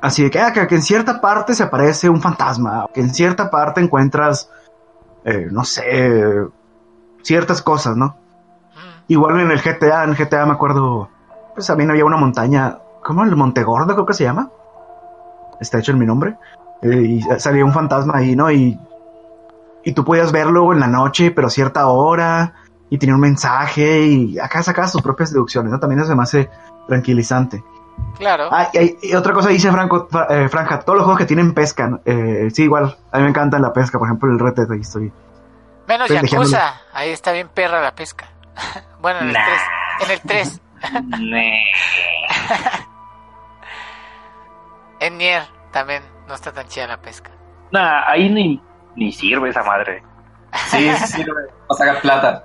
Así 0.00 0.22
de 0.22 0.30
que, 0.30 0.40
ah, 0.40 0.52
que, 0.52 0.74
en 0.74 0.82
cierta 0.82 1.20
parte 1.20 1.54
se 1.54 1.64
aparece 1.64 2.08
un 2.08 2.20
fantasma, 2.20 2.86
que 2.94 3.00
en 3.00 3.12
cierta 3.12 3.50
parte 3.50 3.80
encuentras, 3.80 4.50
eh, 5.24 5.48
no 5.50 5.64
sé, 5.64 6.46
ciertas 7.22 7.62
cosas, 7.62 7.96
¿no? 7.96 8.06
mm. 8.06 9.04
Igual 9.08 9.40
en 9.40 9.50
el 9.50 9.60
GTA, 9.60 10.04
en 10.04 10.10
el 10.10 10.16
GTA 10.16 10.46
me 10.46 10.52
acuerdo, 10.52 11.08
pues 11.54 11.66
también 11.66 11.90
había 11.90 12.04
una 12.04 12.16
montaña, 12.16 12.78
¿cómo? 13.02 13.24
El 13.24 13.34
Monte 13.34 13.64
Gordo 13.64 13.94
creo 13.94 14.06
que 14.06 14.14
se 14.14 14.24
llama. 14.24 14.50
Está 15.60 15.78
hecho 15.78 15.92
en 15.92 15.98
mi 15.98 16.06
nombre. 16.06 16.36
Eh, 16.82 17.02
y 17.02 17.22
salía 17.38 17.64
un 17.64 17.72
fantasma 17.72 18.18
ahí, 18.18 18.36
¿no? 18.36 18.50
Y, 18.50 18.78
y 19.88 19.92
tú 19.94 20.04
podías 20.04 20.32
verlo 20.32 20.72
en 20.72 20.80
la 20.80 20.86
noche, 20.86 21.30
pero 21.30 21.46
a 21.46 21.50
cierta 21.50 21.86
hora, 21.86 22.54
y 22.90 22.98
tenía 22.98 23.14
un 23.14 23.20
mensaje, 23.20 24.02
y 24.06 24.38
acá 24.38 24.62
sacabas 24.62 24.92
tus 24.92 25.02
propias 25.02 25.32
deducciones, 25.32 25.72
¿no? 25.72 25.78
También 25.80 26.00
eso 26.02 26.14
me 26.14 26.22
hace 26.22 26.50
tranquilizante. 26.86 27.62
Claro. 28.18 28.48
Ah, 28.52 28.68
y, 28.72 28.78
hay- 28.78 28.98
y 29.02 29.14
otra 29.14 29.32
cosa 29.32 29.48
dice 29.48 29.70
Franco, 29.72 30.06
Fra- 30.10 30.26
eh, 30.30 30.48
Franja, 30.48 30.80
todos 30.80 30.96
los 30.98 31.04
juegos 31.04 31.18
que 31.20 31.26
tienen 31.26 31.52
pesca, 31.54 31.88
¿no? 31.88 32.00
eh, 32.04 32.48
sí, 32.52 32.64
igual, 32.64 32.96
a 33.12 33.16
mí 33.18 33.22
me 33.24 33.30
encanta 33.30 33.58
la 33.58 33.72
pesca, 33.72 33.98
por 33.98 34.06
ejemplo, 34.08 34.30
el 34.30 34.38
Red 34.38 34.54
Dead, 34.54 34.70
ahí 34.70 34.80
estoy. 34.80 35.12
Menos. 35.86 36.08
Yakuza. 36.08 36.74
Ahí 36.92 37.10
está 37.10 37.32
bien 37.32 37.48
perra 37.48 37.80
la 37.80 37.94
pesca. 37.94 38.26
bueno, 39.00 39.20
en 39.20 39.28
el 39.28 39.32
Nah. 39.32 39.44
3. 39.98 40.04
En 40.04 40.10
el 40.10 40.20
3. 40.20 40.60
nee. 41.20 41.64
En 45.00 45.16
Nier 45.16 45.42
también 45.72 46.02
no 46.26 46.34
está 46.34 46.52
tan 46.52 46.66
chida 46.66 46.86
la 46.86 47.00
pesca. 47.00 47.30
Nah, 47.70 48.02
ahí 48.08 48.28
ni, 48.30 48.60
ni 48.98 49.12
sirve 49.12 49.50
esa 49.50 49.62
madre. 49.62 50.02
Sí, 50.70 50.90
sí, 50.96 51.06
sí. 51.06 51.24
a 51.68 51.74
sacar 51.74 52.00
plata. 52.00 52.44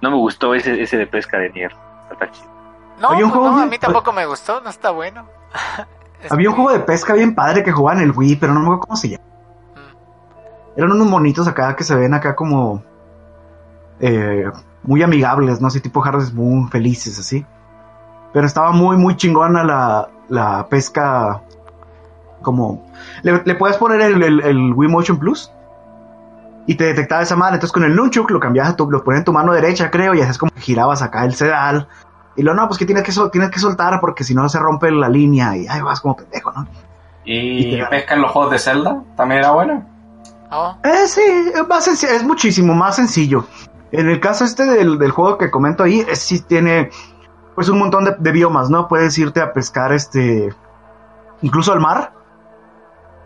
No 0.00 0.10
me 0.10 0.16
gustó 0.16 0.54
ese, 0.54 0.82
ese 0.82 0.96
de 0.96 1.06
pesca 1.06 1.38
de 1.38 1.50
Nier. 1.50 1.72
Está 2.02 2.16
tan 2.16 2.32
chido. 2.32 2.50
No, 3.00 3.10
Había 3.10 3.24
un 3.24 3.30
pues 3.30 3.40
juego 3.40 3.56
no, 3.56 3.62
a 3.62 3.66
mí 3.66 3.78
tampoco 3.78 4.12
me 4.12 4.26
gustó, 4.26 4.60
no 4.60 4.70
está 4.70 4.90
bueno. 4.90 5.26
Había 6.30 6.50
un 6.50 6.54
juego 6.54 6.72
de 6.72 6.80
pesca 6.80 7.14
bien 7.14 7.34
padre 7.34 7.62
que 7.62 7.72
jugaba 7.72 7.98
en 7.98 8.04
el 8.04 8.12
Wii, 8.16 8.36
pero 8.36 8.52
no 8.52 8.60
me 8.60 8.66
acuerdo 8.66 8.80
cómo 8.82 8.96
se 8.96 9.10
llama. 9.10 9.24
Mm. 9.74 10.78
Eran 10.78 10.92
unos 10.92 11.08
monitos 11.08 11.48
acá 11.48 11.76
que 11.76 11.84
se 11.84 11.94
ven 11.94 12.12
acá 12.12 12.34
como 12.36 12.82
eh, 14.00 14.50
muy 14.82 15.02
amigables, 15.02 15.60
¿no? 15.60 15.68
Así 15.68 15.80
tipo 15.80 16.04
Harvest 16.04 16.34
Moon, 16.34 16.68
felices, 16.70 17.18
así. 17.18 17.46
Pero 18.32 18.46
estaba 18.46 18.72
muy, 18.72 18.96
muy 18.96 19.16
chingona 19.16 19.64
la, 19.64 20.08
la 20.28 20.66
pesca. 20.68 21.42
Como. 22.42 22.82
Le, 23.22 23.42
le 23.44 23.54
puedes 23.54 23.76
poner 23.76 24.00
el, 24.00 24.22
el, 24.22 24.40
el 24.40 24.72
Wii 24.74 24.88
Motion 24.88 25.18
Plus 25.18 25.50
y 26.66 26.74
te 26.74 26.84
detectaba 26.84 27.22
esa 27.22 27.36
madre. 27.36 27.54
Entonces 27.56 27.72
con 27.72 27.84
el 27.84 27.94
Nunchuk 27.94 28.30
lo 28.30 28.40
cambiabas, 28.40 28.72
a 28.72 28.76
tu, 28.76 28.90
lo 28.90 29.02
ponías 29.04 29.20
en 29.20 29.24
tu 29.24 29.32
mano 29.32 29.52
derecha, 29.52 29.90
creo, 29.90 30.14
y 30.14 30.20
haces 30.20 30.38
como 30.38 30.52
que 30.52 30.60
girabas 30.60 31.02
acá 31.02 31.24
el 31.24 31.34
sedal. 31.34 31.88
Y 32.36 32.42
lo 32.42 32.54
no, 32.54 32.66
pues 32.68 32.78
que 32.78 32.86
tienes 32.86 33.02
que, 33.04 33.12
sol- 33.12 33.30
tienes 33.30 33.50
que 33.50 33.58
soltar 33.58 34.00
porque 34.00 34.24
si 34.24 34.34
no 34.34 34.48
se 34.48 34.58
rompe 34.58 34.90
la 34.90 35.08
línea 35.08 35.56
y 35.56 35.66
ahí 35.66 35.80
vas 35.82 36.00
como 36.00 36.16
pendejo, 36.16 36.52
¿no? 36.52 36.66
¿Y 37.24 37.74
Y 37.74 37.78
te- 37.80 37.86
pesca 37.86 38.14
en 38.14 38.22
los 38.22 38.30
juegos 38.30 38.52
de 38.52 38.58
Zelda? 38.58 39.02
¿También 39.16 39.40
era 39.40 39.50
bueno? 39.50 39.84
Oh, 40.50 40.74
Eh, 40.82 41.06
sí, 41.06 41.20
es, 41.54 41.68
más 41.68 41.86
es 41.86 42.22
muchísimo 42.24 42.72
más 42.74 42.96
sencillo. 42.96 43.44
En 43.92 44.08
el 44.08 44.20
caso 44.20 44.44
este 44.44 44.64
del, 44.64 44.98
del 44.98 45.10
juego 45.10 45.36
que 45.36 45.50
comento 45.50 45.82
ahí, 45.82 46.04
es, 46.08 46.20
sí 46.20 46.40
tiene 46.40 46.90
pues 47.54 47.68
un 47.68 47.78
montón 47.78 48.04
de, 48.04 48.14
de 48.18 48.32
biomas, 48.32 48.70
¿no? 48.70 48.86
Puedes 48.88 49.18
irte 49.18 49.40
a 49.42 49.52
pescar 49.52 49.92
este, 49.92 50.54
incluso 51.42 51.72
al 51.72 51.80
mar, 51.80 52.12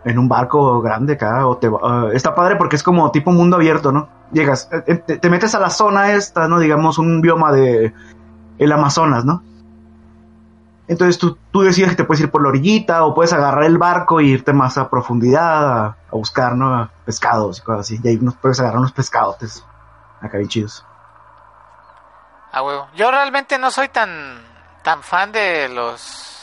en 0.05 0.19
un 0.19 0.29
barco 0.29 0.81
grande 0.81 1.13
acá, 1.13 1.47
o 1.47 1.57
te, 1.57 1.69
ah, 1.83 2.09
está 2.13 2.35
padre 2.35 2.55
porque 2.55 2.75
es 2.75 2.83
como 2.83 3.11
tipo 3.11 3.31
mundo 3.31 3.57
abierto, 3.57 3.91
¿no? 3.91 4.07
Llegas, 4.31 4.69
eh, 4.71 4.83
eh, 4.87 4.95
te, 4.95 5.17
te 5.17 5.29
metes 5.29 5.55
a 5.55 5.59
la 5.59 5.69
zona 5.69 6.13
esta, 6.13 6.47
¿no? 6.47 6.59
Digamos 6.59 6.97
un 6.99 7.21
bioma 7.21 7.51
de 7.51 7.93
el 8.59 8.71
Amazonas, 8.71 9.25
¿no? 9.25 9.41
Entonces 10.87 11.17
tú, 11.17 11.37
tú 11.51 11.61
decides 11.61 11.89
que 11.89 11.95
te 11.95 12.03
puedes 12.03 12.21
ir 12.21 12.29
por 12.29 12.43
la 12.43 12.49
orillita 12.49 13.05
o 13.05 13.15
puedes 13.15 13.33
agarrar 13.33 13.63
el 13.63 13.79
barco 13.79 14.19
e 14.19 14.25
irte 14.25 14.53
más 14.53 14.77
a 14.77 14.89
profundidad 14.89 15.85
a, 15.85 15.97
buscar, 16.11 16.55
¿no? 16.55 16.89
Pescados 17.05 17.57
y 17.57 17.61
cosas 17.61 17.81
así. 17.81 17.99
Y 18.03 18.07
ahí 18.07 18.17
puedes 18.39 18.59
agarrar 18.59 18.79
unos 18.79 18.91
pescadotes 18.91 19.65
acá 20.21 20.37
bien 20.37 20.49
chidos. 20.49 20.85
huevo. 22.53 22.87
Yo 22.95 23.09
realmente 23.09 23.57
no 23.57 23.71
soy 23.71 23.89
tan 23.89 24.39
tan 24.83 25.01
fan 25.01 25.31
de 25.31 25.67
los 25.69 26.34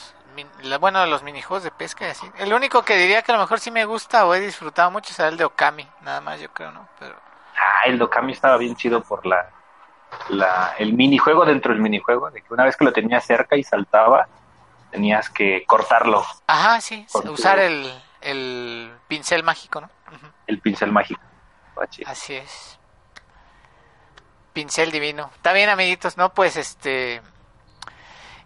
bueno, 0.80 1.00
de 1.00 1.06
los 1.06 1.22
minijuegos 1.22 1.64
de 1.64 1.70
pesca 1.70 2.06
y 2.06 2.10
así. 2.10 2.30
El 2.38 2.52
único 2.52 2.84
que 2.84 2.96
diría 2.96 3.22
que 3.22 3.32
a 3.32 3.36
lo 3.36 3.40
mejor 3.40 3.60
sí 3.60 3.70
me 3.70 3.84
gusta 3.84 4.24
o 4.26 4.34
he 4.34 4.40
disfrutado 4.40 4.90
mucho 4.90 5.12
será 5.12 5.28
el 5.28 5.36
de 5.36 5.44
Okami, 5.44 5.88
nada 6.02 6.20
más 6.20 6.40
yo 6.40 6.50
creo, 6.52 6.70
¿no? 6.72 6.88
Pero 6.98 7.14
Ah, 7.56 7.82
el 7.86 7.98
Dokami 7.98 8.32
estaba 8.32 8.56
bien 8.56 8.74
chido 8.76 9.02
por 9.02 9.24
la 9.26 9.50
la, 10.28 10.74
el 10.78 10.92
minijuego 10.92 11.44
dentro 11.44 11.72
del 11.72 11.80
minijuego, 11.82 12.30
de 12.30 12.42
que 12.42 12.52
una 12.52 12.64
vez 12.64 12.76
que 12.76 12.84
lo 12.84 12.92
tenías 12.92 13.24
cerca 13.24 13.56
y 13.56 13.64
saltaba, 13.64 14.28
tenías 14.90 15.30
que 15.30 15.64
cortarlo, 15.66 16.24
Ajá, 16.46 16.80
sí, 16.82 17.06
usar 17.30 17.58
el, 17.58 17.90
el 18.20 18.92
pincel 19.08 19.42
mágico, 19.42 19.80
¿no? 19.80 19.90
El 20.46 20.60
pincel 20.60 20.92
mágico. 20.92 21.20
Chido. 21.88 22.10
Así 22.10 22.34
es. 22.34 22.78
Pincel 24.52 24.92
divino. 24.92 25.30
Está 25.34 25.52
bien, 25.52 25.70
amiguitos, 25.70 26.16
¿no? 26.16 26.32
Pues 26.32 26.56
este... 26.56 27.22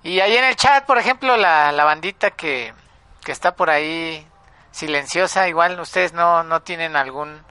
Y 0.06 0.20
ahí 0.20 0.36
en 0.36 0.44
el 0.44 0.54
chat, 0.54 0.86
por 0.86 0.98
ejemplo, 0.98 1.36
la, 1.36 1.72
la 1.72 1.82
bandita 1.82 2.30
que, 2.30 2.72
que 3.24 3.32
está 3.32 3.56
por 3.56 3.70
ahí 3.70 4.24
silenciosa, 4.70 5.48
igual 5.48 5.80
ustedes 5.80 6.12
no, 6.12 6.44
no 6.44 6.62
tienen 6.62 6.94
algún 6.94 7.42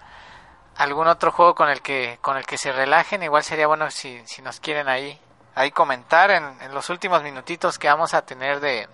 algún 0.77 1.07
otro 1.07 1.33
juego 1.33 1.53
con 1.53 1.67
el 1.67 1.81
que 1.81 2.17
con 2.21 2.37
el 2.37 2.45
que 2.45 2.57
se 2.57 2.71
relajen, 2.71 3.23
igual 3.23 3.43
sería 3.43 3.67
bueno 3.67 3.91
si, 3.91 4.25
si 4.25 4.41
nos 4.41 4.61
quieren 4.61 4.87
ahí 4.87 5.19
ahí 5.53 5.71
comentar 5.71 6.31
en, 6.31 6.45
en 6.61 6.73
los 6.73 6.89
últimos 6.89 7.21
minutitos 7.23 7.77
que 7.77 7.89
vamos 7.89 8.13
a 8.13 8.21
tener 8.21 8.61
de, 8.61 8.87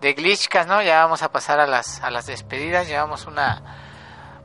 de 0.00 0.12
Glitchcast, 0.14 0.66
¿no? 0.66 0.80
Ya 0.80 1.04
vamos 1.04 1.22
a 1.22 1.30
pasar 1.30 1.60
a 1.60 1.66
las 1.66 2.02
a 2.02 2.10
las 2.10 2.24
despedidas, 2.24 2.88
llevamos 2.88 3.26
una 3.26 3.60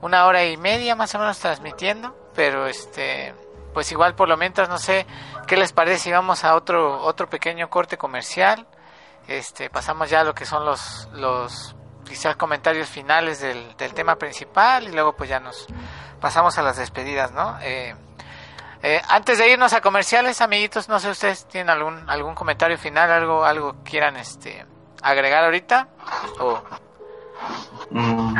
una 0.01 0.25
hora 0.25 0.43
y 0.43 0.57
media 0.57 0.93
más 0.97 1.15
o 1.15 1.19
menos 1.19 1.39
transmitiendo, 1.39 2.13
pero 2.35 2.67
este 2.67 3.33
pues 3.73 3.89
igual 3.93 4.13
por 4.13 4.27
lo 4.27 4.35
menos 4.35 4.67
no 4.67 4.77
sé 4.77 5.05
qué 5.51 5.57
les 5.57 5.73
parece 5.73 5.99
si 5.99 6.11
vamos 6.13 6.45
a 6.45 6.55
otro 6.55 7.01
otro 7.01 7.27
pequeño 7.29 7.69
corte 7.69 7.97
comercial. 7.97 8.65
Este 9.27 9.69
pasamos 9.69 10.09
ya 10.09 10.21
a 10.21 10.23
lo 10.23 10.33
que 10.33 10.45
son 10.45 10.63
los 10.65 11.09
los 11.13 11.75
quizás 12.07 12.37
comentarios 12.37 12.87
finales 12.87 13.41
del, 13.41 13.75
del 13.75 13.93
tema 13.93 14.15
principal 14.15 14.87
y 14.87 14.93
luego 14.93 15.11
pues 15.13 15.29
ya 15.29 15.41
nos 15.41 15.67
pasamos 16.21 16.57
a 16.57 16.61
las 16.61 16.77
despedidas, 16.77 17.33
¿no? 17.33 17.57
Eh, 17.61 17.93
eh, 18.81 19.01
antes 19.09 19.39
de 19.39 19.51
irnos 19.51 19.73
a 19.73 19.81
comerciales, 19.81 20.39
amiguitos, 20.39 20.87
no 20.87 21.01
sé 21.01 21.09
ustedes 21.09 21.45
tienen 21.49 21.69
algún 21.69 22.09
algún 22.09 22.33
comentario 22.33 22.77
final, 22.77 23.11
algo 23.11 23.43
algo 23.43 23.75
quieran 23.83 24.15
este 24.15 24.65
agregar 25.03 25.43
ahorita 25.43 25.89
o 26.39 26.63
Mm, 27.89 28.37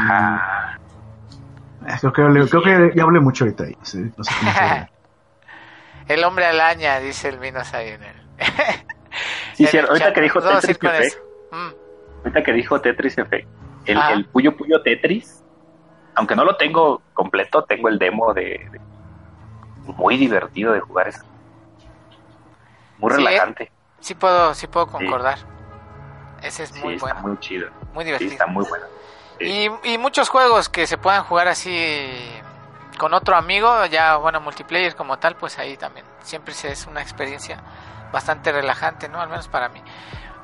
Eh, 1.88 1.98
Creo 2.00 2.14
que, 2.14 2.48
creo 2.50 2.62
que 2.64 2.92
ya 2.96 3.04
hablé 3.04 3.20
mucho 3.20 3.44
ahorita. 3.44 3.66
ahí, 3.66 3.76
sí, 3.82 3.98
no 4.16 4.24
sé 4.24 4.34
cómo 4.40 4.52
se- 4.54 4.88
el 6.14 6.24
hombre 6.24 6.46
alaña, 6.46 7.00
dice 7.00 7.30
el 7.30 7.44
en 7.44 7.56
el 7.56 8.16
Sí, 9.56 9.68
sí, 9.68 9.78
el 9.78 9.86
ahorita 9.88 10.06
chat. 10.08 10.16
que 10.16 10.22
dijo 10.22 10.42
Tetris 10.42 10.78
Effect. 10.82 11.18
Mm. 11.52 11.70
ahorita 12.20 12.44
que 12.44 12.54
dijo 12.54 12.82
Tetris 12.82 13.18
Effect, 13.18 13.48
el, 13.86 14.26
Puyo 14.26 14.56
Puyo 14.56 14.82
Tetris, 14.82 15.44
aunque 16.16 16.36
no 16.36 16.46
lo 16.46 16.56
tengo 16.58 17.02
completo, 17.14 17.64
tengo 17.66 17.90
el 17.90 18.00
demo 18.00 18.34
de, 18.34 18.68
de- 18.72 18.82
muy 19.98 20.18
divertido 20.18 20.74
de 20.74 20.80
jugar 20.80 21.08
eso. 21.10 21.24
Muy 23.00 23.12
Sí, 23.12 23.18
relajante. 23.18 23.72
Sí 24.00 24.16
puedo, 24.16 24.54
sí 24.54 24.68
puedo 24.68 24.88
concordar. 24.88 25.40
Ese 26.42 26.64
es 26.64 26.70
Sí, 26.70 26.80
muy 26.84 26.96
está 26.96 27.06
bueno, 27.14 27.28
muy 27.28 27.40
chido. 27.40 27.70
muy 27.94 28.04
Sí, 28.04 28.06
divertido. 28.06 28.32
está 28.32 28.46
muy 28.48 28.66
bueno. 28.68 28.86
Sí. 29.40 29.70
Y, 29.84 29.94
y 29.94 29.98
muchos 29.98 30.30
juegos 30.30 30.70
que 30.70 30.88
se 30.88 30.98
puedan 30.98 31.24
jugar 31.24 31.48
así 31.48 32.20
con 32.98 33.14
otro 33.14 33.36
amigo, 33.36 33.86
ya 33.86 34.18
bueno, 34.18 34.42
multiplayer 34.42 34.96
como 34.96 35.18
tal, 35.18 35.36
pues 35.36 35.58
ahí 35.58 35.78
también 35.78 36.06
siempre 36.22 36.54
es 36.54 36.86
una 36.86 37.02
experiencia 37.02 37.62
bastante 38.12 38.52
relajante, 38.52 39.10
¿no? 39.10 39.22
Al 39.22 39.30
menos 39.30 39.48
para 39.48 39.70
mí. 39.70 39.82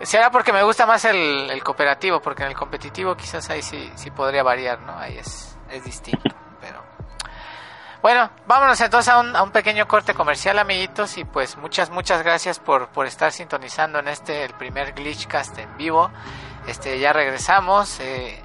Será 0.01 0.29
porque 0.31 0.53
me 0.53 0.63
gusta 0.63 0.85
más 0.85 1.05
el, 1.05 1.49
el 1.49 1.63
cooperativo, 1.63 2.21
porque 2.21 2.43
en 2.43 2.49
el 2.49 2.55
competitivo 2.55 3.15
quizás 3.15 3.49
ahí 3.49 3.61
sí, 3.61 3.91
sí 3.95 4.11
podría 4.11 4.43
variar, 4.43 4.79
¿no? 4.81 4.97
Ahí 4.97 5.17
es, 5.17 5.57
es 5.69 5.83
distinto, 5.83 6.35
pero... 6.61 6.83
Bueno, 8.01 8.29
vámonos 8.45 8.79
entonces 8.79 9.11
a 9.11 9.19
un, 9.19 9.35
a 9.35 9.41
un 9.41 9.51
pequeño 9.51 9.87
corte 9.87 10.13
comercial, 10.13 10.59
amiguitos, 10.59 11.17
y 11.17 11.25
pues 11.25 11.57
muchas, 11.57 11.89
muchas 11.89 12.23
gracias 12.23 12.59
por, 12.59 12.89
por 12.89 13.07
estar 13.07 13.31
sintonizando 13.31 13.99
en 13.99 14.07
este, 14.07 14.45
el 14.45 14.53
primer 14.53 14.93
Glitchcast 14.93 15.57
en 15.57 15.75
vivo. 15.77 16.11
Este, 16.67 16.99
ya 16.99 17.11
regresamos, 17.11 17.99
eh, 17.99 18.39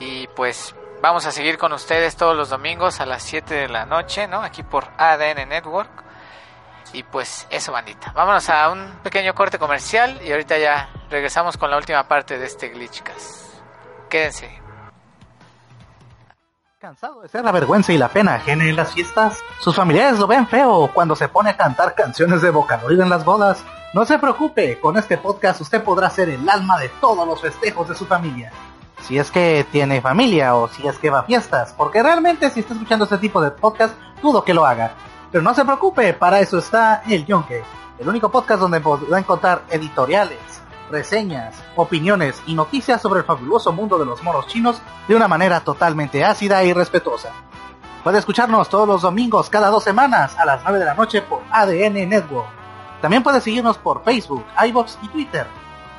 y 0.00 0.26
pues 0.28 0.74
vamos 1.04 1.26
a 1.26 1.32
seguir 1.32 1.58
con 1.58 1.70
ustedes 1.74 2.16
todos 2.16 2.34
los 2.34 2.48
domingos 2.48 2.98
a 2.98 3.04
las 3.04 3.22
7 3.22 3.54
de 3.54 3.68
la 3.68 3.84
noche, 3.84 4.26
¿no? 4.26 4.40
Aquí 4.40 4.62
por 4.62 4.86
ADN 4.96 5.46
Network. 5.46 5.90
Y 6.94 7.02
pues 7.02 7.46
eso, 7.50 7.72
bandita. 7.72 8.10
Vámonos 8.12 8.48
a 8.48 8.70
un 8.70 9.00
pequeño 9.02 9.34
corte 9.34 9.58
comercial 9.58 10.18
y 10.24 10.32
ahorita 10.32 10.56
ya 10.56 10.88
regresamos 11.10 11.58
con 11.58 11.70
la 11.70 11.76
última 11.76 12.08
parte 12.08 12.38
de 12.38 12.46
este 12.46 12.70
Glitchcast. 12.70 13.60
Quédense. 14.08 14.62
Cansado 16.80 17.20
de 17.20 17.28
ser 17.28 17.44
la 17.44 17.52
vergüenza 17.52 17.92
y 17.92 17.98
la 17.98 18.08
pena 18.08 18.36
ajena 18.36 18.64
en 18.64 18.76
las 18.76 18.94
fiestas, 18.94 19.40
sus 19.60 19.76
familiares 19.76 20.18
lo 20.18 20.26
ven 20.26 20.48
feo 20.48 20.90
cuando 20.94 21.14
se 21.16 21.28
pone 21.28 21.50
a 21.50 21.56
cantar 21.58 21.94
canciones 21.94 22.40
de 22.40 22.48
vocaloid 22.48 23.00
en 23.00 23.10
las 23.10 23.26
bodas. 23.26 23.62
No 23.92 24.06
se 24.06 24.18
preocupe, 24.18 24.80
con 24.80 24.96
este 24.96 25.18
podcast 25.18 25.60
usted 25.60 25.84
podrá 25.84 26.08
ser 26.08 26.30
el 26.30 26.48
alma 26.48 26.78
de 26.78 26.88
todos 26.88 27.28
los 27.28 27.42
festejos 27.42 27.90
de 27.90 27.94
su 27.94 28.06
familia. 28.06 28.50
Si 29.06 29.18
es 29.18 29.30
que 29.30 29.66
tiene 29.70 30.00
familia 30.00 30.56
o 30.56 30.66
si 30.66 30.86
es 30.88 30.98
que 30.98 31.10
va 31.10 31.20
a 31.20 31.24
fiestas, 31.24 31.74
porque 31.76 32.02
realmente 32.02 32.48
si 32.48 32.60
está 32.60 32.72
escuchando 32.72 33.04
este 33.04 33.18
tipo 33.18 33.42
de 33.42 33.50
podcast, 33.50 33.94
dudo 34.22 34.42
que 34.42 34.54
lo 34.54 34.64
haga. 34.64 34.94
Pero 35.30 35.44
no 35.44 35.54
se 35.54 35.62
preocupe, 35.62 36.14
para 36.14 36.40
eso 36.40 36.56
está 36.56 37.02
El 37.06 37.26
Yonke, 37.26 37.62
el 37.98 38.08
único 38.08 38.30
podcast 38.30 38.60
donde 38.60 38.80
podrá 38.80 39.18
encontrar 39.18 39.64
editoriales, 39.68 40.38
reseñas, 40.90 41.62
opiniones 41.76 42.42
y 42.46 42.54
noticias 42.54 43.02
sobre 43.02 43.20
el 43.20 43.26
fabuloso 43.26 43.74
mundo 43.74 43.98
de 43.98 44.06
los 44.06 44.22
monos 44.22 44.46
chinos 44.46 44.80
de 45.06 45.14
una 45.14 45.28
manera 45.28 45.60
totalmente 45.60 46.24
ácida 46.24 46.64
y 46.64 46.72
respetuosa. 46.72 47.28
Puede 48.02 48.18
escucharnos 48.18 48.70
todos 48.70 48.88
los 48.88 49.02
domingos 49.02 49.50
cada 49.50 49.68
dos 49.68 49.84
semanas 49.84 50.34
a 50.38 50.46
las 50.46 50.62
9 50.62 50.78
de 50.78 50.84
la 50.86 50.94
noche 50.94 51.20
por 51.20 51.42
ADN 51.50 52.08
Network. 52.08 52.48
También 53.02 53.22
puede 53.22 53.42
seguirnos 53.42 53.76
por 53.76 54.02
Facebook, 54.02 54.46
iVoox 54.66 54.96
y 55.02 55.08
Twitter. 55.08 55.46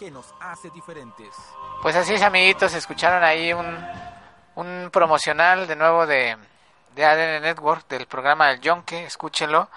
que 0.00 0.10
nos 0.10 0.34
hace 0.40 0.70
diferentes. 0.70 1.28
Pues 1.82 1.94
así 1.94 2.14
es, 2.14 2.22
amiguitos, 2.22 2.72
escucharon 2.72 3.22
ahí 3.22 3.52
un, 3.52 3.86
un 4.54 4.88
promocional 4.90 5.66
de 5.66 5.76
nuevo 5.76 6.06
de, 6.06 6.38
de 6.94 7.04
ADN 7.04 7.42
Network, 7.42 7.86
del 7.86 8.06
programa 8.06 8.48
del 8.48 8.62
Yonke, 8.62 9.04
escúchenlo. 9.04 9.68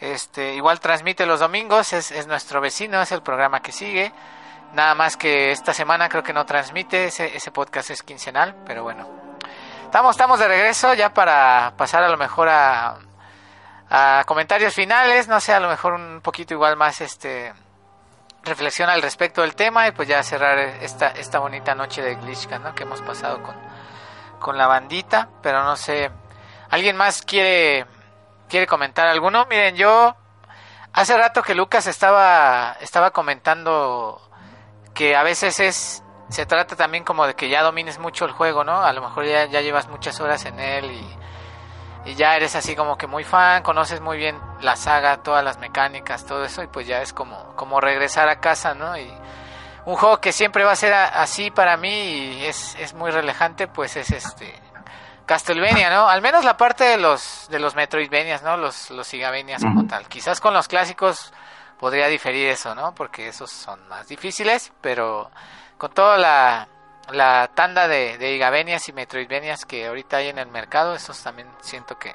Este, 0.00 0.54
igual 0.54 0.80
transmite 0.80 1.26
los 1.26 1.40
domingos, 1.40 1.92
es, 1.92 2.10
es 2.10 2.26
nuestro 2.26 2.62
vecino, 2.62 3.02
es 3.02 3.12
el 3.12 3.20
programa 3.20 3.60
que 3.60 3.70
sigue. 3.70 4.14
Nada 4.72 4.94
más 4.94 5.18
que 5.18 5.50
esta 5.50 5.74
semana 5.74 6.08
creo 6.08 6.22
que 6.22 6.32
no 6.32 6.46
transmite, 6.46 7.04
ese, 7.04 7.36
ese 7.36 7.50
podcast 7.50 7.90
es 7.90 8.02
quincenal, 8.02 8.56
pero 8.64 8.82
bueno. 8.82 9.06
Estamos, 9.84 10.16
estamos 10.16 10.38
de 10.38 10.48
regreso 10.48 10.94
ya 10.94 11.12
para 11.12 11.74
pasar 11.76 12.02
a 12.02 12.08
lo 12.08 12.16
mejor 12.16 12.48
a, 12.48 12.96
a 13.90 14.24
comentarios 14.24 14.72
finales, 14.72 15.28
no 15.28 15.38
sé, 15.38 15.52
a 15.52 15.60
lo 15.60 15.68
mejor 15.68 15.92
un 15.92 16.22
poquito 16.22 16.54
igual 16.54 16.76
más 16.78 17.02
este 17.02 17.52
reflexión 18.46 18.88
al 18.88 19.02
respecto 19.02 19.42
del 19.42 19.54
tema 19.54 19.86
y 19.88 19.92
pues 19.92 20.08
ya 20.08 20.22
cerrar 20.22 20.58
esta, 20.58 21.08
esta 21.08 21.38
bonita 21.38 21.74
noche 21.74 22.02
de 22.02 22.14
Glitchcast, 22.14 22.62
¿no? 22.64 22.74
Que 22.74 22.84
hemos 22.84 23.02
pasado 23.02 23.42
con, 23.42 23.56
con 24.38 24.56
la 24.56 24.66
bandita, 24.66 25.28
pero 25.42 25.62
no 25.64 25.76
sé, 25.76 26.10
¿alguien 26.70 26.96
más 26.96 27.22
quiere, 27.22 27.84
quiere 28.48 28.66
comentar 28.66 29.06
alguno? 29.08 29.46
Miren, 29.46 29.76
yo 29.76 30.16
hace 30.92 31.16
rato 31.16 31.42
que 31.42 31.54
Lucas 31.54 31.86
estaba, 31.86 32.76
estaba 32.80 33.10
comentando 33.10 34.20
que 34.94 35.14
a 35.14 35.22
veces 35.22 35.60
es, 35.60 36.02
se 36.30 36.46
trata 36.46 36.76
también 36.76 37.04
como 37.04 37.26
de 37.26 37.34
que 37.34 37.48
ya 37.48 37.62
domines 37.62 37.98
mucho 37.98 38.24
el 38.24 38.32
juego, 38.32 38.64
¿no? 38.64 38.82
A 38.82 38.92
lo 38.92 39.02
mejor 39.02 39.26
ya, 39.26 39.46
ya 39.46 39.60
llevas 39.60 39.88
muchas 39.88 40.20
horas 40.20 40.44
en 40.46 40.58
él 40.58 40.90
y, 40.92 41.25
y 42.06 42.14
ya 42.14 42.34
eres 42.36 42.54
así 42.56 42.74
como 42.74 42.96
que 42.96 43.06
muy 43.06 43.24
fan, 43.24 43.62
conoces 43.62 44.00
muy 44.00 44.16
bien 44.16 44.40
la 44.60 44.76
saga, 44.76 45.18
todas 45.18 45.44
las 45.44 45.58
mecánicas, 45.58 46.24
todo 46.24 46.44
eso, 46.44 46.62
y 46.62 46.66
pues 46.68 46.86
ya 46.86 47.02
es 47.02 47.12
como, 47.12 47.54
como 47.56 47.80
regresar 47.80 48.28
a 48.28 48.40
casa, 48.40 48.74
¿no? 48.74 48.96
Y 48.96 49.12
un 49.84 49.96
juego 49.96 50.20
que 50.20 50.32
siempre 50.32 50.64
va 50.64 50.72
a 50.72 50.76
ser 50.76 50.92
a- 50.94 51.20
así 51.20 51.50
para 51.50 51.76
mí 51.76 51.90
y 52.38 52.44
es, 52.46 52.74
es 52.76 52.94
muy 52.94 53.10
relajante, 53.10 53.66
pues 53.68 53.96
es 53.96 54.10
este 54.10 54.54
Castlevania, 55.26 55.90
¿no? 55.90 56.08
Al 56.08 56.22
menos 56.22 56.44
la 56.44 56.56
parte 56.56 56.84
de 56.84 56.98
los 56.98 57.46
de 57.50 57.58
los 57.58 57.74
Metroidvanias, 57.74 58.42
¿no? 58.42 58.56
Los 58.56 58.90
los 58.90 59.06
Sigavenias 59.08 59.62
como 59.62 59.86
tal. 59.86 60.06
Quizás 60.08 60.40
con 60.40 60.54
los 60.54 60.68
clásicos 60.68 61.32
podría 61.80 62.06
diferir 62.06 62.48
eso, 62.48 62.74
¿no? 62.76 62.94
Porque 62.94 63.28
esos 63.28 63.50
son 63.50 63.86
más 63.88 64.06
difíciles, 64.06 64.72
pero 64.80 65.30
con 65.78 65.90
toda 65.92 66.16
la, 66.16 66.68
la 67.12 67.48
tanda 67.54 67.88
de, 67.88 68.18
de 68.18 68.34
Igavenias 68.34 68.88
y 68.88 68.92
Metroidvanias 68.92 69.64
que 69.64 69.86
ahorita 69.86 70.18
hay 70.18 70.28
en 70.28 70.38
el 70.38 70.48
mercado, 70.48 70.94
esos 70.94 71.22
también 71.22 71.48
siento 71.60 71.98
que 71.98 72.12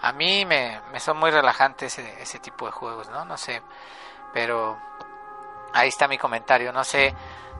a 0.00 0.12
mí 0.12 0.44
me, 0.46 0.80
me 0.92 1.00
son 1.00 1.16
muy 1.18 1.30
relajantes 1.30 1.98
ese, 1.98 2.22
ese 2.22 2.38
tipo 2.38 2.66
de 2.66 2.72
juegos, 2.72 3.08
¿no? 3.10 3.24
No 3.24 3.36
sé, 3.36 3.62
pero 4.32 4.76
Ahí 5.74 5.88
está 5.88 6.06
mi 6.06 6.18
comentario. 6.18 6.70
No 6.70 6.84
sé, 6.84 7.14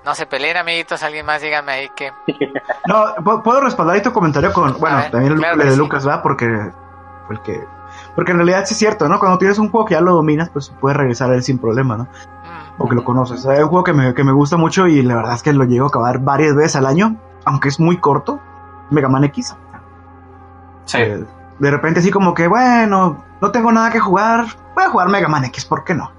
no 0.05 0.15
se 0.15 0.27
peleen, 0.27 0.59
amiguitos. 0.59 1.03
Alguien 1.03 1.25
más, 1.25 1.41
díganme 1.41 1.73
ahí 1.73 1.89
que. 1.97 2.13
No, 2.87 3.15
pu- 3.17 3.43
puedo 3.43 3.63
respaldar 3.63 3.97
ahí 3.97 4.03
tu 4.03 4.13
comentario 4.13 4.53
con, 4.53 4.79
bueno, 4.79 4.97
ver, 4.99 5.11
también 5.11 5.33
el 5.33 5.39
claro 5.39 5.65
de 5.65 5.71
sí. 5.71 5.77
Lucas, 5.79 6.07
¿va? 6.07 6.21
Porque 6.23 6.47
fue 7.27 7.37
el 7.37 7.43
que... 7.43 7.65
Porque 8.15 8.33
en 8.33 8.37
realidad 8.39 8.65
sí 8.67 8.75
es 8.75 8.79
cierto, 8.79 9.09
¿no? 9.09 9.19
Cuando 9.19 9.39
tienes 9.39 9.59
un 9.59 9.71
juego 9.71 9.87
que 9.87 9.95
ya 9.95 10.03
lo 10.03 10.13
dominas, 10.13 10.51
pues 10.51 10.71
puedes 10.81 10.97
regresar 10.97 11.31
a 11.31 11.35
él 11.37 11.43
sin 11.43 11.59
problema, 11.59 11.97
¿no? 11.97 12.07
O 12.79 12.89
que 12.89 12.95
lo 12.95 13.05
conoces. 13.05 13.45
Es 13.45 13.63
un 13.63 13.69
juego 13.69 13.85
que 13.85 13.93
me, 13.93 14.15
que 14.15 14.25
me 14.25 14.33
gusta 14.33 14.57
mucho 14.57 14.87
y 14.87 15.03
la 15.03 15.17
verdad 15.17 15.35
es 15.35 15.43
que 15.43 15.53
lo 15.53 15.65
llego 15.65 15.87
a 15.87 15.89
acabar 15.89 16.19
varias 16.19 16.55
veces 16.55 16.77
al 16.77 16.87
año, 16.87 17.17
aunque 17.45 17.69
es 17.69 17.79
muy 17.79 17.99
corto. 17.99 18.41
Mega 18.91 19.09
Man 19.09 19.25
X. 19.25 19.57
Sí. 20.87 20.99
Eh, 20.99 21.25
de 21.59 21.71
repente 21.71 22.01
así 22.01 22.11
como 22.11 22.35
que, 22.35 22.49
bueno, 22.49 23.23
no 23.41 23.51
tengo 23.51 23.71
nada 23.73 23.91
que 23.91 24.01
jugar, 24.01 24.47
voy 24.75 24.85
a 24.85 24.91
jugar 24.91 25.09
Mega 25.09 25.29
Man 25.29 25.45
X, 25.45 25.65
¿por 25.65 25.85
qué 25.85 25.95
no? 25.95 26.11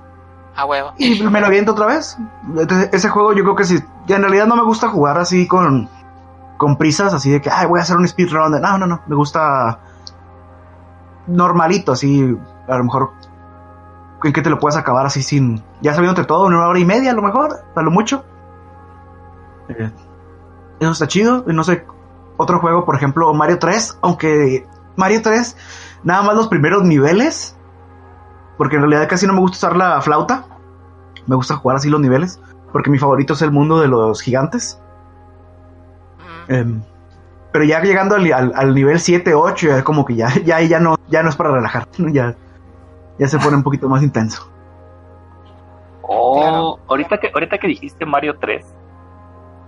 a 0.56 0.66
huevo. 0.66 0.94
Y 0.98 1.22
me 1.24 1.40
lo 1.40 1.48
aviento 1.48 1.72
otra 1.72 1.88
vez. 1.88 2.18
Entonces, 2.56 2.90
ese 2.92 3.10
juego 3.10 3.34
yo 3.34 3.44
creo 3.44 3.56
que 3.56 3.66
sí, 3.66 3.80
ya 4.06 4.18
en 4.18 4.22
realidad 4.22 4.48
no 4.48 4.56
me 4.56 4.64
gusta 4.64 4.90
jugar 4.90 5.18
así 5.18 5.48
con, 5.48 5.90
con 6.58 6.78
prisas, 6.78 7.14
así 7.14 7.32
de 7.32 7.42
que, 7.42 7.50
ay, 7.50 7.68
voy 7.68 7.80
a 7.80 7.84
hacer 7.84 7.98
un 7.98 8.08
speedrun. 8.08 8.62
No, 8.62 8.78
no, 8.78 8.86
no, 8.86 9.02
me 9.08 9.16
gusta 9.16 9.80
normalito, 11.28 11.94
así, 11.94 12.38
a 12.68 12.78
lo 12.78 12.84
mejor, 12.84 13.12
en 14.24 14.34
que 14.34 14.42
te 14.42 14.50
lo 14.50 14.60
puedes 14.60 14.78
acabar 14.78 15.06
así 15.06 15.22
sin, 15.24 15.62
ya 15.82 15.94
sabiéndote 15.94 16.26
todo, 16.28 16.48
en 16.48 16.54
una 16.54 16.68
hora 16.68 16.80
y 16.80 16.86
media 16.86 17.12
a 17.12 17.14
lo 17.14 17.22
mejor, 17.22 17.58
a 17.76 17.82
lo 17.82 17.92
mucho. 17.92 18.24
Eh, 19.70 19.92
eso 20.80 20.92
está 20.92 21.08
chido, 21.08 21.44
y 21.48 21.54
no 21.54 21.64
sé, 21.64 21.86
otro 22.38 22.60
juego, 22.60 22.86
por 22.86 22.96
ejemplo, 22.96 23.34
Mario 23.34 23.60
3, 23.60 23.98
aunque 24.02 24.66
Mario 24.96 25.22
3, 25.22 25.56
nada 26.04 26.22
más 26.24 26.36
los 26.36 26.48
primeros 26.48 26.84
niveles, 26.84 27.56
porque 28.58 28.76
en 28.76 28.82
realidad 28.84 29.08
casi 29.10 29.26
no 29.28 29.34
me 29.34 29.40
gusta 29.40 29.58
usar 29.68 29.76
la 29.78 30.02
flauta. 30.02 30.46
Me 31.26 31.36
gusta 31.36 31.56
jugar 31.56 31.78
así 31.78 31.90
los 31.90 32.02
niveles. 32.02 32.40
Porque 32.72 32.90
mi 32.90 33.00
favorito 33.00 33.34
es 33.34 33.42
el 33.42 33.52
mundo 33.52 33.80
de 33.80 33.88
los 33.88 34.22
gigantes. 34.22 34.80
Mm, 36.50 36.54
Em, 36.54 36.82
pero 37.52 37.64
ya 37.66 37.82
llegando 37.82 38.16
al, 38.16 38.32
al- 38.34 38.52
al 38.56 38.76
nivel 38.76 39.00
7, 39.00 39.34
8, 39.34 39.68
ya 39.68 39.84
como 39.84 40.06
que 40.06 40.16
ya, 40.16 40.30
ya, 40.44 40.60
ya 40.62 40.80
no, 40.80 40.96
ya 41.08 41.24
no 41.24 41.30
es 41.30 41.36
para 41.36 41.52
relajar. 41.52 41.88
Ya, 41.98 42.36
ya 43.18 43.28
se 43.28 43.38
pone 43.40 43.58
un 43.58 43.64
poquito 43.64 43.88
más 43.90 44.02
intenso. 44.04 44.50
Oh, 46.02 46.78
ahorita 46.88 47.18
que 47.18 47.32
ahorita 47.34 47.58
que 47.58 47.68
dijiste 47.68 48.06
Mario 48.06 48.38
3, 48.40 48.66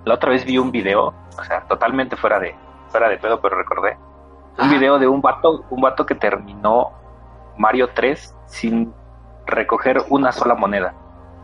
la 0.05 0.15
otra 0.15 0.29
vez 0.31 0.45
vi 0.45 0.57
un 0.57 0.71
video, 0.71 1.13
o 1.37 1.43
sea, 1.43 1.61
totalmente 1.67 2.15
fuera 2.15 2.39
de 2.39 2.55
fuera 2.89 3.09
de 3.09 3.17
pedo, 3.17 3.41
pero 3.41 3.57
recordé 3.57 3.97
un 4.57 4.69
video 4.69 4.99
de 4.99 5.07
un 5.07 5.21
vato, 5.21 5.65
un 5.69 5.81
vato 5.81 6.05
que 6.05 6.15
terminó 6.15 6.91
Mario 7.57 7.89
3 7.93 8.35
sin 8.47 8.93
recoger 9.45 10.03
una 10.09 10.31
sola 10.31 10.55
moneda. 10.55 10.93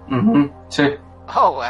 Ujú, 0.09 0.49
Sí. 0.67 0.89
Oh, 1.35 1.53
wow. 1.53 1.63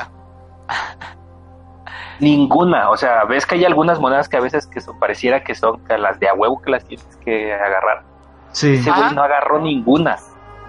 Ninguna, 2.20 2.90
o 2.90 2.98
sea, 2.98 3.24
ves 3.26 3.46
que 3.46 3.56
hay 3.56 3.66
algunas 3.66 4.00
monedas 4.00 4.30
que 4.30 4.38
a 4.38 4.42
veces 4.42 4.68
que 4.68 4.80
son, 4.80 5.00
pareciera 5.00 5.44
que 5.44 5.56
son 5.56 5.82
las 5.90 6.20
de 6.20 6.30
a 6.30 6.34
huevo 6.34 6.62
que 6.62 6.70
las 6.72 6.86
tienes 6.86 7.16
que 7.18 7.54
agarrar. 7.54 8.04
Sí. 8.52 8.74
Ese 8.74 8.90
Ajá. 8.90 9.02
güey 9.02 9.16
no 9.16 9.24
agarró 9.24 9.60
ninguna, 9.60 10.18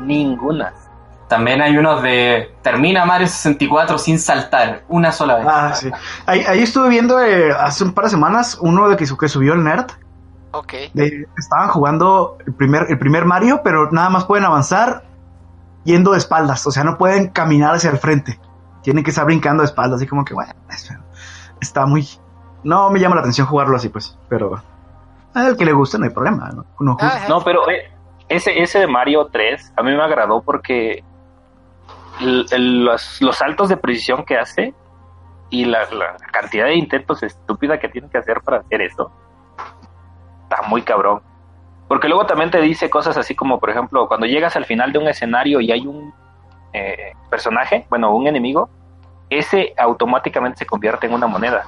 ninguna. 0.01 0.73
También 1.29 1.63
hay 1.63 1.77
unos 1.79 2.03
de 2.03 2.55
termina 2.63 3.07
Mario 3.07 3.27
64 3.27 3.97
sin 3.99 4.19
saltar, 4.19 4.83
una 4.89 5.13
sola 5.13 5.37
vez. 5.37 5.47
Ah, 5.49 5.73
sí. 5.75 5.91
Ahí, 6.27 6.41
ahí 6.47 6.63
estuve 6.63 6.89
viendo 6.91 7.19
eh, 7.21 7.53
hace 7.53 7.85
un 7.85 7.93
par 7.95 8.05
de 8.05 8.11
semanas 8.11 8.59
uno 8.61 8.89
de 8.91 8.97
que, 8.97 9.07
su- 9.07 9.17
que 9.17 9.29
subió 9.29 9.55
el 9.55 9.65
nerd. 9.65 9.87
Ok. 10.55 10.75
de- 10.93 11.27
estaban 11.39 11.69
jugando 11.71 12.37
el 12.47 12.53
primer, 12.53 12.87
el 12.91 12.99
primer 12.99 13.25
Mario, 13.25 13.63
pero 13.65 13.91
nada 13.91 14.11
más 14.11 14.27
pueden 14.27 14.45
avanzar 14.45 15.05
yendo 15.85 16.13
de 16.13 16.19
espaldas. 16.19 16.67
O 16.67 16.71
sea, 16.71 16.85
no 16.85 16.99
pueden 16.99 17.29
caminar 17.29 17.75
hacia 17.75 17.89
el 17.91 17.97
frente. 17.97 18.39
Tienen 18.83 19.03
que 19.03 19.11
estar 19.11 19.25
brincando 19.25 19.63
de 19.63 19.67
espaldas. 19.69 19.97
Así 20.01 20.07
como 20.07 20.27
que, 20.27 20.35
bueno, 20.35 20.53
es- 20.69 20.93
está 21.63 21.87
muy. 21.87 22.07
No 22.65 22.91
me 22.91 23.01
llama 23.01 23.15
la 23.15 23.23
atención 23.23 23.47
jugarlo 23.47 23.77
así, 23.77 23.89
pues. 23.89 24.19
Pero 24.29 24.63
al 25.35 25.57
que 25.57 25.65
le 25.65 25.73
guste, 25.73 25.99
no 25.99 26.05
hay 26.05 26.11
problema. 26.11 26.51
No, 26.51 26.65
Uno. 26.81 26.97
No, 27.29 27.41
pero 27.43 27.69
eh, 27.71 27.91
ese, 28.29 28.63
ese 28.63 28.81
de 28.81 28.87
Mario 28.87 29.27
3 29.33 29.73
a 29.77 29.83
mí 29.83 29.91
me 29.95 30.03
agradó 30.03 30.43
porque 30.43 31.03
el- 32.21 32.47
el- 32.51 32.85
los, 32.85 33.21
los 33.23 33.37
saltos 33.37 33.69
de 33.69 33.77
precisión 33.77 34.25
que 34.25 34.39
hace 34.39 34.75
y 35.51 35.65
la, 35.65 35.81
la 35.91 36.17
cantidad 36.33 36.67
de 36.67 36.75
intentos 36.77 37.23
estúpida 37.23 37.79
que 37.79 37.89
tiene 37.89 38.09
que 38.09 38.19
hacer 38.19 38.41
para 38.43 38.59
hacer 38.59 38.81
eso 38.83 39.11
está 40.45 40.67
muy 40.69 40.83
cabrón. 40.83 41.23
Porque 41.89 42.09
luego 42.09 42.25
también 42.27 42.51
te 42.51 42.61
dice 42.61 42.89
cosas 42.89 43.17
así 43.19 43.35
como, 43.35 43.59
por 43.59 43.69
ejemplo, 43.71 44.07
cuando 44.09 44.27
llegas 44.27 44.57
al 44.57 44.65
final 44.65 44.93
de 44.93 44.99
un 44.99 45.09
escenario 45.09 45.61
y 45.61 45.73
hay 45.73 45.87
un 45.87 46.13
eh, 46.73 47.13
personaje, 47.31 47.87
bueno, 47.91 48.15
un 48.15 48.27
enemigo, 48.27 48.71
ese 49.29 49.75
automáticamente 49.79 50.59
se 50.59 50.67
convierte 50.67 51.07
en 51.07 51.15
una 51.15 51.27
moneda. 51.27 51.65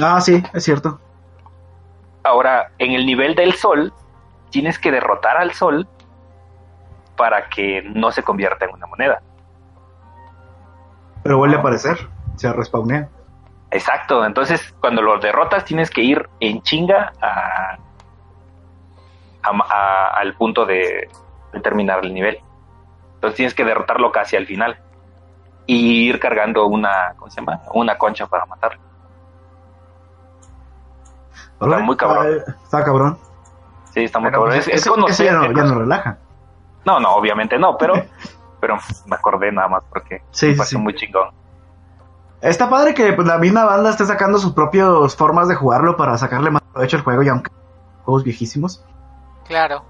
Ah, 0.00 0.20
sí, 0.20 0.42
es 0.52 0.64
cierto. 0.64 1.00
Ahora, 2.24 2.70
en 2.78 2.92
el 2.92 3.04
nivel 3.06 3.34
del 3.34 3.54
sol, 3.54 3.92
tienes 4.50 4.78
que 4.78 4.90
derrotar 4.92 5.36
al 5.36 5.52
sol 5.52 5.88
para 7.16 7.48
que 7.48 7.82
no 7.94 8.10
se 8.12 8.22
convierta 8.22 8.64
en 8.64 8.74
una 8.74 8.86
moneda. 8.86 9.20
Pero 11.22 11.38
vuelve 11.38 11.56
a 11.56 11.60
aparecer. 11.60 11.98
Se 12.36 12.52
respawnea. 12.52 13.08
Exacto, 13.70 14.24
entonces 14.24 14.74
cuando 14.80 15.00
lo 15.02 15.18
derrotas 15.18 15.64
tienes 15.64 15.88
que 15.90 16.02
ir 16.02 16.28
en 16.40 16.60
chinga 16.62 17.12
a, 17.20 17.78
a- 19.42 19.50
a- 19.70 20.08
al 20.18 20.34
punto 20.34 20.64
de, 20.66 21.08
de 21.52 21.60
terminar 21.60 22.04
el 22.04 22.12
nivel. 22.12 22.38
Entonces 23.14 23.36
tienes 23.36 23.54
que 23.54 23.64
derrotarlo 23.64 24.10
casi 24.12 24.36
al 24.36 24.46
final 24.46 24.78
y 25.66 26.08
ir 26.08 26.18
cargando 26.20 26.66
una, 26.66 27.14
¿cómo 27.16 27.30
se 27.30 27.40
llama? 27.40 27.62
Una 27.72 27.96
concha 27.96 28.26
para 28.26 28.44
matarlo. 28.46 28.80
Está 31.70 31.78
muy 31.84 31.96
cabrón. 31.96 32.38
Está 32.64 32.84
cabrón. 32.84 33.18
Sí, 33.92 34.04
está 34.04 34.18
muy 34.18 34.30
Pero, 34.30 34.40
cabrón. 34.42 34.56
pues, 34.56 34.68
Es, 34.68 34.74
es 34.74 34.80
ese- 34.80 34.90
conocer 34.90 35.12
ese 35.12 35.24
ya 35.26 35.32
no, 35.32 35.52
ya 35.52 35.64
no 35.64 35.78
relaja. 35.80 36.18
No, 36.84 36.98
no, 37.00 37.14
obviamente 37.14 37.58
no, 37.58 37.76
pero, 37.76 37.94
pero 38.60 38.76
me 39.06 39.16
acordé 39.16 39.52
nada 39.52 39.68
más 39.68 39.82
porque 39.88 40.22
Sí, 40.30 40.46
me 40.46 40.52
sí, 40.52 40.58
pareció 40.58 40.78
sí. 40.78 40.82
muy 40.84 40.94
chingón. 40.94 41.28
Está 42.40 42.68
padre 42.68 42.92
que 42.94 43.12
pues, 43.12 43.26
la 43.28 43.38
misma 43.38 43.64
banda 43.64 43.90
esté 43.90 44.04
sacando 44.04 44.38
sus 44.38 44.52
propias 44.52 45.14
formas 45.14 45.46
de 45.48 45.54
jugarlo 45.54 45.96
para 45.96 46.18
sacarle 46.18 46.50
más 46.50 46.62
provecho 46.72 46.96
al 46.96 47.04
juego, 47.04 47.22
y 47.22 47.28
aunque 47.28 47.52
juegos 48.04 48.24
viejísimos. 48.24 48.84
Claro. 49.46 49.84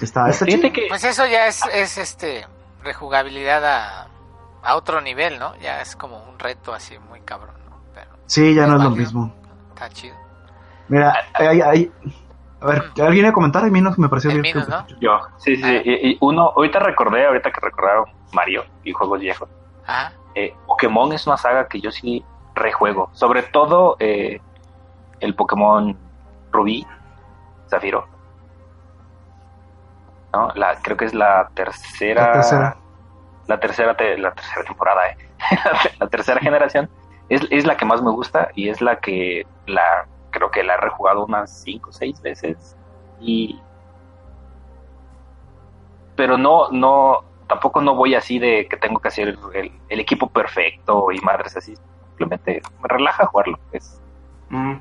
Está, 0.00 0.28
está 0.30 0.46
chido. 0.46 0.72
que 0.72 0.86
Pues 0.88 1.04
eso 1.04 1.26
ya 1.26 1.46
es, 1.46 1.62
es 1.72 1.98
este 1.98 2.46
rejugabilidad 2.82 3.64
a, 3.64 4.08
a 4.64 4.74
otro 4.76 5.00
nivel, 5.00 5.38
¿no? 5.38 5.54
Ya 5.56 5.80
es 5.82 5.94
como 5.94 6.22
un 6.24 6.38
reto 6.38 6.72
así 6.72 6.98
muy 6.98 7.20
cabrón, 7.20 7.54
¿no? 7.68 7.76
Pero 7.94 8.10
Sí, 8.26 8.54
ya 8.54 8.62
no 8.66 8.76
es 8.76 8.82
lo 8.82 8.88
válido. 8.90 8.96
mismo. 8.96 9.34
está 9.68 9.88
chido. 9.90 10.16
Mira, 10.90 11.14
hay, 11.34 11.60
hay- 11.62 11.92
a 12.60 12.66
ver, 12.66 12.82
¿alguien 12.90 13.10
viene 13.12 13.28
a 13.28 13.32
comentar? 13.32 13.64
A 13.64 13.68
mí 13.68 13.80
no 13.80 13.90
me 13.96 14.08
pareció 14.10 14.30
bien. 14.30 14.42
Minus, 14.42 14.68
¿no? 14.68 14.86
yo, 15.00 15.18
sí, 15.38 15.56
sí, 15.56 15.62
sí. 15.62 15.80
Y, 15.84 16.10
y 16.10 16.18
uno, 16.20 16.52
ahorita 16.54 16.78
recordé, 16.80 17.24
ahorita 17.26 17.50
que 17.50 17.60
recordaron 17.62 18.04
Mario 18.34 18.64
y 18.84 18.92
juegos 18.92 19.20
viejos. 19.20 19.48
Ajá. 19.86 20.12
eh, 20.34 20.54
Pokémon 20.66 21.10
es 21.14 21.26
una 21.26 21.38
saga 21.38 21.66
que 21.68 21.80
yo 21.80 21.90
sí 21.90 22.22
rejuego. 22.54 23.08
Sobre 23.12 23.42
todo 23.44 23.96
eh, 23.98 24.40
el 25.20 25.34
Pokémon 25.34 25.96
Rubí, 26.52 26.86
Zafiro. 27.70 28.06
¿No? 30.32 30.48
La, 30.54 30.76
creo 30.82 30.96
que 30.96 31.06
es 31.06 31.14
la 31.14 31.48
tercera. 31.54 32.26
La 32.26 32.32
tercera. 32.32 32.76
La 33.46 33.58
tercera, 33.58 33.96
te- 33.96 34.18
la 34.18 34.32
tercera 34.32 34.64
temporada, 34.64 35.08
¿eh? 35.08 35.16
la 35.98 36.08
tercera 36.08 36.40
generación. 36.40 36.88
Es, 37.28 37.42
es 37.50 37.64
la 37.66 37.76
que 37.76 37.84
más 37.84 38.02
me 38.02 38.10
gusta 38.10 38.48
y 38.54 38.68
es 38.68 38.80
la 38.80 38.96
que 39.00 39.46
la 39.66 40.06
creo 40.30 40.50
que 40.50 40.62
la 40.62 40.74
he 40.74 40.76
rejugado 40.78 41.24
unas 41.24 41.50
5 41.62 41.90
o 41.90 41.92
6 41.92 42.20
veces. 42.22 42.76
Y. 43.20 43.60
Pero 46.16 46.36
no, 46.36 46.70
no, 46.70 47.20
tampoco 47.46 47.80
no 47.80 47.94
voy 47.94 48.14
así 48.14 48.38
de 48.38 48.66
que 48.68 48.76
tengo 48.76 49.00
que 49.00 49.08
hacer 49.08 49.36
el, 49.54 49.72
el 49.88 50.00
equipo 50.00 50.28
perfecto 50.28 51.10
y 51.12 51.18
madres 51.20 51.56
así. 51.56 51.74
Simplemente 52.08 52.60
me 52.82 52.88
relaja 52.88 53.26
jugarlo. 53.26 53.58
Es, 53.72 53.96
Mm. 54.52 54.72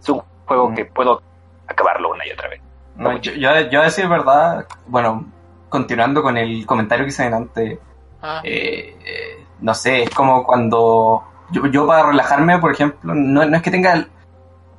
es 0.00 0.08
un 0.08 0.22
juego 0.46 0.70
Mm. 0.70 0.74
que 0.76 0.84
puedo 0.84 1.20
acabarlo 1.66 2.12
una 2.12 2.24
y 2.26 2.30
otra 2.30 2.48
vez. 2.48 2.60
No, 2.94 3.16
yo, 3.18 3.32
yo, 3.32 3.50
yo 3.70 3.80
a 3.80 3.84
decir 3.84 4.08
verdad, 4.08 4.66
bueno, 4.86 5.24
continuando 5.68 6.22
con 6.22 6.36
el 6.36 6.64
comentario 6.64 7.04
que 7.04 7.08
hice 7.10 7.24
delante, 7.24 7.80
Ah, 8.22 8.40
eh, 8.44 8.96
eh, 9.04 9.44
no 9.60 9.74
sé, 9.74 10.02
es 10.04 10.10
como 10.10 10.44
cuando 10.44 11.22
yo, 11.50 11.66
yo 11.66 11.86
para 11.86 12.08
relajarme, 12.08 12.58
por 12.58 12.72
ejemplo, 12.72 13.14
no, 13.14 13.44
no 13.46 13.56
es 13.56 13.62
que 13.62 13.70
tenga 13.70 14.06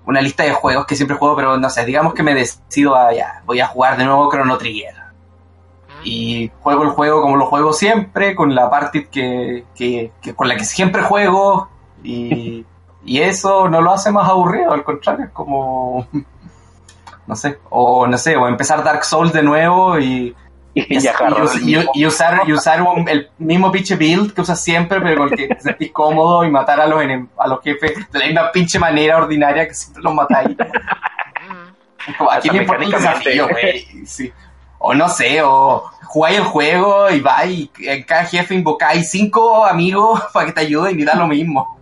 una 0.10 0.22
lista 0.22 0.44
de 0.44 0.52
juegos 0.54 0.86
que 0.86 0.96
siempre 0.96 1.16
juego, 1.18 1.36
pero 1.36 1.58
no 1.58 1.70
sé, 1.70 1.86
digamos 1.86 2.14
que 2.14 2.24
me 2.24 2.34
decido 2.34 2.96
a, 2.96 3.14
ya, 3.14 3.42
voy 3.46 3.60
a 3.60 3.68
jugar 3.68 3.98
de 3.98 4.06
nuevo 4.06 4.30
Chrono 4.32 4.58
Trigger. 4.58 4.94
mm, 4.96 6.02
Y 6.04 6.52
juego 6.62 6.84
el 6.84 6.90
juego 6.90 7.22
como 7.22 7.36
lo 7.38 7.46
juego 7.46 7.74
siempre, 7.74 8.36
con 8.36 8.54
la 8.56 8.70
party 8.70 9.06
que, 9.08 9.66
que, 9.76 10.12
que- 10.22 10.34
con 10.36 10.48
la 10.48 10.56
que 10.56 10.64
siempre 10.66 11.02
juego, 11.04 11.70
y, 12.04 12.66
y 13.06 13.20
eso 13.22 13.70
no 13.70 13.82
lo 13.82 13.92
hace 13.94 14.12
más 14.12 14.28
aburrido, 14.30 14.72
al 14.74 14.84
contrario, 14.84 15.26
es 15.26 15.32
como, 15.32 16.08
no 17.28 17.36
sé, 17.36 17.60
o 17.70 18.08
no 18.08 18.18
sé, 18.18 18.36
o 18.38 18.48
empezar 18.48 18.84
Dark 18.84 19.04
Souls 19.06 19.34
de 19.34 19.44
nuevo 19.44 20.00
y, 20.00 20.36
Y, 21.94 22.06
usar, 22.06 22.42
y 22.46 22.54
usar 22.54 22.82
un- 22.82 23.08
el 23.08 23.30
mismo 23.38 23.72
pinche 23.72 23.96
build 23.96 24.34
que 24.34 24.42
usas 24.42 24.62
siempre, 24.64 25.00
pero 25.02 25.18
con 25.18 25.30
el 25.32 25.36
que 25.38 25.48
te 25.56 25.62
sentís 25.62 25.92
cómodo 25.92 26.44
y 26.46 26.50
matar 26.52 26.80
a 26.82 26.88
los, 26.88 27.02
enem- 27.02 27.28
a 27.38 27.48
los 27.48 27.62
jefes 27.64 27.94
de 28.12 28.20
la 28.20 28.26
misma 28.26 28.52
pinche 28.52 28.80
manera 28.80 29.18
ordinaria 29.18 29.68
que 29.68 29.74
siempre 29.74 30.04
los 30.04 30.14
matáis. 30.14 30.56
Como, 32.18 32.32
Aquí 32.32 32.50
me 32.50 32.58
importa 32.60 32.84
el 32.86 32.92
desafío, 32.92 33.48
güey. 33.50 33.86
Sí. 34.06 34.32
O 34.80 34.94
no 34.94 35.10
sé, 35.10 35.42
o 35.44 35.84
jugáis 36.06 36.38
el 36.38 36.44
juego 36.46 37.10
y 37.10 37.20
vais 37.20 37.70
y 37.78 37.88
en 37.88 38.04
cada 38.04 38.24
jefe 38.26 38.56
invocáis 38.56 39.12
cinco 39.12 39.66
amigos 39.66 40.22
para 40.34 40.46
que 40.48 40.54
te 40.54 40.62
ayuden 40.62 41.00
y 41.00 41.04
da 41.04 41.16
lo 41.16 41.28
mismo. 41.28 41.78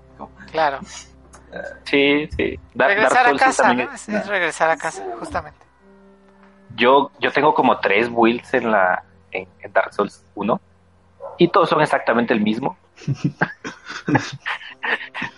Claro. 0.52 0.80
Sí, 1.86 2.28
sí. 2.36 2.60
Dar- 2.74 2.90
regresar 2.90 3.28
a 3.28 3.34
casa, 3.38 3.72
es 4.07 4.28
regresar 4.28 4.69
a 4.69 4.78
casa, 4.78 5.03
justamente. 5.19 5.60
Yo, 6.76 7.11
yo 7.19 7.31
tengo 7.31 7.53
como 7.53 7.80
tres 7.80 8.10
builds 8.10 8.53
en 8.53 8.72
la 8.72 9.03
en, 9.31 9.48
en 9.60 9.73
Dark 9.73 9.94
Souls 9.94 10.23
1 10.35 10.61
y 11.38 11.48
todos 11.49 11.69
son 11.69 11.81
exactamente 11.81 12.34
el 12.34 12.41
mismo. 12.41 12.77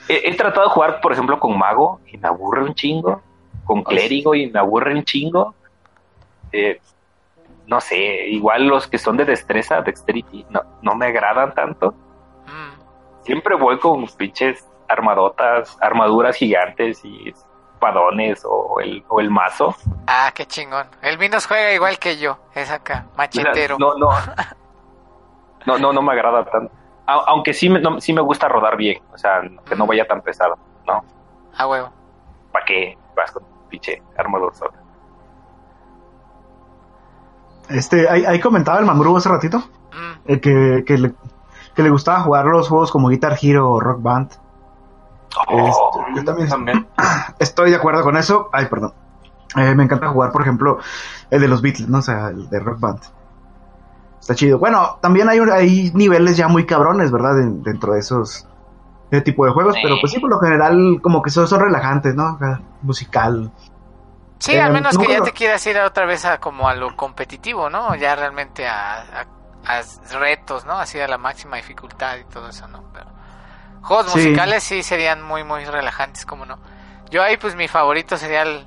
he, 0.07 0.29
he 0.29 0.35
tratado 0.35 0.67
de 0.67 0.73
jugar, 0.73 1.01
por 1.01 1.11
ejemplo, 1.11 1.39
con 1.39 1.57
mago 1.57 2.01
y 2.07 2.17
me 2.17 2.27
aburre 2.27 2.63
un 2.63 2.73
chingo, 2.73 3.21
con 3.65 3.83
clérigo 3.83 4.35
y 4.35 4.49
me 4.49 4.59
aburre 4.59 4.93
un 4.93 5.03
chingo. 5.03 5.55
Eh, 6.51 6.79
no 7.67 7.79
sé, 7.81 8.27
igual 8.29 8.67
los 8.67 8.87
que 8.87 8.97
son 8.97 9.17
de 9.17 9.25
destreza, 9.25 9.81
dexterity, 9.81 10.45
no, 10.49 10.61
no 10.81 10.95
me 10.95 11.07
agradan 11.07 11.53
tanto. 11.53 11.93
Siempre 13.23 13.55
voy 13.55 13.77
con 13.77 14.07
pinches 14.17 14.65
armadotas, 14.87 15.77
armaduras 15.79 16.35
gigantes 16.35 17.05
y 17.05 17.31
espadones 17.79 18.41
o 18.45 18.79
el, 18.81 19.03
o 19.07 19.21
el 19.21 19.29
mazo. 19.29 19.73
Ah, 20.05 20.31
qué 20.35 20.45
chingón. 20.45 20.85
El 21.01 21.17
Vinos 21.17 21.47
juega 21.47 21.71
igual 21.71 21.97
que 21.97 22.17
yo. 22.17 22.37
Es 22.53 22.69
acá, 22.71 23.05
O 23.05 23.09
sea, 23.09 23.17
machetero. 23.17 23.77
No, 23.79 23.95
no, 23.97 24.09
no, 25.65 25.77
no, 25.79 25.93
no 25.93 26.01
me 26.01 26.11
agrada 26.11 26.43
tanto. 26.43 26.73
A- 27.07 27.23
Aunque 27.27 27.53
sí 27.53 27.69
me, 27.69 27.79
no- 27.79 28.01
sí 28.01 28.11
me 28.11 28.21
gusta 28.21 28.49
rodar 28.49 28.75
bien, 28.75 29.01
o 29.13 29.17
sea, 29.17 29.41
que 29.65 29.75
no 29.75 29.87
vaya 29.87 30.05
tan 30.05 30.21
pesado, 30.21 30.57
¿no? 30.85 31.03
A 31.57 31.67
huevo. 31.67 31.89
¿Para 32.51 32.65
qué 32.65 32.97
vas 33.15 33.31
con 33.31 33.43
pinche 33.69 34.03
armador 34.17 34.53
solo? 34.55 34.73
Este, 37.69 38.09
ahí, 38.09 38.25
ahí 38.25 38.39
comentaba 38.39 38.79
el 38.79 38.85
Mamuru 38.85 39.15
hace 39.17 39.29
ratito. 39.29 39.63
El 40.25 40.41
que, 40.41 40.83
que, 40.85 40.97
le, 40.97 41.13
que 41.75 41.81
le 41.83 41.89
gustaba 41.89 42.21
jugar 42.21 42.45
los 42.45 42.67
juegos 42.67 42.91
como 42.91 43.07
Guitar 43.09 43.37
Hero 43.41 43.71
o 43.71 43.79
Rock 43.79 44.01
Band. 44.01 44.31
Oh, 45.47 45.67
Este, 45.67 46.15
yo 46.19 46.23
también, 46.25 46.87
estoy 47.39 47.69
de 47.71 47.75
acuerdo 47.77 48.03
con 48.03 48.17
eso. 48.17 48.49
Ay, 48.51 48.65
perdón. 48.65 48.93
Eh, 49.55 49.73
me 49.75 49.83
encanta 49.83 50.09
jugar, 50.09 50.31
por 50.31 50.41
ejemplo, 50.41 50.79
el 51.29 51.41
de 51.41 51.47
los 51.47 51.61
Beatles, 51.61 51.89
¿no? 51.89 51.99
O 51.99 52.01
sea, 52.01 52.27
el 52.29 52.49
de 52.49 52.59
Rock 52.59 52.79
Band. 52.79 52.99
Está 54.19 54.35
chido. 54.35 54.59
Bueno, 54.59 54.97
también 55.01 55.29
hay, 55.29 55.39
un- 55.39 55.51
hay 55.51 55.91
niveles 55.93 56.37
ya 56.37 56.47
muy 56.47 56.65
cabrones, 56.65 57.11
¿verdad? 57.11 57.35
Den- 57.35 57.63
dentro 57.63 57.93
de 57.93 57.99
esos 57.99 58.45
ese 59.11 59.21
tipo 59.21 59.43
de 59.45 59.51
juegos. 59.51 59.75
Pero 59.81 59.95
pues 59.99 60.11
sí, 60.11 60.19
por 60.19 60.29
lo 60.29 60.39
general, 60.39 60.99
como 61.01 61.21
que 61.23 61.31
son, 61.31 61.47
son 61.47 61.61
relajantes, 61.61 62.13
¿no? 62.15 62.37
Musical. 62.83 63.51
Sí, 64.37 64.53
Eh, 64.53 64.61
al 64.61 64.71
menos 64.71 64.95
no 64.95 65.01
que 65.01 65.13
ya 65.13 65.21
te 65.21 65.31
quieras 65.31 65.65
ir 65.67 65.77
otra 65.79 66.05
vez 66.05 66.25
a 66.25 66.39
como 66.39 66.69
a 66.69 66.75
lo 66.75 66.95
competitivo, 66.95 67.69
¿no? 67.69 67.95
Ya 67.95 68.15
realmente 68.15 68.67
a, 68.67 68.99
a- 68.99 69.25
a 69.65 69.81
retos, 70.19 70.65
¿no? 70.65 70.73
Así 70.73 70.99
a 70.99 71.07
la 71.07 71.17
máxima 71.17 71.57
dificultad 71.57 72.17
y 72.17 72.23
todo 72.25 72.49
eso, 72.49 72.67
¿no? 72.67 72.83
Pero 72.93 73.07
juegos 73.81 74.11
Sí. 74.11 74.19
musicales 74.19 74.63
sí 74.63 74.83
serían 74.83 75.21
muy, 75.23 75.43
muy 75.43 75.65
relajantes, 75.65 76.25
como 76.25 76.45
no. 76.45 76.57
Yo 77.09 77.23
ahí, 77.23 77.37
pues 77.37 77.55
mi 77.55 77.67
favorito 77.67 78.17
sería 78.17 78.43
el, 78.43 78.65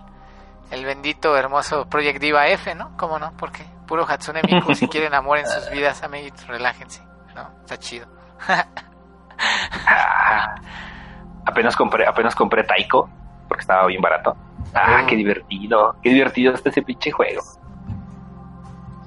el 0.71 0.85
bendito, 0.85 1.37
hermoso 1.37 1.87
Project 1.89 2.21
Diva 2.21 2.47
F, 2.49 2.75
¿no? 2.75 2.97
¿Cómo 2.97 3.19
no? 3.19 3.33
Porque 3.37 3.65
puro 3.87 4.05
Hatsune 4.09 4.41
Miku, 4.43 4.75
si 4.75 4.89
quieren 4.89 5.15
amor 5.15 5.39
en 5.39 5.47
sus 5.47 5.71
vidas, 5.71 6.03
amiguitos, 6.03 6.47
relájense, 6.47 7.03
¿no? 7.35 7.49
Está 7.61 7.79
chido. 7.79 8.07
Ah, 9.87 10.55
apenas 11.47 11.77
compré, 11.77 12.07
apenas 12.07 12.35
compré 12.35 12.65
Taiko, 12.65 13.09
porque 13.49 13.63
estaba 13.63 13.87
bien 13.87 14.01
barato. 14.01 14.37
Ah, 14.75 15.05
qué 15.07 15.17
divertido, 15.17 15.97
qué 16.03 16.11
divertido 16.11 16.55
está 16.55 16.71
ese 16.71 16.83
pinche 16.83 17.11
juego. 17.11 17.43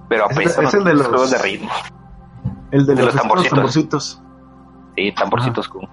Pero 0.09 0.25
Es- 0.29 0.31
apenas 0.35 0.57
es 0.59 0.73
el 0.75 0.83
de 0.83 0.93
los- 0.93 1.07
juegos 1.07 1.31
de 1.31 1.37
ritmo. 1.39 1.71
El 2.71 2.85
de, 2.85 2.95
De 2.95 3.03
los, 3.03 3.13
los 3.15 3.21
tamborcitos. 3.49 4.21
Sí, 4.95 5.11
tamborcitos 5.11 5.67
Kun. 5.67 5.87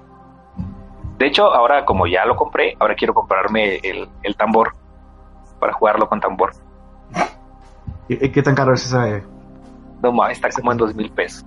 De 1.18 1.26
hecho, 1.26 1.52
ahora 1.52 1.84
como 1.84 2.06
ya 2.06 2.24
lo 2.24 2.34
compré, 2.36 2.76
ahora 2.80 2.94
quiero 2.94 3.14
comprarme 3.14 3.76
el, 3.76 4.08
el 4.22 4.36
tambor 4.36 4.72
para 5.60 5.72
jugarlo 5.72 6.08
con 6.08 6.20
tambor. 6.20 6.52
¿Y, 8.08 8.24
y 8.26 8.32
qué 8.32 8.42
tan 8.42 8.54
caro 8.54 8.74
es 8.74 8.86
esa? 8.86 9.08
eh? 9.08 9.22
No 10.02 10.12
mames, 10.12 10.38
está 10.38 10.50
como 10.50 10.72
en 10.72 10.78
dos 10.78 10.94
mil 10.94 11.10
pesos. 11.12 11.44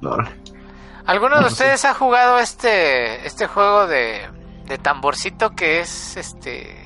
No, 0.00 0.16
¿Alguno 1.06 1.36
de 1.36 1.42
No, 1.42 1.46
ustedes 1.48 1.84
ha 1.84 1.92
jugado 1.94 2.38
este 2.38 3.26
este 3.26 3.46
juego 3.46 3.86
de, 3.86 4.28
de 4.66 4.78
tamborcito 4.78 5.50
que 5.50 5.80
es 5.80 6.16
este 6.16 6.79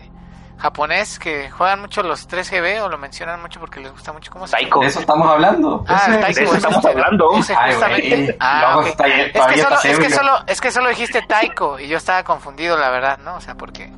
japonés 0.64 1.18
que 1.18 1.50
juegan 1.50 1.82
mucho 1.82 2.02
los 2.02 2.26
3GB 2.26 2.80
o 2.84 2.88
lo 2.88 2.96
mencionan 2.96 3.38
mucho 3.42 3.60
porque 3.60 3.80
les 3.80 3.92
gusta 3.92 4.14
mucho 4.14 4.32
cómo 4.32 4.46
se 4.46 4.52
Taiko. 4.56 4.80
¿De 4.80 4.86
eso 4.86 5.00
estamos 5.00 5.28
hablando? 5.30 5.84
Ah, 5.86 6.06
Taiko, 6.06 6.24
de 6.24 6.30
eso 6.30 6.42
ese- 6.44 6.56
estamos 6.56 6.84
hablando. 6.86 7.30
ese 7.36 7.54
Ay, 7.54 8.36
Ah, 8.40 8.60
luego 8.64 8.80
ok. 8.80 8.86
está- 8.86 9.06
es, 9.06 9.32
que 9.32 9.58
solo, 9.62 9.76
es, 9.84 9.98
que 9.98 10.10
solo, 10.10 10.32
es 10.46 10.60
que 10.62 10.70
solo 10.72 10.88
dijiste 10.88 11.20
Taiko 11.28 11.78
y 11.78 11.86
yo 11.88 11.98
estaba 11.98 12.22
confundido, 12.24 12.78
la 12.78 12.88
verdad, 12.88 13.18
¿no? 13.18 13.34
O 13.36 13.40
sea, 13.42 13.56
porque 13.56 13.92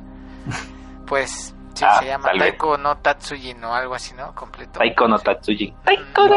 pues 1.07 1.55
sí, 1.73 1.85
Ah, 1.87 1.99
se 1.99 2.05
llama 2.07 2.31
vez. 2.33 2.39
Taiko 2.39 2.77
no 2.77 2.97
Tatsujin 2.97 3.63
o 3.63 3.73
algo 3.73 3.95
así, 3.95 4.13
¿no? 4.15 4.35
Completo. 4.35 4.79
Taiko 4.79 5.07
no 5.07 5.17
Tatsuji. 5.19 5.73
Luego, 5.85 6.27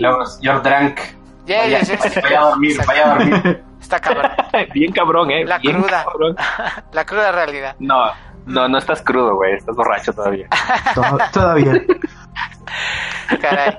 luego, 0.00 0.24
You're 0.40 0.60
drunk. 0.68 0.98
Ya, 1.46 1.58
Vaya, 1.58 1.80
ya, 1.82 1.96
ya, 1.96 2.08
ya. 2.08 2.20
vaya 2.22 2.40
a 2.40 2.44
dormir, 2.46 2.80
vaya 2.86 3.04
a 3.04 3.08
dormir. 3.14 3.64
Está 3.80 4.00
cabrón. 4.00 4.30
Bien 4.74 4.92
cabrón, 4.92 5.30
eh. 5.30 5.44
La 5.44 5.58
bien 5.58 5.80
cruda. 5.80 6.04
cabrón. 6.04 6.36
La 6.92 7.04
cruda 7.04 7.30
realidad. 7.32 7.76
No, 7.78 8.02
no, 8.46 8.68
no 8.68 8.78
estás 8.78 9.02
crudo, 9.02 9.36
güey. 9.36 9.54
Estás 9.54 9.74
borracho 9.76 10.12
todavía. 10.12 10.48
to- 10.94 11.02
todavía. 11.32 11.72
Caray. 13.40 13.76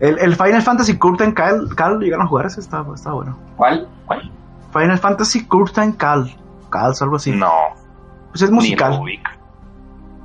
El, 0.00 0.18
el 0.18 0.34
Final 0.34 0.62
Fantasy 0.62 0.98
Curtain 0.98 1.32
Call, 1.32 1.74
Call 1.76 2.00
llegaron 2.00 2.26
a 2.26 2.28
jugar 2.28 2.46
ese, 2.46 2.60
está, 2.60 2.84
está 2.94 3.12
bueno. 3.12 3.38
¿Cuál? 3.56 3.88
Final 4.72 4.98
Fantasy 4.98 5.46
Curtain 5.46 5.92
Call. 5.92 6.34
Calls, 6.70 7.02
algo 7.02 7.16
así. 7.16 7.30
No. 7.32 7.52
Pues 8.30 8.42
es 8.42 8.50
Ni 8.50 8.56
musical. 8.56 8.98
ubico. 9.00 9.30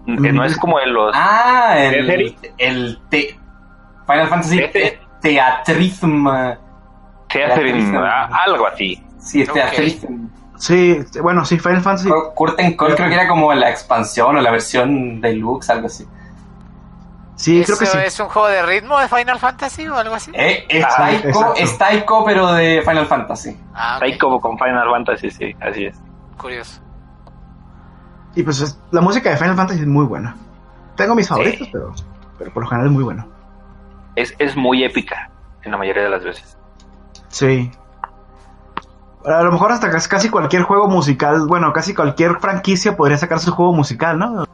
Que 0.06 0.32
no 0.32 0.44
es 0.46 0.58
como 0.58 0.80
de 0.80 0.88
los. 0.88 1.12
Ah, 1.14 1.76
el, 1.78 2.08
¿Tetris? 2.08 2.36
el 2.58 3.00
te, 3.10 3.38
Final 4.08 4.28
Fantasy 4.30 4.58
te- 4.72 5.00
Teatrism. 5.22 6.28
Theaterin, 7.30 7.94
ah, 7.98 8.30
algo 8.46 8.68
así. 8.68 9.04
Sí, 9.20 9.42
es 9.42 9.50
Ok. 9.50 9.56
Teatrism. 9.56 10.28
Sí, 10.58 11.00
bueno, 11.22 11.46
sí, 11.46 11.60
Final 11.60 11.82
Fantasy. 11.82 12.10
Curtain 12.36 12.76
Call 12.76 12.96
creo 12.96 13.08
que 13.10 13.14
era 13.16 13.28
como 13.28 13.54
la 13.54 13.70
expansión 13.70 14.36
o 14.38 14.42
la 14.42 14.52
versión 14.52 15.22
deluxe, 15.22 15.70
algo 15.70 15.88
así. 15.88 16.06
Sí, 17.36 17.62
creo 17.64 17.78
que 17.78 17.84
¿Eso 17.84 17.94
sí. 18.00 18.04
es 18.04 18.20
un 18.20 18.30
juego 18.30 18.48
de 18.48 18.64
ritmo 18.66 18.98
de 19.00 19.08
Final 19.08 19.38
Fantasy 19.38 19.88
o 19.88 19.96
algo 19.96 20.16
así? 20.16 20.32
Eh, 20.34 20.66
es, 20.68 20.84
Ah, 20.84 20.94
Taiko, 20.98 21.28
exacto. 21.28 21.54
es 21.58 21.78
Taiko, 21.78 22.26
pero 22.26 22.52
de 22.54 22.82
Final 22.82 23.06
Fantasy. 23.06 23.56
Ah, 23.76 23.98
ok. 23.98 24.00
Taiko 24.00 24.40
con 24.42 24.58
Final 24.58 24.90
Fantasy, 24.90 25.30
sí, 25.30 25.56
así 25.62 25.86
es. 25.86 25.96
Curioso. 26.38 26.82
Y 28.36 28.42
pues 28.44 28.60
es- 28.62 28.80
la 28.92 29.02
música 29.02 29.30
de 29.30 29.38
Final 29.38 29.56
Fantasy 29.56 29.82
es 29.82 29.88
muy 29.88 30.06
buena. 30.06 30.36
Tengo 30.96 31.14
mis 31.14 31.28
favoritos, 31.30 31.68
pero, 31.72 31.94
pero 32.40 32.52
por 32.52 32.64
lo 32.64 32.70
general 32.70 32.88
es 32.88 32.94
muy 32.94 33.04
bueno. 33.04 33.28
Es, 34.16 34.34
es 34.40 34.56
muy 34.56 34.84
épica 34.84 35.30
en 35.62 35.72
la 35.72 35.78
mayoría 35.78 36.04
de 36.04 36.10
las 36.10 36.24
veces. 36.24 36.58
Sí. 37.28 37.72
A 39.28 39.42
lo 39.44 39.52
mejor 39.52 39.72
hasta 39.72 39.90
casi- 39.92 40.30
cualquier 40.30 40.64
juego 40.64 40.88
musical, 40.88 41.48
bueno, 41.48 41.74
casi 41.74 41.94
cualquier 41.94 42.40
franquicia 42.40 42.96
podría 42.96 43.18
sacar 43.18 43.40
su 43.40 43.52
juego 43.52 43.74
musical, 43.74 44.18
¿no? 44.18 44.46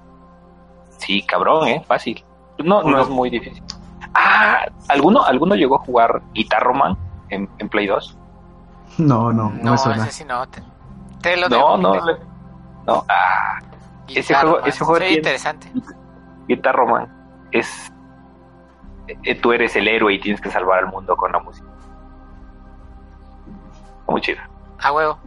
Sí, 0.97 1.21
cabrón, 1.25 1.67
¿eh? 1.67 1.83
Fácil. 1.87 2.23
No, 2.63 2.81
no 2.81 2.99
es 3.01 3.09
muy 3.09 3.29
difícil. 3.29 3.61
Ah, 4.15 4.65
¿alguno, 4.89 5.23
¿alguno 5.23 5.55
llegó 5.55 5.75
a 5.75 5.79
jugar 5.79 6.21
Guitar 6.33 6.73
Man 6.73 6.97
en, 7.29 7.49
en 7.59 7.69
Play 7.69 7.87
2? 7.87 8.17
No, 8.99 9.31
no, 9.33 9.49
no, 9.49 9.63
No, 9.63 9.71
me 9.71 9.77
suena. 9.77 10.03
ese 10.03 10.11
sí 10.11 10.25
no. 10.25 10.47
Te, 10.47 10.61
te 11.21 11.35
lo 11.37 11.49
No, 11.49 11.77
no. 11.77 11.93
le- 12.05 12.17
No, 12.87 13.03
ah, 13.09 13.59
ese 14.07 14.33
juego- 14.35 14.59
man. 14.59 14.67
ese 14.69 14.85
juego 14.85 14.99
tiene- 14.99 15.15
interesante. 15.15 15.71
Guitar 16.47 16.75
Man 16.87 17.07
es. 17.51 17.91
eh, 19.07 19.35
tú 19.35 19.51
eres 19.51 19.75
el 19.75 19.87
héroe 19.87 20.13
y 20.13 20.19
tienes 20.19 20.39
que 20.41 20.49
salvar 20.49 20.79
al 20.79 20.87
mundo 20.87 21.15
con 21.17 21.31
la 21.31 21.39
música. 21.39 21.67
Muy 24.07 24.21
chido. 24.21 24.39
A 24.79 24.91
huevo. 24.91 25.19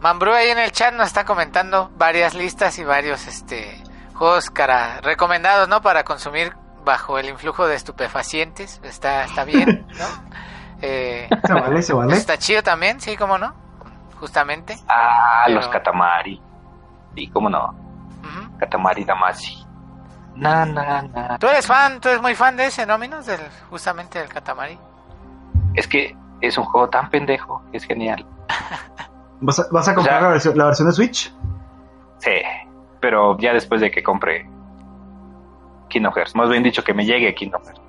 Mambrú 0.00 0.32
ahí 0.32 0.48
en 0.50 0.58
el 0.58 0.70
chat 0.72 0.94
nos 0.94 1.08
está 1.08 1.24
comentando 1.24 1.90
varias 1.96 2.34
listas 2.34 2.78
y 2.78 2.84
varios 2.84 3.26
este 3.26 3.82
juegos 4.14 4.50
cara 4.50 5.00
recomendados, 5.02 5.68
¿no? 5.68 5.80
Para 5.82 6.04
consumir 6.04 6.54
bajo 6.84 7.18
el 7.18 7.28
influjo 7.28 7.66
de 7.66 7.74
estupefacientes. 7.74 8.80
Está, 8.84 9.24
está 9.24 9.44
bien, 9.44 9.86
¿no? 9.98 10.06
Eh, 10.82 11.28
Se 11.46 11.52
vale, 11.52 11.82
se 11.82 11.92
vale. 11.92 12.16
está 12.16 12.38
chido 12.38 12.62
también, 12.62 13.00
sí, 13.00 13.16
cómo 13.16 13.36
no. 13.38 13.54
Justamente. 14.20 14.76
Ah, 14.88 15.42
Pero- 15.46 15.56
los 15.60 15.68
Katamari. 15.68 16.40
Sí, 17.14 17.28
cómo 17.28 17.48
no. 17.50 17.74
Katamari. 18.58 19.06
Na, 20.36 20.64
na, 20.66 21.02
na. 21.02 21.38
¿Tú 21.38 21.48
eres 21.48 21.66
fan, 21.66 22.00
tú 22.00 22.08
eres 22.08 22.20
muy 22.22 22.34
fan 22.34 22.56
de 22.56 22.66
ese, 22.66 22.86
no, 22.86 22.96
Minos? 22.98 23.26
Del, 23.26 23.40
justamente 23.70 24.18
del 24.18 24.28
Katamari. 24.28 24.78
Es 25.74 25.88
que 25.88 26.16
es 26.40 26.56
un 26.58 26.64
juego 26.64 26.88
tan 26.88 27.10
pendejo, 27.10 27.62
que 27.70 27.78
es 27.78 27.84
genial. 27.84 28.24
¿Vas 29.40 29.58
a, 29.60 29.66
vas 29.70 29.88
a 29.88 29.94
comprar 29.94 30.16
Ya. 30.20 30.22
la, 30.26 30.28
versión, 30.32 30.58
la 30.58 30.64
versión 30.66 30.88
de 30.88 30.92
Switch? 30.94 31.34
Sí, 32.18 32.30
pero 33.00 33.36
ya 33.38 33.52
después 33.54 33.80
de 33.80 33.90
que 33.90 34.02
compre 34.02 34.48
Kingdom 35.88 36.12
Hearts. 36.14 36.34
Más 36.34 36.48
bien 36.50 36.62
dicho, 36.62 36.84
que 36.84 36.92
me 36.94 37.04
llegue 37.04 37.34
Kingdom 37.34 37.62
Hearts. 37.64 37.80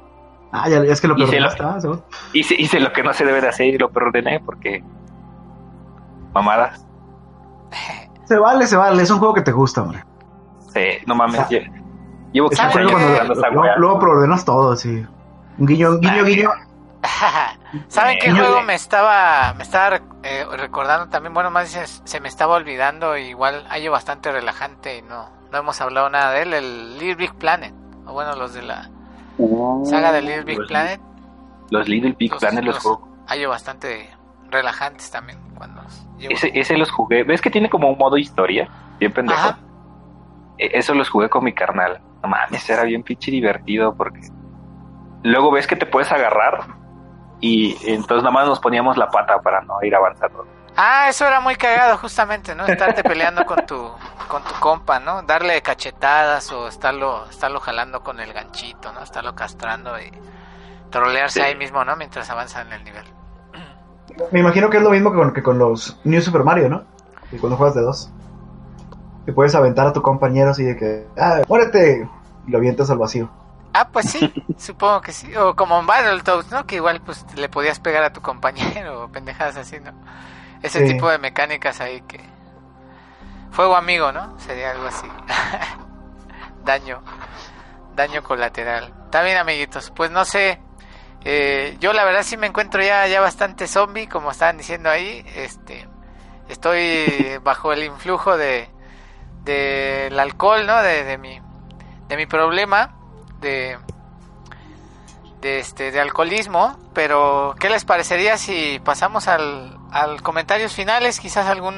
Ah, 0.54 0.68
ya 0.70 0.80
es 0.80 1.00
que 1.00 1.08
lo 1.08 1.16
¿ah? 1.16 1.80
seguro. 1.80 2.04
Hice, 2.34 2.56
hice 2.58 2.80
lo 2.80 2.92
que 2.92 3.04
no 3.04 3.14
se 3.14 3.26
debe 3.26 3.40
de 3.42 3.48
hacer 3.48 3.68
y 3.68 3.78
lo 3.78 3.90
perdoné 3.90 4.40
porque... 4.42 4.84
Mamadas. 6.34 6.86
Se 8.26 8.38
vale, 8.38 8.68
se 8.68 8.76
vale. 8.76 9.02
Es 9.04 9.12
un 9.12 9.20
juego 9.20 9.34
que 9.34 9.42
te 9.42 9.52
gusta, 9.52 9.82
hombre. 9.82 10.04
Sí, 10.74 10.82
no 11.06 11.16
mames. 11.16 11.42
lle- 11.50 11.70
Llevo 12.32 12.50
Es 12.50 12.60
un 12.60 12.66
15 12.66 12.72
juego 12.72 12.80
años 12.80 12.92
cuando 12.92 13.34
jugando 13.34 13.34
esa 13.66 13.78
luego, 13.78 14.00
preordenas 14.00 14.46
todo, 14.46 14.76
sí. 14.76 15.06
Un 15.58 15.66
guiño, 15.68 16.00
guiño, 16.00 16.24
guiño. 16.24 16.50
¿Saben 17.88 18.18
qué 18.20 18.28
Niño 18.30 18.42
juego 18.42 18.58
de- 18.58 18.64
me 18.64 18.74
estaba 18.76 19.54
me 19.56 19.64
estaba 19.64 20.00
eh, 20.24 20.46
recordando 20.58 21.10
también? 21.10 21.34
Bueno, 21.34 21.52
más 21.52 21.70
se, 21.70 21.86
se 21.88 22.20
me 22.20 22.28
estaba 22.28 22.56
olvidando, 22.56 23.18
igual 23.18 23.66
hay 23.70 23.88
bastante 23.88 24.32
relajante 24.32 24.98
y 24.98 25.02
no, 25.02 25.30
no 25.52 25.58
hemos 25.58 25.80
hablado 25.82 26.10
nada 26.10 26.32
de 26.32 26.42
él, 26.44 26.54
el 26.54 26.94
Little 27.00 27.16
Big 27.16 27.34
Planet. 27.36 27.74
O 28.06 28.14
bueno, 28.14 28.36
los 28.36 28.54
de 28.54 28.64
la 28.64 28.90
saga 29.86 30.12
de 30.12 30.22
Little 30.22 30.44
Big 30.44 30.58
los- 30.60 30.68
Planet, 30.68 31.02
Los 31.70 31.88
Little 31.88 32.16
Big 32.20 32.36
Planet 32.38 32.64
los 32.66 32.80
juego. 32.80 33.08
hay 33.28 33.46
bastante 33.46 34.10
relajantes 34.50 35.10
también 35.12 35.40
cuando 35.56 35.82
los. 35.84 36.06
Ese, 36.20 36.52
ese 36.54 36.78
los 36.78 36.92
jugué. 36.92 37.24
¿Ves 37.24 37.42
que 37.42 37.50
tiene 37.50 37.70
como 37.70 37.90
un 37.90 37.98
modo 37.98 38.18
historia? 38.18 38.68
Bien 39.00 39.12
pendejo. 39.12 39.40
Ajá. 39.40 39.58
E- 40.58 40.72
Eso 40.78 40.94
los 40.94 41.10
jugué 41.10 41.30
con 41.30 41.44
mi 41.44 41.54
carnal. 41.54 42.02
No 42.22 42.30
mames, 42.30 42.70
era 42.70 42.84
bien 42.84 43.02
pinche 43.02 43.32
divertido 43.32 43.96
porque 43.96 44.20
luego 45.24 45.52
ves 45.52 45.66
que 45.68 45.76
te 45.76 45.86
puedes 45.88 46.12
agarrar 46.12 46.66
y 47.42 47.76
entonces 47.92 48.24
nada 48.24 48.32
más 48.34 48.48
nos 48.48 48.60
poníamos 48.60 48.96
la 48.98 49.10
pata 49.10 49.40
para 49.42 49.62
no 49.62 49.82
ir 49.84 49.94
avanzando. 49.96 50.46
Ah, 50.78 51.08
eso 51.10 51.28
era 51.28 51.42
muy 51.42 51.56
cagado 51.58 51.98
justamente, 51.98 52.56
¿no? 52.56 52.66
Estarte 52.66 53.04
peleando 53.04 53.46
con 53.46 53.66
tu 53.66 53.92
con 54.30 54.42
tu 54.44 54.54
compa, 54.62 55.00
¿no? 55.00 55.22
Darle 55.24 55.62
cachetadas 55.62 56.50
o 56.54 56.70
estarlo 56.70 57.26
estarlo 57.30 57.60
jalando 57.60 58.02
con 58.02 58.20
el 58.22 58.32
ganchito, 58.32 58.94
¿no? 58.94 59.02
Estarlo 59.04 59.36
castrando 59.36 60.00
y 60.00 60.10
trolearse 60.90 61.40
Sí. 61.40 61.46
ahí 61.46 61.56
mismo, 61.58 61.84
¿no? 61.84 61.98
Mientras 61.98 62.30
avanza 62.30 62.62
en 62.62 62.72
el 62.72 62.84
nivel. 62.86 63.04
Me 64.32 64.40
imagino 64.40 64.70
que 64.70 64.78
es 64.78 64.84
lo 64.84 64.90
mismo 64.92 65.12
que 65.12 65.18
con, 65.18 65.34
que 65.34 65.44
con 65.44 65.58
los 65.58 66.00
New 66.06 66.22
Super 66.22 66.44
Mario, 66.44 66.70
¿no? 66.70 66.84
Y 67.32 67.38
cuando 67.38 67.58
juegas 67.58 67.76
de 67.76 67.82
dos. 67.82 68.10
Que 69.26 69.34
puedes 69.34 69.54
aventar 69.56 69.88
a 69.88 69.94
tu 69.94 70.02
compañero 70.02 70.52
así 70.52 70.64
de 70.64 70.76
que, 70.78 71.08
ah, 71.20 71.42
muérete. 71.48 72.08
Y 72.48 72.52
lo 72.52 72.58
avientas 72.58 72.90
al 72.90 72.98
vacío. 72.98 73.30
Ah, 73.74 73.88
pues 73.90 74.12
sí, 74.12 74.34
supongo 74.58 75.02
que 75.02 75.12
sí. 75.14 75.34
O 75.36 75.56
como 75.56 75.80
en 75.80 75.86
Battletoads, 75.88 76.52
¿no? 76.52 76.66
Que 76.66 76.76
igual 76.76 77.02
pues 77.02 77.26
le 77.36 77.48
podías 77.50 77.80
pegar 77.80 78.04
a 78.04 78.12
tu 78.14 78.22
compañero 78.22 79.04
o 79.06 79.12
pendejadas 79.12 79.56
así, 79.58 79.80
¿no? 79.80 79.92
Ese 80.62 80.80
Sí. 80.86 80.94
tipo 80.94 81.10
de 81.10 81.18
mecánicas 81.18 81.80
ahí 81.82 82.02
que... 82.02 82.20
Fuego 83.52 83.76
amigo, 83.76 84.12
¿no? 84.12 84.38
Sería 84.40 84.72
algo 84.72 84.88
así. 84.88 85.08
daño. 86.66 87.02
Daño 87.96 88.24
colateral. 88.24 88.94
Está 89.06 89.22
bien, 89.24 89.38
amiguitos. 89.38 89.92
Pues 89.92 90.12
no 90.12 90.26
sé. 90.26 90.62
eh, 91.24 91.78
yo 91.80 91.94
la 91.94 92.04
verdad 92.04 92.24
sí 92.24 92.36
me 92.38 92.48
encuentro 92.48 92.82
ya, 92.82 93.06
ya 93.08 93.22
bastante 93.22 93.68
zombie, 93.68 94.08
como 94.08 94.32
estaban 94.32 94.58
diciendo 94.58 94.90
ahí. 94.90 95.24
Este, 95.36 95.88
estoy 96.50 97.38
bajo 97.44 97.74
el 97.74 97.84
influjo 97.84 98.38
de 98.38 98.70
del 99.44 100.20
alcohol, 100.20 100.66
¿no? 100.68 100.78
De, 100.84 101.04
de 101.04 101.18
mi 101.18 101.42
de 102.08 102.16
mi 102.18 102.26
problema 102.28 102.96
de 103.42 103.78
este 105.60 105.92
de 105.92 106.00
alcoholismo, 106.00 106.78
pero 106.94 107.56
¿qué 107.60 107.70
les 107.70 107.84
parecería 107.84 108.38
si 108.38 108.80
pasamos 108.84 109.28
al, 109.28 109.78
al 109.92 110.22
comentarios 110.22 110.74
finales, 110.74 111.20
quizás 111.20 111.48
algún 111.48 111.76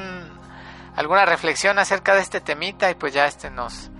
alguna 0.96 1.24
reflexión 1.24 1.78
acerca 1.78 2.14
de 2.14 2.20
este 2.20 2.40
temita 2.40 2.90
y 2.90 2.94
pues 2.94 3.12
ya 3.14 3.26
este 3.26 3.50
nos 3.50 3.90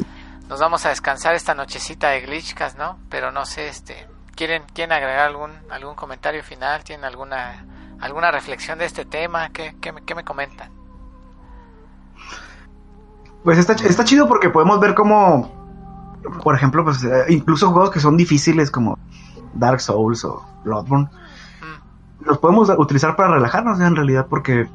nos 0.48 0.60
vamos 0.60 0.84
a 0.84 0.90
descansar 0.90 1.34
esta 1.34 1.54
nochecita 1.54 2.10
de 2.10 2.20
glitchcast, 2.20 2.76
¿no? 2.78 2.98
Pero 3.08 3.32
no 3.32 3.46
sé, 3.46 3.68
este 3.68 4.06
quieren 4.36 4.64
quieren 4.74 4.92
agregar 4.92 5.26
algún 5.26 5.52
algún 5.70 5.94
comentario 5.94 6.42
final, 6.44 6.84
tienen 6.84 7.04
alguna 7.06 7.64
alguna 8.00 8.30
reflexión 8.30 8.78
de 8.78 8.84
este 8.84 9.06
tema, 9.06 9.48
¿qué, 9.50 9.76
qué, 9.80 9.92
me- 9.92 10.02
qué 10.04 10.14
me 10.14 10.24
comentan? 10.24 10.70
Pues 13.42 13.58
está, 13.58 13.72
está 13.74 14.04
chido 14.04 14.26
porque 14.28 14.50
podemos 14.50 14.78
ver 14.80 14.94
cómo, 14.94 15.63
por 16.42 16.54
ejemplo, 16.54 16.84
pues 16.84 17.02
eh, 17.04 17.24
incluso 17.28 17.70
juegos 17.70 17.90
que 17.90 18.00
son 18.00 18.16
difíciles 18.16 18.70
como 18.70 18.98
Dark 19.54 19.80
Souls 19.80 20.24
o 20.24 20.44
Bloodborne, 20.64 21.08
los 22.20 22.38
podemos 22.38 22.70
utilizar 22.78 23.16
para 23.16 23.34
relajarnos 23.34 23.78
en 23.80 23.94
realidad 23.96 24.26
porque, 24.28 24.66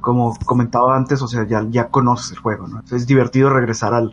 como 0.00 0.36
comentaba 0.44 0.96
antes, 0.96 1.20
o 1.22 1.28
sea, 1.28 1.46
ya, 1.46 1.64
ya 1.68 1.88
conoces 1.88 2.32
el 2.32 2.38
juego, 2.38 2.66
¿no? 2.68 2.82
Es 2.90 3.06
divertido 3.06 3.50
regresar 3.50 3.92
al, 3.94 4.12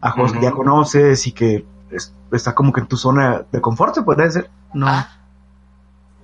a 0.00 0.10
juegos 0.10 0.32
que 0.32 0.40
ya 0.42 0.52
conoces 0.52 1.26
y 1.26 1.32
que 1.32 1.64
es- 1.90 2.14
está 2.32 2.54
como 2.54 2.72
que 2.72 2.80
en 2.80 2.86
tu 2.86 2.96
zona 2.96 3.42
de 3.50 3.60
confort, 3.60 3.94
se 3.94 4.02
podría 4.02 4.26
decir. 4.26 4.50
No. 4.74 4.86
Ah, 4.88 5.08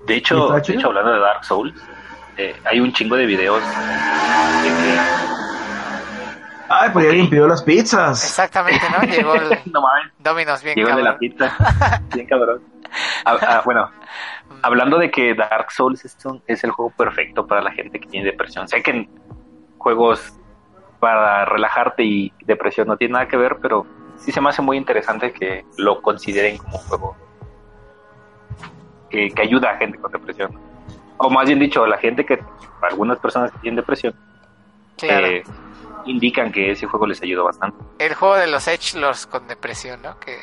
De 0.06 0.16
hecho, 0.16 0.54
¿Está 0.56 0.72
de 0.72 0.78
hecho 0.78 0.88
hablando 0.88 1.12
de 1.12 1.20
Dark 1.20 1.44
Souls, 1.44 1.74
eh, 2.36 2.54
hay 2.70 2.80
un 2.80 2.92
chingo 2.92 3.16
de 3.16 3.24
videos 3.26 3.64
de 4.60 4.76
que 4.76 5.00
Ay, 6.80 6.90
pues 6.92 7.06
alguien 7.08 7.28
pidió 7.30 7.46
las 7.46 7.62
pizzas. 7.62 8.24
exactamente, 8.24 8.80
¿no? 8.90 9.02
Llegó 9.06 9.34
el 9.34 9.48
no 9.72 9.82
Dominos 10.18 10.62
bien 10.62 10.76
llegó 10.76 10.90
el 10.90 10.96
de 10.96 11.02
la 11.02 11.12
cabrón. 11.12 11.18
pizza. 11.20 12.00
Bien 12.14 12.26
cabrón. 12.26 12.62
Ah, 13.24 13.36
ah, 13.42 13.62
bueno, 13.64 13.90
hablando 14.62 14.98
de 14.98 15.10
que 15.10 15.34
Dark 15.34 15.70
Souls 15.72 16.04
es, 16.04 16.16
un- 16.24 16.42
es 16.46 16.62
el 16.64 16.70
juego 16.70 16.90
perfecto 16.96 17.46
para 17.46 17.60
la 17.62 17.72
gente 17.72 17.98
que 18.00 18.08
tiene 18.08 18.26
depresión. 18.26 18.68
Sé 18.68 18.82
que 18.82 18.90
en 18.92 19.08
juegos 19.78 20.34
para 21.00 21.44
relajarte 21.44 22.02
y 22.04 22.32
depresión 22.44 22.86
no 22.88 22.96
tiene 22.96 23.12
nada 23.14 23.28
que 23.28 23.36
ver, 23.36 23.56
pero 23.60 23.86
sí 24.16 24.32
se 24.32 24.40
me 24.40 24.48
hace 24.50 24.62
muy 24.62 24.76
interesante 24.76 25.32
que 25.32 25.64
lo 25.76 26.00
consideren 26.02 26.56
como 26.58 26.78
un 26.78 26.82
juego 26.84 27.16
que, 29.10 29.30
que 29.30 29.42
ayuda 29.42 29.70
a 29.70 29.76
gente 29.76 29.98
con 29.98 30.10
depresión. 30.12 30.50
O 31.16 31.30
más 31.30 31.46
bien 31.46 31.58
dicho, 31.58 31.86
la 31.86 31.98
gente 31.98 32.24
que, 32.24 32.42
algunas 32.82 33.18
personas 33.18 33.50
que 33.52 33.58
tienen 33.58 33.76
depresión, 33.76 34.14
Claro. 34.96 35.26
eh, 35.26 35.42
indican 36.04 36.52
que 36.52 36.70
ese 36.72 36.86
juego 36.86 37.06
les 37.06 37.22
ayudó 37.22 37.44
bastante. 37.44 37.82
El 37.98 38.14
juego 38.14 38.36
de 38.36 38.46
los 38.46 38.66
Edgelords 38.68 39.26
con 39.26 39.46
depresión, 39.46 40.02
¿no? 40.02 40.18
Que 40.20 40.38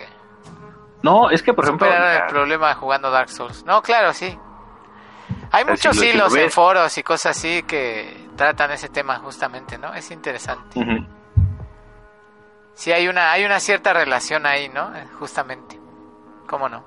No, 1.03 1.29
es 1.29 1.41
que 1.43 1.53
por 1.53 1.65
ejemplo, 1.65 1.87
el 1.87 2.27
problema 2.27 2.73
jugando 2.75 3.09
Dark 3.11 3.29
Souls. 3.29 3.63
No, 3.65 3.81
claro, 3.81 4.13
sí. 4.13 4.37
Hay 5.51 5.65
muchos 5.65 5.97
si 5.97 6.07
hilos 6.07 6.35
en 6.35 6.49
foros 6.49 6.97
y 6.97 7.03
cosas 7.03 7.37
así 7.37 7.63
que 7.63 8.29
tratan 8.35 8.71
ese 8.71 8.89
tema 8.89 9.17
justamente, 9.19 9.77
¿no? 9.77 9.93
Es 9.93 10.09
interesante. 10.11 10.79
Ujú. 10.79 11.05
Sí, 12.73 12.91
hay 12.91 13.07
una, 13.07 13.31
hay 13.31 13.43
una 13.45 13.59
cierta 13.59 13.93
relación 13.93 14.45
ahí, 14.45 14.69
¿no? 14.69 14.95
Eh, 14.95 15.05
Justamente. 15.19 15.79
¿Cómo 16.47 16.67
no? 16.67 16.83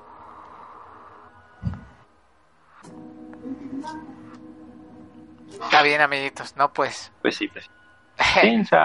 Está 5.63 5.81
bien, 5.83 6.01
amiguitos. 6.01 6.55
No, 6.55 6.73
pues. 6.73 7.11
pues 7.21 7.35
sí, 7.35 7.47
pues 7.47 7.69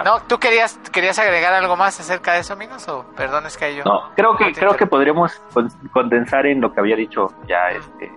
no, 0.04 0.20
¿tú 0.22 0.38
querías, 0.38 0.78
querías 0.92 1.18
agregar 1.18 1.52
algo 1.52 1.76
más 1.76 1.98
acerca 2.00 2.32
de 2.32 2.40
eso, 2.40 2.52
amigos? 2.54 2.86
O 2.88 3.04
perdón, 3.16 3.46
es 3.46 3.56
que 3.56 3.74
yo... 3.76 3.84
No, 3.84 4.10
creo 4.16 4.36
que 4.36 4.52
creo 4.52 4.76
que 4.76 4.86
podríamos 4.86 5.40
con- 5.52 5.70
condensar 5.92 6.46
en 6.46 6.60
lo 6.60 6.72
que 6.72 6.80
había 6.80 6.96
dicho 6.96 7.28
ya 7.46 7.68
este 7.70 8.12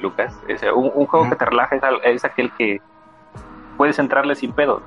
Lucas. 0.00 0.34
Es, 0.48 0.62
un, 0.62 0.90
un 0.94 1.06
juego 1.06 1.28
que 1.30 1.36
te 1.36 1.44
relaja 1.44 1.76
es, 1.76 1.82
es 2.04 2.24
aquel 2.24 2.52
que 2.52 2.80
puedes 3.76 3.98
entrarle 3.98 4.34
sin 4.34 4.52
pedo, 4.52 4.82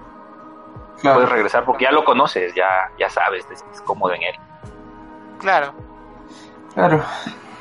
Claro. 1.01 1.15
puedes 1.17 1.29
regresar 1.31 1.65
porque 1.65 1.83
ya 1.85 1.91
lo 1.91 2.05
conoces, 2.05 2.53
ya 2.55 2.89
ya 2.97 3.09
sabes, 3.09 3.45
te 3.47 3.55
sientes 3.55 3.81
cómodo 3.81 4.13
en 4.13 4.23
él. 4.23 4.35
Claro. 5.39 5.73
Claro, 6.73 7.01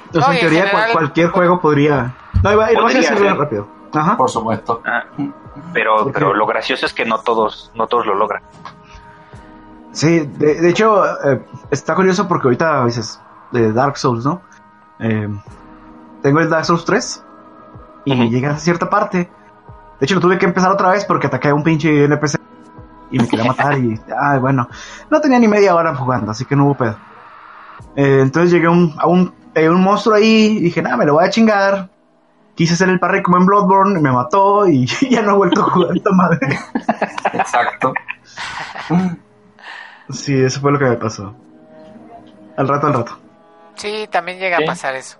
Entonces, 0.06 0.20
No, 0.20 0.26
en 0.26 0.32
en 0.34 0.40
teoría, 0.40 0.60
general- 0.66 0.70
cual- 0.72 0.92
cualquier 0.92 1.28
juego 1.30 1.60
podría. 1.60 2.14
No, 2.42 2.52
iba, 2.52 2.70
iba 2.72 2.80
a 2.80 2.82
Podría 2.84 3.00
decirlo 3.00 3.28
ser. 3.30 3.38
rápido. 3.38 3.68
Ajá. 3.94 4.16
por 4.16 4.28
supuesto. 4.30 4.82
Ah, 4.84 5.04
pero 5.72 6.10
pero 6.12 6.34
lo 6.34 6.46
gracioso 6.46 6.86
es 6.86 6.92
que 6.92 7.04
no 7.04 7.18
todos 7.20 7.70
no 7.74 7.86
todos 7.86 8.06
lo 8.06 8.14
logran. 8.14 8.42
Sí, 9.92 10.20
de, 10.20 10.60
de 10.60 10.70
hecho, 10.70 11.04
eh, 11.24 11.40
está 11.70 11.94
curioso 11.94 12.26
porque 12.26 12.48
ahorita 12.48 12.84
dices 12.84 13.20
de 13.52 13.72
Dark 13.72 13.96
Souls, 13.96 14.24
¿no? 14.24 14.42
Eh, 14.98 15.28
tengo 16.22 16.40
el 16.40 16.50
Dark 16.50 16.64
Souls 16.64 16.84
3 16.84 17.24
y 18.04 18.12
Ujú. 18.12 18.30
llegué 18.30 18.46
a 18.48 18.56
cierta 18.58 18.90
parte. 18.90 19.30
De 20.00 20.04
hecho, 20.04 20.16
lo 20.16 20.20
tuve 20.20 20.38
que 20.38 20.46
empezar 20.46 20.72
otra 20.72 20.90
vez 20.90 21.04
porque 21.04 21.28
ataqué 21.28 21.48
a 21.50 21.54
un 21.54 21.62
pinche 21.62 22.04
NPC 22.04 22.40
y 23.12 23.18
me 23.20 23.28
quería 23.28 23.44
matar 23.44 23.78
y, 23.78 24.00
ay, 24.20 24.40
bueno, 24.40 24.68
no 25.10 25.20
tenía 25.20 25.38
ni 25.38 25.46
media 25.46 25.76
hora 25.76 25.94
jugando, 25.94 26.32
así 26.32 26.44
que 26.44 26.56
no 26.56 26.64
hubo 26.66 26.76
pedo. 26.76 26.96
Eh, 27.94 28.18
entonces 28.22 28.50
llegué 28.50 28.66
a 28.66 28.70
un, 28.70 28.94
a 28.98 29.06
un, 29.06 29.32
un 29.54 29.80
monstruo 29.82 30.16
ahí 30.16 30.56
y 30.58 30.60
dije, 30.60 30.82
nada, 30.82 30.96
me 30.96 31.06
lo 31.06 31.14
voy 31.14 31.24
a 31.24 31.30
chingar. 31.30 31.88
Quise 32.54 32.74
hacer 32.74 32.88
el 32.88 33.00
parry 33.00 33.22
como 33.22 33.36
en 33.38 33.46
Bloodborne, 33.46 34.00
me 34.00 34.12
mató 34.12 34.66
y 34.68 34.86
ya 35.10 35.22
no 35.22 35.32
he 35.32 35.36
vuelto 35.36 35.60
a 35.62 35.70
jugar 35.70 35.96
esta 35.96 36.10
madre. 36.12 36.38
Exacto. 37.32 37.92
Sí, 40.10 40.34
eso 40.40 40.60
fue 40.60 40.72
lo 40.72 40.78
que 40.78 40.84
me 40.84 40.96
pasó. 40.96 41.34
Al 42.56 42.68
rato, 42.68 42.86
al 42.86 42.94
rato. 42.94 43.18
Sí, 43.74 44.06
también 44.10 44.38
llega 44.38 44.58
Sí. 44.58 44.62
a 44.64 44.66
pasar 44.66 44.94
eso. 44.94 45.18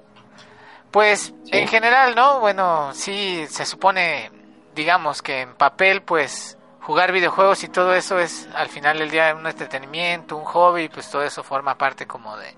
Pues 0.90 1.34
en 1.50 1.66
general, 1.66 2.14
¿no? 2.14 2.38
Bueno, 2.38 2.90
sí, 2.92 3.44
se 3.48 3.66
supone, 3.66 4.30
digamos 4.76 5.22
que 5.22 5.40
en 5.40 5.54
papel, 5.54 6.02
pues 6.02 6.56
jugar 6.82 7.10
videojuegos 7.10 7.64
y 7.64 7.68
todo 7.68 7.94
eso 7.94 8.18
es 8.20 8.48
al 8.54 8.68
final 8.68 8.98
del 8.98 9.10
día 9.10 9.34
un 9.34 9.44
entretenimiento, 9.46 10.36
un 10.36 10.44
hobby, 10.44 10.88
pues 10.88 11.10
todo 11.10 11.24
eso 11.24 11.42
forma 11.42 11.76
parte 11.76 12.06
como 12.06 12.36
de 12.36 12.54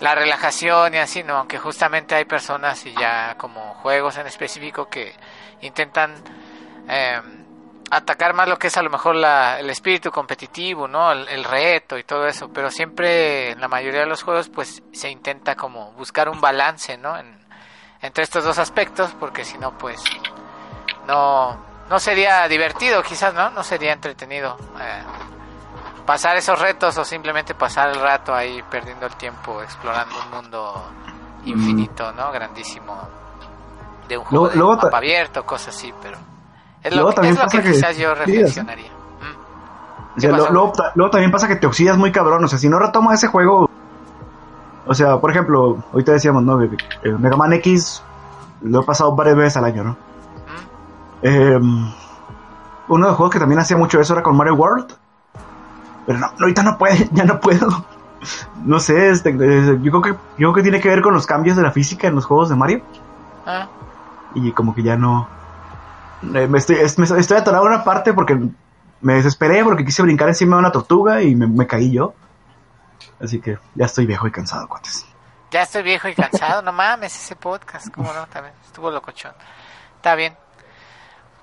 la 0.00 0.14
relajación 0.14 0.94
y 0.94 0.98
así, 0.98 1.22
¿no? 1.22 1.36
Aunque 1.38 1.58
justamente 1.58 2.14
hay 2.14 2.24
personas 2.24 2.84
y 2.86 2.94
ya 2.94 3.34
como 3.38 3.74
juegos 3.74 4.16
en 4.18 4.26
específico 4.26 4.88
que 4.88 5.14
intentan 5.62 6.14
eh, 6.88 7.20
atacar 7.90 8.34
más 8.34 8.48
lo 8.48 8.58
que 8.58 8.66
es 8.66 8.76
a 8.76 8.82
lo 8.82 8.90
mejor 8.90 9.16
la, 9.16 9.58
el 9.58 9.70
espíritu 9.70 10.10
competitivo, 10.10 10.86
¿no? 10.86 11.12
El, 11.12 11.44
reto 11.44 11.96
y 11.96 12.04
todo 12.04 12.26
eso, 12.26 12.50
pero 12.52 12.70
siempre 12.70 13.52
en 13.52 13.60
la 13.60 13.68
mayoría 13.68 14.00
de 14.00 14.06
los 14.06 14.22
juegos 14.22 14.48
pues 14.48 14.82
se 14.92 15.08
intenta 15.08 15.54
como 15.54 15.92
buscar 15.92 16.28
un 16.28 16.40
balance, 16.40 16.98
¿no? 16.98 17.16
En- 17.18 17.46
entre 18.02 18.22
estos 18.24 18.44
dos 18.44 18.58
aspectos, 18.58 19.14
porque 19.18 19.44
si 19.44 19.56
no 19.56 19.76
pues 19.78 20.02
no, 21.06 21.56
no 21.88 21.98
sería 21.98 22.46
divertido 22.48 23.02
quizás, 23.02 23.32
¿no? 23.32 23.50
No 23.50 23.62
sería 23.62 23.92
entretenido 23.92 24.58
eh, 24.80 25.02
pasar 26.06 26.36
esos 26.36 26.58
retos 26.60 26.96
o 26.98 27.04
simplemente 27.04 27.54
pasar 27.54 27.90
el 27.90 28.00
rato 28.00 28.34
ahí 28.34 28.62
perdiendo 28.70 29.06
el 29.06 29.14
tiempo 29.16 29.60
explorando 29.62 30.14
un 30.24 30.30
mundo 30.42 30.84
infinito, 31.44 32.12
¿no? 32.12 32.30
Grandísimo 32.32 32.96
de 34.08 34.16
un 34.18 34.24
juego 34.24 34.50
Luego- 34.54 34.76
de 34.76 34.82
mapa 34.84 34.96
abierto, 34.98 35.44
cosas 35.44 35.74
así, 35.76 35.92
pero 36.00 36.16
es 36.82 36.90
lo, 36.92 36.96
Luego 37.02 37.10
que- 37.10 37.14
también 37.16 37.34
es 37.34 37.40
lo 37.40 37.44
que 37.48 37.56
pasa 37.58 37.62
que- 37.68 37.72
quizás 37.74 37.96
yo 37.96 38.14
reflexionaría. 38.14 38.90
O 40.16 40.20
sea, 40.20 40.30
¿Qué 40.30 40.36
lo- 40.36 40.42
pasó? 40.44 40.52
luego, 40.54 40.72
ta- 40.72 40.92
luego 40.94 41.10
también 41.10 41.30
pasa 41.30 41.48
que 41.48 41.56
te 41.56 41.66
oxidas 41.66 41.98
muy 41.98 42.10
cabrón. 42.12 42.42
O 42.44 42.48
sea, 42.48 42.58
si 42.58 42.68
no 42.68 42.78
retomas 42.78 43.14
ese 43.14 43.26
juego. 43.28 43.68
O 44.86 44.94
sea, 44.94 45.18
por 45.18 45.30
ejemplo, 45.30 45.82
ahorita 45.92 46.12
decíamos, 46.12 46.42
¿no? 46.44 46.60
El 46.60 47.18
Mega 47.18 47.36
Man 47.36 47.52
X 47.54 48.02
lo 48.62 48.80
he 48.80 48.84
pasado 48.84 49.14
varias 49.14 49.36
veces 49.36 49.56
al 49.58 49.64
año, 49.64 49.82
¿no? 49.84 49.96
Eh, 51.22 51.58
uno 51.58 53.04
de 53.06 53.10
los 53.10 53.16
juegos 53.16 53.32
que 53.32 53.40
también 53.40 53.58
hacía 53.60 53.76
mucho 53.76 54.00
eso 54.00 54.12
era 54.14 54.22
con 54.22 54.36
Mario 54.36 54.54
World. 54.54 54.86
Pero 56.06 56.18
no, 56.18 56.30
ahorita 56.38 56.62
no 56.62 56.78
puede, 56.78 57.08
ya 57.12 57.24
no 57.24 57.40
puedo. 57.40 57.68
No 58.64 58.80
sé, 58.80 59.10
este, 59.10 59.30
eh, 59.30 59.78
yo, 59.82 59.90
creo 59.90 60.02
que, 60.02 60.10
yo 60.10 60.18
creo 60.36 60.52
que 60.54 60.62
tiene 60.62 60.80
que 60.80 60.88
ver 60.88 61.02
con 61.02 61.14
los 61.14 61.26
cambios 61.26 61.56
de 61.56 61.62
la 61.62 61.72
física 61.72 62.06
en 62.08 62.14
los 62.14 62.24
juegos 62.24 62.48
de 62.48 62.56
Mario. 62.56 62.82
Ah, 63.44 63.68
Y 64.34 64.52
como 64.52 64.74
que 64.74 64.82
ya 64.82 64.96
no. 64.96 65.28
eh, 66.34 66.46
me 66.48 66.58
estoy, 66.58 66.76
es- 66.76 66.98
me 66.98 67.04
estoy 67.04 67.36
atorado 67.36 67.66
en 67.66 67.72
una 67.74 67.84
parte 67.84 68.12
porque 68.12 68.38
me 69.00 69.14
desesperé 69.14 69.62
porque 69.62 69.84
quise 69.84 70.02
brincar 70.02 70.28
encima 70.28 70.56
de 70.56 70.60
una 70.60 70.72
tortuga 70.72 71.22
y 71.22 71.34
me, 71.36 71.46
me 71.46 71.66
caí 71.66 71.92
yo. 71.92 72.14
Así 73.22 73.40
que 73.40 73.58
ya 73.74 73.86
estoy 73.86 74.06
viejo 74.06 74.26
y 74.26 74.30
cansado, 74.30 74.66
cuates. 74.68 75.06
ya 75.50 75.62
estoy 75.62 75.82
viejo 75.82 76.08
y 76.08 76.14
cansado, 76.14 76.62
no 76.62 76.72
mames 76.72 77.14
ese 77.14 77.36
podcast, 77.36 77.88
cómo 77.94 78.12
no, 78.12 78.26
también 78.26 78.54
estuvo 78.64 78.90
locochón. 78.90 79.32
Está 79.96 80.14
bien. 80.14 80.36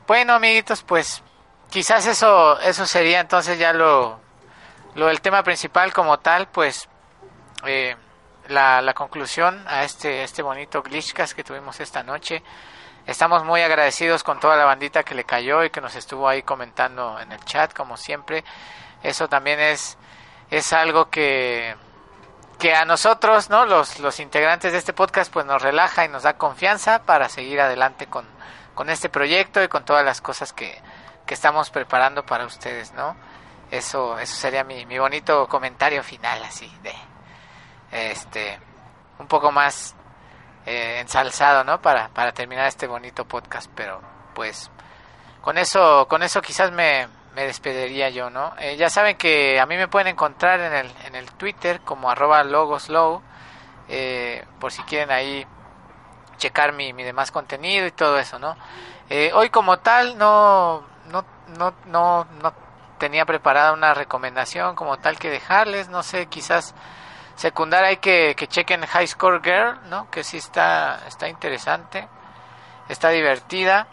Bueno, 0.07 0.34
amiguitos, 0.34 0.84
pues 0.84 1.23
quizás 1.69 2.06
eso 2.07 2.60
eso 2.60 2.85
sería 2.85 3.22
entonces 3.22 3.57
ya 3.57 3.72
lo 3.73 4.19
lo 4.95 5.07
del 5.07 5.22
tema 5.22 5.44
principal 5.44 5.94
como 5.94 6.20
tal, 6.20 6.48
pues 6.48 6.88
eh, 7.65 7.95
la, 8.48 8.82
la 8.82 8.94
conclusión 8.94 9.64
a 9.68 9.84
este 9.84 10.24
este 10.24 10.41
bonito 10.41 10.82
glitchcast 10.82 11.34
que 11.34 11.44
tuvimos 11.44 11.80
esta 11.80 12.03
noche. 12.03 12.44
Estamos 13.06 13.44
muy 13.44 13.61
agradecidos 13.61 14.24
con 14.24 14.40
toda 14.40 14.56
la 14.56 14.65
bandita 14.65 15.03
que 15.03 15.15
le 15.15 15.26
cayó 15.26 15.64
y 15.64 15.70
que 15.70 15.82
nos 15.82 15.95
estuvo 15.95 16.28
ahí 16.28 16.41
comentando 16.44 17.20
en 17.20 17.32
el 17.32 17.44
chat 17.44 17.74
como 17.74 17.98
siempre. 17.98 18.44
Eso 19.02 19.28
también 19.28 19.60
es 19.60 19.98
es 20.49 20.72
algo 20.74 21.10
que 21.10 21.76
que 22.60 22.74
a 22.74 22.86
nosotros, 22.86 23.49
¿no? 23.49 23.65
Los, 23.65 23.99
los 23.99 24.20
integrantes 24.20 24.72
de 24.72 24.78
este 24.78 24.94
podcast, 24.94 25.34
pues 25.34 25.45
nos 25.45 25.61
relaja 25.61 26.06
y 26.06 26.07
nos 26.07 26.24
da 26.24 26.38
confianza 26.38 27.03
para 27.03 27.28
seguir 27.28 27.60
adelante 27.60 28.07
con, 28.07 28.26
con 28.74 28.90
este 28.90 29.10
proyecto 29.10 29.61
y 29.61 29.68
con 29.68 29.84
todas 29.84 30.06
las 30.06 30.22
cosas 30.22 30.53
que, 30.53 30.82
que 31.26 31.34
estamos 31.34 31.70
preparando 31.72 32.26
para 32.26 32.45
ustedes, 32.45 32.94
¿no? 32.94 33.18
Eso, 33.74 34.20
eso 34.20 34.36
sería 34.36 34.64
mi, 34.64 34.86
mi 34.86 35.00
bonito 35.00 35.48
comentario 35.48 36.04
final, 36.04 36.44
así, 36.44 36.72
de, 36.84 36.94
este, 38.12 38.60
un 39.18 39.26
poco 39.26 39.52
más 39.52 39.95
eh, 40.68 41.00
ensalzado, 41.00 41.64
¿no? 41.64 41.82
Para, 41.82 42.10
para 42.10 42.34
terminar 42.34 42.68
este 42.68 42.86
bonito 42.86 43.26
podcast, 43.26 43.72
pero 43.74 44.00
pues 44.36 44.70
con 45.41 45.58
eso, 45.58 46.08
con 46.08 46.22
eso 46.22 46.40
quizás 46.40 46.72
me, 46.72 47.08
me 47.34 47.48
despediría 47.48 48.12
yo, 48.12 48.30
¿no? 48.30 48.54
Eh, 48.60 48.78
ya 48.78 48.90
saben 48.90 49.18
que 49.18 49.60
a 49.60 49.66
mí 49.66 49.76
me 49.76 49.88
pueden 49.88 50.10
encontrar 50.10 50.60
en 50.60 50.74
el, 50.74 50.91
en 51.06 51.16
el 51.16 51.32
Twitter 51.32 51.82
como 51.82 52.12
arroba 52.12 52.44
logoslow, 52.44 53.24
eh, 53.90 54.45
por 54.60 54.72
si 54.72 54.84
quieren 54.84 55.10
ahí 55.10 55.48
checar 56.38 56.74
mi, 56.74 56.94
mi 56.94 57.02
demás 57.02 57.32
contenido 57.32 57.88
y 57.88 57.91
todo 57.91 58.20
eso, 58.20 58.38
¿no? 58.38 58.56
Eh, 59.10 59.32
hoy 59.34 59.50
como 59.50 59.80
tal 59.80 60.16
no, 60.16 60.86
no, 61.10 61.26
no, 61.58 61.74
no, 61.88 62.28
no 62.40 62.62
tenía 63.04 63.26
preparada 63.26 63.74
una 63.74 63.94
recomendación 63.94 64.78
como 64.78 64.98
tal 64.98 65.20
que 65.20 65.30
dejarles, 65.30 65.90
no 65.90 66.04
sé, 66.04 66.28
quizás 66.28 66.74
secundar 67.36 67.84
hay 67.84 67.98
que, 67.98 68.34
que 68.34 68.48
chequen 68.48 68.86
High 68.86 69.08
Score 69.08 69.42
Girl, 69.44 69.78
¿no? 69.90 70.10
Que 70.10 70.24
sí 70.24 70.38
está, 70.38 71.02
está 71.06 71.28
interesante, 71.28 72.08
está 72.88 73.10
divertida 73.10 73.88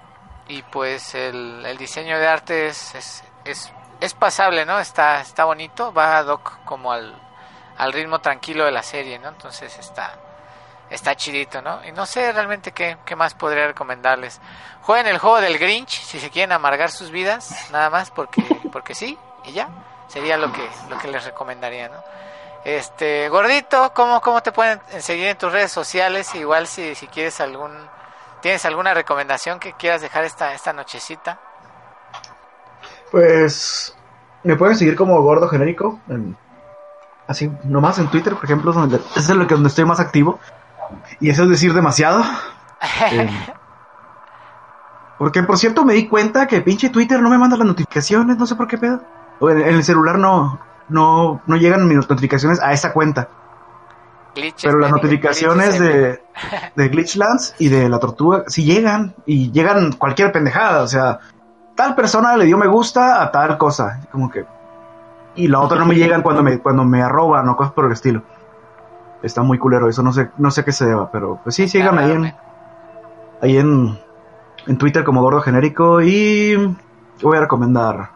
y 0.47 0.63
pues 0.63 1.17
el, 1.17 1.67
el 1.67 1.77
diseño 1.77 2.21
de 2.21 2.29
arte 2.29 2.69
es, 2.69 2.95
es, 2.95 3.25
es, 3.45 3.73
es 4.01 4.15
pasable, 4.15 4.65
¿no? 4.65 4.79
Está, 4.79 5.21
está 5.21 5.45
bonito, 5.45 5.93
va 5.93 6.19
ad 6.19 6.29
hoc 6.29 6.65
como 6.65 6.93
al, 6.93 7.13
al 7.79 7.93
ritmo 7.93 8.21
tranquilo 8.21 8.65
de 8.65 8.71
la 8.71 8.85
serie, 8.85 9.19
¿no? 9.19 9.31
Entonces 9.31 9.77
está, 9.77 10.15
está 10.91 11.15
chidito, 11.15 11.63
¿no? 11.63 11.85
Y 11.87 11.93
no 11.93 12.05
sé 12.07 12.33
realmente 12.33 12.73
qué, 12.73 12.99
qué 13.05 13.17
más 13.17 13.35
podría 13.35 13.67
recomendarles. 13.69 14.41
Jueguen 14.83 15.07
el 15.07 15.19
juego 15.19 15.41
del 15.41 15.59
Grinch 15.59 16.03
si 16.03 16.19
se 16.21 16.31
quieren 16.31 16.53
amargar 16.53 16.91
sus 16.91 17.11
vidas, 17.11 17.69
nada 17.71 17.91
más 17.91 18.11
porque, 18.11 18.43
porque 18.73 18.95
sí, 18.95 19.17
y 19.45 19.53
ya. 19.53 19.69
Sería 20.09 20.37
lo 20.37 20.53
que, 20.53 20.69
lo 20.89 20.99
que 20.99 21.07
les 21.09 21.25
recomendaría, 21.25 21.89
¿no? 21.89 22.03
Este, 22.65 23.29
gordito, 23.29 23.93
¿cómo, 23.95 24.21
cómo 24.21 24.43
te 24.43 24.51
pueden 24.53 24.81
seguir 24.99 25.29
en 25.29 25.39
tus 25.39 25.53
redes 25.53 25.71
sociales? 25.71 26.35
Igual 26.35 26.67
si, 26.67 26.95
si 26.97 27.07
quieres 27.07 27.41
algún, 27.41 27.71
tienes 28.43 28.65
alguna 28.65 28.93
recomendación 28.93 29.61
que 29.61 29.73
quieras 29.75 30.03
dejar 30.03 30.25
esta, 30.25 30.53
esta 30.53 30.73
nochecita. 30.73 31.39
Pues 33.11 33.97
me 34.43 34.57
pueden 34.57 34.77
seguir 34.77 34.97
como 34.97 35.21
gordo 35.23 35.49
genérico. 35.49 36.01
en- 36.09 36.37
así, 37.27 37.51
nomás 37.65 37.99
en 37.99 38.11
Twitter, 38.11 38.35
por 38.35 38.45
ejemplo, 38.45 38.71
es 38.73 38.77
donde, 38.77 39.01
es 39.17 39.29
lo 39.31 39.47
que 39.47 39.55
donde 39.55 39.69
estoy 39.69 39.85
más 39.85 40.01
activo. 40.01 40.41
Y 41.21 41.31
eso 41.31 41.45
es 41.45 41.51
decir 41.51 41.75
demasiado. 41.75 42.23
Eh, 43.13 43.29
porque 45.19 45.43
por 45.43 45.59
cierto 45.59 45.85
me 45.85 45.93
di 45.93 46.09
cuenta 46.09 46.47
que 46.47 46.63
pinche 46.63 46.89
Twitter 46.89 47.21
no 47.21 47.29
me 47.29 47.37
manda 47.37 47.59
las 47.59 47.67
notificaciones, 47.67 48.39
no 48.39 48.47
sé 48.47 48.55
por 48.55 48.69
qué 48.69 48.79
pedo. 48.79 49.03
O 49.39 49.51
en, 49.51 49.61
en 49.61 49.75
el 49.75 49.85
celular 49.85 50.19
no, 50.19 50.59
no, 50.89 51.43
no 51.47 51.57
llegan 51.57 51.87
mis 51.89 51.97
notificaciones 51.97 52.61
a 52.61 52.73
esa 52.73 52.95
cuenta. 52.95 53.29
Glitches, 54.35 54.63
Pero 54.63 54.79
las 54.79 54.91
notificaciones 54.91 55.79
de, 55.79 56.23
de 56.77 56.89
Glitchlands 56.89 57.55
y 57.59 57.69
de 57.69 57.89
la 57.89 57.99
tortuga 57.99 58.45
sí 58.47 58.65
llegan. 58.65 59.15
Y 59.27 59.51
llegan 59.51 59.93
cualquier 59.93 60.33
pendejada. 60.33 60.83
O 60.83 60.87
sea, 60.87 61.19
tal 61.75 61.95
persona 61.95 62.37
le 62.37 62.45
dio 62.45 62.57
me 62.59 62.67
gusta 62.67 63.23
a 63.23 63.31
tal 63.31 63.59
cosa. 63.59 64.01
Como 64.13 64.31
que. 64.31 64.45
Y 65.35 65.49
la 65.49 65.61
otra 65.61 65.79
no 65.79 65.87
me 65.87 65.95
llegan 65.95 66.23
cuando 66.23 66.43
me, 66.43 66.59
cuando 66.59 66.85
me 66.85 67.03
arroban 67.03 67.49
o 67.49 67.57
cosas 67.57 67.73
por 67.73 67.87
el 67.87 67.93
estilo. 67.93 68.23
Está 69.23 69.43
muy 69.43 69.59
culero 69.59 69.89
eso, 69.89 70.03
no 70.03 70.13
sé, 70.13 70.31
no 70.39 70.51
sé 70.51 70.65
qué 70.65 70.73
se 70.73 70.87
deba, 70.87 71.11
pero 71.11 71.39
pues 71.43 71.55
sí, 71.55 71.69
sigan 71.69 71.99
ahí 71.99 72.11
en, 72.11 72.35
ahí 73.43 73.59
en, 73.59 74.01
en 74.67 74.79
Twitter 74.79 75.05
como 75.05 75.21
gordo 75.23 75.41
genérico 75.43 76.01
y 76.01 76.57
voy 77.23 77.37
a 77.37 77.41
recomendar. 77.41 78.11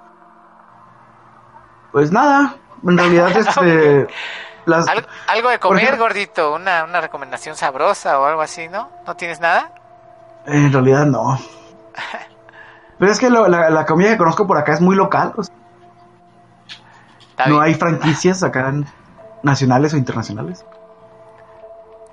Pues 1.92 2.10
nada, 2.10 2.56
en 2.82 2.96
realidad 2.98 3.30
este 3.36 4.06
las 4.66 4.86
algo 5.28 5.50
de 5.50 5.58
comer, 5.58 5.84
ejemplo- 5.84 5.98
gordito, 6.04 6.54
una, 6.54 6.84
una 6.84 7.00
recomendación 7.02 7.54
sabrosa 7.54 8.18
o 8.18 8.24
algo 8.24 8.40
así, 8.40 8.68
¿no? 8.68 8.88
¿No 9.06 9.14
tienes 9.14 9.40
nada? 9.40 9.72
En 10.46 10.72
realidad 10.72 11.04
no. 11.04 11.38
Pero 12.98 13.12
es 13.12 13.18
que 13.18 13.28
lo- 13.28 13.46
la, 13.48 13.68
la 13.68 13.84
comida 13.84 14.10
que 14.10 14.16
conozco 14.16 14.46
por 14.46 14.56
acá 14.56 14.72
es 14.72 14.80
muy 14.80 14.96
local. 14.96 15.34
o 15.36 15.42
sea, 15.42 15.54
no 17.46 17.60
hay 17.60 17.74
franquicias 17.74 18.42
acá 18.42 18.72
nacionales 19.42 19.92
o 19.92 19.96
internacionales. 19.98 20.64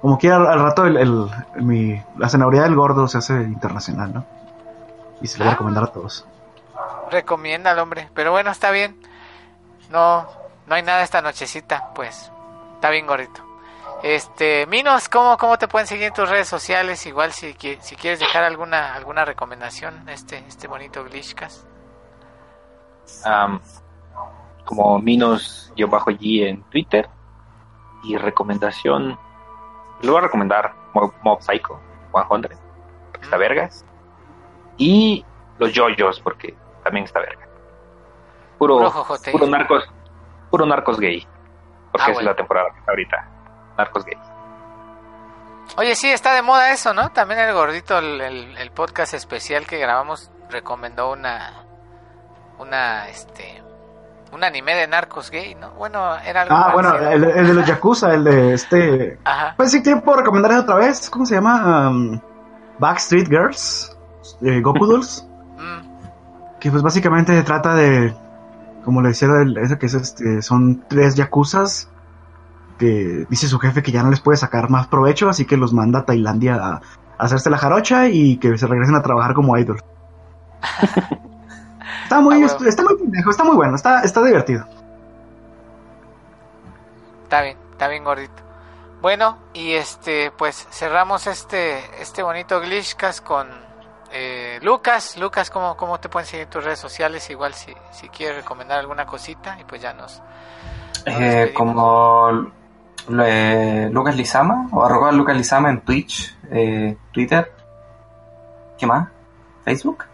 Como 0.02 0.18
quiera, 0.18 0.38
al, 0.38 0.60
rato 0.60 0.86
el, 0.86 0.98
el- 0.98 1.30
mi, 1.58 2.02
la 2.18 2.28
zanahoria 2.28 2.64
del 2.64 2.76
gordo 2.76 3.08
se 3.08 3.20
hace 3.20 3.34
internacional, 3.44 4.14
¿no? 4.14 4.26
Y 5.22 5.28
se 5.28 5.38
lo 5.38 5.46
voy 5.46 5.50
a 5.50 5.54
recomendar 5.56 5.84
a 5.84 5.88
todos. 5.88 6.26
Recomienda 7.12 7.72
al 7.72 7.80
hombre. 7.80 8.10
Pero 8.16 8.32
bueno, 8.32 8.50
está 8.50 8.72
bien. 8.72 9.00
No, 9.92 10.26
no 10.66 10.76
hay 10.76 10.82
nada 10.82 11.04
esta 11.04 11.22
nochecita, 11.22 11.92
pues. 11.94 12.32
Está 12.76 12.90
bien, 12.90 13.06
gordito. 13.06 13.44
Este, 14.02 14.66
Minos, 14.66 15.08
¿cómo, 15.10 15.38
cómo 15.38 15.60
te 15.60 15.68
pueden 15.68 15.86
seguir 15.86 16.06
en 16.08 16.14
tus 16.14 16.28
redes 16.28 16.48
sociales? 16.48 17.06
Igual 17.06 17.34
si, 17.34 17.54
qui- 17.54 17.80
si 17.82 17.96
quieres 17.96 18.20
dejar 18.20 18.44
alguna, 18.44 18.96
alguna 18.96 19.24
recomendación, 19.26 20.10
este, 20.10 20.40
este 20.48 20.68
bonito 20.68 21.04
Glitchcast. 21.04 21.66
Como 24.66 25.00
Minos-G 25.00 26.48
en 26.48 26.64
Twitter. 26.64 27.08
Y 28.04 28.18
recomendación, 28.18 29.20
le 30.02 30.10
voy 30.10 30.18
a 30.20 30.22
recomendar 30.22 30.74
Mob, 30.94 31.14
Mob 31.24 31.42
Psycho 31.42 31.80
100, 32.14 32.40
porque 33.12 33.24
está 33.26 33.38
vergas. 33.38 33.86
Y 34.78 35.26
los 35.60 35.72
yoyos, 35.74 36.20
porque 36.22 36.56
también 36.84 37.06
está 37.06 37.20
verga. 37.20 37.48
Puro, 38.58 38.78
Puro 38.92 39.18
puro 39.32 39.48
narcos, 39.48 39.90
puro 40.50 40.66
narcos 40.66 41.00
gay. 41.00 41.28
Porque 41.92 42.06
Ah, 42.08 42.10
es 42.10 42.14
bueno. 42.16 42.30
la 42.32 42.36
temporada 42.36 42.70
que 42.72 42.80
está 42.80 42.92
ahorita. 42.92 43.28
Narcos 43.78 44.06
gay. 44.06 44.18
Oye, 45.78 45.96
sí, 45.96 46.10
está 46.10 46.34
de 46.34 46.42
moda 46.42 46.72
eso, 46.72 46.94
¿no? 46.94 47.12
También 47.12 47.40
el 47.40 47.54
gordito, 47.54 47.98
el, 47.98 48.20
el- 48.22 48.58
el 48.58 48.72
podcast 48.72 49.14
especial 49.14 49.66
que 49.66 49.78
grabamos, 49.78 50.30
recomendó 50.50 51.12
una, 51.12 51.64
una, 52.60 53.08
este, 53.08 53.64
un 54.34 54.44
anime 54.44 54.74
de 54.76 54.88
narcos 54.88 55.30
gay, 55.32 55.56
¿no? 55.56 55.72
Bueno, 55.72 56.16
era 56.26 56.44
algo 56.44 56.56
Ah, 56.56 56.72
bueno, 56.74 56.96
el, 56.96 57.24
el 57.24 57.48
de 57.48 57.54
los 57.54 57.66
Yakuza, 57.66 58.14
el 58.14 58.24
de 58.24 58.54
este... 58.54 59.20
Ajá. 59.24 59.54
Pues 59.58 59.72
sí, 59.72 59.84
tiempo 59.84 60.16
recomendar 60.16 60.52
otra 60.60 60.76
vez. 60.76 61.10
¿Cómo 61.10 61.26
se 61.26 61.36
llama? 61.36 61.90
Um, 61.90 62.20
Backstreet 62.80 63.28
Girls. 63.28 63.96
Eh, 64.42 64.62
Goku 64.62 64.86
Dolls. 64.86 65.28
Mm, 65.62 66.60
Que 66.60 66.72
pues 66.72 66.82
básicamente 66.82 67.40
trata 67.44 67.76
de... 67.76 68.14
Como 68.84 69.02
le 69.02 69.10
decía, 69.10 69.28
el- 69.42 69.58
ese 69.58 69.78
que 69.78 69.86
es 69.86 69.94
este, 69.94 70.42
son 70.42 70.84
tres 70.88 71.16
Yakuzas 71.16 71.88
que 72.80 73.28
dice 73.30 73.48
su 73.48 73.60
jefe 73.60 73.84
que 73.84 73.92
ya 73.92 74.02
no 74.02 74.10
les 74.10 74.22
puede 74.22 74.38
sacar 74.38 74.72
más 74.72 74.88
provecho, 74.88 75.30
así 75.30 75.46
que 75.46 75.56
los 75.56 75.72
manda 75.72 76.00
a 76.00 76.06
Tailandia 76.06 76.56
a, 76.56 76.70
a 76.78 76.82
hacerse 77.20 77.52
la 77.52 77.60
jarocha 77.60 78.08
y 78.08 78.38
que 78.38 78.58
se 78.58 78.66
regresen 78.66 78.96
a 78.96 79.04
trabajar 79.04 79.36
como 79.36 79.56
idol. 79.56 79.84
está 82.04 82.20
muy, 82.20 82.36
Ah, 82.36 82.48
bueno. 82.48 82.70
está 82.70 82.84
muy 82.84 82.98
pendejo, 82.98 83.30
está 83.32 83.44
muy 83.44 83.56
bueno, 83.56 83.76
está, 83.76 84.02
está 84.04 84.24
divertido. 84.24 84.66
Está 87.24 87.42
bien, 87.44 87.58
está 87.72 87.88
bien 87.88 88.04
gordito. 88.04 88.44
Bueno, 89.02 89.38
y 89.54 89.72
este, 89.74 90.32
pues 90.32 90.68
cerramos 90.72 91.26
este, 91.28 91.80
este 92.02 92.22
bonito 92.22 92.60
Glitchcast 92.60 93.24
con 93.24 93.48
eh, 94.12 94.60
Lucas. 94.62 95.18
Lucas, 95.18 95.50
¿cómo, 95.50 95.76
¿cómo 95.76 96.00
te 96.00 96.10
pueden 96.10 96.28
seguir 96.28 96.44
en 96.44 96.50
tus 96.50 96.64
redes 96.64 96.80
sociales? 96.80 97.28
Igual 97.30 97.54
si, 97.54 97.74
si 97.92 98.10
quieres 98.10 98.38
recomendar 98.38 98.80
alguna 98.80 99.06
cosita 99.06 99.58
y 99.60 99.64
pues 99.64 99.82
ya 99.82 99.94
nos... 99.94 100.22
Eh, 101.06 101.52
como 101.56 102.52
eh, 103.24 103.90
Lucas 103.92 104.16
Lizama 104.16 104.68
o 104.72 104.86
arroba 104.86 105.12
Lucas 105.12 105.36
Lizama 105.36 105.70
en 105.72 105.82
Twitch, 105.82 106.38
eh, 106.52 106.96
Twitter. 107.12 107.52
¿Qué 108.78 108.86
más? 108.86 109.08
¿Facebook? 109.66 110.06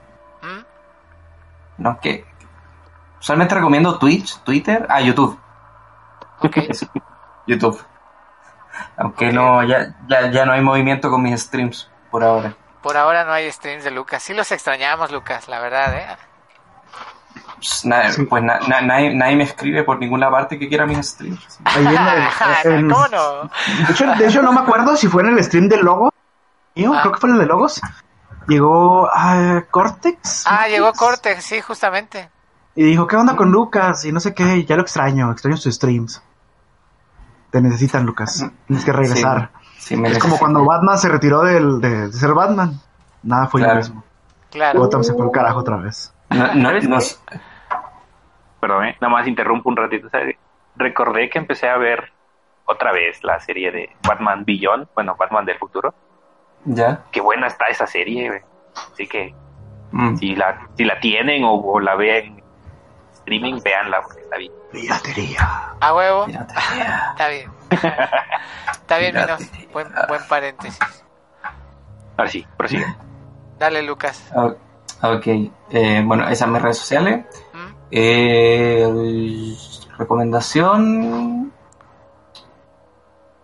No, 1.77 1.99
que 1.99 2.25
usualmente 3.19 3.55
recomiendo 3.55 3.97
Twitch, 3.99 4.39
Twitter, 4.43 4.85
ah, 4.89 5.01
YouTube. 5.01 5.39
YouTube. 7.47 7.81
Aunque 8.97 9.31
no, 9.31 9.63
ya, 9.63 9.95
ya, 10.07 10.29
ya 10.31 10.45
no 10.45 10.53
hay 10.53 10.61
movimiento 10.61 11.09
con 11.09 11.21
mis 11.23 11.41
streams 11.41 11.89
por 12.11 12.23
ahora. 12.23 12.53
Por 12.81 12.95
ahora 12.97 13.23
no 13.25 13.31
hay 13.33 13.51
streams 13.51 13.83
de 13.83 13.91
Lucas. 13.91 14.21
Sí 14.23 14.33
los 14.33 14.51
extrañamos, 14.51 15.11
Lucas, 15.11 15.47
la 15.47 15.59
verdad, 15.59 15.93
¿eh? 15.95 16.17
Pues, 17.55 17.85
na- 17.85 18.03
pues 18.29 18.43
na- 18.43 18.59
na- 18.67 18.81
nadie, 18.81 19.13
nadie 19.15 19.35
me 19.35 19.43
escribe 19.43 19.83
por 19.83 19.97
ninguna 19.99 20.29
parte 20.29 20.59
que 20.59 20.67
quiera 20.67 20.85
mis 20.85 20.99
streams. 21.05 21.59
Ahí 21.65 21.85
en 21.85 21.97
el- 22.07 22.27
en- 22.79 22.89
¿Cómo 22.89 23.07
no? 23.07 23.41
De 23.87 23.91
hecho, 23.93 24.05
de 24.15 24.27
hecho, 24.27 24.41
no 24.41 24.51
me 24.53 24.61
acuerdo 24.61 24.95
si 24.95 25.07
fue 25.07 25.23
en 25.23 25.29
el 25.37 25.43
stream 25.43 25.67
de 25.67 25.77
Logo. 25.77 26.11
Mío, 26.75 26.93
Ah. 26.95 26.99
creo 27.01 27.13
que 27.13 27.19
fue 27.19 27.29
en 27.29 27.35
el 27.35 27.41
de 27.41 27.47
Logos. 27.47 27.81
Llegó 28.47 29.09
a 29.13 29.63
Cortex. 29.69 30.45
Ah, 30.47 30.67
llegó 30.67 30.93
Cortex, 30.93 31.43
sí, 31.43 31.61
justamente. 31.61 32.29
Y 32.75 32.83
dijo, 32.83 33.07
¿qué 33.07 33.15
onda 33.15 33.35
con 33.35 33.51
Lucas? 33.51 34.05
Y 34.05 34.11
no 34.11 34.19
sé 34.19 34.33
qué, 34.33 34.63
ya 34.65 34.75
lo 34.75 34.83
extraño, 34.83 35.31
extraño 35.31 35.57
sus 35.57 35.73
streams. 35.75 36.23
Te 37.51 37.61
necesitan, 37.61 38.05
Lucas. 38.05 38.45
Tienes 38.67 38.85
que 38.85 38.91
regresar. 38.91 39.51
Sí, 39.77 39.95
me 39.97 40.09
es 40.09 40.19
como 40.19 40.37
cuando 40.37 40.63
Batman 40.65 40.97
se 40.97 41.09
retiró 41.09 41.41
del, 41.43 41.79
de, 41.81 42.07
de 42.07 42.13
ser 42.13 42.33
Batman. 42.33 42.79
Nada 43.23 43.47
fue 43.47 43.61
Claro. 43.61 43.75
lo 43.75 43.79
mismo. 43.81 44.03
Claro. 44.51 44.79
Gotham 44.79 45.03
se 45.03 45.13
fue 45.13 45.25
al 45.25 45.31
carajo 45.31 45.59
otra 45.59 45.77
vez. 45.77 46.13
No, 46.29 46.53
no, 46.55 46.69
¿Sabes 46.69 46.87
no-? 46.89 46.97
Perdón, 48.59 48.85
eh, 48.85 48.97
nada 49.01 49.13
más 49.13 49.27
interrumpo 49.27 49.69
un 49.69 49.77
ratito. 49.77 50.09
¿sabes? 50.09 50.35
Recordé 50.75 51.29
que 51.29 51.39
empecé 51.39 51.69
a 51.69 51.77
ver 51.77 52.11
otra 52.65 52.91
vez 52.91 53.23
la 53.23 53.39
serie 53.39 53.71
de 53.71 53.95
Batman 54.07 54.43
Beyond, 54.45 54.87
bueno, 54.93 55.15
Batman 55.17 55.45
del 55.45 55.57
futuro. 55.57 55.93
Ya. 56.65 57.03
Qué 57.11 57.21
buena 57.21 57.47
está 57.47 57.65
esa 57.65 57.87
serie, 57.87 58.27
güey. 58.29 58.41
Así 58.93 59.07
que 59.07 59.33
Mm. 59.91 60.17
si 60.17 60.35
la, 60.35 60.67
si 60.75 60.83
la 60.83 60.99
tienen 60.99 61.45
o, 61.45 61.53
o 61.61 61.79
la 61.79 61.95
ven 61.95 62.25
en 62.25 62.43
streaming, 63.13 63.61
véanla 63.63 64.01
porque 64.01 64.21
está 64.21 64.35
bien. 64.37 64.51
Piratería. 64.71 65.39
A 65.79 65.95
huevo. 65.95 66.25
Piratería. 66.25 67.07
Está 67.11 67.27
bien. 67.29 67.51
Está 68.71 68.97
bien. 68.97 69.11
Piratería. 69.13 69.67
Buen, 69.71 69.87
buen 70.09 70.21
paréntesis. 70.27 70.77
Ahora 72.17 72.29
sí, 72.29 72.45
prosigue. 72.57 72.85
Dale, 73.59 73.81
Lucas. 73.81 74.29
Ok, 75.01 75.27
eh, 75.71 76.03
bueno, 76.05 76.27
esas 76.27 76.49
mis 76.49 76.61
redes 76.61 76.77
sociales. 76.79 77.25
¿Mm? 77.53 77.73
Eh, 77.91 79.55
recomendación. 79.97 81.53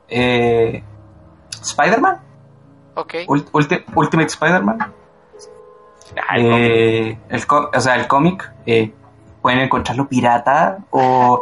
Eh, 0.09 0.83
Spider-Man, 1.61 2.19
Ok. 2.95 3.13
Ult- 3.27 3.49
Ulti- 3.51 3.83
Ultimate 3.95 4.27
Spider-Man. 4.27 4.77
Ah, 6.29 6.37
el. 6.37 6.45
Eh, 6.45 7.17
el 7.29 7.43
o 7.49 7.79
sea, 7.81 7.95
el 7.95 8.07
cómic 8.07 8.51
eh, 8.65 8.93
pueden 9.41 9.59
encontrarlo 9.59 10.07
pirata 10.07 10.77
o 10.91 11.41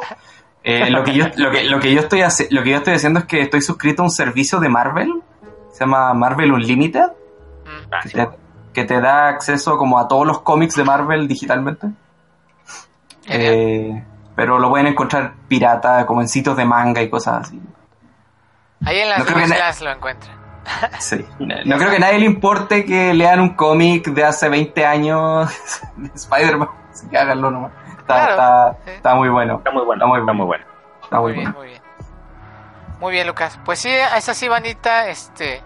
eh, 0.64 0.90
lo 0.90 1.03
que 1.03 1.14
yo 1.14 1.26
lo 1.36 1.52
que, 1.52 1.64
lo 1.65 1.80
que 1.80 1.94
yo 1.94 1.99
estoy 2.02 2.22
lo 2.52 2.64
que 2.64 2.69
yo 2.69 2.78
estoy 2.78 2.94
haciendo 2.94 3.19
es 3.19 3.26
que 3.26 3.41
estoy 3.41 3.61
suscrito 3.61 4.02
a 4.02 4.06
un 4.06 4.11
servicio 4.11 4.60
de 4.60 4.69
Marvel 4.69 5.11
se 5.72 5.80
llama 5.82 6.14
Marvel 6.14 6.52
Unlimited 6.53 7.10
Mm. 7.64 7.94
Ah, 7.94 7.99
que 8.02 8.10
sí. 8.10 8.15
te, 8.18 8.30
que 8.73 8.84
te 8.86 8.99
da 9.02 9.28
acceso 9.28 9.78
como 9.78 9.99
a 9.99 10.07
todos 10.07 10.26
los 10.26 10.41
cómics 10.41 10.76
de 10.76 10.84
Marvel 10.84 11.28
digitalmente. 11.28 11.88
Eh, 13.28 14.03
pero 14.36 14.57
lo 14.57 14.69
pueden 14.69 14.88
encontrar 14.88 15.34
pirata 15.48 16.06
como 16.06 16.22
en 16.22 16.28
sitios 16.28 16.57
de 16.57 16.65
manga 16.65 17.02
y 17.02 17.10
cosas 17.10 17.48
así 17.48 17.61
Ahí 18.84 18.99
en 18.99 19.10
las 19.10 19.19
no 19.19 19.26
lo 19.86 19.91
encuentran. 19.91 20.40
Sí. 21.00 21.26
No, 21.40 21.56
no 21.66 21.78
creo 21.78 21.90
que 21.90 21.96
a 21.98 22.00
nadie 22.00 22.20
le 22.20 22.26
importe 22.26 22.86
que 22.86 23.14
lean 23.14 23.40
un 23.40 23.56
cómic 23.56 24.08
de 24.10 24.24
hace 24.24 24.48
20 24.50 24.86
años 24.86 25.50
de 25.98 26.10
Spider-Man. 26.14 26.70
Así 26.92 27.08
que 27.10 27.18
háganlo 27.18 27.52
nomás. 27.52 27.72
Está, 28.00 28.04
Claro. 28.06 28.32
está, 28.32 28.78
Sí. 28.86 28.92
está 28.92 29.16
muy 29.16 29.30
bueno. 29.30 29.58
Está 29.58 29.72
muy 29.72 29.84
bueno, 29.86 30.04
Está 30.04 30.08
muy 30.08 30.20
está 30.20 30.34
muy 30.34 30.46
bueno. 30.46 30.66
Está 31.04 31.20
muy 31.20 31.32
Muy 31.34 31.34
bien, 31.42 31.54
bueno. 31.54 31.60
muy 31.60 31.68
bien. 31.70 31.82
Muy 33.00 33.12
bien, 33.14 33.28
Lucas. 33.28 33.60
Pues 33.66 33.80
sí, 33.80 33.90
es 33.90 34.30
así, 34.30 34.48
Vanita. 34.48 35.08
Este, 35.08 35.62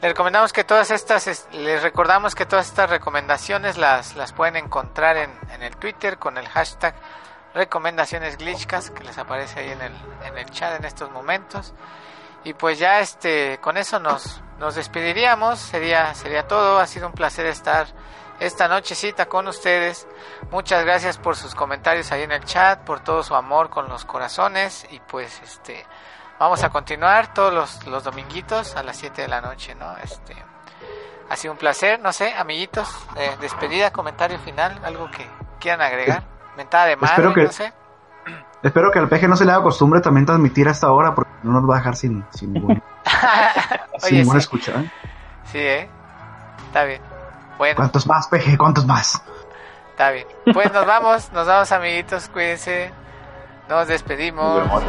le 0.00 0.08
recomendamos 0.08 0.52
que 0.52 0.64
todas 0.64 0.90
estas, 0.90 1.26
es- 1.28 1.46
les 1.52 1.82
recordamos 1.82 2.34
que 2.34 2.44
todas 2.46 2.66
estas 2.66 2.90
recomendaciones 2.90 3.78
las, 3.78 4.16
las 4.16 4.32
pueden 4.32 4.56
encontrar 4.56 5.16
en, 5.16 5.30
en 5.54 5.62
el 5.62 5.76
Twitter 5.76 6.18
con 6.18 6.38
el 6.38 6.48
hashtag 6.48 6.94
recomendaciones 7.54 8.38
glitchcast 8.38 8.88
que 8.90 9.04
les 9.04 9.16
aparece 9.18 9.60
ahí 9.60 9.70
en 9.70 9.80
el, 9.82 9.92
en 10.24 10.38
el 10.38 10.50
chat 10.50 10.76
en 10.78 10.84
estos 10.84 11.10
momentos. 11.12 11.72
Y 12.44 12.54
pues 12.54 12.78
ya 12.78 13.00
este, 13.00 13.58
con 13.60 13.76
eso 13.76 13.98
nos, 14.00 14.40
nos 14.58 14.74
despediríamos. 14.74 15.58
Sería, 15.58 16.14
sería 16.14 16.46
todo. 16.48 16.78
Ha 16.78 16.86
sido 16.86 17.06
un 17.06 17.12
placer 17.12 17.46
estar 17.46 17.86
esta 18.40 18.66
nochecita 18.68 19.26
con 19.26 19.46
ustedes. 19.48 20.06
Muchas 20.50 20.84
gracias 20.84 21.18
por 21.18 21.36
sus 21.36 21.54
comentarios 21.54 22.10
ahí 22.12 22.22
en 22.22 22.32
el 22.32 22.44
chat, 22.44 22.80
por 22.80 23.00
todo 23.00 23.22
su 23.22 23.34
amor 23.34 23.70
con 23.70 23.88
los 23.88 24.04
corazones. 24.04 24.86
Y 24.90 24.98
pues 25.00 25.40
este 25.44 25.86
vamos 26.38 26.64
a 26.64 26.70
continuar 26.70 27.32
todos 27.32 27.52
los, 27.54 27.86
los 27.86 28.02
dominguitos 28.02 28.74
a 28.74 28.82
las 28.82 28.96
7 28.96 29.22
de 29.22 29.28
la 29.28 29.40
noche, 29.40 29.76
¿no? 29.76 29.96
Este 29.98 30.34
ha 31.30 31.36
sido 31.36 31.52
un 31.52 31.58
placer, 31.58 32.00
no 32.00 32.12
sé, 32.12 32.34
amiguitos, 32.34 32.88
eh, 33.16 33.36
despedida, 33.40 33.92
comentario 33.92 34.38
final, 34.40 34.78
algo 34.84 35.08
que 35.10 35.24
quieran 35.60 35.80
agregar. 35.80 36.24
Mentada 36.56 36.86
de 36.86 36.96
madre, 36.96 37.12
Espero 37.14 37.32
que- 37.34 37.44
no 37.44 37.52
sé. 37.52 37.72
Espero 38.62 38.90
que 38.92 38.98
al 38.98 39.08
peje 39.08 39.26
no 39.26 39.36
se 39.36 39.44
le 39.44 39.52
haga 39.52 39.62
costumbre 39.62 40.00
también 40.00 40.24
transmitir 40.24 40.68
a 40.68 40.70
esta 40.70 40.90
hora 40.92 41.14
porque 41.14 41.32
no 41.42 41.60
nos 41.60 41.68
va 41.68 41.74
a 41.74 41.78
dejar 41.78 41.96
sin, 41.96 42.24
sin, 42.30 42.52
ningún, 42.54 42.82
sin 43.98 44.04
Oye, 44.04 44.18
ninguna 44.18 44.38
sí, 44.40 44.44
escucha. 44.44 44.72
¿eh? 44.80 44.90
sí, 45.50 45.58
¿eh? 45.58 45.88
Está 46.66 46.84
bien. 46.84 47.00
Bueno, 47.58 47.76
¿Cuántos 47.76 48.06
más, 48.06 48.28
peje? 48.28 48.56
¿Cuántos 48.56 48.86
más? 48.86 49.22
está 49.90 50.10
bien. 50.10 50.26
Pues 50.52 50.72
nos 50.72 50.86
vamos, 50.86 51.30
nos 51.32 51.46
vamos, 51.46 51.70
amiguitos, 51.72 52.28
cuídense. 52.28 52.90
Nos 53.68 53.88
despedimos. 53.88 54.66
Nos. 54.66 54.82